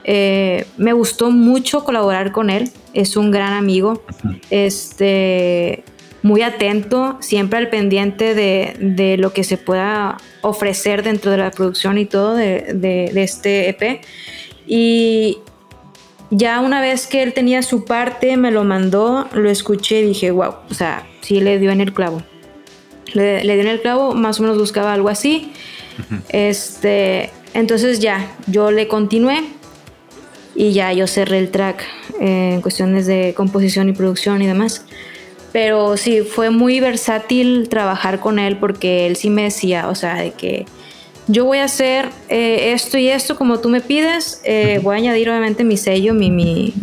Eh, 0.04 0.66
me 0.78 0.94
gustó 0.94 1.32
mucho 1.32 1.84
colaborar 1.84 2.32
con 2.32 2.50
él, 2.50 2.70
es 2.94 3.16
un 3.16 3.32
gran 3.32 3.54
amigo. 3.54 4.04
Este, 4.50 5.84
muy 6.22 6.42
atento, 6.42 7.18
siempre 7.20 7.60
al 7.60 7.70
pendiente 7.70 8.34
de, 8.34 9.18
lo 9.18 9.34
que 9.34 9.44
se 9.44 9.58
pueda 9.58 10.18
ofrecer 10.42 11.04
dentro 11.04 11.32
de 11.32 11.38
la 11.38 11.52
producción 11.52 11.98
y 11.98 12.06
todo 12.06 12.36
de, 12.36 13.12
este 13.16 13.70
EP. 13.70 14.02
Y 14.66 15.40
ya 16.32 16.62
una 16.62 16.82
vez 16.82 17.08
que 17.08 17.22
él 17.22 17.34
tenía 17.34 17.62
su 17.62 17.84
parte, 17.86 18.38
me 18.38 18.52
lo 18.52 18.64
mandó, 18.64 19.28
lo 19.34 19.50
escuché 19.50 20.00
y 20.00 20.08
dije, 20.08 20.32
wow, 20.32 20.56
o 20.70 20.74
sea, 20.74 21.06
sí 21.22 21.42
le 21.42 21.60
dio 21.60 21.72
en 21.72 21.82
el 21.82 21.94
clavo. 21.94 22.24
Le, 23.14 23.42
dio 23.42 23.62
en 23.62 23.68
el 23.68 23.82
clavo, 23.82 24.16
más 24.16 24.40
o 24.40 24.44
menos 24.44 24.58
buscaba 24.58 24.94
algo 24.94 25.10
así. 25.10 25.52
Este, 26.30 27.32
entonces 27.54 28.00
ya, 28.00 28.32
yo 28.48 28.72
le 28.72 28.88
continué 28.88 29.44
y 30.56 30.74
ya 30.74 30.94
yo 30.94 31.08
cerré 31.08 31.40
el 31.40 31.50
track 31.50 31.84
en 32.20 32.62
cuestiones 32.62 33.06
de 33.08 33.34
composición 33.36 33.90
y 33.90 33.94
producción 33.94 34.42
y 34.42 34.48
demás. 34.48 34.86
Pero 35.52 35.98
sí, 35.98 36.22
fue 36.22 36.50
muy 36.50 36.80
versátil 36.80 37.70
trabajar 37.70 38.20
con 38.20 38.40
él 38.40 38.58
porque 38.58 39.06
él 39.06 39.16
sí 39.16 39.30
me 39.30 39.44
decía, 39.44 39.88
o 39.88 39.96
sea, 39.96 40.16
de 40.16 40.32
que 40.32 40.66
yo 41.28 41.46
voy 41.46 41.60
a 41.60 41.66
hacer 41.66 42.10
eh, 42.28 42.74
esto 42.74 42.98
y 42.98 43.08
esto 43.08 43.38
como 43.38 43.60
tú 43.60 43.70
me 43.70 43.80
pides, 43.80 44.42
eh, 44.44 44.80
voy 44.84 44.96
a 44.96 44.98
añadir 44.98 45.30
obviamente 45.30 45.64
mi 45.64 45.78
sello, 45.78 46.14
mi, 46.14 46.32
mi, 46.32 46.74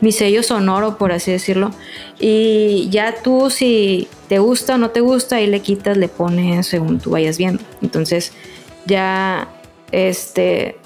mi, 0.00 0.12
sello 0.12 0.42
sonoro, 0.42 0.98
por 0.98 1.12
así 1.12 1.30
decirlo. 1.30 1.70
Y 2.18 2.88
ya 2.90 3.14
tú 3.22 3.48
si 3.48 4.08
te 4.28 4.38
gusta 4.38 4.74
o 4.74 4.78
no 4.78 4.90
te 4.90 5.00
gusta, 5.00 5.36
ahí 5.36 5.46
le 5.46 5.60
quitas, 5.60 5.96
le 5.96 6.08
pones 6.08 6.66
según 6.66 6.98
tú 6.98 7.10
vayas 7.10 7.38
viendo. 7.38 7.62
Entonces 7.80 8.32
ya, 8.86 9.48
este, 9.92 10.76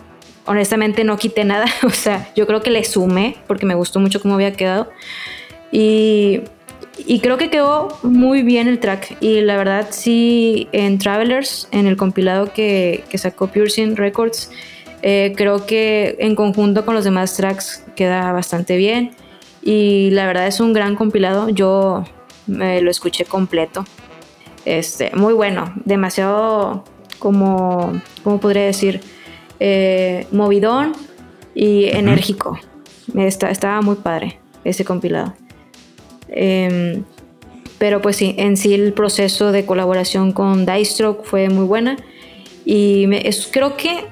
honestamente 0.51 1.05
no 1.05 1.17
quité 1.17 1.45
nada, 1.45 1.67
o 1.85 1.91
sea, 1.91 2.29
yo 2.35 2.47
creo 2.47 2.61
que 2.61 2.71
le 2.71 2.83
sumé 2.85 3.37
porque 3.47 3.67
me 3.67 3.75
gustó 3.75 4.01
mucho 4.01 4.21
cómo 4.21 4.35
había 4.35 4.53
quedado. 4.53 4.91
Y, 5.71 6.43
creo 7.23 7.39
que 7.39 7.51
quedó 7.51 7.97
muy 8.03 8.43
bien 8.43 8.67
el 8.67 8.81
track. 8.81 9.17
Y 9.21 9.43
la 9.43 9.57
verdad, 9.57 9.89
sí, 9.91 10.69
en 10.73 10.99
Travelers, 10.99 11.69
en 11.71 11.87
el 11.87 11.97
compilado 11.97 12.53
que, 12.53 13.05
sacó 13.15 13.47
Pure 13.47 13.95
Records, 13.95 14.51
eh, 15.03 15.33
creo 15.37 15.67
que 15.67 16.17
en 16.19 16.35
conjunto 16.35 16.85
con 16.85 16.95
los 16.97 17.05
demás 17.05 17.37
tracks 17.37 17.85
queda 17.95 18.33
bastante 18.33 18.77
bien. 18.77 19.13
Y 19.63 20.11
la 20.11 20.27
verdad 20.27 20.49
es 20.49 20.59
un 20.59 20.73
gran 20.73 20.97
compilado. 20.97 21.49
Yo 21.49 22.05
me 22.49 22.83
lo 22.83 22.91
escuché 22.91 23.25
completo. 23.25 23.85
Este, 24.65 25.13
muy 25.15 25.33
bueno, 25.33 25.73
demasiado 25.85 26.85
como, 27.21 27.93
¿cómo 28.25 28.41
podría 28.41 28.65
decir? 28.65 29.01
Eh, 29.61 30.27
movidón 30.33 30.93
y 31.55 31.85
enérgico. 31.85 32.59
estaba 33.15 33.83
muy 33.83 33.97
padre 33.97 34.41
ese 34.65 34.85
compilado. 34.85 35.35
Em, 36.29 37.05
pero 37.79 38.01
pues 38.01 38.17
sí, 38.17 38.35
en 38.39 38.57
sí 38.57 38.75
el 38.75 38.93
proceso 38.93 39.53
de 39.53 39.67
colaboración 39.67 40.33
con 40.33 40.67
Stroke 40.85 41.25
fue 41.25 41.49
muy 41.49 41.65
buena 41.65 41.97
y 42.65 43.07
creo 43.53 43.77
que 43.77 44.07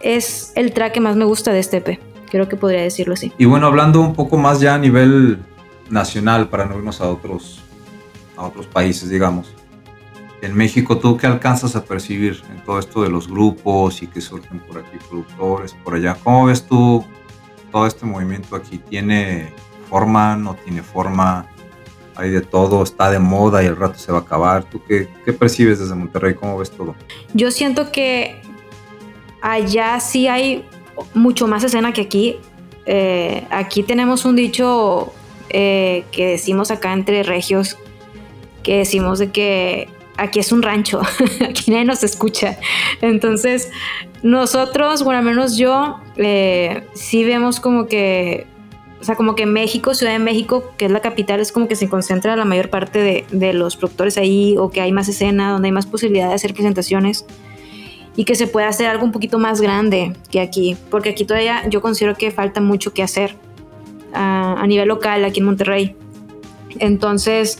es 0.00 0.52
el 0.56 0.72
track 0.72 0.92
que 0.94 1.00
más 1.00 1.16
me 1.16 1.24
gusta 1.24 1.52
de 1.52 1.60
este 1.60 1.78
EP. 1.78 1.98
Creo 2.30 2.48
que 2.48 2.56
podría 2.56 2.82
decirlo 2.82 3.14
así. 3.14 3.32
Y 3.38 3.44
bueno, 3.44 3.66
hablando 3.66 4.00
un 4.00 4.14
poco 4.14 4.36
más 4.36 4.60
ya 4.60 4.74
a 4.74 4.78
nivel 4.78 5.38
nacional 5.88 6.48
para 6.48 6.64
no 6.64 6.76
irnos 6.76 7.00
a 7.00 7.08
otros, 7.08 7.60
a 8.36 8.46
otros 8.46 8.66
países, 8.66 9.10
digamos. 9.10 9.48
En 10.42 10.56
México, 10.56 10.98
¿tú 10.98 11.16
qué 11.16 11.26
alcanzas 11.26 11.76
a 11.76 11.84
percibir 11.84 12.42
en 12.50 12.64
todo 12.64 12.78
esto 12.78 13.02
de 13.02 13.10
los 13.10 13.28
grupos 13.28 14.02
y 14.02 14.06
que 14.06 14.20
surgen 14.20 14.60
por 14.60 14.78
aquí 14.78 14.96
productores, 15.08 15.74
por 15.84 15.94
allá? 15.94 16.16
¿Cómo 16.22 16.46
ves 16.46 16.66
tú 16.66 17.04
todo 17.70 17.86
este 17.86 18.06
movimiento 18.06 18.56
aquí? 18.56 18.78
¿Tiene 18.78 19.52
forma? 19.88 20.36
¿No 20.36 20.54
tiene 20.54 20.82
forma? 20.82 21.46
hay 22.20 22.30
de 22.30 22.42
todo, 22.42 22.82
está 22.82 23.10
de 23.10 23.18
moda 23.18 23.62
y 23.62 23.66
el 23.66 23.76
rato 23.76 23.98
se 23.98 24.12
va 24.12 24.18
a 24.18 24.20
acabar. 24.20 24.64
¿Tú 24.64 24.82
qué, 24.86 25.08
percibes 25.32 25.78
desde 25.78 25.94
Monterrey? 25.94 26.34
¿Cómo 26.34 26.58
ves 26.58 26.70
todo? 26.70 26.94
Yo 27.32 27.50
siento 27.50 27.90
que 27.92 28.42
allá 29.40 29.98
sí 30.00 30.28
hay 30.28 30.64
mucho 31.14 31.46
más 31.46 31.64
escena 31.64 31.92
que 31.92 32.02
aquí. 32.02 32.36
Eh, 32.84 33.46
aquí 33.50 33.82
tenemos 33.82 34.24
un 34.24 34.36
dicho 34.36 35.12
eh, 35.48 36.04
que 36.12 36.28
decimos 36.28 36.70
acá 36.70 36.92
entre 36.92 37.22
regios, 37.22 37.78
que 38.62 38.78
decimos 38.78 39.18
de 39.18 39.30
que 39.30 39.88
aquí 40.20 40.38
es 40.38 40.52
un 40.52 40.62
rancho, 40.62 41.00
aquí 41.48 41.70
nadie 41.70 41.84
nos 41.84 42.04
escucha. 42.04 42.58
Entonces, 43.00 43.70
nosotros, 44.22 45.02
bueno, 45.02 45.18
al 45.18 45.24
menos 45.24 45.56
yo, 45.56 45.98
eh, 46.16 46.86
sí 46.94 47.24
vemos 47.24 47.60
como 47.60 47.86
que 47.86 48.46
o 49.00 49.04
sea, 49.04 49.14
como 49.14 49.34
que 49.34 49.46
México, 49.46 49.94
Ciudad 49.94 50.12
de 50.12 50.18
México, 50.18 50.74
que 50.76 50.84
es 50.84 50.90
la 50.90 51.00
capital, 51.00 51.40
es 51.40 51.52
como 51.52 51.68
que 51.68 51.74
se 51.74 51.88
concentra 51.88 52.36
la 52.36 52.44
mayor 52.44 52.68
parte 52.68 53.26
de, 53.30 53.52
los 53.54 53.76
productores 53.76 54.18
ahí 54.18 54.56
o 54.58 54.70
que 54.70 54.82
hay 54.82 54.92
más 54.92 55.08
escena, 55.08 55.52
donde 55.52 55.68
hay 55.68 55.72
más 55.72 55.86
posibilidad 55.86 56.28
de 56.28 56.34
hacer 56.34 56.52
presentaciones 56.52 57.24
y 58.14 58.24
que 58.24 58.34
se 58.34 58.46
pueda 58.46 58.68
hacer 58.68 58.88
algo 58.88 59.04
un 59.04 59.12
poquito 59.12 59.38
más 59.38 59.62
grande 59.62 60.12
que 60.30 60.40
aquí, 60.40 60.76
porque 60.90 61.10
aquí 61.10 61.24
todavía 61.24 61.66
yo 61.70 61.80
considero 61.80 62.14
que 62.14 62.30
falta 62.30 62.60
mucho 62.60 62.92
que 62.92 63.02
hacer 63.02 63.36
a 64.12 64.66
nivel 64.66 64.88
local 64.88 65.24
aquí 65.24 65.40
en 65.40 65.46
Monterrey. 65.46 65.96
Entonces, 66.78 67.58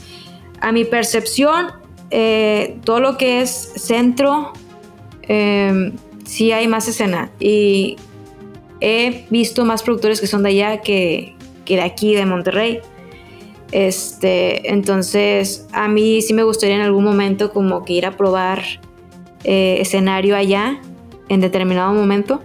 a 0.61 0.73
mi 0.73 0.85
percepción, 0.85 1.69
eh, 2.11 2.79
todo 2.85 3.01
lo 3.01 3.17
que 3.17 3.41
es 3.41 3.73
centro, 3.77 4.53
eh, 5.23 5.93
sí 6.25 6.53
hay 6.53 6.69
más 6.69 6.89
escena 6.89 7.31
y 7.39 7.97
he 8.81 9.27
visto 9.31 9.65
más 9.65 9.83
productores 9.83 10.21
que 10.21 10.27
son 10.27 10.43
de 10.43 10.51
allá 10.51 10.81
que, 10.81 11.35
que 11.65 11.77
de 11.77 11.83
aquí, 11.83 12.15
de 12.15 12.27
Monterrey. 12.27 12.81
Este, 13.73 14.73
entonces, 14.73 15.67
a 15.73 15.87
mí 15.87 16.23
sí 16.23 16.35
me 16.35 16.43
gustaría 16.43 16.77
en 16.77 16.83
algún 16.83 17.05
momento 17.05 17.53
como 17.53 17.85
que 17.85 17.93
ir 17.93 18.07
a 18.07 18.17
probar 18.17 18.63
eh, 19.45 19.79
escenario 19.81 20.37
allá 20.37 20.81
en 21.29 21.41
determinado 21.41 21.93
momento. 21.93 22.43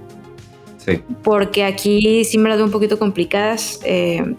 Sí. 0.78 1.00
Porque 1.24 1.64
aquí 1.64 2.24
sí 2.26 2.38
me 2.38 2.50
las 2.50 2.58
veo 2.58 2.66
un 2.66 2.72
poquito 2.72 3.00
complicadas. 3.00 3.80
eh, 3.84 4.36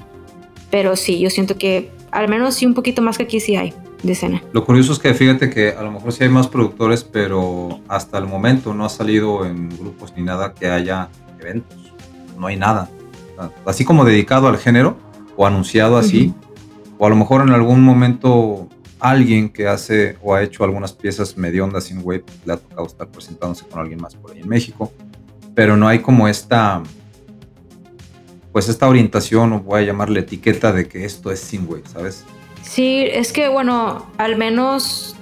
pero 0.71 0.97
sí, 0.97 1.19
yo 1.19 1.31
siento 1.31 1.57
que 1.57 1.91
al 2.11 2.29
menos 2.29 2.55
sí 2.55 2.67
un 2.67 2.75
poquito 2.75 3.03
más 3.03 3.17
que 3.17 3.25
aquí 3.25 3.41
sí 3.41 3.57
hay 3.57 3.73
de 4.07 4.13
escena. 4.13 4.43
Lo 4.53 4.65
curioso 4.65 4.93
es 4.93 4.99
que 4.99 5.13
fíjate 5.15 5.51
que 5.51 5.71
a 5.71 5.83
lo 5.83 5.91
mejor 5.91 6.13
sí 6.13 6.25
hay 6.25 6.31
más 6.31 6.49
productores, 6.49 7.05
pero 7.05 7.81
hasta 7.89 8.19
el 8.19 8.27
momento 8.27 8.75
no 8.75 8.85
ha 8.85 8.89
salido 8.89 9.45
en 9.45 9.69
grupos 9.69 10.13
ni 10.17 10.23
nada 10.23 10.55
que 10.55 10.69
haya 10.69 11.09
eventos. 11.41 11.93
No 12.39 12.47
hay 12.47 12.57
nada. 12.57 12.89
Así 13.65 13.85
como 13.85 14.05
dedicado 14.05 14.49
al 14.49 14.59
género 14.59 14.97
o 15.37 15.47
anunciado 15.47 15.99
así, 15.99 16.35
o 16.99 17.07
a 17.07 17.11
lo 17.11 17.17
mejor 17.17 17.43
en 17.43 17.51
algún 17.51 17.83
momento 17.83 18.69
alguien 18.99 19.51
que 19.51 19.69
hace 19.69 20.17
o 20.23 20.35
ha 20.35 20.43
hecho 20.43 20.65
algunas 20.65 20.93
piezas 20.93 21.37
mediondas 21.37 21.85
sin 21.85 22.01
wave 22.03 22.25
le 22.45 22.55
ha 22.55 22.57
tocado 22.57 22.87
estar 22.87 23.09
presentándose 23.09 23.67
con 23.67 23.81
alguien 23.81 24.01
más 24.01 24.15
por 24.15 24.33
ahí 24.33 24.41
en 24.41 24.49
México, 24.49 24.93
pero 25.55 25.77
no 25.77 25.87
hay 25.87 25.99
como 25.99 26.29
esta 26.29 26.83
pues 28.53 28.71
esta 28.71 28.89
orientación 28.89 29.53
o 29.53 29.61
voy 29.61 29.83
a 29.83 29.85
llamarle 29.85 30.21
etiqueta 30.21 30.73
de 30.73 30.89
que 30.89 31.05
esto 31.05 31.31
es 31.31 31.41
sin 31.41 31.67
wave, 31.69 31.83
¿sabes? 31.93 32.25
Sí, 32.67 33.07
es 33.09 33.33
que 33.33 33.49
bueno, 33.49 34.11
al 34.19 34.37
menos 34.37 35.15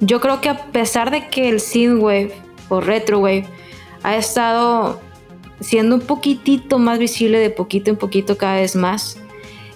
yo 0.00 0.20
creo 0.20 0.40
que 0.40 0.48
a 0.48 0.66
pesar 0.72 1.10
de 1.10 1.28
que 1.28 1.50
el 1.50 1.60
synthwave 1.60 2.32
o 2.70 2.80
retrowave 2.80 3.46
ha 4.02 4.16
estado 4.16 5.00
siendo 5.60 5.94
un 5.96 6.00
poquitito 6.00 6.78
más 6.78 6.98
visible 6.98 7.38
de 7.38 7.50
poquito 7.50 7.90
en 7.90 7.96
poquito 7.96 8.38
cada 8.38 8.56
vez 8.56 8.76
más, 8.76 9.18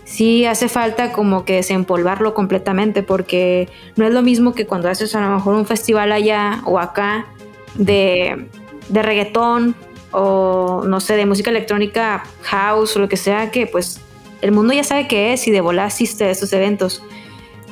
sí 0.04 0.46
hace 0.46 0.68
falta 0.68 1.12
como 1.12 1.44
que 1.44 1.56
desempolvarlo 1.56 2.32
completamente 2.32 3.02
porque 3.02 3.68
no 3.96 4.06
es 4.06 4.14
lo 4.14 4.22
mismo 4.22 4.54
que 4.54 4.66
cuando 4.66 4.88
haces 4.88 5.14
a 5.14 5.20
lo 5.20 5.34
mejor 5.34 5.54
un 5.54 5.66
festival 5.66 6.12
allá 6.12 6.62
o 6.64 6.78
acá 6.78 7.26
de, 7.74 8.46
de 8.88 9.02
reggaetón 9.02 9.76
o 10.10 10.84
no 10.86 11.00
sé, 11.00 11.16
de 11.16 11.26
música 11.26 11.50
electrónica, 11.50 12.24
house 12.42 12.96
o 12.96 12.98
lo 12.98 13.08
que 13.08 13.18
sea, 13.18 13.50
que 13.50 13.66
pues 13.66 14.00
el 14.40 14.52
mundo 14.52 14.72
ya 14.72 14.84
sabe 14.84 15.06
qué 15.08 15.32
es 15.32 15.46
y 15.46 15.50
de 15.50 15.60
volar 15.60 15.86
asiste 15.86 16.24
a 16.24 16.30
estos 16.30 16.52
eventos. 16.52 17.02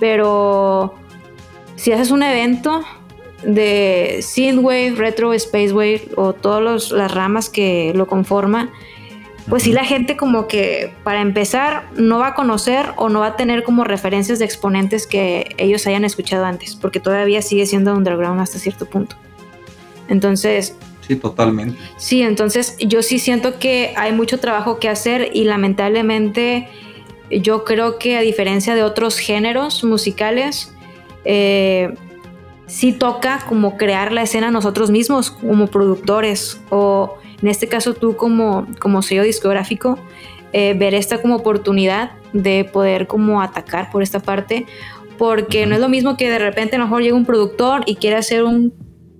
Pero 0.01 0.95
si 1.77 1.93
haces 1.93 2.11
un 2.11 2.23
evento 2.23 2.83
de 3.43 4.19
synthwave, 4.23 4.95
retro, 4.97 5.39
spacewave 5.39 6.09
o 6.17 6.33
todas 6.33 6.91
las 6.91 7.13
ramas 7.13 7.49
que 7.49 7.93
lo 7.95 8.07
conforman, 8.07 8.71
pues 9.49 9.63
sí 9.63 9.73
la 9.73 9.85
gente 9.85 10.17
como 10.17 10.47
que 10.47 10.93
para 11.05 11.23
empezar 11.23 11.89
no 11.97 12.19
va 12.19 12.29
a 12.29 12.35
conocer 12.35 12.87
o 12.97 13.09
no 13.09 13.21
va 13.21 13.29
a 13.29 13.37
tener 13.37 13.63
como 13.63 13.85
referencias 13.85 14.39
de 14.39 14.45
exponentes 14.45 15.07
que 15.07 15.55
ellos 15.57 15.87
hayan 15.87 16.05
escuchado 16.05 16.45
antes, 16.45 16.77
porque 16.77 17.01
todavía 17.01 17.41
sigue 17.41 17.65
siendo 17.65 17.95
underground 17.95 18.41
hasta 18.41 18.59
cierto 18.59 18.87
punto. 18.87 19.17
Entonces, 20.09 20.77
Sí, 21.09 21.17
totalmente. 21.17 21.79
Sí, 21.97 22.23
entonces 22.23 22.77
yo 22.79 23.03
sí 23.03 23.19
siento 23.19 23.59
que 23.59 23.95
hay 23.97 24.13
mucho 24.13 24.39
trabajo 24.39 24.79
que 24.79 24.89
hacer 24.89 25.31
y 25.33 25.45
lamentablemente 25.45 26.69
yo 27.31 27.65
creo 27.65 27.99
que 27.99 28.17
a 28.17 28.21
diferencia 28.21 28.75
de 28.75 28.83
otros 28.83 29.19
géneros 29.19 29.83
musicales, 29.85 30.73
eh, 31.25 31.95
sí 32.67 32.93
toca 32.93 33.45
como 33.49 33.79
crear 33.79 34.13
la 34.13 34.23
escena 34.23 34.51
nosotros 34.51 34.91
mismos 34.91 35.31
como 35.31 35.67
productores 35.67 36.61
o 36.69 37.17
en 37.41 37.49
este 37.49 37.69
caso 37.69 37.95
tú 37.95 38.17
como, 38.17 38.67
como 38.79 39.01
sello 39.01 39.23
discográfico, 39.23 39.99
eh, 40.53 40.75
ver 40.75 40.95
esta 40.95 41.23
como 41.23 41.37
oportunidad 41.37 42.13
de 42.33 42.65
poder 42.65 43.07
como 43.07 43.41
atacar 43.41 43.91
por 43.91 44.03
esta 44.03 44.21
parte, 44.21 44.67
porque 45.17 45.67
no 45.67 45.75
es 45.75 45.81
lo 45.81 45.89
mismo 45.89 46.17
que 46.17 46.29
de 46.31 46.39
repente 46.39 46.77
a 46.77 46.79
lo 46.79 46.85
mejor 46.85 47.03
llega 47.03 47.17
un 47.17 47.25
productor 47.25 47.83
y 47.87 47.97
quiere 47.97 48.17
hacer 48.17 48.45
un 48.45 48.73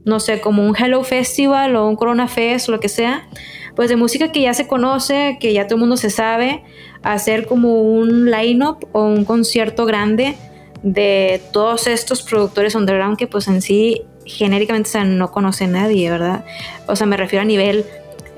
no 0.09 0.21
sé, 0.21 0.41
como 0.41 0.67
un 0.67 0.75
Hello 0.77 1.05
Festival 1.05 1.77
o 1.77 1.87
un 1.89 1.97
Corona 1.97 2.27
Fest 2.29 2.69
o 2.69 2.73
lo 2.73 2.81
que 2.81 2.89
sea, 2.89 3.29
pues 3.77 3.89
de 3.89 3.97
música 3.97 4.33
que 4.33 4.41
ya 4.41 4.55
se 4.55 4.67
conoce, 4.67 5.37
que 5.41 5.53
ya 5.53 5.67
todo 5.67 5.77
el 5.77 5.81
mundo 5.81 5.97
se 5.97 6.11
sabe, 6.11 6.63
hacer 7.03 7.47
como 7.47 7.83
un 7.83 8.31
line-up 8.31 8.89
o 8.93 9.05
un 9.05 9.25
concierto 9.25 9.85
grande 9.87 10.37
de 10.83 11.41
todos 11.53 11.87
estos 11.87 12.23
productores 12.23 12.75
underground 12.75 13.17
que 13.17 13.27
pues 13.27 13.47
en 13.49 13.63
sí 13.63 14.03
genéricamente 14.25 14.89
o 14.89 14.93
sea, 14.93 15.05
no 15.05 15.31
conoce 15.31 15.67
nadie, 15.67 16.11
¿verdad? 16.11 16.45
O 16.87 16.97
sea, 16.97 17.07
me 17.07 17.17
refiero 17.17 17.43
a 17.43 17.47
nivel 17.47 17.85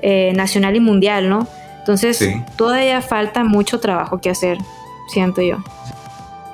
eh, 0.01 0.33
nacional 0.35 0.75
y 0.75 0.79
mundial, 0.79 1.29
¿no? 1.29 1.47
Entonces, 1.79 2.17
Sí. 2.17 2.33
todavía 2.55 3.01
falta 3.01 3.43
mucho 3.43 3.79
trabajo 3.79 4.19
que 4.21 4.29
hacer, 4.29 4.57
siento 5.07 5.41
yo. 5.41 5.57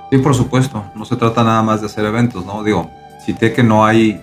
Sí, 0.09 0.17
por 0.19 0.33
supuesto. 0.35 0.83
No 0.95 1.03
se 1.05 1.15
trata 1.17 1.43
nada 1.43 1.61
más 1.61 1.81
de 1.81 1.87
hacer 1.87 2.05
eventos, 2.05 2.45
¿no? 2.45 2.63
Digo, 2.63 2.89
cité 3.25 3.53
que 3.53 3.61
no 3.63 3.85
hay 3.85 4.21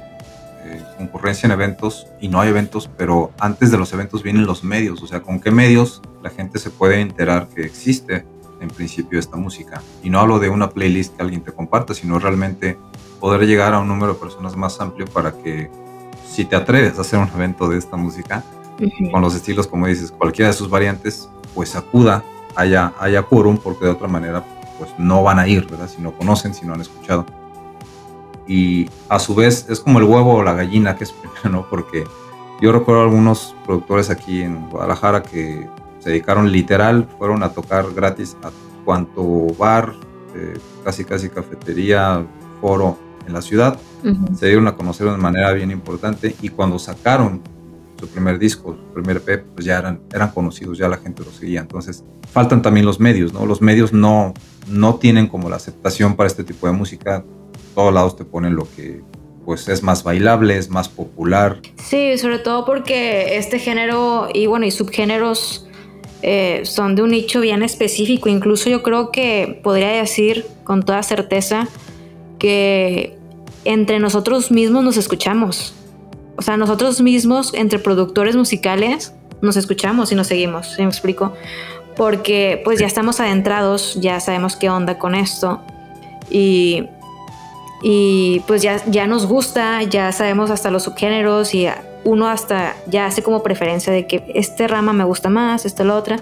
eh, 0.65 0.82
concurrencia 0.97 1.47
en 1.47 1.53
eventos 1.53 2.07
y 2.20 2.28
no 2.28 2.41
hay 2.41 2.49
eventos, 2.49 2.91
pero 2.97 3.32
antes 3.39 3.70
de 3.70 3.78
los 3.78 3.93
eventos 3.93 4.23
vienen 4.23 4.47
los 4.47 4.65
medios. 4.65 5.03
O 5.03 5.07
sea, 5.07 5.20
¿con 5.20 5.41
qué 5.41 5.51
medios 5.51 6.01
la 6.23 6.31
gente 6.31 6.59
se 6.59 6.70
puede 6.70 7.01
enterar 7.01 7.49
que 7.49 7.65
existe 7.65 8.24
en 8.61 8.69
principio 8.69 9.19
esta 9.19 9.36
música? 9.36 9.82
Y 10.03 10.11
no 10.11 10.20
hablo 10.20 10.39
de 10.39 10.49
una 10.49 10.70
playlist 10.70 11.16
que 11.16 11.23
alguien 11.23 11.43
te 11.43 11.53
comparta, 11.53 11.95
sino 11.95 12.19
realmente 12.19 12.78
poder 13.20 13.47
llegar 13.47 13.74
a 13.74 13.81
un 13.81 13.89
número 13.89 14.15
de 14.15 14.20
personas 14.20 14.57
más 14.57 14.81
amplio 14.81 15.07
para 15.07 15.32
que 15.32 15.70
si 16.27 16.45
te 16.45 16.57
atreves 16.57 16.99
a 16.99 17.03
hacer 17.03 17.19
un 17.19 17.28
evento 17.28 17.69
de 17.69 17.78
esta 17.78 17.97
música, 17.97 18.43
con 19.12 19.23
los 19.23 19.35
estilos, 19.35 19.66
como 19.66 19.86
dices, 19.86 20.11
cualquiera 20.11 20.51
de 20.51 20.57
sus 20.57 20.69
variantes, 20.69 21.28
pues 21.55 21.77
acuda, 21.77 22.24
haya, 22.57 22.93
haya 22.99 23.23
quórum, 23.23 23.57
porque 23.57 23.85
de 23.85 23.93
otra 23.93 24.09
manera, 24.09 24.45
pues 24.78 24.91
no 24.99 25.23
van 25.23 25.39
a 25.39 25.47
ir, 25.47 25.66
¿verdad? 25.66 25.89
Si 25.89 26.03
no 26.03 26.12
conocen, 26.12 26.55
si 26.55 26.66
no 26.66 26.74
han 26.74 26.81
escuchado. 26.81 27.24
Y 28.47 28.89
a 29.09 29.19
su 29.19 29.35
vez 29.35 29.66
es 29.69 29.81
como 29.81 29.99
el 29.99 30.05
huevo 30.05 30.35
o 30.35 30.43
la 30.43 30.55
gallina 30.55 30.97
que 30.97 31.05
es 31.05 31.12
primero, 31.12 31.49
¿no? 31.51 31.66
Porque 31.69 32.05
yo 32.61 32.73
recuerdo 32.73 33.03
algunos 33.03 33.55
productores 33.65 34.11
aquí 34.11 34.43
en 34.43 34.69
Guadalajara 34.71 35.23
que 35.23 35.69
se 36.01 36.11
dedicaron 36.11 36.53
literal, 36.53 37.09
fueron 37.19 37.43
a 37.43 37.51
tocar 37.51 37.87
gratis 37.95 38.37
a 38.43 38.51
cuanto 38.85 39.47
bar, 39.59 39.95
eh, 40.35 40.59
casi 40.85 41.05
casi 41.05 41.31
cafetería, 41.31 42.27
foro 42.61 42.99
en 43.27 43.33
la 43.33 43.41
ciudad 43.41 43.79
Ujú. 44.05 44.37
se 44.37 44.47
dieron 44.47 44.69
a 44.69 44.77
conocer 44.77 45.11
de 45.11 45.16
manera 45.16 45.53
bien 45.53 45.71
importante 45.71 46.37
y 46.43 46.51
cuando 46.51 46.79
sacaron 46.79 47.41
su 47.99 48.09
primer 48.09 48.39
disco, 48.39 48.77
su 48.77 48.93
primer 48.93 49.16
EP, 49.16 49.45
pues 49.55 49.65
ya 49.65 49.79
eran, 49.79 50.01
eran 50.12 50.31
conocidos, 50.31 50.77
ya 50.77 50.89
la 50.89 50.99
gente 50.99 51.25
los 51.25 51.37
seguía. 51.37 51.61
Entonces, 51.61 52.05
faltan 52.33 52.61
también 52.61 52.85
los 52.85 53.01
medios, 53.01 53.33
¿no? 53.33 53.47
Los 53.47 53.62
medios 53.62 53.93
no, 53.93 54.35
no 54.69 54.97
tienen 54.97 55.27
como 55.27 55.49
la 55.49 55.57
aceptación 55.57 56.16
para 56.16 56.27
este 56.27 56.45
tipo 56.45 56.66
de 56.66 56.73
música. 56.73 57.25
Todos 57.74 57.92
lados 57.92 58.16
te 58.16 58.24
ponen 58.24 58.55
lo 58.55 58.68
que 58.74 59.02
pues 59.44 59.68
es 59.68 59.82
más 59.82 60.02
bailable, 60.02 60.56
es 60.56 60.70
más 60.70 60.88
popular. 60.88 61.60
Sí, 61.76 62.16
sobre 62.18 62.38
todo 62.38 62.64
porque 62.64 63.36
este 63.36 63.59
género 63.59 64.28
y 64.32 64.46
bueno, 64.46 64.64
y 64.64 64.70
subgéneros 64.70 65.66
eh, 66.22 66.62
son 66.64 66.96
de 66.96 67.02
un 67.02 67.10
nicho 67.10 67.40
bien 67.40 67.62
específico. 67.62 68.28
Incluso 68.28 68.70
yo 68.70 68.82
creo 68.82 69.10
que 69.10 69.60
podría 69.62 69.88
decir 69.88 70.46
con 70.64 70.82
toda 70.82 71.02
certeza 71.02 71.68
que 72.38 73.18
entre 73.64 73.98
nosotros 73.98 74.51
mismos 74.51 74.82
nos 74.84 74.96
escuchamos. 74.96 75.74
O 76.36 76.42
sea, 76.42 76.56
nosotros 76.56 77.01
mismos, 77.01 77.52
entre 77.55 77.78
productores 77.78 78.36
musicales, 78.36 79.12
nos 79.40 79.56
escuchamos 79.56 80.10
y 80.12 80.14
nos 80.14 80.26
seguimos, 80.26 80.74
¿sí 80.74 80.82
me 80.82 80.88
explico? 80.88 81.34
Porque 81.96 82.60
pues 82.64 82.80
ya 82.80 82.86
estamos 82.86 83.20
adentrados, 83.20 83.94
ya 84.01 84.18
sabemos 84.18 84.56
qué 84.56 84.68
onda 84.68 84.98
con 84.98 85.14
esto. 85.14 85.60
Y 86.30 86.84
y 87.86 88.40
pues 88.47 88.62
ya, 88.62 88.82
ya 88.86 89.06
nos 89.06 89.27
gusta, 89.27 89.82
ya 89.82 90.11
sabemos 90.11 90.51
hasta 90.51 90.70
los 90.70 90.85
subgéneros 90.85 91.55
y 91.55 91.69
uno 92.05 92.28
hasta 92.28 92.76
ya 92.86 93.06
hace 93.06 93.22
como 93.22 93.43
preferencia 93.43 93.93
de 93.93 94.06
que 94.06 94.24
este 94.35 94.68
rama 94.68 94.93
me 94.93 95.05
gusta 95.05 95.28
más, 95.28 95.64
esta 95.64 95.85
la 95.85 95.97
otra. 95.97 96.18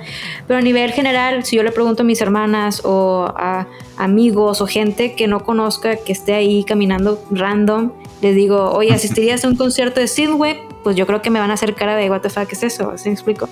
Pero 0.47 0.59
a 0.59 0.63
nivel 0.63 0.93
general, 0.93 1.45
si 1.45 1.57
yo 1.57 1.63
le 1.63 1.73
pregunto 1.73 2.03
a 2.03 2.05
mis 2.05 2.21
hermanas 2.21 2.83
o 2.85 3.33
a 3.37 3.67
amigos 3.97 4.61
o 4.61 4.67
gente 4.67 5.15
que 5.15 5.27
no 5.27 5.45
conozca, 5.45 5.97
que 5.97 6.13
esté 6.13 6.35
ahí 6.35 6.65
caminando 6.65 7.23
random, 7.31 7.93
les 8.21 8.35
digo, 8.35 8.71
oye, 8.73 8.93
¿asistirías 8.95 9.45
a 9.45 9.49
un 9.49 9.57
concierto 9.57 10.01
de 10.01 10.09
Synthwave? 10.09 10.61
Pues 10.83 10.97
yo 10.97 11.07
creo 11.07 11.23
que 11.23 11.31
me 11.31 11.39
van 11.39 11.51
a 11.53 11.55
hacer 11.55 11.75
cara 11.75 11.95
de, 11.95 12.11
what 12.11 12.23
the 12.23 12.31
fuck 12.31 12.51
es 12.51 12.63
eso? 12.65 12.93
¿Sí 12.97 13.09
me 13.09 13.13
explico? 13.13 13.49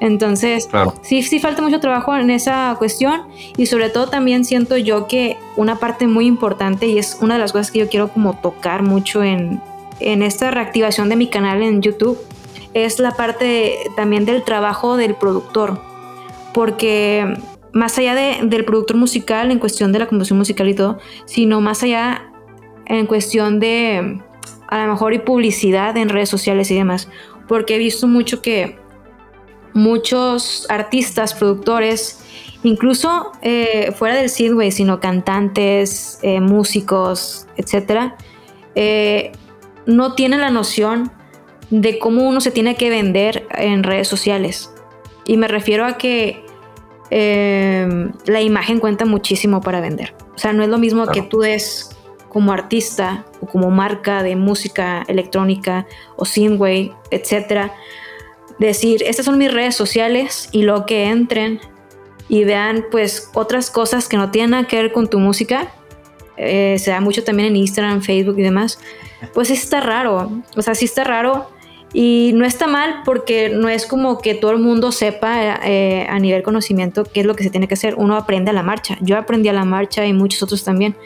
Entonces, 0.00 0.68
sí, 1.00 1.22
sí 1.22 1.40
falta 1.40 1.62
mucho 1.62 1.80
trabajo 1.80 2.14
en 2.14 2.28
esa 2.28 2.74
cuestión 2.78 3.22
y 3.56 3.64
sobre 3.64 3.88
todo 3.88 4.08
también 4.08 4.44
siento 4.44 4.76
yo 4.76 5.06
que 5.06 5.38
una 5.56 5.76
parte 5.76 6.06
muy 6.06 6.26
importante 6.26 6.86
y 6.86 6.98
es 6.98 7.16
una 7.22 7.34
de 7.34 7.40
las 7.40 7.52
cosas 7.52 7.70
que 7.70 7.78
yo 7.78 7.88
quiero 7.88 8.08
como 8.08 8.34
tocar 8.34 8.82
mucho 8.82 9.22
en, 9.22 9.62
en 10.00 10.22
esta 10.22 10.50
reactivación 10.50 11.08
de 11.08 11.16
mi 11.16 11.28
canal 11.28 11.62
en 11.62 11.82
YouTube 11.82 12.18
es 12.74 12.98
la 12.98 13.12
parte 13.12 13.78
también 13.96 14.24
del 14.26 14.42
trabajo 14.42 14.96
del 14.96 15.14
productor. 15.14 15.80
Porque 16.52 17.36
más 17.72 17.98
allá 17.98 18.14
del 18.14 18.64
productor 18.64 18.96
musical 18.96 19.50
en 19.50 19.58
cuestión 19.58 19.92
de 19.92 19.98
la 19.98 20.06
composición 20.06 20.38
musical 20.38 20.68
y 20.68 20.74
todo, 20.74 20.98
sino 21.26 21.60
más 21.60 21.82
allá 21.82 22.30
en 22.86 23.06
cuestión 23.06 23.60
de 23.60 24.20
a 24.68 24.86
lo 24.86 24.92
mejor 24.92 25.14
y 25.14 25.18
publicidad 25.18 25.96
en 25.96 26.08
redes 26.08 26.28
sociales 26.28 26.70
y 26.70 26.74
demás. 26.74 27.08
Porque 27.48 27.76
he 27.76 27.78
visto 27.78 28.06
mucho 28.06 28.42
que 28.42 28.78
muchos 29.74 30.66
artistas, 30.70 31.34
productores, 31.34 32.20
incluso 32.62 33.32
eh, 33.42 33.92
fuera 33.96 34.16
del 34.16 34.30
synthwave, 34.30 34.72
sino 34.72 35.00
cantantes, 35.00 36.18
eh, 36.22 36.40
músicos, 36.40 37.46
etcétera, 37.56 38.16
eh, 38.74 39.32
no 39.86 40.14
tiene 40.14 40.36
la 40.36 40.50
noción 40.50 41.10
de 41.70 41.98
cómo 41.98 42.28
uno 42.28 42.40
se 42.40 42.50
tiene 42.50 42.76
que 42.76 42.90
vender 42.90 43.46
en 43.50 43.82
redes 43.82 44.08
sociales. 44.08 44.70
Y 45.24 45.36
me 45.36 45.48
refiero 45.48 45.84
a 45.84 45.96
que 45.98 46.44
em, 47.10 48.12
la 48.26 48.40
imagen 48.40 48.78
cuenta 48.78 49.04
muchísimo 49.04 49.60
para 49.60 49.80
vender. 49.80 50.14
O 50.34 50.38
sea, 50.38 50.52
no 50.52 50.62
es 50.62 50.68
lo 50.68 50.78
mismo 50.78 51.06
que 51.06 51.22
tú 51.22 51.40
des 51.40 51.90
como 52.28 52.52
artista 52.52 53.24
o 53.40 53.46
como 53.46 53.70
marca 53.70 54.22
de 54.22 54.36
música 54.36 55.04
electrónica 55.08 55.86
o 56.16 56.24
synthwave, 56.24 56.92
etcétera, 57.10 57.72
decir, 58.58 59.02
estas 59.04 59.24
son 59.24 59.38
mis 59.38 59.52
redes 59.52 59.74
sociales 59.74 60.48
y 60.52 60.62
lo 60.62 60.86
que 60.86 61.06
entren 61.06 61.60
y 62.28 62.44
vean 62.44 62.84
pues 62.90 63.30
otras 63.34 63.70
cosas 63.70 64.08
que 64.08 64.16
no 64.16 64.30
tienen 64.30 64.50
nada 64.50 64.66
que 64.66 64.76
ver 64.76 64.92
con 64.92 65.08
tu 65.08 65.18
música. 65.18 65.72
Eh, 66.36 66.76
se 66.78 66.90
da 66.90 67.00
mucho 67.00 67.24
también 67.24 67.48
en 67.48 67.56
Instagram, 67.56 68.02
Facebook 68.02 68.38
y 68.38 68.42
demás 68.42 68.78
pues 69.34 69.50
está 69.50 69.80
raro. 69.80 70.30
O 70.56 70.62
sea, 70.62 70.74
sí 70.74 70.84
está 70.84 71.04
raro. 71.04 71.50
Y 71.92 72.32
no 72.34 72.44
está 72.44 72.66
mal 72.66 73.02
porque 73.04 73.48
no 73.48 73.68
es 73.68 73.86
como 73.86 74.18
que 74.18 74.34
todo 74.34 74.50
el 74.50 74.58
mundo 74.58 74.92
sepa 74.92 75.60
eh, 75.64 76.06
a 76.10 76.18
nivel 76.18 76.42
conocimiento 76.42 77.04
qué 77.04 77.20
es 77.20 77.26
lo 77.26 77.34
que 77.34 77.44
se 77.44 77.50
tiene 77.50 77.68
que 77.68 77.74
hacer. 77.74 77.94
Uno 77.96 78.16
aprende 78.16 78.50
a 78.50 78.54
la 78.54 78.62
marcha. 78.62 78.98
Yo 79.00 79.16
aprendí 79.16 79.48
a 79.48 79.52
la 79.52 79.64
marcha 79.64 80.04
y 80.04 80.12
muchos 80.12 80.42
otros 80.42 80.64
también. 80.64 80.96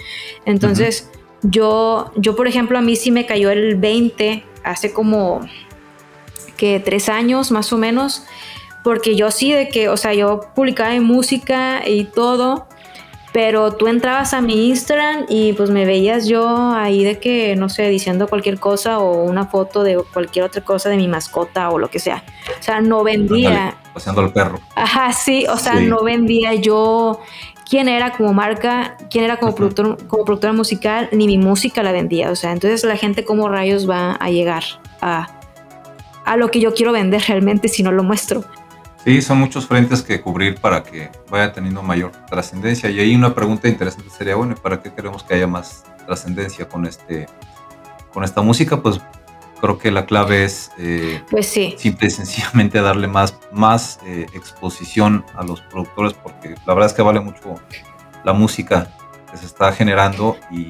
Entonces, 0.47 1.09
yo, 1.43 2.12
yo, 2.16 2.35
por 2.35 2.49
ejemplo, 2.49 2.78
a 2.78 2.81
mí 2.81 2.97
sí 2.97 3.11
me 3.11 3.27
cayó 3.27 3.51
el 3.51 3.77
20 3.77 4.45
hace 4.65 4.93
como 4.93 5.41
que 6.57 6.81
tres 6.81 7.09
años 7.09 7.51
más 7.51 7.73
o 7.73 7.78
menos. 7.78 8.24
Porque 8.82 9.15
yo 9.15 9.31
sí 9.31 9.53
de 9.53 9.69
que, 9.69 9.89
o 9.91 9.97
sea, 9.97 10.15
yo 10.15 10.41
publicaba 10.55 10.95
en 10.95 11.05
música 11.05 11.87
y 11.87 12.05
todo 12.05 12.66
pero 13.32 13.73
tú 13.73 13.86
entrabas 13.86 14.35
a 14.35 14.40
mi 14.40 14.69
Instagram 14.69 15.27
y 15.28 15.52
pues 15.52 15.70
me 15.70 15.85
veías 15.85 16.27
yo 16.27 16.73
ahí 16.73 17.05
de 17.05 17.19
que, 17.19 17.55
no 17.57 17.69
sé, 17.69 17.89
diciendo 17.89 18.28
cualquier 18.28 18.59
cosa 18.59 18.98
o 18.98 19.23
una 19.23 19.47
foto 19.47 19.85
de 19.85 20.02
cualquier 20.12 20.44
otra 20.44 20.62
cosa 20.62 20.89
de 20.89 20.97
mi 20.97 21.07
mascota 21.07 21.70
o 21.70 21.78
lo 21.78 21.89
que 21.89 22.01
sea. 22.01 22.24
O 22.59 22.62
sea, 22.62 22.81
no 22.81 23.05
vendía. 23.05 23.77
Paseando 23.94 24.23
al 24.23 24.32
perro. 24.32 24.59
Ajá, 24.74 25.12
sí, 25.12 25.47
o 25.48 25.57
sea, 25.57 25.74
no 25.74 26.02
vendía 26.02 26.55
yo 26.55 27.20
quién 27.69 27.89
era 27.89 28.12
como 28.12 28.32
marca, 28.32 28.97
quién 29.11 29.24
era 29.24 29.36
como, 29.36 29.55
productor, 29.55 30.07
como 30.09 30.24
productora 30.24 30.52
musical, 30.52 31.09
ni 31.12 31.27
mi 31.28 31.39
música 31.39 31.85
la 31.85 31.93
vendía. 31.93 32.31
O 32.31 32.36
sea, 32.36 32.51
entonces 32.51 32.82
la 32.82 32.97
gente 32.97 33.24
como 33.24 33.48
rayos 33.48 33.89
va 33.89 34.12
a 34.15 34.31
llegar 34.31 34.65
a, 35.01 35.28
a 36.24 36.36
lo 36.36 36.51
que 36.51 36.59
yo 36.59 36.74
quiero 36.74 36.90
vender 36.90 37.23
realmente 37.28 37.69
si 37.69 37.85
no 37.85 37.93
lo 37.93 38.02
muestro. 38.02 38.44
Sí, 39.05 39.22
son 39.22 39.39
muchos 39.39 39.66
frentes 39.66 40.02
que 40.02 40.20
cubrir 40.20 40.60
para 40.60 40.82
que 40.82 41.10
vaya 41.31 41.52
teniendo 41.52 41.82
mayor 41.82 42.12
trascendencia. 42.28 42.90
Y 42.90 43.01
ahí 43.01 43.14
una 43.14 43.35
pregunta 43.35 43.66
interesante 43.66 44.10
sería, 44.10 44.36
bueno, 44.36 44.55
¿para 44.55 44.82
qué 44.82 44.93
queremos 44.93 45.22
que 45.22 45.35
haya 45.35 45.47
más 45.47 45.85
trascendencia 46.06 46.68
con, 46.68 46.86
este, 46.86 47.27
con 48.12 48.24
esta 48.24 48.43
música? 48.43 48.82
Pues 48.82 49.01
creo 49.60 49.78
que 49.78 49.90
la 49.90 50.05
clave 50.05 50.44
es 50.44 50.70
eh, 50.78 51.22
pues 51.31 51.47
sí. 51.47 51.74
simple 51.78 52.09
y 52.09 52.10
sencillamente 52.10 52.81
darle 52.81 53.09
más, 53.09 53.39
más 53.52 54.01
eh, 54.05 54.27
exposición 54.35 55.24
a 55.35 55.44
los 55.44 55.62
productores, 55.62 56.12
porque 56.14 56.55
la 56.66 56.74
verdad 56.74 56.90
es 56.90 56.93
que 56.93 57.02
vale 57.02 57.20
mucho 57.20 57.55
la 58.24 58.35
música 58.35 58.90
que 59.31 59.36
se 59.39 59.47
está 59.47 59.72
generando 59.72 60.36
y, 60.51 60.68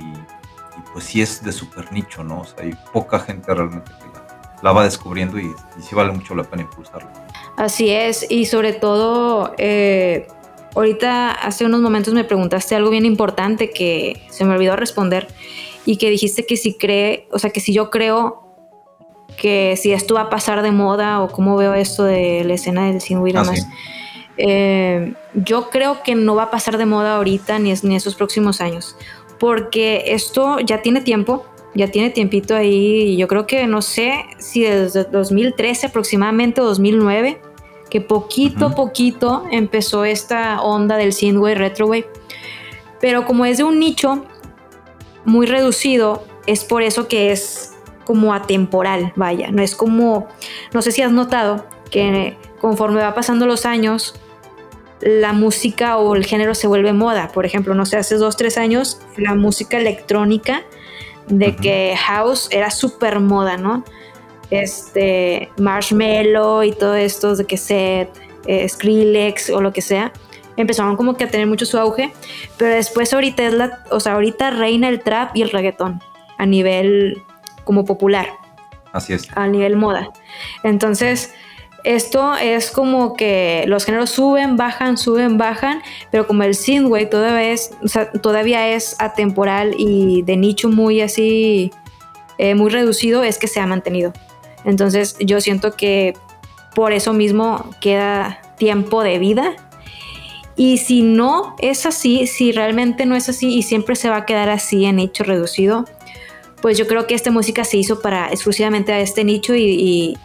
pues 0.93 1.05
sí 1.05 1.23
es 1.23 1.43
de 1.43 1.53
súper 1.53 1.93
nicho, 1.93 2.25
¿no? 2.25 2.41
O 2.41 2.45
sea, 2.45 2.65
hay 2.65 2.77
poca 2.93 3.21
gente 3.21 3.55
realmente 3.55 3.91
que 3.93 4.63
la, 4.63 4.73
va 4.73 4.85
descubriendo 4.85 5.39
y, 5.39 5.47
y 5.79 5.83
sí 5.83 5.95
vale 5.95 6.13
mucho 6.13 6.35
la 6.35 6.43
pena 6.43 6.63
impulsarlo. 6.63 7.09
Así 7.57 7.91
es, 7.91 8.27
y 8.31 8.47
sobre 8.47 8.73
todo, 8.73 9.55
eh, 9.59 10.27
ahorita 10.75 11.31
hace 11.31 11.65
unos 11.65 11.81
momentos 11.81 12.15
me 12.15 12.25
preguntaste 12.25 12.75
algo 12.75 12.91
bien 12.91 13.05
importante 13.05 13.71
que 13.71 14.23
se 14.31 14.45
me 14.45 14.55
olvidó 14.55 14.77
responder 14.77 15.29
y 15.85 15.97
que 15.97 16.11
dijiste 16.11 16.47
que 16.47 16.57
si 16.57 16.75
cree, 16.75 17.29
o 17.33 17.39
sea, 17.39 17.51
que 17.51 17.61
si 17.61 17.73
yo 17.73 17.91
creo 17.91 18.51
que 19.37 19.77
si 19.77 19.93
esto 19.93 20.15
va 20.15 20.23
a 20.23 20.31
pasar 20.31 20.63
de 20.63 20.71
moda 20.71 21.23
o 21.23 21.29
cómo 21.29 21.57
veo 21.57 21.75
esto 21.75 22.05
de 22.05 22.45
la 22.45 22.55
escena 22.55 22.87
del 22.87 23.01
sin 23.01 23.27
y 23.27 23.33
demás. 23.33 23.67
Eh, 24.37 25.15
yo 25.35 25.71
creo 25.71 26.03
que 26.03 26.15
no 26.15 26.35
va 26.35 26.45
a 26.45 26.51
pasar 26.51 26.79
de 26.79 26.87
moda 26.87 27.17
ahorita 27.17 27.59
ni, 27.59 27.71
en 27.73 27.93
esos 27.93 28.15
próximos 28.15 28.61
años, 28.61 28.97
porque 29.39 30.05
esto 30.07 30.61
ya 30.61 30.83
tiene 30.83 31.01
tiempo, 31.01 31.45
ya 31.75 31.89
tiene 31.89 32.11
tiempito 32.11 32.57
ahí, 32.57 33.13
y 33.13 33.17
yo 33.17 33.29
creo 33.29 33.47
que 33.47 33.67
no 33.67 33.83
sé 33.83 34.25
si 34.39 34.63
desde 34.63 35.05
2013 35.05 35.87
aproximadamente 35.87 36.61
o 36.61 36.65
2009 36.65 37.41
que 37.91 38.01
poquito 38.01 38.67
a 38.67 38.75
poquito 38.75 39.45
empezó 39.51 40.05
esta 40.05 40.63
onda 40.63 40.97
del 40.97 41.13
synthwave, 41.13 41.57
retrowave. 41.57 42.09
Pero 43.01 43.27
como 43.27 43.45
es 43.45 43.59
de 43.59 43.65
un 43.65 43.81
nicho 43.81 44.25
muy 45.25 45.47
reducido, 45.47 46.25
es 46.47 46.65
por 46.65 46.83
eso 46.83 47.09
que 47.09 47.33
es 47.33 47.75
como 48.05 48.33
atemporal, 48.33 49.13
vaya. 49.17 49.51
No 49.51 49.61
es 49.63 49.75
como, 49.75 50.29
no 50.73 50.83
sé 50.83 50.93
si 50.93 51.03
has 51.03 51.13
notado 51.13 51.67
que 51.91 52.37
conforme 52.61 53.03
va 53.03 53.15
pasando 53.15 53.47
los 53.47 53.67
años, 53.67 54.15
la 55.01 55.33
música 55.33 55.97
o 55.97 56.15
el 56.15 56.25
género 56.25 56.55
se 56.55 56.67
vuelve 56.67 56.93
moda. 56.93 57.29
Por 57.33 57.45
ejemplo, 57.45 57.75
no 57.75 57.87
sé, 57.87 57.97
hace 57.97 58.17
dos, 58.17 58.37
tres 58.37 58.57
años 58.57 59.01
la 59.17 59.35
música 59.35 59.79
electrónica 59.79 60.63
de 61.31 61.57
que 61.57 61.97
house 61.97 62.49
era 62.51 62.71
súper 62.71 63.21
moda, 63.21 63.57
¿no? 63.57 63.85
este, 64.51 65.49
Marshmallow 65.59 66.63
y 66.63 66.73
todo 66.73 66.95
esto 66.95 67.35
de 67.35 67.47
que 67.47 67.57
set, 67.57 68.11
eh, 68.47 68.69
Skrillex 68.69 69.51
o 69.51 69.61
lo 69.61 69.73
que 69.73 69.81
sea, 69.83 70.13
empezaron 70.57 70.97
como 70.97 71.17
que 71.17 71.25
a 71.25 71.29
tener 71.29 71.47
mucho 71.47 71.65
su 71.67 71.79
auge, 71.79 72.13
pero 72.57 72.75
después 72.75 73.13
ahorita 73.13 73.45
es 73.45 73.55
la, 73.55 73.85
o 73.91 74.01
sea, 74.01 74.15
ahorita 74.15 74.51
reina 74.51 74.89
el 74.89 75.01
trap 75.01 75.37
y 75.37 75.43
el 75.43 75.51
reggaetón 75.51 76.01
a 76.37 76.47
nivel 76.47 77.23
como 77.65 77.85
popular. 77.85 78.29
Así 78.93 79.13
es. 79.13 79.29
A 79.37 79.47
nivel 79.47 79.77
moda. 79.77 80.11
Entonces, 80.65 81.33
esto 81.85 82.35
es 82.37 82.71
como 82.71 83.15
que 83.15 83.65
los 83.67 83.85
géneros 83.85 84.11
suben, 84.11 84.57
bajan, 84.57 84.99
suben, 84.99 85.39
bajan, 85.39 85.83
pero 86.11 86.27
como 86.27 86.43
el 86.43 86.55
synthwave 86.55 87.07
todavía 87.07 87.53
es, 87.53 87.71
todavía 88.23 88.69
es 88.69 88.97
atemporal 88.99 89.75
y 89.79 90.23
de 90.23 90.37
nicho 90.37 90.69
muy 90.69 91.01
así, 91.01 91.71
eh, 92.39 92.55
muy 92.55 92.71
reducido, 92.71 93.23
es 93.23 93.39
que 93.39 93.49
se 93.49 93.61
ha 93.61 93.67
mantenido. 93.67 94.13
Entonces 94.65 95.17
yo 95.21 95.41
siento 95.41 95.73
que 95.73 96.15
por 96.75 96.93
eso 96.93 97.13
mismo 97.13 97.71
queda 97.81 98.41
tiempo 98.59 99.03
de 99.03 99.19
vida. 99.19 99.57
Y 100.57 100.79
si 100.79 101.03
no 101.03 101.57
es 101.59 101.87
así, 101.87 102.27
si 102.27 102.53
realmente 102.53 103.07
no 103.07 103.17
es 103.17 103.29
así 103.29 103.55
y 103.55 103.63
siempre 103.63 103.97
se 103.97 104.11
va 104.11 104.19
a 104.19 104.27
quedar 104.27 104.51
así 104.51 104.85
en 104.85 104.97
nicho 104.97 105.25
reducido, 105.25 105.87
pues 106.61 106.77
yo 106.77 106.87
creo 106.87 107.07
que 107.07 107.15
esta 107.15 107.31
música 107.31 107.65
se 107.65 107.79
hizo 107.79 108.01
para 108.01 108.29
exclusivamente 108.29 108.93
a 108.93 109.01
este 109.01 109.25
nicho 109.25 109.55
y, 109.55 109.65
y, 109.65 110.19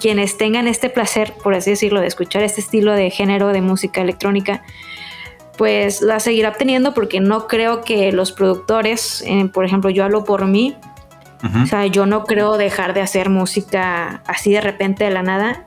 quienes 0.00 0.36
tengan 0.36 0.68
este 0.68 0.90
placer, 0.90 1.32
por 1.42 1.54
así 1.54 1.70
decirlo, 1.70 2.00
de 2.00 2.06
escuchar 2.06 2.42
este 2.42 2.60
estilo 2.60 2.92
de 2.92 3.10
género 3.10 3.48
de 3.48 3.62
música 3.62 4.02
electrónica, 4.02 4.62
pues 5.56 6.02
la 6.02 6.20
seguirá 6.20 6.52
teniendo 6.52 6.94
porque 6.94 7.20
no 7.20 7.46
creo 7.46 7.82
que 7.82 8.12
los 8.12 8.32
productores, 8.32 9.22
eh, 9.26 9.48
por 9.52 9.64
ejemplo, 9.64 9.90
yo 9.90 10.04
hablo 10.04 10.24
por 10.24 10.46
mí, 10.46 10.76
o 11.62 11.66
sea, 11.66 11.86
yo 11.86 12.06
no 12.06 12.22
creo 12.22 12.56
dejar 12.56 12.94
de 12.94 13.00
hacer 13.00 13.28
música 13.28 14.22
así 14.26 14.52
de 14.52 14.60
repente 14.60 15.02
de 15.04 15.10
la 15.10 15.24
nada. 15.24 15.66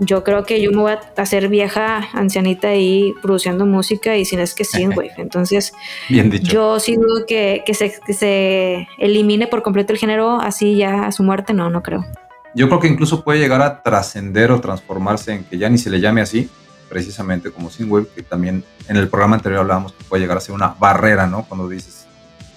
yo 0.00 0.24
creo 0.24 0.44
que 0.44 0.60
yo 0.60 0.72
me 0.72 0.78
voy 0.78 0.92
a 0.92 1.00
hacer 1.16 1.48
vieja, 1.48 2.08
ancianita 2.12 2.68
ahí 2.68 3.14
produciendo 3.22 3.66
música 3.66 4.16
y 4.16 4.24
si 4.24 4.34
no 4.34 4.42
es 4.42 4.54
que 4.54 4.64
sí, 4.64 4.86
güey. 4.94 5.10
Entonces, 5.18 5.74
Bien 6.08 6.28
dicho. 6.30 6.50
yo 6.52 6.80
sí 6.80 6.96
dudo 6.96 7.24
que, 7.26 7.62
que, 7.66 7.74
se, 7.74 7.94
que 8.04 8.14
se 8.14 8.88
elimine 8.98 9.46
por 9.46 9.62
completo 9.62 9.92
el 9.92 9.98
género 9.98 10.40
así 10.40 10.74
ya 10.74 11.04
a 11.04 11.12
su 11.12 11.22
muerte, 11.22 11.52
no, 11.52 11.70
no 11.70 11.82
creo. 11.82 12.04
Yo 12.54 12.68
creo 12.68 12.80
que 12.80 12.88
incluso 12.88 13.22
puede 13.22 13.38
llegar 13.38 13.62
a 13.62 13.82
trascender 13.82 14.50
o 14.50 14.60
transformarse 14.60 15.32
en 15.32 15.44
que 15.44 15.56
ya 15.56 15.68
ni 15.68 15.78
se 15.78 15.90
le 15.90 16.00
llame 16.00 16.20
así, 16.20 16.50
precisamente 16.88 17.52
como 17.52 17.70
Synthwave, 17.70 18.08
que 18.08 18.22
también 18.22 18.64
en 18.88 18.96
el 18.96 19.08
programa 19.08 19.36
anterior 19.36 19.60
hablábamos 19.60 19.92
que 19.92 20.02
puede 20.04 20.22
llegar 20.22 20.36
a 20.36 20.40
ser 20.40 20.54
una 20.54 20.74
barrera, 20.78 21.26
¿no? 21.26 21.44
Cuando 21.44 21.68
dices 21.68 22.06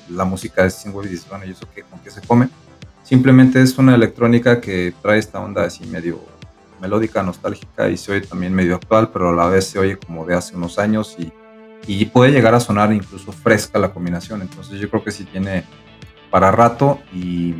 la 0.10 0.26
música 0.26 0.66
es 0.66 0.76
Synthwave 0.76 1.08
y 1.08 1.12
dices, 1.12 1.28
bueno, 1.30 1.46
¿y 1.46 1.52
eso 1.52 1.68
qué, 1.74 1.84
con 1.84 2.00
qué 2.00 2.10
se 2.10 2.22
come? 2.22 2.50
Simplemente 3.04 3.62
es 3.62 3.78
una 3.78 3.94
electrónica 3.94 4.60
que 4.60 4.94
trae 5.02 5.20
esta 5.20 5.40
onda 5.40 5.64
así 5.64 5.86
medio 5.86 6.20
melódica, 6.82 7.22
nostálgica 7.22 7.88
y 7.90 7.98
se 7.98 8.12
oye 8.12 8.22
también 8.22 8.54
medio 8.54 8.76
actual, 8.76 9.10
pero 9.14 9.30
a 9.30 9.34
la 9.34 9.48
vez 9.48 9.68
se 9.68 9.80
oye 9.80 9.98
como 9.98 10.26
de 10.26 10.36
hace 10.36 10.56
unos 10.56 10.80
años 10.80 11.16
y, 11.20 11.32
y 11.86 12.06
puede 12.06 12.32
llegar 12.32 12.56
a 12.56 12.60
sonar 12.60 12.92
incluso 12.92 13.32
fresca 13.32 13.78
la 13.78 13.94
combinación. 13.94 14.42
Entonces 14.42 14.80
yo 14.80 14.90
creo 14.90 15.04
que 15.04 15.12
sí 15.12 15.24
tiene 15.26 15.64
para 16.32 16.52
rato 16.52 17.00
y, 17.14 17.56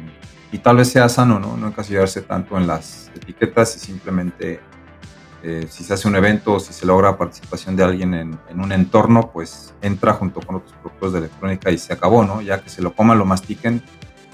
y 0.54 0.60
tal 0.60 0.78
vez 0.78 0.92
sea 0.92 1.10
sano, 1.10 1.40
¿no? 1.40 1.58
No 1.58 1.68
encasillarse 1.68 2.22
tanto 2.22 2.58
en 2.58 2.68
las 2.68 3.12
etiquetas 3.16 3.76
y 3.76 3.80
simplemente 3.80 4.62
eh, 5.42 5.66
si 5.68 5.84
se 5.84 5.96
hace 5.96 6.08
un 6.08 6.16
evento 6.16 6.54
o 6.54 6.60
si 6.60 6.74
se 6.74 6.86
logra 6.86 7.18
participación 7.18 7.76
de 7.76 7.84
alguien 7.84 8.14
en, 8.14 8.40
en, 8.48 8.62
un 8.62 8.72
entorno, 8.72 9.32
pues 9.34 9.74
entra 9.82 10.14
junto 10.14 10.42
con 10.42 10.58
otros 10.58 10.74
productores 10.74 11.14
de 11.14 11.20
electrónica 11.20 11.72
y 11.72 11.80
se 11.80 11.92
acabó, 11.92 12.24
¿no? 12.24 12.40
Ya 12.40 12.62
que 12.62 12.70
se 12.70 12.84
lo 12.84 12.94
coman, 12.94 13.18
lo 13.18 13.26
mastiquen, 13.26 13.82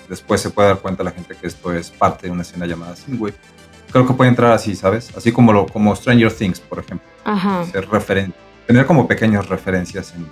después 0.09 0.41
se 0.41 0.49
puede 0.49 0.67
dar 0.67 0.79
cuenta 0.79 1.05
la 1.05 1.11
gente 1.11 1.37
que 1.37 1.47
esto 1.47 1.71
es 1.71 1.89
parte 1.89 2.27
de 2.27 2.33
una 2.33 2.41
escena 2.41 2.65
llamada 2.65 2.97
Synthwave. 2.97 3.35
Creo 3.89 4.05
que 4.05 4.13
puede 4.13 4.29
entrar 4.29 4.51
así, 4.51 4.75
¿sabes? 4.75 5.15
Así 5.15 5.31
como, 5.31 5.53
lo, 5.53 5.67
como 5.67 5.95
Stranger 5.95 6.33
Things, 6.33 6.59
por 6.59 6.79
ejemplo. 6.79 7.07
Ajá. 7.23 7.63
Ser 7.63 7.89
referen 7.89 8.33
tener 8.67 8.85
como 8.85 9.07
pequeñas 9.07 9.47
referencias 9.47 10.13
en 10.15 10.27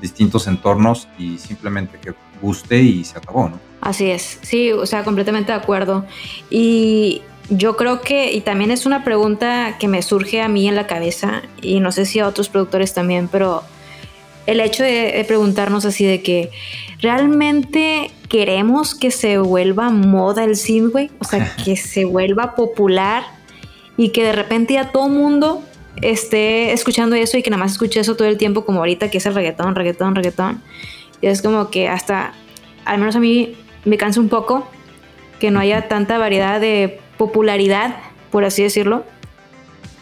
distintos 0.00 0.46
entornos 0.46 1.08
y 1.18 1.38
simplemente 1.38 1.98
que 1.98 2.14
guste 2.40 2.80
y 2.80 3.04
se 3.04 3.18
acabó, 3.18 3.48
¿no? 3.48 3.60
Así 3.80 4.10
es, 4.10 4.38
sí, 4.42 4.72
o 4.72 4.86
sea, 4.86 5.04
completamente 5.04 5.52
de 5.52 5.58
acuerdo. 5.58 6.06
Y 6.50 7.22
yo 7.50 7.76
creo 7.76 8.00
que, 8.00 8.32
y 8.32 8.40
también 8.40 8.70
es 8.70 8.86
una 8.86 9.04
pregunta 9.04 9.76
que 9.78 9.88
me 9.88 10.00
surge 10.00 10.40
a 10.40 10.48
mí 10.48 10.68
en 10.68 10.76
la 10.76 10.86
cabeza, 10.86 11.42
y 11.60 11.80
no 11.80 11.92
sé 11.92 12.06
si 12.06 12.18
a 12.18 12.26
otros 12.26 12.48
productores 12.48 12.94
también, 12.94 13.28
pero 13.28 13.62
el 14.46 14.60
hecho 14.60 14.82
de, 14.82 15.12
de 15.12 15.24
preguntarnos 15.24 15.84
así 15.84 16.04
de 16.04 16.22
que 16.22 16.50
realmente 17.00 18.10
queremos 18.28 18.94
que 18.94 19.10
se 19.10 19.38
vuelva 19.38 19.90
moda 19.90 20.44
el 20.44 20.56
synthwave, 20.56 21.10
o 21.18 21.24
sea, 21.24 21.54
que 21.64 21.76
se 21.76 22.04
vuelva 22.04 22.54
popular 22.54 23.24
y 23.96 24.08
que 24.08 24.24
de 24.24 24.32
repente 24.32 24.74
ya 24.74 24.90
todo 24.90 25.08
mundo 25.08 25.62
esté 26.02 26.72
escuchando 26.72 27.14
eso 27.16 27.38
y 27.38 27.42
que 27.42 27.50
nada 27.50 27.62
más 27.62 27.72
escuche 27.72 28.00
eso 28.00 28.16
todo 28.16 28.28
el 28.28 28.38
tiempo, 28.38 28.64
como 28.64 28.80
ahorita 28.80 29.10
que 29.10 29.18
es 29.18 29.26
el 29.26 29.34
reggaetón, 29.34 29.74
reggaetón, 29.74 30.14
reggaetón. 30.14 30.62
Y 31.20 31.26
es 31.26 31.42
como 31.42 31.70
que 31.70 31.88
hasta, 31.88 32.32
al 32.84 32.98
menos 32.98 33.16
a 33.16 33.20
mí 33.20 33.56
me 33.84 33.96
cansa 33.96 34.20
un 34.20 34.28
poco 34.28 34.68
que 35.38 35.50
no 35.50 35.60
haya 35.60 35.88
tanta 35.88 36.18
variedad 36.18 36.60
de 36.60 37.00
popularidad, 37.16 37.96
por 38.30 38.44
así 38.44 38.62
decirlo. 38.62 39.04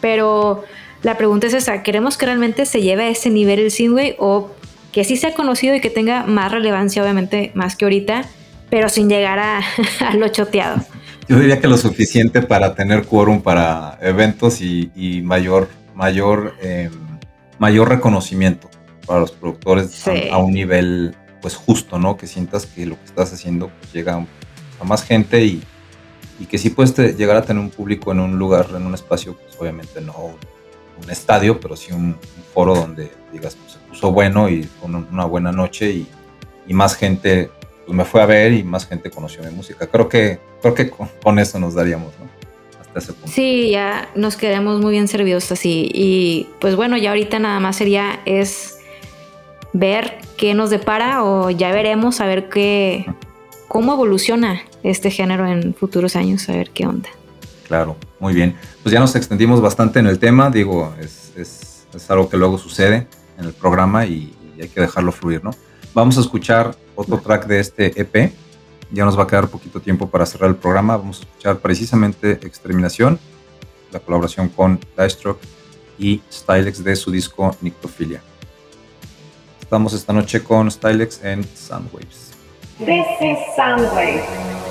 Pero 0.01 0.63
la 1.01 1.17
pregunta 1.17 1.47
es 1.47 1.53
esa, 1.53 1.83
¿queremos 1.83 2.17
que 2.17 2.25
realmente 2.25 2.65
se 2.65 2.81
lleve 2.81 3.03
a 3.03 3.09
ese 3.09 3.29
nivel 3.29 3.59
el 3.59 3.71
synthwave 3.71 4.15
o 4.19 4.51
que 4.91 5.03
sí 5.03 5.17
sea 5.17 5.33
conocido 5.33 5.75
y 5.75 5.81
que 5.81 5.89
tenga 5.89 6.25
más 6.25 6.51
relevancia, 6.51 7.01
obviamente, 7.01 7.51
más 7.55 7.75
que 7.75 7.85
ahorita, 7.85 8.25
pero 8.69 8.89
sin 8.89 9.09
llegar 9.09 9.39
a, 9.39 9.61
a 10.07 10.15
lo 10.15 10.27
choteado? 10.27 10.81
Yo 11.27 11.39
diría 11.39 11.59
que 11.59 11.67
lo 11.67 11.77
suficiente 11.77 12.41
para 12.41 12.75
tener 12.75 13.05
quórum 13.05 13.41
para 13.41 13.97
eventos 14.01 14.61
y, 14.61 14.91
y 14.95 15.21
mayor, 15.21 15.69
mayor, 15.95 16.53
eh, 16.61 16.89
mayor 17.59 17.89
reconocimiento 17.89 18.69
para 19.05 19.19
los 19.21 19.31
productores 19.31 19.91
Sí. 19.91 20.29
a, 20.31 20.35
a, 20.35 20.37
un 20.37 20.53
nivel 20.53 21.15
pues 21.41 21.55
justo, 21.55 21.99
¿no? 21.99 22.15
Que 22.17 22.27
sientas 22.27 22.65
que 22.65 22.85
lo 22.85 22.97
que 22.97 23.05
estás 23.05 23.33
haciendo 23.33 23.69
pues, 23.79 23.93
llega 23.93 24.15
a, 24.15 24.25
a 24.79 24.83
más 24.85 25.03
gente 25.03 25.43
y, 25.43 25.61
y, 26.39 26.45
que 26.45 26.57
sí 26.57 26.69
puedes 26.69 26.93
te, 26.93 27.13
llegar 27.13 27.35
a 27.37 27.41
tener 27.43 27.61
un 27.61 27.69
público 27.69 28.11
en 28.11 28.19
un 28.19 28.37
lugar, 28.37 28.67
en 28.75 28.85
un 28.85 28.93
espacio, 28.93 29.35
pues 29.35 29.55
obviamente 29.59 29.99
no 30.01 30.35
un 31.03 31.09
estadio, 31.09 31.59
pero 31.59 31.75
sí 31.75 31.91
un, 31.91 32.05
un 32.05 32.43
foro 32.53 32.75
donde 32.75 33.11
digas, 33.31 33.55
pues 33.55 33.73
se 33.73 33.79
puso 33.89 34.11
bueno 34.11 34.47
y 34.47 34.63
fue 34.63 34.89
una 34.89 35.25
buena 35.25 35.51
noche 35.51 35.89
y, 35.91 36.07
y 36.67 36.73
más 36.73 36.95
gente 36.95 37.49
pues 37.85 37.95
me 37.97 38.05
fue 38.05 38.21
a 38.21 38.25
ver 38.25 38.53
y 38.53 38.63
más 38.63 38.87
gente 38.87 39.09
conoció 39.09 39.43
mi 39.43 39.49
música. 39.51 39.87
Creo 39.87 40.07
que, 40.07 40.39
creo 40.61 40.73
que 40.73 40.89
con, 40.89 41.09
con 41.21 41.39
eso 41.39 41.59
nos 41.59 41.73
daríamos, 41.73 42.13
¿no? 42.19 42.29
Hasta 42.79 42.99
ese 42.99 43.13
punto. 43.13 43.27
Sí, 43.27 43.71
ya 43.71 44.09
nos 44.15 44.37
quedamos 44.37 44.79
muy 44.79 44.91
bien 44.91 45.07
servidos 45.07 45.51
así. 45.51 45.89
Y 45.93 46.47
pues 46.61 46.75
bueno, 46.75 46.95
ya 46.97 47.09
ahorita 47.09 47.39
nada 47.39 47.59
más 47.59 47.75
sería 47.75 48.21
es 48.25 48.72
ver 49.73 50.19
qué 50.37 50.53
nos 50.53 50.69
depara 50.69 51.23
o 51.23 51.49
ya 51.49 51.71
veremos 51.71 52.21
a 52.21 52.25
ver 52.25 52.49
qué 52.49 53.05
cómo 53.67 53.93
evoluciona 53.93 54.61
este 54.83 55.09
género 55.09 55.47
en 55.47 55.73
futuros 55.73 56.15
años, 56.15 56.47
a 56.47 56.53
ver 56.53 56.69
qué 56.69 56.85
onda. 56.85 57.09
Claro, 57.67 57.97
muy 58.19 58.33
bien. 58.33 58.55
Pues 58.83 58.93
ya 58.93 58.99
nos 58.99 59.15
extendimos 59.15 59.61
bastante 59.61 59.99
en 59.99 60.05
el 60.05 60.19
tema, 60.19 60.51
digo, 60.51 60.93
es, 60.99 61.33
es, 61.35 61.87
es 61.93 62.11
algo 62.11 62.29
que 62.29 62.37
luego 62.37 62.59
sucede 62.59 63.07
en 63.37 63.45
el 63.45 63.53
programa 63.53 64.05
y, 64.05 64.31
y 64.55 64.61
hay 64.61 64.67
que 64.67 64.81
dejarlo 64.81 65.11
fluir, 65.11 65.43
¿no? 65.43 65.51
Vamos 65.93 66.17
a 66.17 66.21
escuchar 66.21 66.75
otro 66.95 67.19
track 67.19 67.47
de 67.47 67.59
este 67.59 67.99
EP. 67.99 68.31
Ya 68.91 69.05
nos 69.05 69.17
va 69.17 69.23
a 69.23 69.27
quedar 69.27 69.47
poquito 69.47 69.79
tiempo 69.79 70.07
para 70.07 70.25
cerrar 70.25 70.49
el 70.49 70.55
programa. 70.55 70.97
Vamos 70.97 71.19
a 71.19 71.23
escuchar 71.23 71.59
precisamente 71.59 72.33
Exterminación, 72.33 73.19
la 73.91 73.99
colaboración 73.99 74.49
con 74.49 74.79
Diastroke 74.95 75.41
y 75.97 76.21
Stylex 76.31 76.83
de 76.83 76.95
su 76.95 77.09
disco 77.09 77.55
Nictophilia. 77.61 78.21
Estamos 79.73 79.93
esta 79.93 80.13
noche 80.13 80.43
con 80.43 80.69
Stylex 80.69 81.23
en 81.23 81.43
Soundwaves. 81.55 82.31
This 82.77 83.07
is 83.21 83.39
Soundwave. 83.55 84.62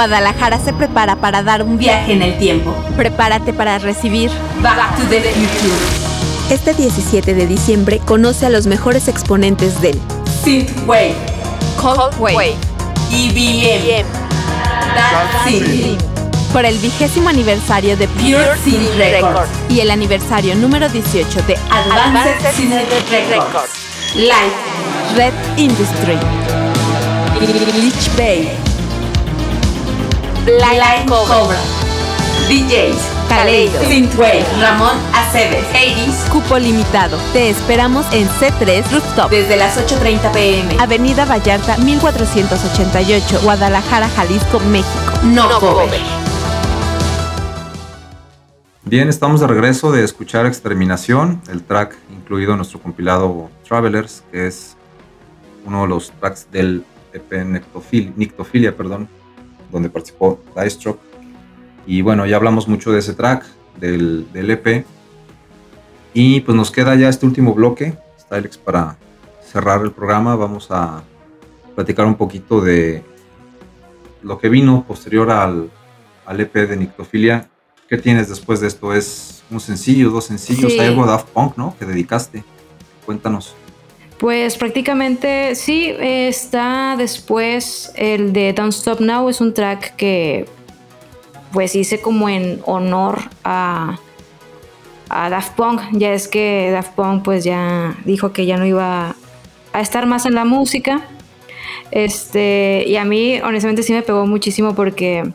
Guadalajara 0.00 0.58
se 0.58 0.72
prepara 0.72 1.16
para 1.16 1.42
dar 1.42 1.62
un 1.62 1.76
viaje 1.76 2.14
en 2.14 2.22
el 2.22 2.38
tiempo. 2.38 2.74
Prepárate 2.96 3.52
para 3.52 3.78
recibir 3.78 4.30
Back 4.62 4.96
to 4.96 5.02
the 5.10 5.20
Future. 5.20 5.74
Este 6.48 6.72
17 6.72 7.34
de 7.34 7.46
diciembre 7.46 8.00
conoce 8.06 8.46
a 8.46 8.48
los 8.48 8.66
mejores 8.66 9.08
exponentes 9.08 9.82
del 9.82 10.00
Synthwave, 10.42 11.14
Coldwave, 11.78 12.56
EBM, 13.12 14.06
Dark 14.96 15.46
Synth. 15.46 16.02
Por 16.50 16.64
el 16.64 16.78
vigésimo 16.78 17.28
aniversario 17.28 17.94
de 17.98 18.08
Pure 18.08 18.56
Synth 18.64 18.96
Records 18.96 19.50
y 19.68 19.80
el 19.80 19.90
aniversario 19.90 20.54
número 20.54 20.88
18 20.88 21.42
de 21.42 21.58
Advanced 21.70 22.52
Synth 22.54 22.72
Records. 23.10 24.14
Live, 24.14 25.14
Red 25.14 25.34
Industry, 25.58 26.16
Lich 27.38 28.16
Bay, 28.16 28.50
Black 30.58 31.06
Cobra, 31.06 31.58
DJs, 32.48 33.00
Kaleido, 33.28 33.80
Synthwave, 33.84 34.44
Ramón 34.60 34.96
Aceves, 35.14 35.64
Hades, 35.68 36.28
Cupo 36.30 36.58
limitado. 36.58 37.18
Te 37.32 37.50
esperamos 37.50 38.04
en 38.12 38.28
C3 38.28 38.90
Rooftop 38.90 39.30
desde 39.30 39.56
las 39.56 39.78
8.30 39.78 40.32
pm. 40.32 40.76
Avenida 40.80 41.24
Vallarta 41.24 41.76
1488, 41.78 43.40
Guadalajara, 43.44 44.08
Jalisco, 44.08 44.58
México. 44.70 45.12
No 45.22 45.48
cover. 45.60 46.00
Bien, 48.82 49.08
estamos 49.08 49.40
de 49.40 49.46
regreso 49.46 49.92
de 49.92 50.02
escuchar 50.02 50.46
Exterminación, 50.46 51.40
el 51.48 51.62
track 51.62 51.96
incluido 52.10 52.52
en 52.52 52.56
nuestro 52.56 52.80
compilado 52.80 53.50
Travelers, 53.68 54.24
que 54.32 54.48
es 54.48 54.76
uno 55.64 55.82
de 55.82 55.88
los 55.88 56.10
tracks 56.18 56.48
del 56.50 56.84
EP 57.12 57.44
Nictofilia 58.16 58.76
perdón, 58.76 59.08
donde 59.70 59.90
participó 59.90 60.40
Dice 60.62 60.94
Y 61.86 62.02
bueno, 62.02 62.26
ya 62.26 62.36
hablamos 62.36 62.68
mucho 62.68 62.92
de 62.92 62.98
ese 62.98 63.14
track, 63.14 63.44
del, 63.78 64.30
del, 64.32 64.50
EP. 64.50 64.84
Y 66.12 66.40
pues 66.40 66.56
nos 66.56 66.70
queda 66.70 66.94
ya 66.96 67.08
este 67.08 67.26
último 67.26 67.54
bloque, 67.54 67.96
Stylex, 68.20 68.58
para 68.58 68.96
cerrar 69.42 69.82
el 69.82 69.92
programa. 69.92 70.36
Vamos 70.36 70.68
a 70.70 71.02
platicar 71.74 72.06
un 72.06 72.16
poquito 72.16 72.60
de 72.60 73.02
lo 74.22 74.38
que 74.38 74.48
vino 74.48 74.84
posterior 74.86 75.30
al, 75.30 75.70
al 76.26 76.40
EP 76.40 76.54
de 76.54 76.76
Nictofilia. 76.76 77.48
¿Qué 77.88 77.96
tienes 77.96 78.28
después 78.28 78.60
de 78.60 78.68
esto? 78.68 78.94
¿Es 78.94 79.42
un 79.50 79.60
sencillo, 79.60 80.10
dos 80.10 80.26
sencillos? 80.26 80.72
Sí. 80.72 80.78
Hay 80.78 80.88
algo 80.88 81.04
de 81.04 81.10
Daft 81.10 81.28
Punk, 81.30 81.56
¿no? 81.56 81.76
Que 81.78 81.84
dedicaste. 81.84 82.44
Cuéntanos. 83.04 83.56
Pues 84.20 84.58
prácticamente 84.58 85.54
sí, 85.54 85.94
está 85.98 86.94
después 86.98 87.90
el 87.96 88.34
de 88.34 88.52
Don't 88.52 88.74
Stop 88.74 89.00
Now, 89.00 89.30
es 89.30 89.40
un 89.40 89.54
track 89.54 89.96
que 89.96 90.44
pues 91.52 91.74
hice 91.74 92.02
como 92.02 92.28
en 92.28 92.60
honor 92.66 93.18
a, 93.44 93.98
a 95.08 95.30
Daft 95.30 95.54
Punk, 95.56 95.80
ya 95.92 96.12
es 96.12 96.28
que 96.28 96.68
Daft 96.70 96.92
Punk 96.92 97.22
pues 97.24 97.44
ya 97.44 97.96
dijo 98.04 98.32
que 98.34 98.44
ya 98.44 98.58
no 98.58 98.66
iba 98.66 99.16
a 99.72 99.80
estar 99.80 100.04
más 100.04 100.26
en 100.26 100.34
la 100.34 100.44
música, 100.44 101.00
este, 101.90 102.84
y 102.86 102.96
a 102.96 103.06
mí 103.06 103.40
honestamente 103.40 103.82
sí 103.82 103.94
me 103.94 104.02
pegó 104.02 104.26
muchísimo 104.26 104.74
porque 104.74 105.32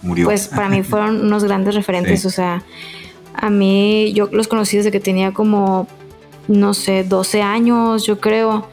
Murió. 0.00 0.24
pues 0.24 0.48
para 0.48 0.70
mí 0.70 0.82
fueron 0.82 1.20
unos 1.26 1.44
grandes 1.44 1.74
referentes, 1.74 2.22
Sí. 2.22 2.26
o 2.28 2.30
sea, 2.30 2.62
a 3.34 3.50
mí 3.50 4.14
yo 4.14 4.30
los 4.32 4.48
conocí 4.48 4.78
desde 4.78 4.90
que 4.90 5.00
tenía 5.00 5.32
como, 5.32 5.86
no 6.48 6.74
sé, 6.74 7.04
12 7.04 7.42
años, 7.42 8.06
yo 8.06 8.20
creo, 8.20 8.68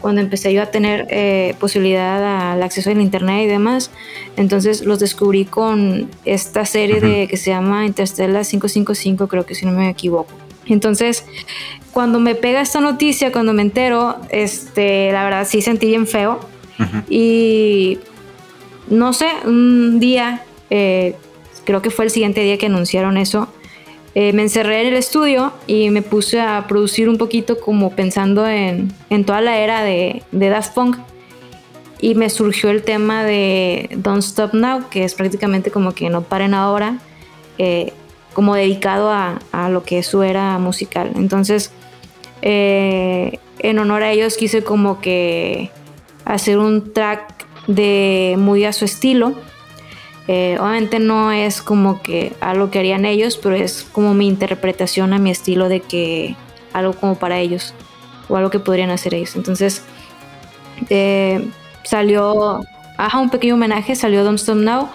cuando 0.00 0.20
empecé 0.20 0.52
yo 0.52 0.62
a 0.62 0.66
tener 0.66 1.06
eh, 1.10 1.54
posibilidad 1.58 2.52
al 2.52 2.62
acceso 2.62 2.90
al 2.90 3.00
internet 3.00 3.44
y 3.44 3.46
demás. 3.46 3.90
Entonces 4.36 4.84
los 4.84 4.98
descubrí 5.00 5.44
con 5.44 6.08
esta 6.24 6.64
serie 6.64 7.00
de, 7.00 7.28
que 7.28 7.36
se 7.36 7.50
llama 7.50 7.86
Interstellar 7.86 8.46
555, 8.46 9.28
creo 9.28 9.44
que 9.44 9.54
si 9.54 9.66
no 9.66 9.72
me 9.72 9.88
equivoco. 9.88 10.32
Entonces, 10.66 11.24
cuando 11.92 12.20
me 12.20 12.34
pega 12.34 12.60
esta 12.60 12.80
noticia, 12.80 13.32
cuando 13.32 13.52
me 13.52 13.62
entero, 13.62 14.16
este, 14.30 15.10
la 15.12 15.24
verdad 15.24 15.46
sí 15.48 15.62
sentí 15.62 15.86
bien 15.86 16.06
feo. 16.06 16.40
Y 17.08 17.98
no 18.88 19.12
sé, 19.12 19.26
un 19.44 19.98
día, 19.98 20.44
eh, 20.70 21.16
creo 21.64 21.82
que 21.82 21.90
fue 21.90 22.04
el 22.04 22.12
siguiente 22.12 22.40
día 22.42 22.56
que 22.56 22.66
anunciaron 22.66 23.16
eso, 23.16 23.48
eh, 24.14 24.32
me 24.32 24.42
encerré 24.42 24.82
en 24.82 24.88
el 24.88 24.94
estudio 24.94 25.52
y 25.66 25.90
me 25.90 26.02
puse 26.02 26.40
a 26.40 26.66
producir 26.66 27.08
un 27.08 27.18
poquito 27.18 27.60
como 27.60 27.90
pensando 27.90 28.46
en, 28.46 28.92
en 29.10 29.24
toda 29.24 29.40
la 29.40 29.58
era 29.58 29.82
de, 29.82 30.22
de 30.32 30.48
Daft 30.48 30.74
Punk. 30.74 30.96
Y 32.00 32.14
me 32.14 32.30
surgió 32.30 32.70
el 32.70 32.82
tema 32.82 33.24
de 33.24 33.90
Don't 33.96 34.22
Stop 34.22 34.54
Now, 34.54 34.88
que 34.88 35.04
es 35.04 35.14
prácticamente 35.14 35.70
como 35.70 35.94
que 35.94 36.08
no 36.10 36.22
paren 36.22 36.54
ahora, 36.54 36.98
eh, 37.58 37.92
como 38.34 38.54
dedicado 38.54 39.10
a, 39.10 39.40
a 39.50 39.68
lo 39.68 39.82
que 39.82 39.98
es 39.98 40.06
su 40.06 40.22
era 40.22 40.58
musical. 40.58 41.10
Entonces, 41.16 41.72
eh, 42.42 43.38
en 43.58 43.78
honor 43.80 44.04
a 44.04 44.12
ellos 44.12 44.36
quise 44.36 44.62
como 44.62 45.00
que 45.00 45.70
hacer 46.24 46.58
un 46.58 46.92
track 46.92 47.46
de 47.66 48.36
muy 48.38 48.64
a 48.64 48.72
su 48.72 48.84
estilo. 48.84 49.34
Eh, 50.30 50.58
obviamente 50.60 50.98
no 50.98 51.32
es 51.32 51.62
como 51.62 52.02
que 52.02 52.34
algo 52.40 52.70
que 52.70 52.78
harían 52.78 53.06
ellos, 53.06 53.38
pero 53.42 53.56
es 53.56 53.86
como 53.92 54.12
mi 54.12 54.28
interpretación 54.28 55.14
a 55.14 55.18
mi 55.18 55.30
estilo 55.30 55.70
de 55.70 55.80
que 55.80 56.36
algo 56.74 56.92
como 56.92 57.14
para 57.14 57.38
ellos 57.38 57.72
o 58.28 58.36
algo 58.36 58.50
que 58.50 58.58
podrían 58.58 58.90
hacer 58.90 59.14
ellos. 59.14 59.36
Entonces 59.36 59.82
eh, 60.90 61.48
salió, 61.82 62.60
ajá, 62.98 63.18
un 63.18 63.30
pequeño 63.30 63.54
homenaje, 63.54 63.96
salió 63.96 64.22
Don't 64.22 64.38
Stop 64.38 64.58
Now. 64.58 64.90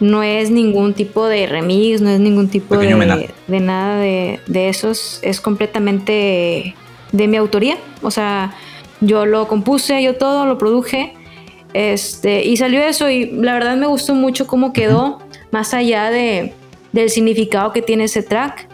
No 0.00 0.22
es 0.22 0.50
ningún 0.50 0.94
tipo 0.94 1.26
de 1.26 1.46
remix, 1.46 2.00
no 2.02 2.10
es 2.10 2.20
ningún 2.20 2.48
tipo 2.48 2.76
de 2.76 3.60
nada 3.60 3.96
de, 3.96 4.38
de 4.46 4.68
esos. 4.68 5.18
Es 5.22 5.40
completamente 5.40 6.76
de 7.10 7.26
mi 7.26 7.36
autoría. 7.36 7.78
O 8.02 8.10
sea, 8.10 8.54
yo 9.00 9.26
lo 9.26 9.48
compuse, 9.48 10.00
yo 10.02 10.14
todo, 10.16 10.46
lo 10.46 10.58
produje. 10.58 11.14
Este, 11.74 12.44
y 12.44 12.56
salió 12.56 12.82
eso 12.82 13.10
y 13.10 13.26
la 13.30 13.54
verdad 13.54 13.76
me 13.76 13.86
gustó 13.86 14.14
mucho 14.14 14.46
cómo 14.46 14.72
quedó, 14.72 15.18
más 15.50 15.74
allá 15.74 16.10
de, 16.10 16.54
del 16.92 17.10
significado 17.10 17.72
que 17.72 17.82
tiene 17.82 18.04
ese 18.04 18.22
track. 18.22 18.68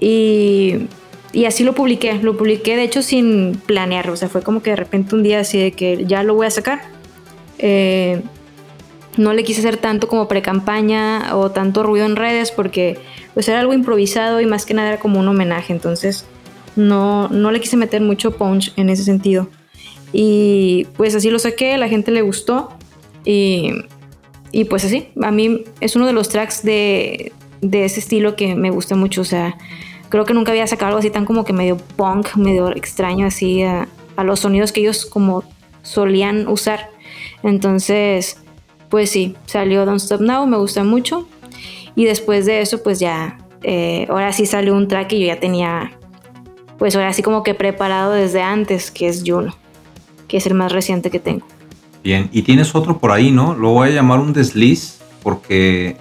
Y, 0.00 0.86
y 1.32 1.44
así 1.46 1.64
lo 1.64 1.74
publiqué, 1.74 2.14
lo 2.14 2.36
publiqué 2.36 2.76
de 2.76 2.84
hecho 2.84 3.02
sin 3.02 3.60
planear, 3.66 4.10
o 4.10 4.16
sea, 4.16 4.28
fue 4.28 4.42
como 4.42 4.62
que 4.62 4.70
de 4.70 4.76
repente 4.76 5.14
un 5.14 5.22
día 5.22 5.40
así 5.40 5.58
de 5.58 5.72
que 5.72 6.04
ya 6.06 6.22
lo 6.22 6.34
voy 6.34 6.46
a 6.46 6.50
sacar. 6.50 6.82
Eh, 7.58 8.22
no 9.16 9.32
le 9.32 9.44
quise 9.44 9.60
hacer 9.60 9.78
tanto 9.78 10.08
como 10.08 10.28
pre-campaña 10.28 11.34
o 11.36 11.50
tanto 11.50 11.82
ruido 11.82 12.04
en 12.04 12.16
redes 12.16 12.50
porque 12.50 12.98
pues 13.34 13.48
era 13.48 13.60
algo 13.60 13.72
improvisado 13.72 14.40
y 14.40 14.46
más 14.46 14.66
que 14.66 14.74
nada 14.74 14.88
era 14.88 14.98
como 14.98 15.20
un 15.20 15.28
homenaje, 15.28 15.72
entonces 15.72 16.26
no, 16.74 17.28
no 17.28 17.50
le 17.50 17.60
quise 17.60 17.76
meter 17.76 18.02
mucho 18.02 18.36
punch 18.36 18.72
en 18.76 18.90
ese 18.90 19.04
sentido. 19.04 19.48
Y 20.12 20.86
pues 20.96 21.14
así 21.14 21.30
lo 21.30 21.38
saqué, 21.38 21.76
la 21.78 21.88
gente 21.88 22.10
le 22.10 22.22
gustó 22.22 22.70
y, 23.24 23.72
y 24.52 24.64
pues 24.64 24.84
así, 24.84 25.08
a 25.22 25.30
mí 25.30 25.64
es 25.80 25.96
uno 25.96 26.06
de 26.06 26.12
los 26.12 26.28
tracks 26.28 26.62
de, 26.62 27.32
de 27.60 27.84
ese 27.84 28.00
estilo 28.00 28.36
que 28.36 28.54
me 28.54 28.70
gusta 28.70 28.94
mucho, 28.94 29.20
o 29.20 29.24
sea, 29.24 29.56
creo 30.08 30.24
que 30.24 30.32
nunca 30.32 30.52
había 30.52 30.66
sacado 30.66 30.88
algo 30.88 31.00
así 31.00 31.10
tan 31.10 31.24
como 31.24 31.44
que 31.44 31.52
medio 31.52 31.76
punk, 31.76 32.36
medio 32.36 32.70
extraño 32.70 33.26
así 33.26 33.62
a, 33.62 33.88
a 34.16 34.24
los 34.24 34.40
sonidos 34.40 34.72
que 34.72 34.80
ellos 34.80 35.06
como 35.06 35.44
solían 35.82 36.48
usar. 36.48 36.90
Entonces, 37.42 38.38
pues 38.88 39.10
sí, 39.10 39.36
salió 39.46 39.84
Don't 39.84 40.00
Stop 40.00 40.20
Now, 40.20 40.46
me 40.46 40.56
gusta 40.56 40.84
mucho. 40.84 41.28
Y 41.94 42.04
después 42.04 42.46
de 42.46 42.60
eso, 42.60 42.82
pues 42.82 42.98
ya, 42.98 43.38
eh, 43.62 44.06
ahora 44.10 44.32
sí 44.32 44.46
salió 44.46 44.74
un 44.74 44.88
track 44.88 45.08
que 45.08 45.20
yo 45.20 45.26
ya 45.26 45.40
tenía, 45.40 45.92
pues 46.78 46.94
ahora 46.94 47.12
sí 47.12 47.22
como 47.22 47.42
que 47.42 47.54
preparado 47.54 48.12
desde 48.12 48.42
antes, 48.42 48.90
que 48.90 49.08
es 49.08 49.22
Juno, 49.24 49.56
que 50.28 50.36
es 50.38 50.46
el 50.46 50.54
más 50.54 50.72
reciente 50.72 51.10
que 51.10 51.18
tengo. 51.18 51.46
Bien, 52.02 52.28
y 52.32 52.42
tienes 52.42 52.74
otro 52.74 52.98
por 52.98 53.10
ahí, 53.10 53.30
¿no? 53.30 53.54
Lo 53.54 53.70
voy 53.70 53.88
a 53.88 53.92
llamar 53.92 54.18
un 54.20 54.32
desliz 54.32 54.98
porque 55.22 55.96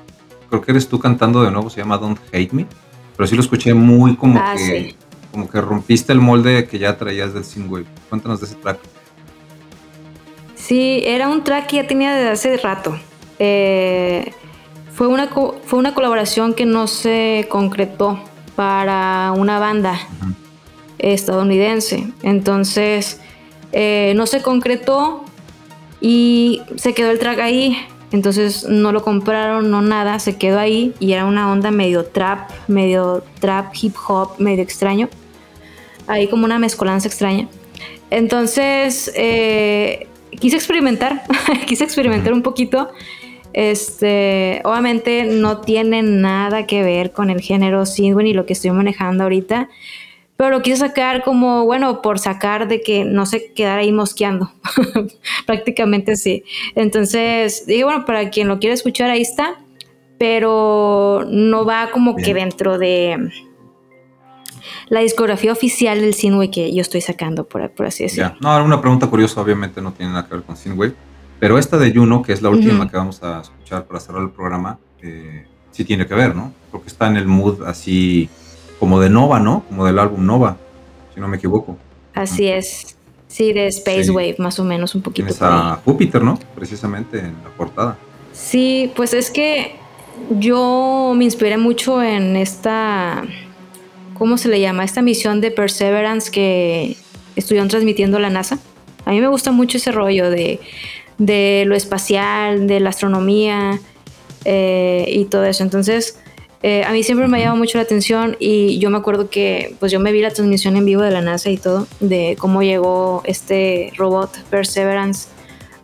creo 0.50 0.62
que 0.62 0.72
eres 0.72 0.88
tú 0.88 1.00
cantando 1.00 1.42
de 1.44 1.52
nuevo, 1.52 1.70
se 1.70 1.80
llama 1.82 1.98
Don't 1.98 2.20
Hate 2.32 2.52
Me, 2.54 2.66
pero 3.18 3.26
sí 3.28 3.36
lo 3.36 3.42
escuché 3.42 3.74
muy 3.74 4.16
como 4.16 4.40
Ah, 4.40 4.54
que 4.56 4.60
sí. 4.90 4.96
como 5.32 5.50
que 5.50 5.60
rompiste 5.62 6.14
el 6.14 6.20
molde 6.20 6.68
que 6.68 6.78
ya 6.80 6.98
traías 6.98 7.34
del 7.34 7.44
Synthwave. 7.44 7.86
Cuéntanos 8.10 8.40
de 8.40 8.46
ese 8.48 8.56
track. 8.56 8.80
Sí, 10.56 11.02
era 11.06 11.28
un 11.30 11.44
track 11.44 11.68
que 11.68 11.76
ya 11.78 11.88
tenía 11.88 12.14
desde 12.14 12.30
hace 12.32 12.58
rato. 12.58 12.98
Eh, 13.40 14.32
fue, 14.94 15.08
una 15.08 15.30
co- 15.30 15.56
fue 15.66 15.80
una 15.80 15.94
colaboración 15.94 16.54
que 16.54 16.66
no 16.66 16.88
se 16.88 17.48
concretó 17.50 18.20
para 18.56 19.34
una 19.36 19.60
banda 19.60 20.00
estadounidense. 21.00 22.08
Entonces, 22.24 23.20
eh, 23.78 24.14
no 24.16 24.26
se 24.26 24.42
concretó 24.42 25.26
y 26.00 26.62
se 26.78 26.94
quedó 26.94 27.12
el 27.12 27.20
track 27.20 27.40
ahí. 27.40 27.78
Entonces 28.14 28.66
no 28.70 28.94
lo 28.94 29.04
compraron, 29.04 29.70
no 29.70 29.82
nada, 29.82 30.18
se 30.20 30.38
quedó 30.38 30.60
ahí 30.60 30.94
y 31.02 31.12
era 31.12 31.26
una 31.26 31.52
onda 31.52 31.72
medio 31.72 32.06
trap, 32.06 32.50
medio 32.70 33.22
trap, 33.42 33.74
hip 33.82 33.94
hop, 34.08 34.40
medio 34.40 34.64
extraño. 34.64 35.10
Ahí 36.08 36.30
como 36.30 36.46
una 36.46 36.58
mezcolanza 36.58 37.10
extraña. 37.10 37.50
Entonces 38.12 39.12
eh, 39.14 40.08
quise 40.40 40.56
experimentar, 40.56 41.24
quise 41.68 41.84
experimentar 41.84 42.32
un 42.32 42.44
poquito. 42.44 42.92
Este, 43.52 44.62
obviamente 44.64 45.26
no 45.26 45.60
tiene 45.60 46.02
nada 46.02 46.66
que 46.66 46.82
ver 46.82 47.12
con 47.12 47.30
el 47.30 47.42
género 47.42 47.86
synthwave 47.86 48.30
y 48.30 48.34
lo 48.34 48.46
que 48.46 48.54
estoy 48.54 48.72
manejando 48.72 49.24
ahorita 49.24 49.68
pero 50.38 50.50
lo 50.50 50.62
quise 50.62 50.78
sacar 50.78 51.24
como, 51.24 51.66
bueno, 51.66 52.02
por 52.02 52.20
sacar 52.20 52.68
de 52.68 52.82
que 52.82 53.06
no 53.06 53.26
se 53.26 53.54
quedara 53.54 53.82
ahí 53.82 53.92
mosqueando. 53.92 54.52
Prácticamente 55.46 56.18
sí. 56.18 56.44
Entonces, 56.76 57.66
dije, 57.66 57.86
bueno, 57.86 58.06
para 58.06 58.30
quien 58.30 58.48
lo 58.48 58.60
quiera 58.60 58.74
escuchar, 58.74 59.10
ahí 59.10 59.22
está, 59.22 59.56
pero 60.18 61.26
no 61.30 61.66
va 61.66 61.90
como 61.92 62.16
que 62.18 62.34
dentro 62.34 62.78
de 62.78 63.30
la 64.90 65.00
discografía 65.00 65.52
oficial 65.52 66.02
del 66.02 66.14
Synthwave 66.14 66.52
que 66.52 66.74
yo 66.74 66.82
estoy 66.82 67.02
sacando, 67.02 67.48
por, 67.48 67.72
así 67.86 68.04
decirlo. 68.04 68.36
No, 68.42 68.64
una 68.64 68.82
pregunta 68.82 69.08
curiosa, 69.08 69.42
obviamente 69.42 69.82
no 69.82 69.94
tiene 69.94 70.12
nada 70.12 70.28
que 70.28 70.36
ver 70.36 70.44
con 70.44 70.58
Synthwave, 70.58 70.94
pero 71.40 71.58
esta 71.58 71.78
de 71.78 71.94
Juno, 71.94 72.22
que 72.22 72.34
es 72.34 72.42
la 72.42 72.50
última 72.50 72.90
que 72.90 72.98
vamos 72.98 73.22
a 73.24 73.42
escuchar 73.42 73.86
para 73.86 74.00
cerrar 74.00 74.22
el 74.22 74.32
programa, 74.32 74.80
eh, 75.02 75.46
sí 75.72 75.86
tiene 75.86 76.06
que 76.08 76.14
ver, 76.14 76.36
¿no? 76.36 76.54
Porque 76.72 76.88
está 76.88 77.08
en 77.08 77.18
el 77.18 77.28
mood 77.28 77.64
así 77.64 78.30
como 78.80 79.00
de 79.00 79.10
Nova, 79.10 79.40
¿no? 79.40 79.64
Como 79.70 79.86
del 79.86 80.00
álbum 80.00 80.26
Nova, 80.26 80.58
si 81.14 81.20
no 81.20 81.28
me 81.28 81.38
equivoco. 81.38 81.78
Así 82.14 82.48
es. 82.48 82.96
Sí, 83.28 83.52
de 83.52 83.68
Space 83.68 84.10
Wave, 84.12 84.36
más 84.38 84.60
o 84.60 84.64
menos, 84.64 84.96
un 84.96 85.02
poquito. 85.02 85.28
Tienes 85.28 85.42
a 85.42 85.82
Júpiter, 85.84 86.24
¿no? 86.24 86.40
Precisamente 86.56 87.20
en 87.20 87.34
la 87.44 87.50
portada. 87.58 87.98
Sí, 88.32 88.92
pues 88.96 89.14
es 89.14 89.30
que 89.30 89.76
yo 90.40 91.14
me 91.16 91.26
inspiré 91.26 91.58
mucho 91.58 92.02
en 92.02 92.38
esta, 92.38 93.24
¿cómo 94.18 94.38
se 94.38 94.48
le 94.48 94.62
llama? 94.62 94.84
Esta 94.86 95.02
misión 95.02 95.42
de 95.42 95.52
Perseverance 95.52 96.32
que 96.32 96.96
estuvieron 97.36 97.68
transmitiendo 97.68 98.20
la 98.20 98.30
NASA. 98.30 98.60
A 99.06 99.12
mí 99.12 99.20
me 99.20 99.28
gusta 99.28 99.52
mucho 99.52 99.78
ese 99.78 99.92
rollo 99.92 100.30
de, 100.30 100.60
de 101.18 101.64
lo 101.68 101.76
espacial, 101.76 102.68
de 102.68 102.80
la 102.80 102.90
astronomía 102.90 103.80
eh, 104.46 105.06
y 105.10 105.26
todo 105.26 105.44
eso. 105.46 105.64
Entonces, 105.64 106.20
eh, 106.68 106.84
a 106.84 106.92
mí 106.94 107.04
siempre 107.04 107.28
me 107.28 107.38
ha 107.38 107.42
llamado 107.42 107.58
mucho 107.58 107.78
la 107.78 107.84
atención 107.84 108.38
y 108.40 108.80
yo 108.80 108.90
me 108.90 108.98
acuerdo 108.98 109.30
que 109.30 109.76
pues 109.80 109.92
yo 109.92 110.00
me 110.00 110.12
vi 110.12 110.22
la 110.22 110.32
transmisión 110.32 110.76
en 110.78 110.84
vivo 110.84 111.04
de 111.04 111.12
la 111.12 111.22
NASA 111.22 111.52
y 111.52 111.58
todo, 111.58 111.86
de 112.00 112.36
cómo 112.40 112.64
llegó 112.64 113.22
este 113.26 113.94
robot 113.98 114.36
Perseverance 114.50 115.28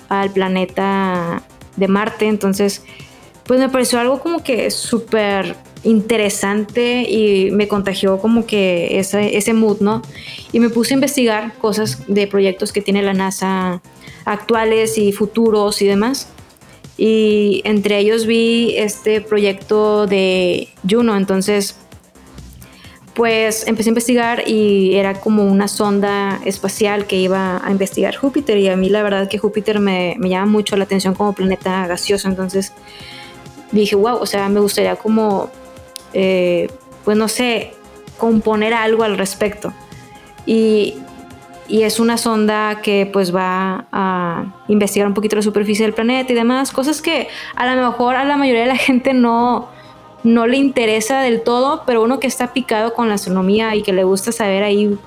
al 0.09 0.31
planeta 0.31 1.43
de 1.75 1.87
Marte, 1.87 2.25
entonces 2.25 2.81
pues 3.43 3.59
me 3.59 3.69
pareció 3.69 3.99
algo 3.99 4.19
como 4.21 4.43
que 4.43 4.71
súper 4.71 5.55
interesante 5.83 7.07
y 7.07 7.51
me 7.51 7.67
contagió 7.67 8.17
como 8.17 8.47
que 8.47 8.97
ese, 8.97 9.37
ese 9.37 9.53
mood, 9.53 9.81
¿no? 9.81 10.01
Y 10.51 10.59
me 10.59 10.71
puse 10.71 10.95
a 10.95 10.95
investigar 10.95 11.53
cosas 11.59 12.05
de 12.07 12.25
proyectos 12.25 12.73
que 12.73 12.81
tiene 12.81 13.03
la 13.03 13.13
NASA 13.13 13.83
actuales 14.25 14.97
y 14.97 15.11
futuros 15.11 15.79
y 15.83 15.85
demás 15.85 16.27
y 17.03 17.63
entre 17.63 17.97
ellos 17.97 18.27
vi 18.27 18.75
este 18.77 19.21
proyecto 19.21 20.05
de 20.05 20.67
Juno, 20.87 21.17
entonces 21.17 21.75
pues 23.15 23.65
empecé 23.67 23.89
a 23.89 23.91
investigar 23.91 24.47
y 24.47 24.93
era 24.93 25.19
como 25.19 25.45
una 25.45 25.67
sonda 25.67 26.39
espacial 26.45 27.07
que 27.07 27.15
iba 27.15 27.59
a 27.65 27.71
investigar 27.71 28.15
Júpiter. 28.15 28.59
Y 28.59 28.69
a 28.69 28.75
mí 28.75 28.87
la 28.89 29.01
verdad 29.01 29.27
que 29.27 29.39
Júpiter 29.39 29.79
me, 29.79 30.15
llama 30.19 30.45
mucho 30.45 30.77
la 30.77 30.83
atención 30.83 31.15
como 31.15 31.33
planeta 31.33 31.87
gaseoso, 31.87 32.27
entonces 32.27 32.71
dije, 33.71 33.95
wow, 33.95 34.17
o 34.17 34.27
sea, 34.27 34.47
me 34.49 34.59
gustaría 34.59 34.95
como, 34.95 35.49
eh, 36.13 36.69
pues 37.03 37.17
no 37.17 37.27
sé, 37.27 37.73
componer 38.19 38.75
algo 38.75 39.03
al 39.03 39.17
respecto. 39.17 39.73
Y 40.45 40.97
y 41.67 41.83
es 41.83 41.99
una 41.99 42.17
sonda 42.17 42.81
que 42.81 43.09
pues 43.11 43.33
va 43.33 43.87
a 43.93 44.50
investigar 44.71 45.07
un 45.07 45.13
poquito 45.13 45.35
la 45.35 45.41
superficie 45.41 45.85
del 45.85 45.93
planeta 45.93 46.31
y 46.31 46.35
demás, 46.35 46.71
cosas 46.71 47.01
que 47.01 47.27
a 47.55 47.75
lo 47.75 47.89
mejor 47.89 48.15
a 48.15 48.23
la 48.23 48.37
mayoría 48.37 48.61
de 48.61 48.67
la 48.67 48.77
gente 48.77 49.13
no, 49.13 49.69
no 50.23 50.47
le 50.47 50.57
interesa 50.57 51.21
del 51.21 51.43
todo, 51.43 51.83
pero 51.85 52.01
uno 52.01 52.19
que 52.19 52.27
está 52.27 52.53
picado 52.53 52.93
con 52.93 53.09
la 53.09 53.15
astronomía 53.15 53.75
y 53.75 53.83
que 53.83 53.93
le 53.93 54.03
gusta 54.03 54.31
saber 54.31 54.63
ahí 54.63 54.97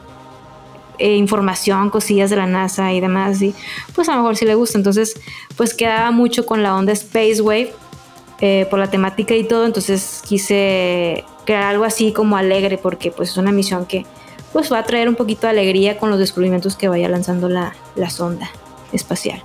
eh, 0.99 1.17
información, 1.17 1.91
cosillas 1.91 2.31
de 2.31 2.37
la 2.37 2.47
NASA 2.47 2.93
y 2.93 3.01
demás, 3.01 3.43
y 3.43 3.55
pues 3.95 4.09
a 4.09 4.13
lo 4.13 4.19
mejor 4.19 4.37
sí 4.37 4.45
le 4.45 4.55
gusta. 4.55 4.79
Entonces, 4.79 5.21
pues 5.57 5.75
quedaba 5.75 6.11
mucho 6.11 6.47
con 6.47 6.63
la 6.63 6.77
onda 6.77 6.93
Space 6.93 7.41
Wave 7.41 7.73
eh, 8.41 8.67
por 8.69 8.79
la 8.79 8.91
temática 8.91 9.35
y 9.35 9.45
todo, 9.45 9.65
entonces 9.65 10.23
quise 10.27 11.25
crear 11.45 11.65
algo 11.65 11.85
así 11.85 12.13
como 12.13 12.37
alegre 12.37 12.79
porque 12.79 13.11
pues 13.11 13.31
es 13.31 13.37
una 13.37 13.53
misión 13.53 13.87
que 13.87 14.05
pues 14.53 14.73
va 14.73 14.79
a 14.79 14.85
traer 14.85 15.09
un 15.09 15.15
poquito 15.15 15.47
de 15.47 15.51
alegría 15.51 15.99
con 15.99 16.11
los 16.11 16.19
descubrimientos 16.19 16.77
que 16.77 16.89
vaya 16.89 17.09
lanzando 17.09 17.49
la, 17.49 17.75
sonda 18.09 18.51
espacial. 18.93 19.43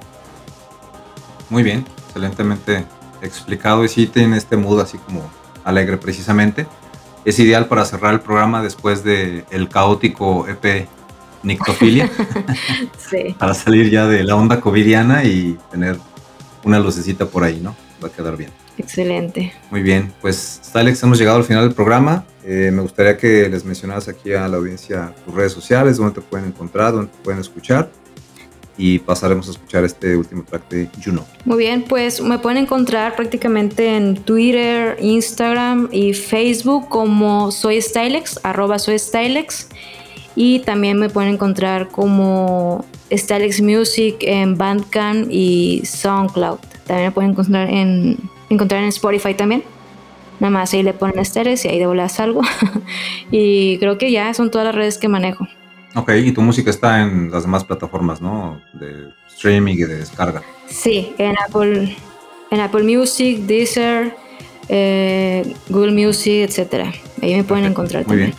Muy 1.49 1.63
bien, 1.63 1.85
excelentemente 2.07 2.85
explicado 3.21 3.83
y 3.83 3.89
sí 3.89 4.07
tiene 4.07 4.37
este 4.37 4.55
mood 4.55 4.81
así 4.81 4.97
como 4.97 5.29
alegre 5.63 5.97
precisamente. 5.97 6.67
Es 7.25 7.39
ideal 7.39 7.67
para 7.67 7.85
cerrar 7.85 8.13
el 8.13 8.21
programa 8.21 8.61
después 8.61 9.03
de 9.03 9.43
el 9.51 9.67
caótico 9.67 10.47
EP 10.47 10.87
Nictofilia. 11.43 12.09
sí. 13.09 13.35
para 13.37 13.53
salir 13.53 13.89
ya 13.89 14.07
de 14.07 14.23
la 14.23 14.35
onda 14.35 14.61
covidiana 14.61 15.23
y 15.23 15.57
tener 15.71 15.97
una 16.63 16.79
lucecita 16.79 17.25
por 17.25 17.43
ahí, 17.43 17.59
¿no? 17.61 17.75
Va 18.03 18.07
a 18.07 18.11
quedar 18.11 18.37
bien. 18.37 18.51
Excelente. 18.77 19.51
Muy 19.71 19.81
bien, 19.81 20.13
pues 20.21 20.61
Alex, 20.73 21.03
hemos 21.03 21.19
llegado 21.19 21.37
al 21.37 21.43
final 21.43 21.65
del 21.65 21.73
programa. 21.73 22.23
Eh, 22.45 22.71
me 22.73 22.81
gustaría 22.81 23.17
que 23.17 23.49
les 23.49 23.65
mencionaras 23.65 24.07
aquí 24.07 24.31
a 24.33 24.47
la 24.47 24.55
audiencia 24.55 25.13
tus 25.25 25.35
redes 25.35 25.51
sociales, 25.51 25.97
dónde 25.97 26.15
te 26.15 26.21
pueden 26.21 26.47
encontrar, 26.47 26.93
dónde 26.93 27.11
te 27.11 27.17
pueden 27.21 27.41
escuchar. 27.41 27.89
Y 28.79 28.97
pasaremos 28.99 29.47
a 29.49 29.51
escuchar 29.51 29.83
este 29.83 30.15
último 30.15 30.43
track 30.43 30.69
de 30.69 30.89
Juno. 31.03 31.25
Muy 31.43 31.57
bien, 31.57 31.83
pues 31.83 32.21
me 32.21 32.39
pueden 32.39 32.63
encontrar 32.63 33.15
prácticamente 33.15 33.97
en 33.97 34.15
Twitter, 34.15 34.97
Instagram 35.01 35.89
y 35.91 36.13
Facebook 36.13 36.87
como 36.87 37.51
soy 37.51 37.81
Stylex, 37.81 38.39
arroba 38.43 38.79
soy 38.79 38.97
Stylex. 38.97 39.67
Y 40.35 40.59
también 40.59 40.97
me 40.97 41.09
pueden 41.09 41.33
encontrar 41.33 41.89
como 41.89 42.85
Stylex 43.11 43.61
Music 43.61 44.15
en 44.21 44.57
Bandcamp 44.57 45.27
y 45.29 45.81
SoundCloud. 45.83 46.59
También 46.87 47.09
me 47.09 47.11
pueden 47.11 47.31
encontrar 47.31 47.69
en 47.69 48.17
encontrar 48.49 48.81
en 48.81 48.89
Spotify 48.89 49.33
también. 49.33 49.63
Nada 50.39 50.51
más 50.51 50.73
ahí 50.73 50.83
le 50.83 50.93
ponen 50.93 51.19
esteres 51.19 51.65
y 51.65 51.67
ahí 51.67 51.79
de 51.79 51.85
volar 51.85 52.09
algo. 52.19 52.41
y 53.31 53.77
creo 53.79 53.97
que 53.97 54.11
ya 54.11 54.33
son 54.33 54.51
todas 54.51 54.65
las 54.65 54.75
redes 54.75 54.97
que 54.97 55.07
manejo. 55.07 55.47
Ok, 55.95 56.11
y 56.23 56.31
tu 56.31 56.41
música 56.41 56.69
está 56.69 57.01
en 57.01 57.31
las 57.31 57.43
demás 57.43 57.63
plataformas, 57.63 58.21
¿no? 58.21 58.61
De 58.73 59.09
streaming 59.27 59.75
y 59.75 59.83
de 59.83 59.95
descarga. 59.97 60.43
Sí, 60.67 61.13
en 61.17 61.35
Apple, 61.47 61.95
en 62.51 62.59
Apple 62.59 62.83
Music, 62.83 63.39
Deezer, 63.39 64.15
eh, 64.67 65.55
Google 65.67 65.91
Music, 65.91 66.47
etcétera. 66.47 66.91
Ahí 67.21 67.35
me 67.35 67.43
pueden 67.43 67.65
encontrar 67.65 68.07
Muy 68.07 68.17
bien. 68.17 68.33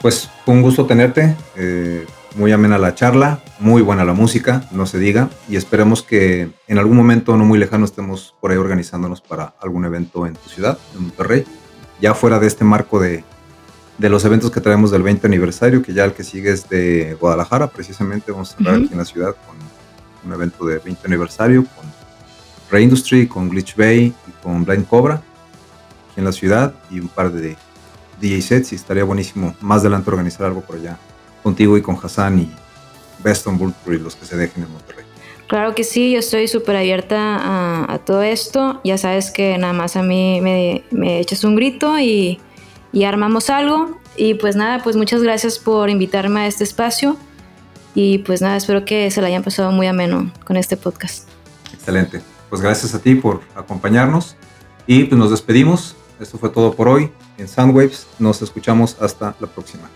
Pues 0.00 0.30
un 0.46 0.62
gusto 0.62 0.86
tenerte. 0.86 1.36
Eh, 1.56 2.06
muy 2.36 2.52
amena 2.52 2.78
la 2.78 2.94
charla, 2.94 3.40
muy 3.58 3.82
buena 3.82 4.04
la 4.04 4.12
música, 4.12 4.62
no 4.70 4.86
se 4.86 4.98
diga, 4.98 5.28
y 5.48 5.56
esperemos 5.56 6.02
que 6.02 6.50
en 6.68 6.78
algún 6.78 6.96
momento 6.96 7.36
no 7.36 7.44
muy 7.44 7.58
lejano 7.58 7.84
estemos 7.84 8.34
por 8.40 8.52
ahí 8.52 8.56
organizándonos 8.56 9.20
para 9.20 9.54
algún 9.60 9.84
evento 9.84 10.26
en 10.26 10.34
tu 10.34 10.48
ciudad, 10.48 10.78
en 10.94 11.02
Monterrey, 11.02 11.44
ya 12.00 12.14
fuera 12.14 12.38
de 12.38 12.46
este 12.46 12.64
marco 12.64 13.00
de, 13.00 13.24
de 13.98 14.08
los 14.08 14.24
eventos 14.24 14.50
que 14.50 14.60
traemos 14.60 14.92
del 14.92 15.02
20 15.02 15.26
aniversario, 15.26 15.82
que 15.82 15.92
ya 15.92 16.04
el 16.04 16.12
que 16.12 16.22
sigue 16.22 16.52
es 16.52 16.68
de 16.68 17.16
Guadalajara, 17.20 17.66
precisamente 17.66 18.30
vamos 18.30 18.54
a 18.54 18.56
cerrar 18.56 18.76
aquí 18.76 18.88
en 18.92 18.98
la 18.98 19.04
ciudad 19.04 19.34
con 19.46 19.56
un 20.24 20.32
evento 20.32 20.64
de 20.64 20.78
20 20.78 21.06
aniversario, 21.06 21.64
con 21.64 21.84
Reindustry, 22.70 23.26
con 23.26 23.48
Glitch 23.48 23.74
Bay 23.76 24.14
y 24.26 24.42
con 24.42 24.64
Blind 24.64 24.86
Cobra, 24.86 25.16
aquí 25.16 26.18
en 26.18 26.24
la 26.24 26.32
ciudad, 26.32 26.74
y 26.90 27.00
un 27.00 27.08
par 27.08 27.32
de 27.32 27.56
DJ 28.20 28.40
sets, 28.40 28.72
y 28.72 28.76
estaría 28.76 29.02
buenísimo 29.02 29.54
más 29.60 29.80
adelante 29.80 30.10
organizar 30.10 30.46
algo 30.46 30.60
por 30.60 30.76
allá 30.76 30.96
contigo 31.42 31.76
y 31.76 31.82
con 31.82 31.98
Hassan 32.00 32.38
y 32.38 32.50
Beston 33.22 33.74
y 33.86 33.90
los 33.96 34.14
que 34.14 34.26
se 34.26 34.36
dejen 34.36 34.62
en 34.62 34.72
Monterrey. 34.72 35.04
Claro 35.48 35.74
que 35.74 35.82
sí, 35.82 36.12
yo 36.12 36.18
estoy 36.18 36.46
súper 36.46 36.76
abierta 36.76 37.90
a, 37.90 37.98
todo 38.00 38.22
esto. 38.22 38.80
Ya 38.84 38.98
sabes 38.98 39.30
que 39.30 39.56
nada 39.56 39.72
más 39.72 39.96
a 39.96 40.02
mí 40.02 40.40
me, 40.42 40.84
me 40.90 41.20
echas 41.20 41.42
un 41.42 41.56
grito 41.56 41.98
y, 41.98 42.38
y, 42.92 43.04
armamos 43.04 43.50
algo. 43.50 43.98
Y 44.16 44.34
pues 44.34 44.56
nada, 44.56 44.82
pues 44.82 44.96
muchas 44.96 45.22
gracias 45.22 45.58
por 45.58 45.90
invitarme 45.90 46.40
a 46.40 46.46
este 46.46 46.64
espacio. 46.64 47.16
Y 47.94 48.18
pues 48.18 48.42
nada, 48.42 48.56
espero 48.56 48.84
que 48.84 49.10
se 49.10 49.20
la 49.20 49.28
hayan 49.28 49.42
pasado 49.42 49.70
muy 49.72 49.86
ameno 49.86 50.30
con 50.44 50.56
este 50.56 50.76
podcast. 50.76 51.28
Excelente. 51.72 52.20
Pues 52.48 52.62
gracias 52.62 52.94
a 52.94 53.00
ti 53.00 53.14
por 53.14 53.40
acompañarnos. 53.54 54.36
Y 54.86 55.04
pues 55.04 55.18
nos 55.18 55.30
despedimos. 55.30 55.96
Esto 56.20 56.38
fue 56.38 56.50
todo 56.50 56.74
por 56.74 56.88
hoy 56.88 57.10
en 57.38 57.46
Soundwaves. 57.46 58.06
Nos 58.18 58.42
escuchamos 58.42 58.96
hasta 59.00 59.34
la 59.38 59.46
próxima. 59.46 59.88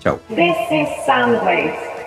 Chao. 0.00 0.20
This 0.28 0.56
is 0.70 0.88
Soundwaves. 1.06 1.97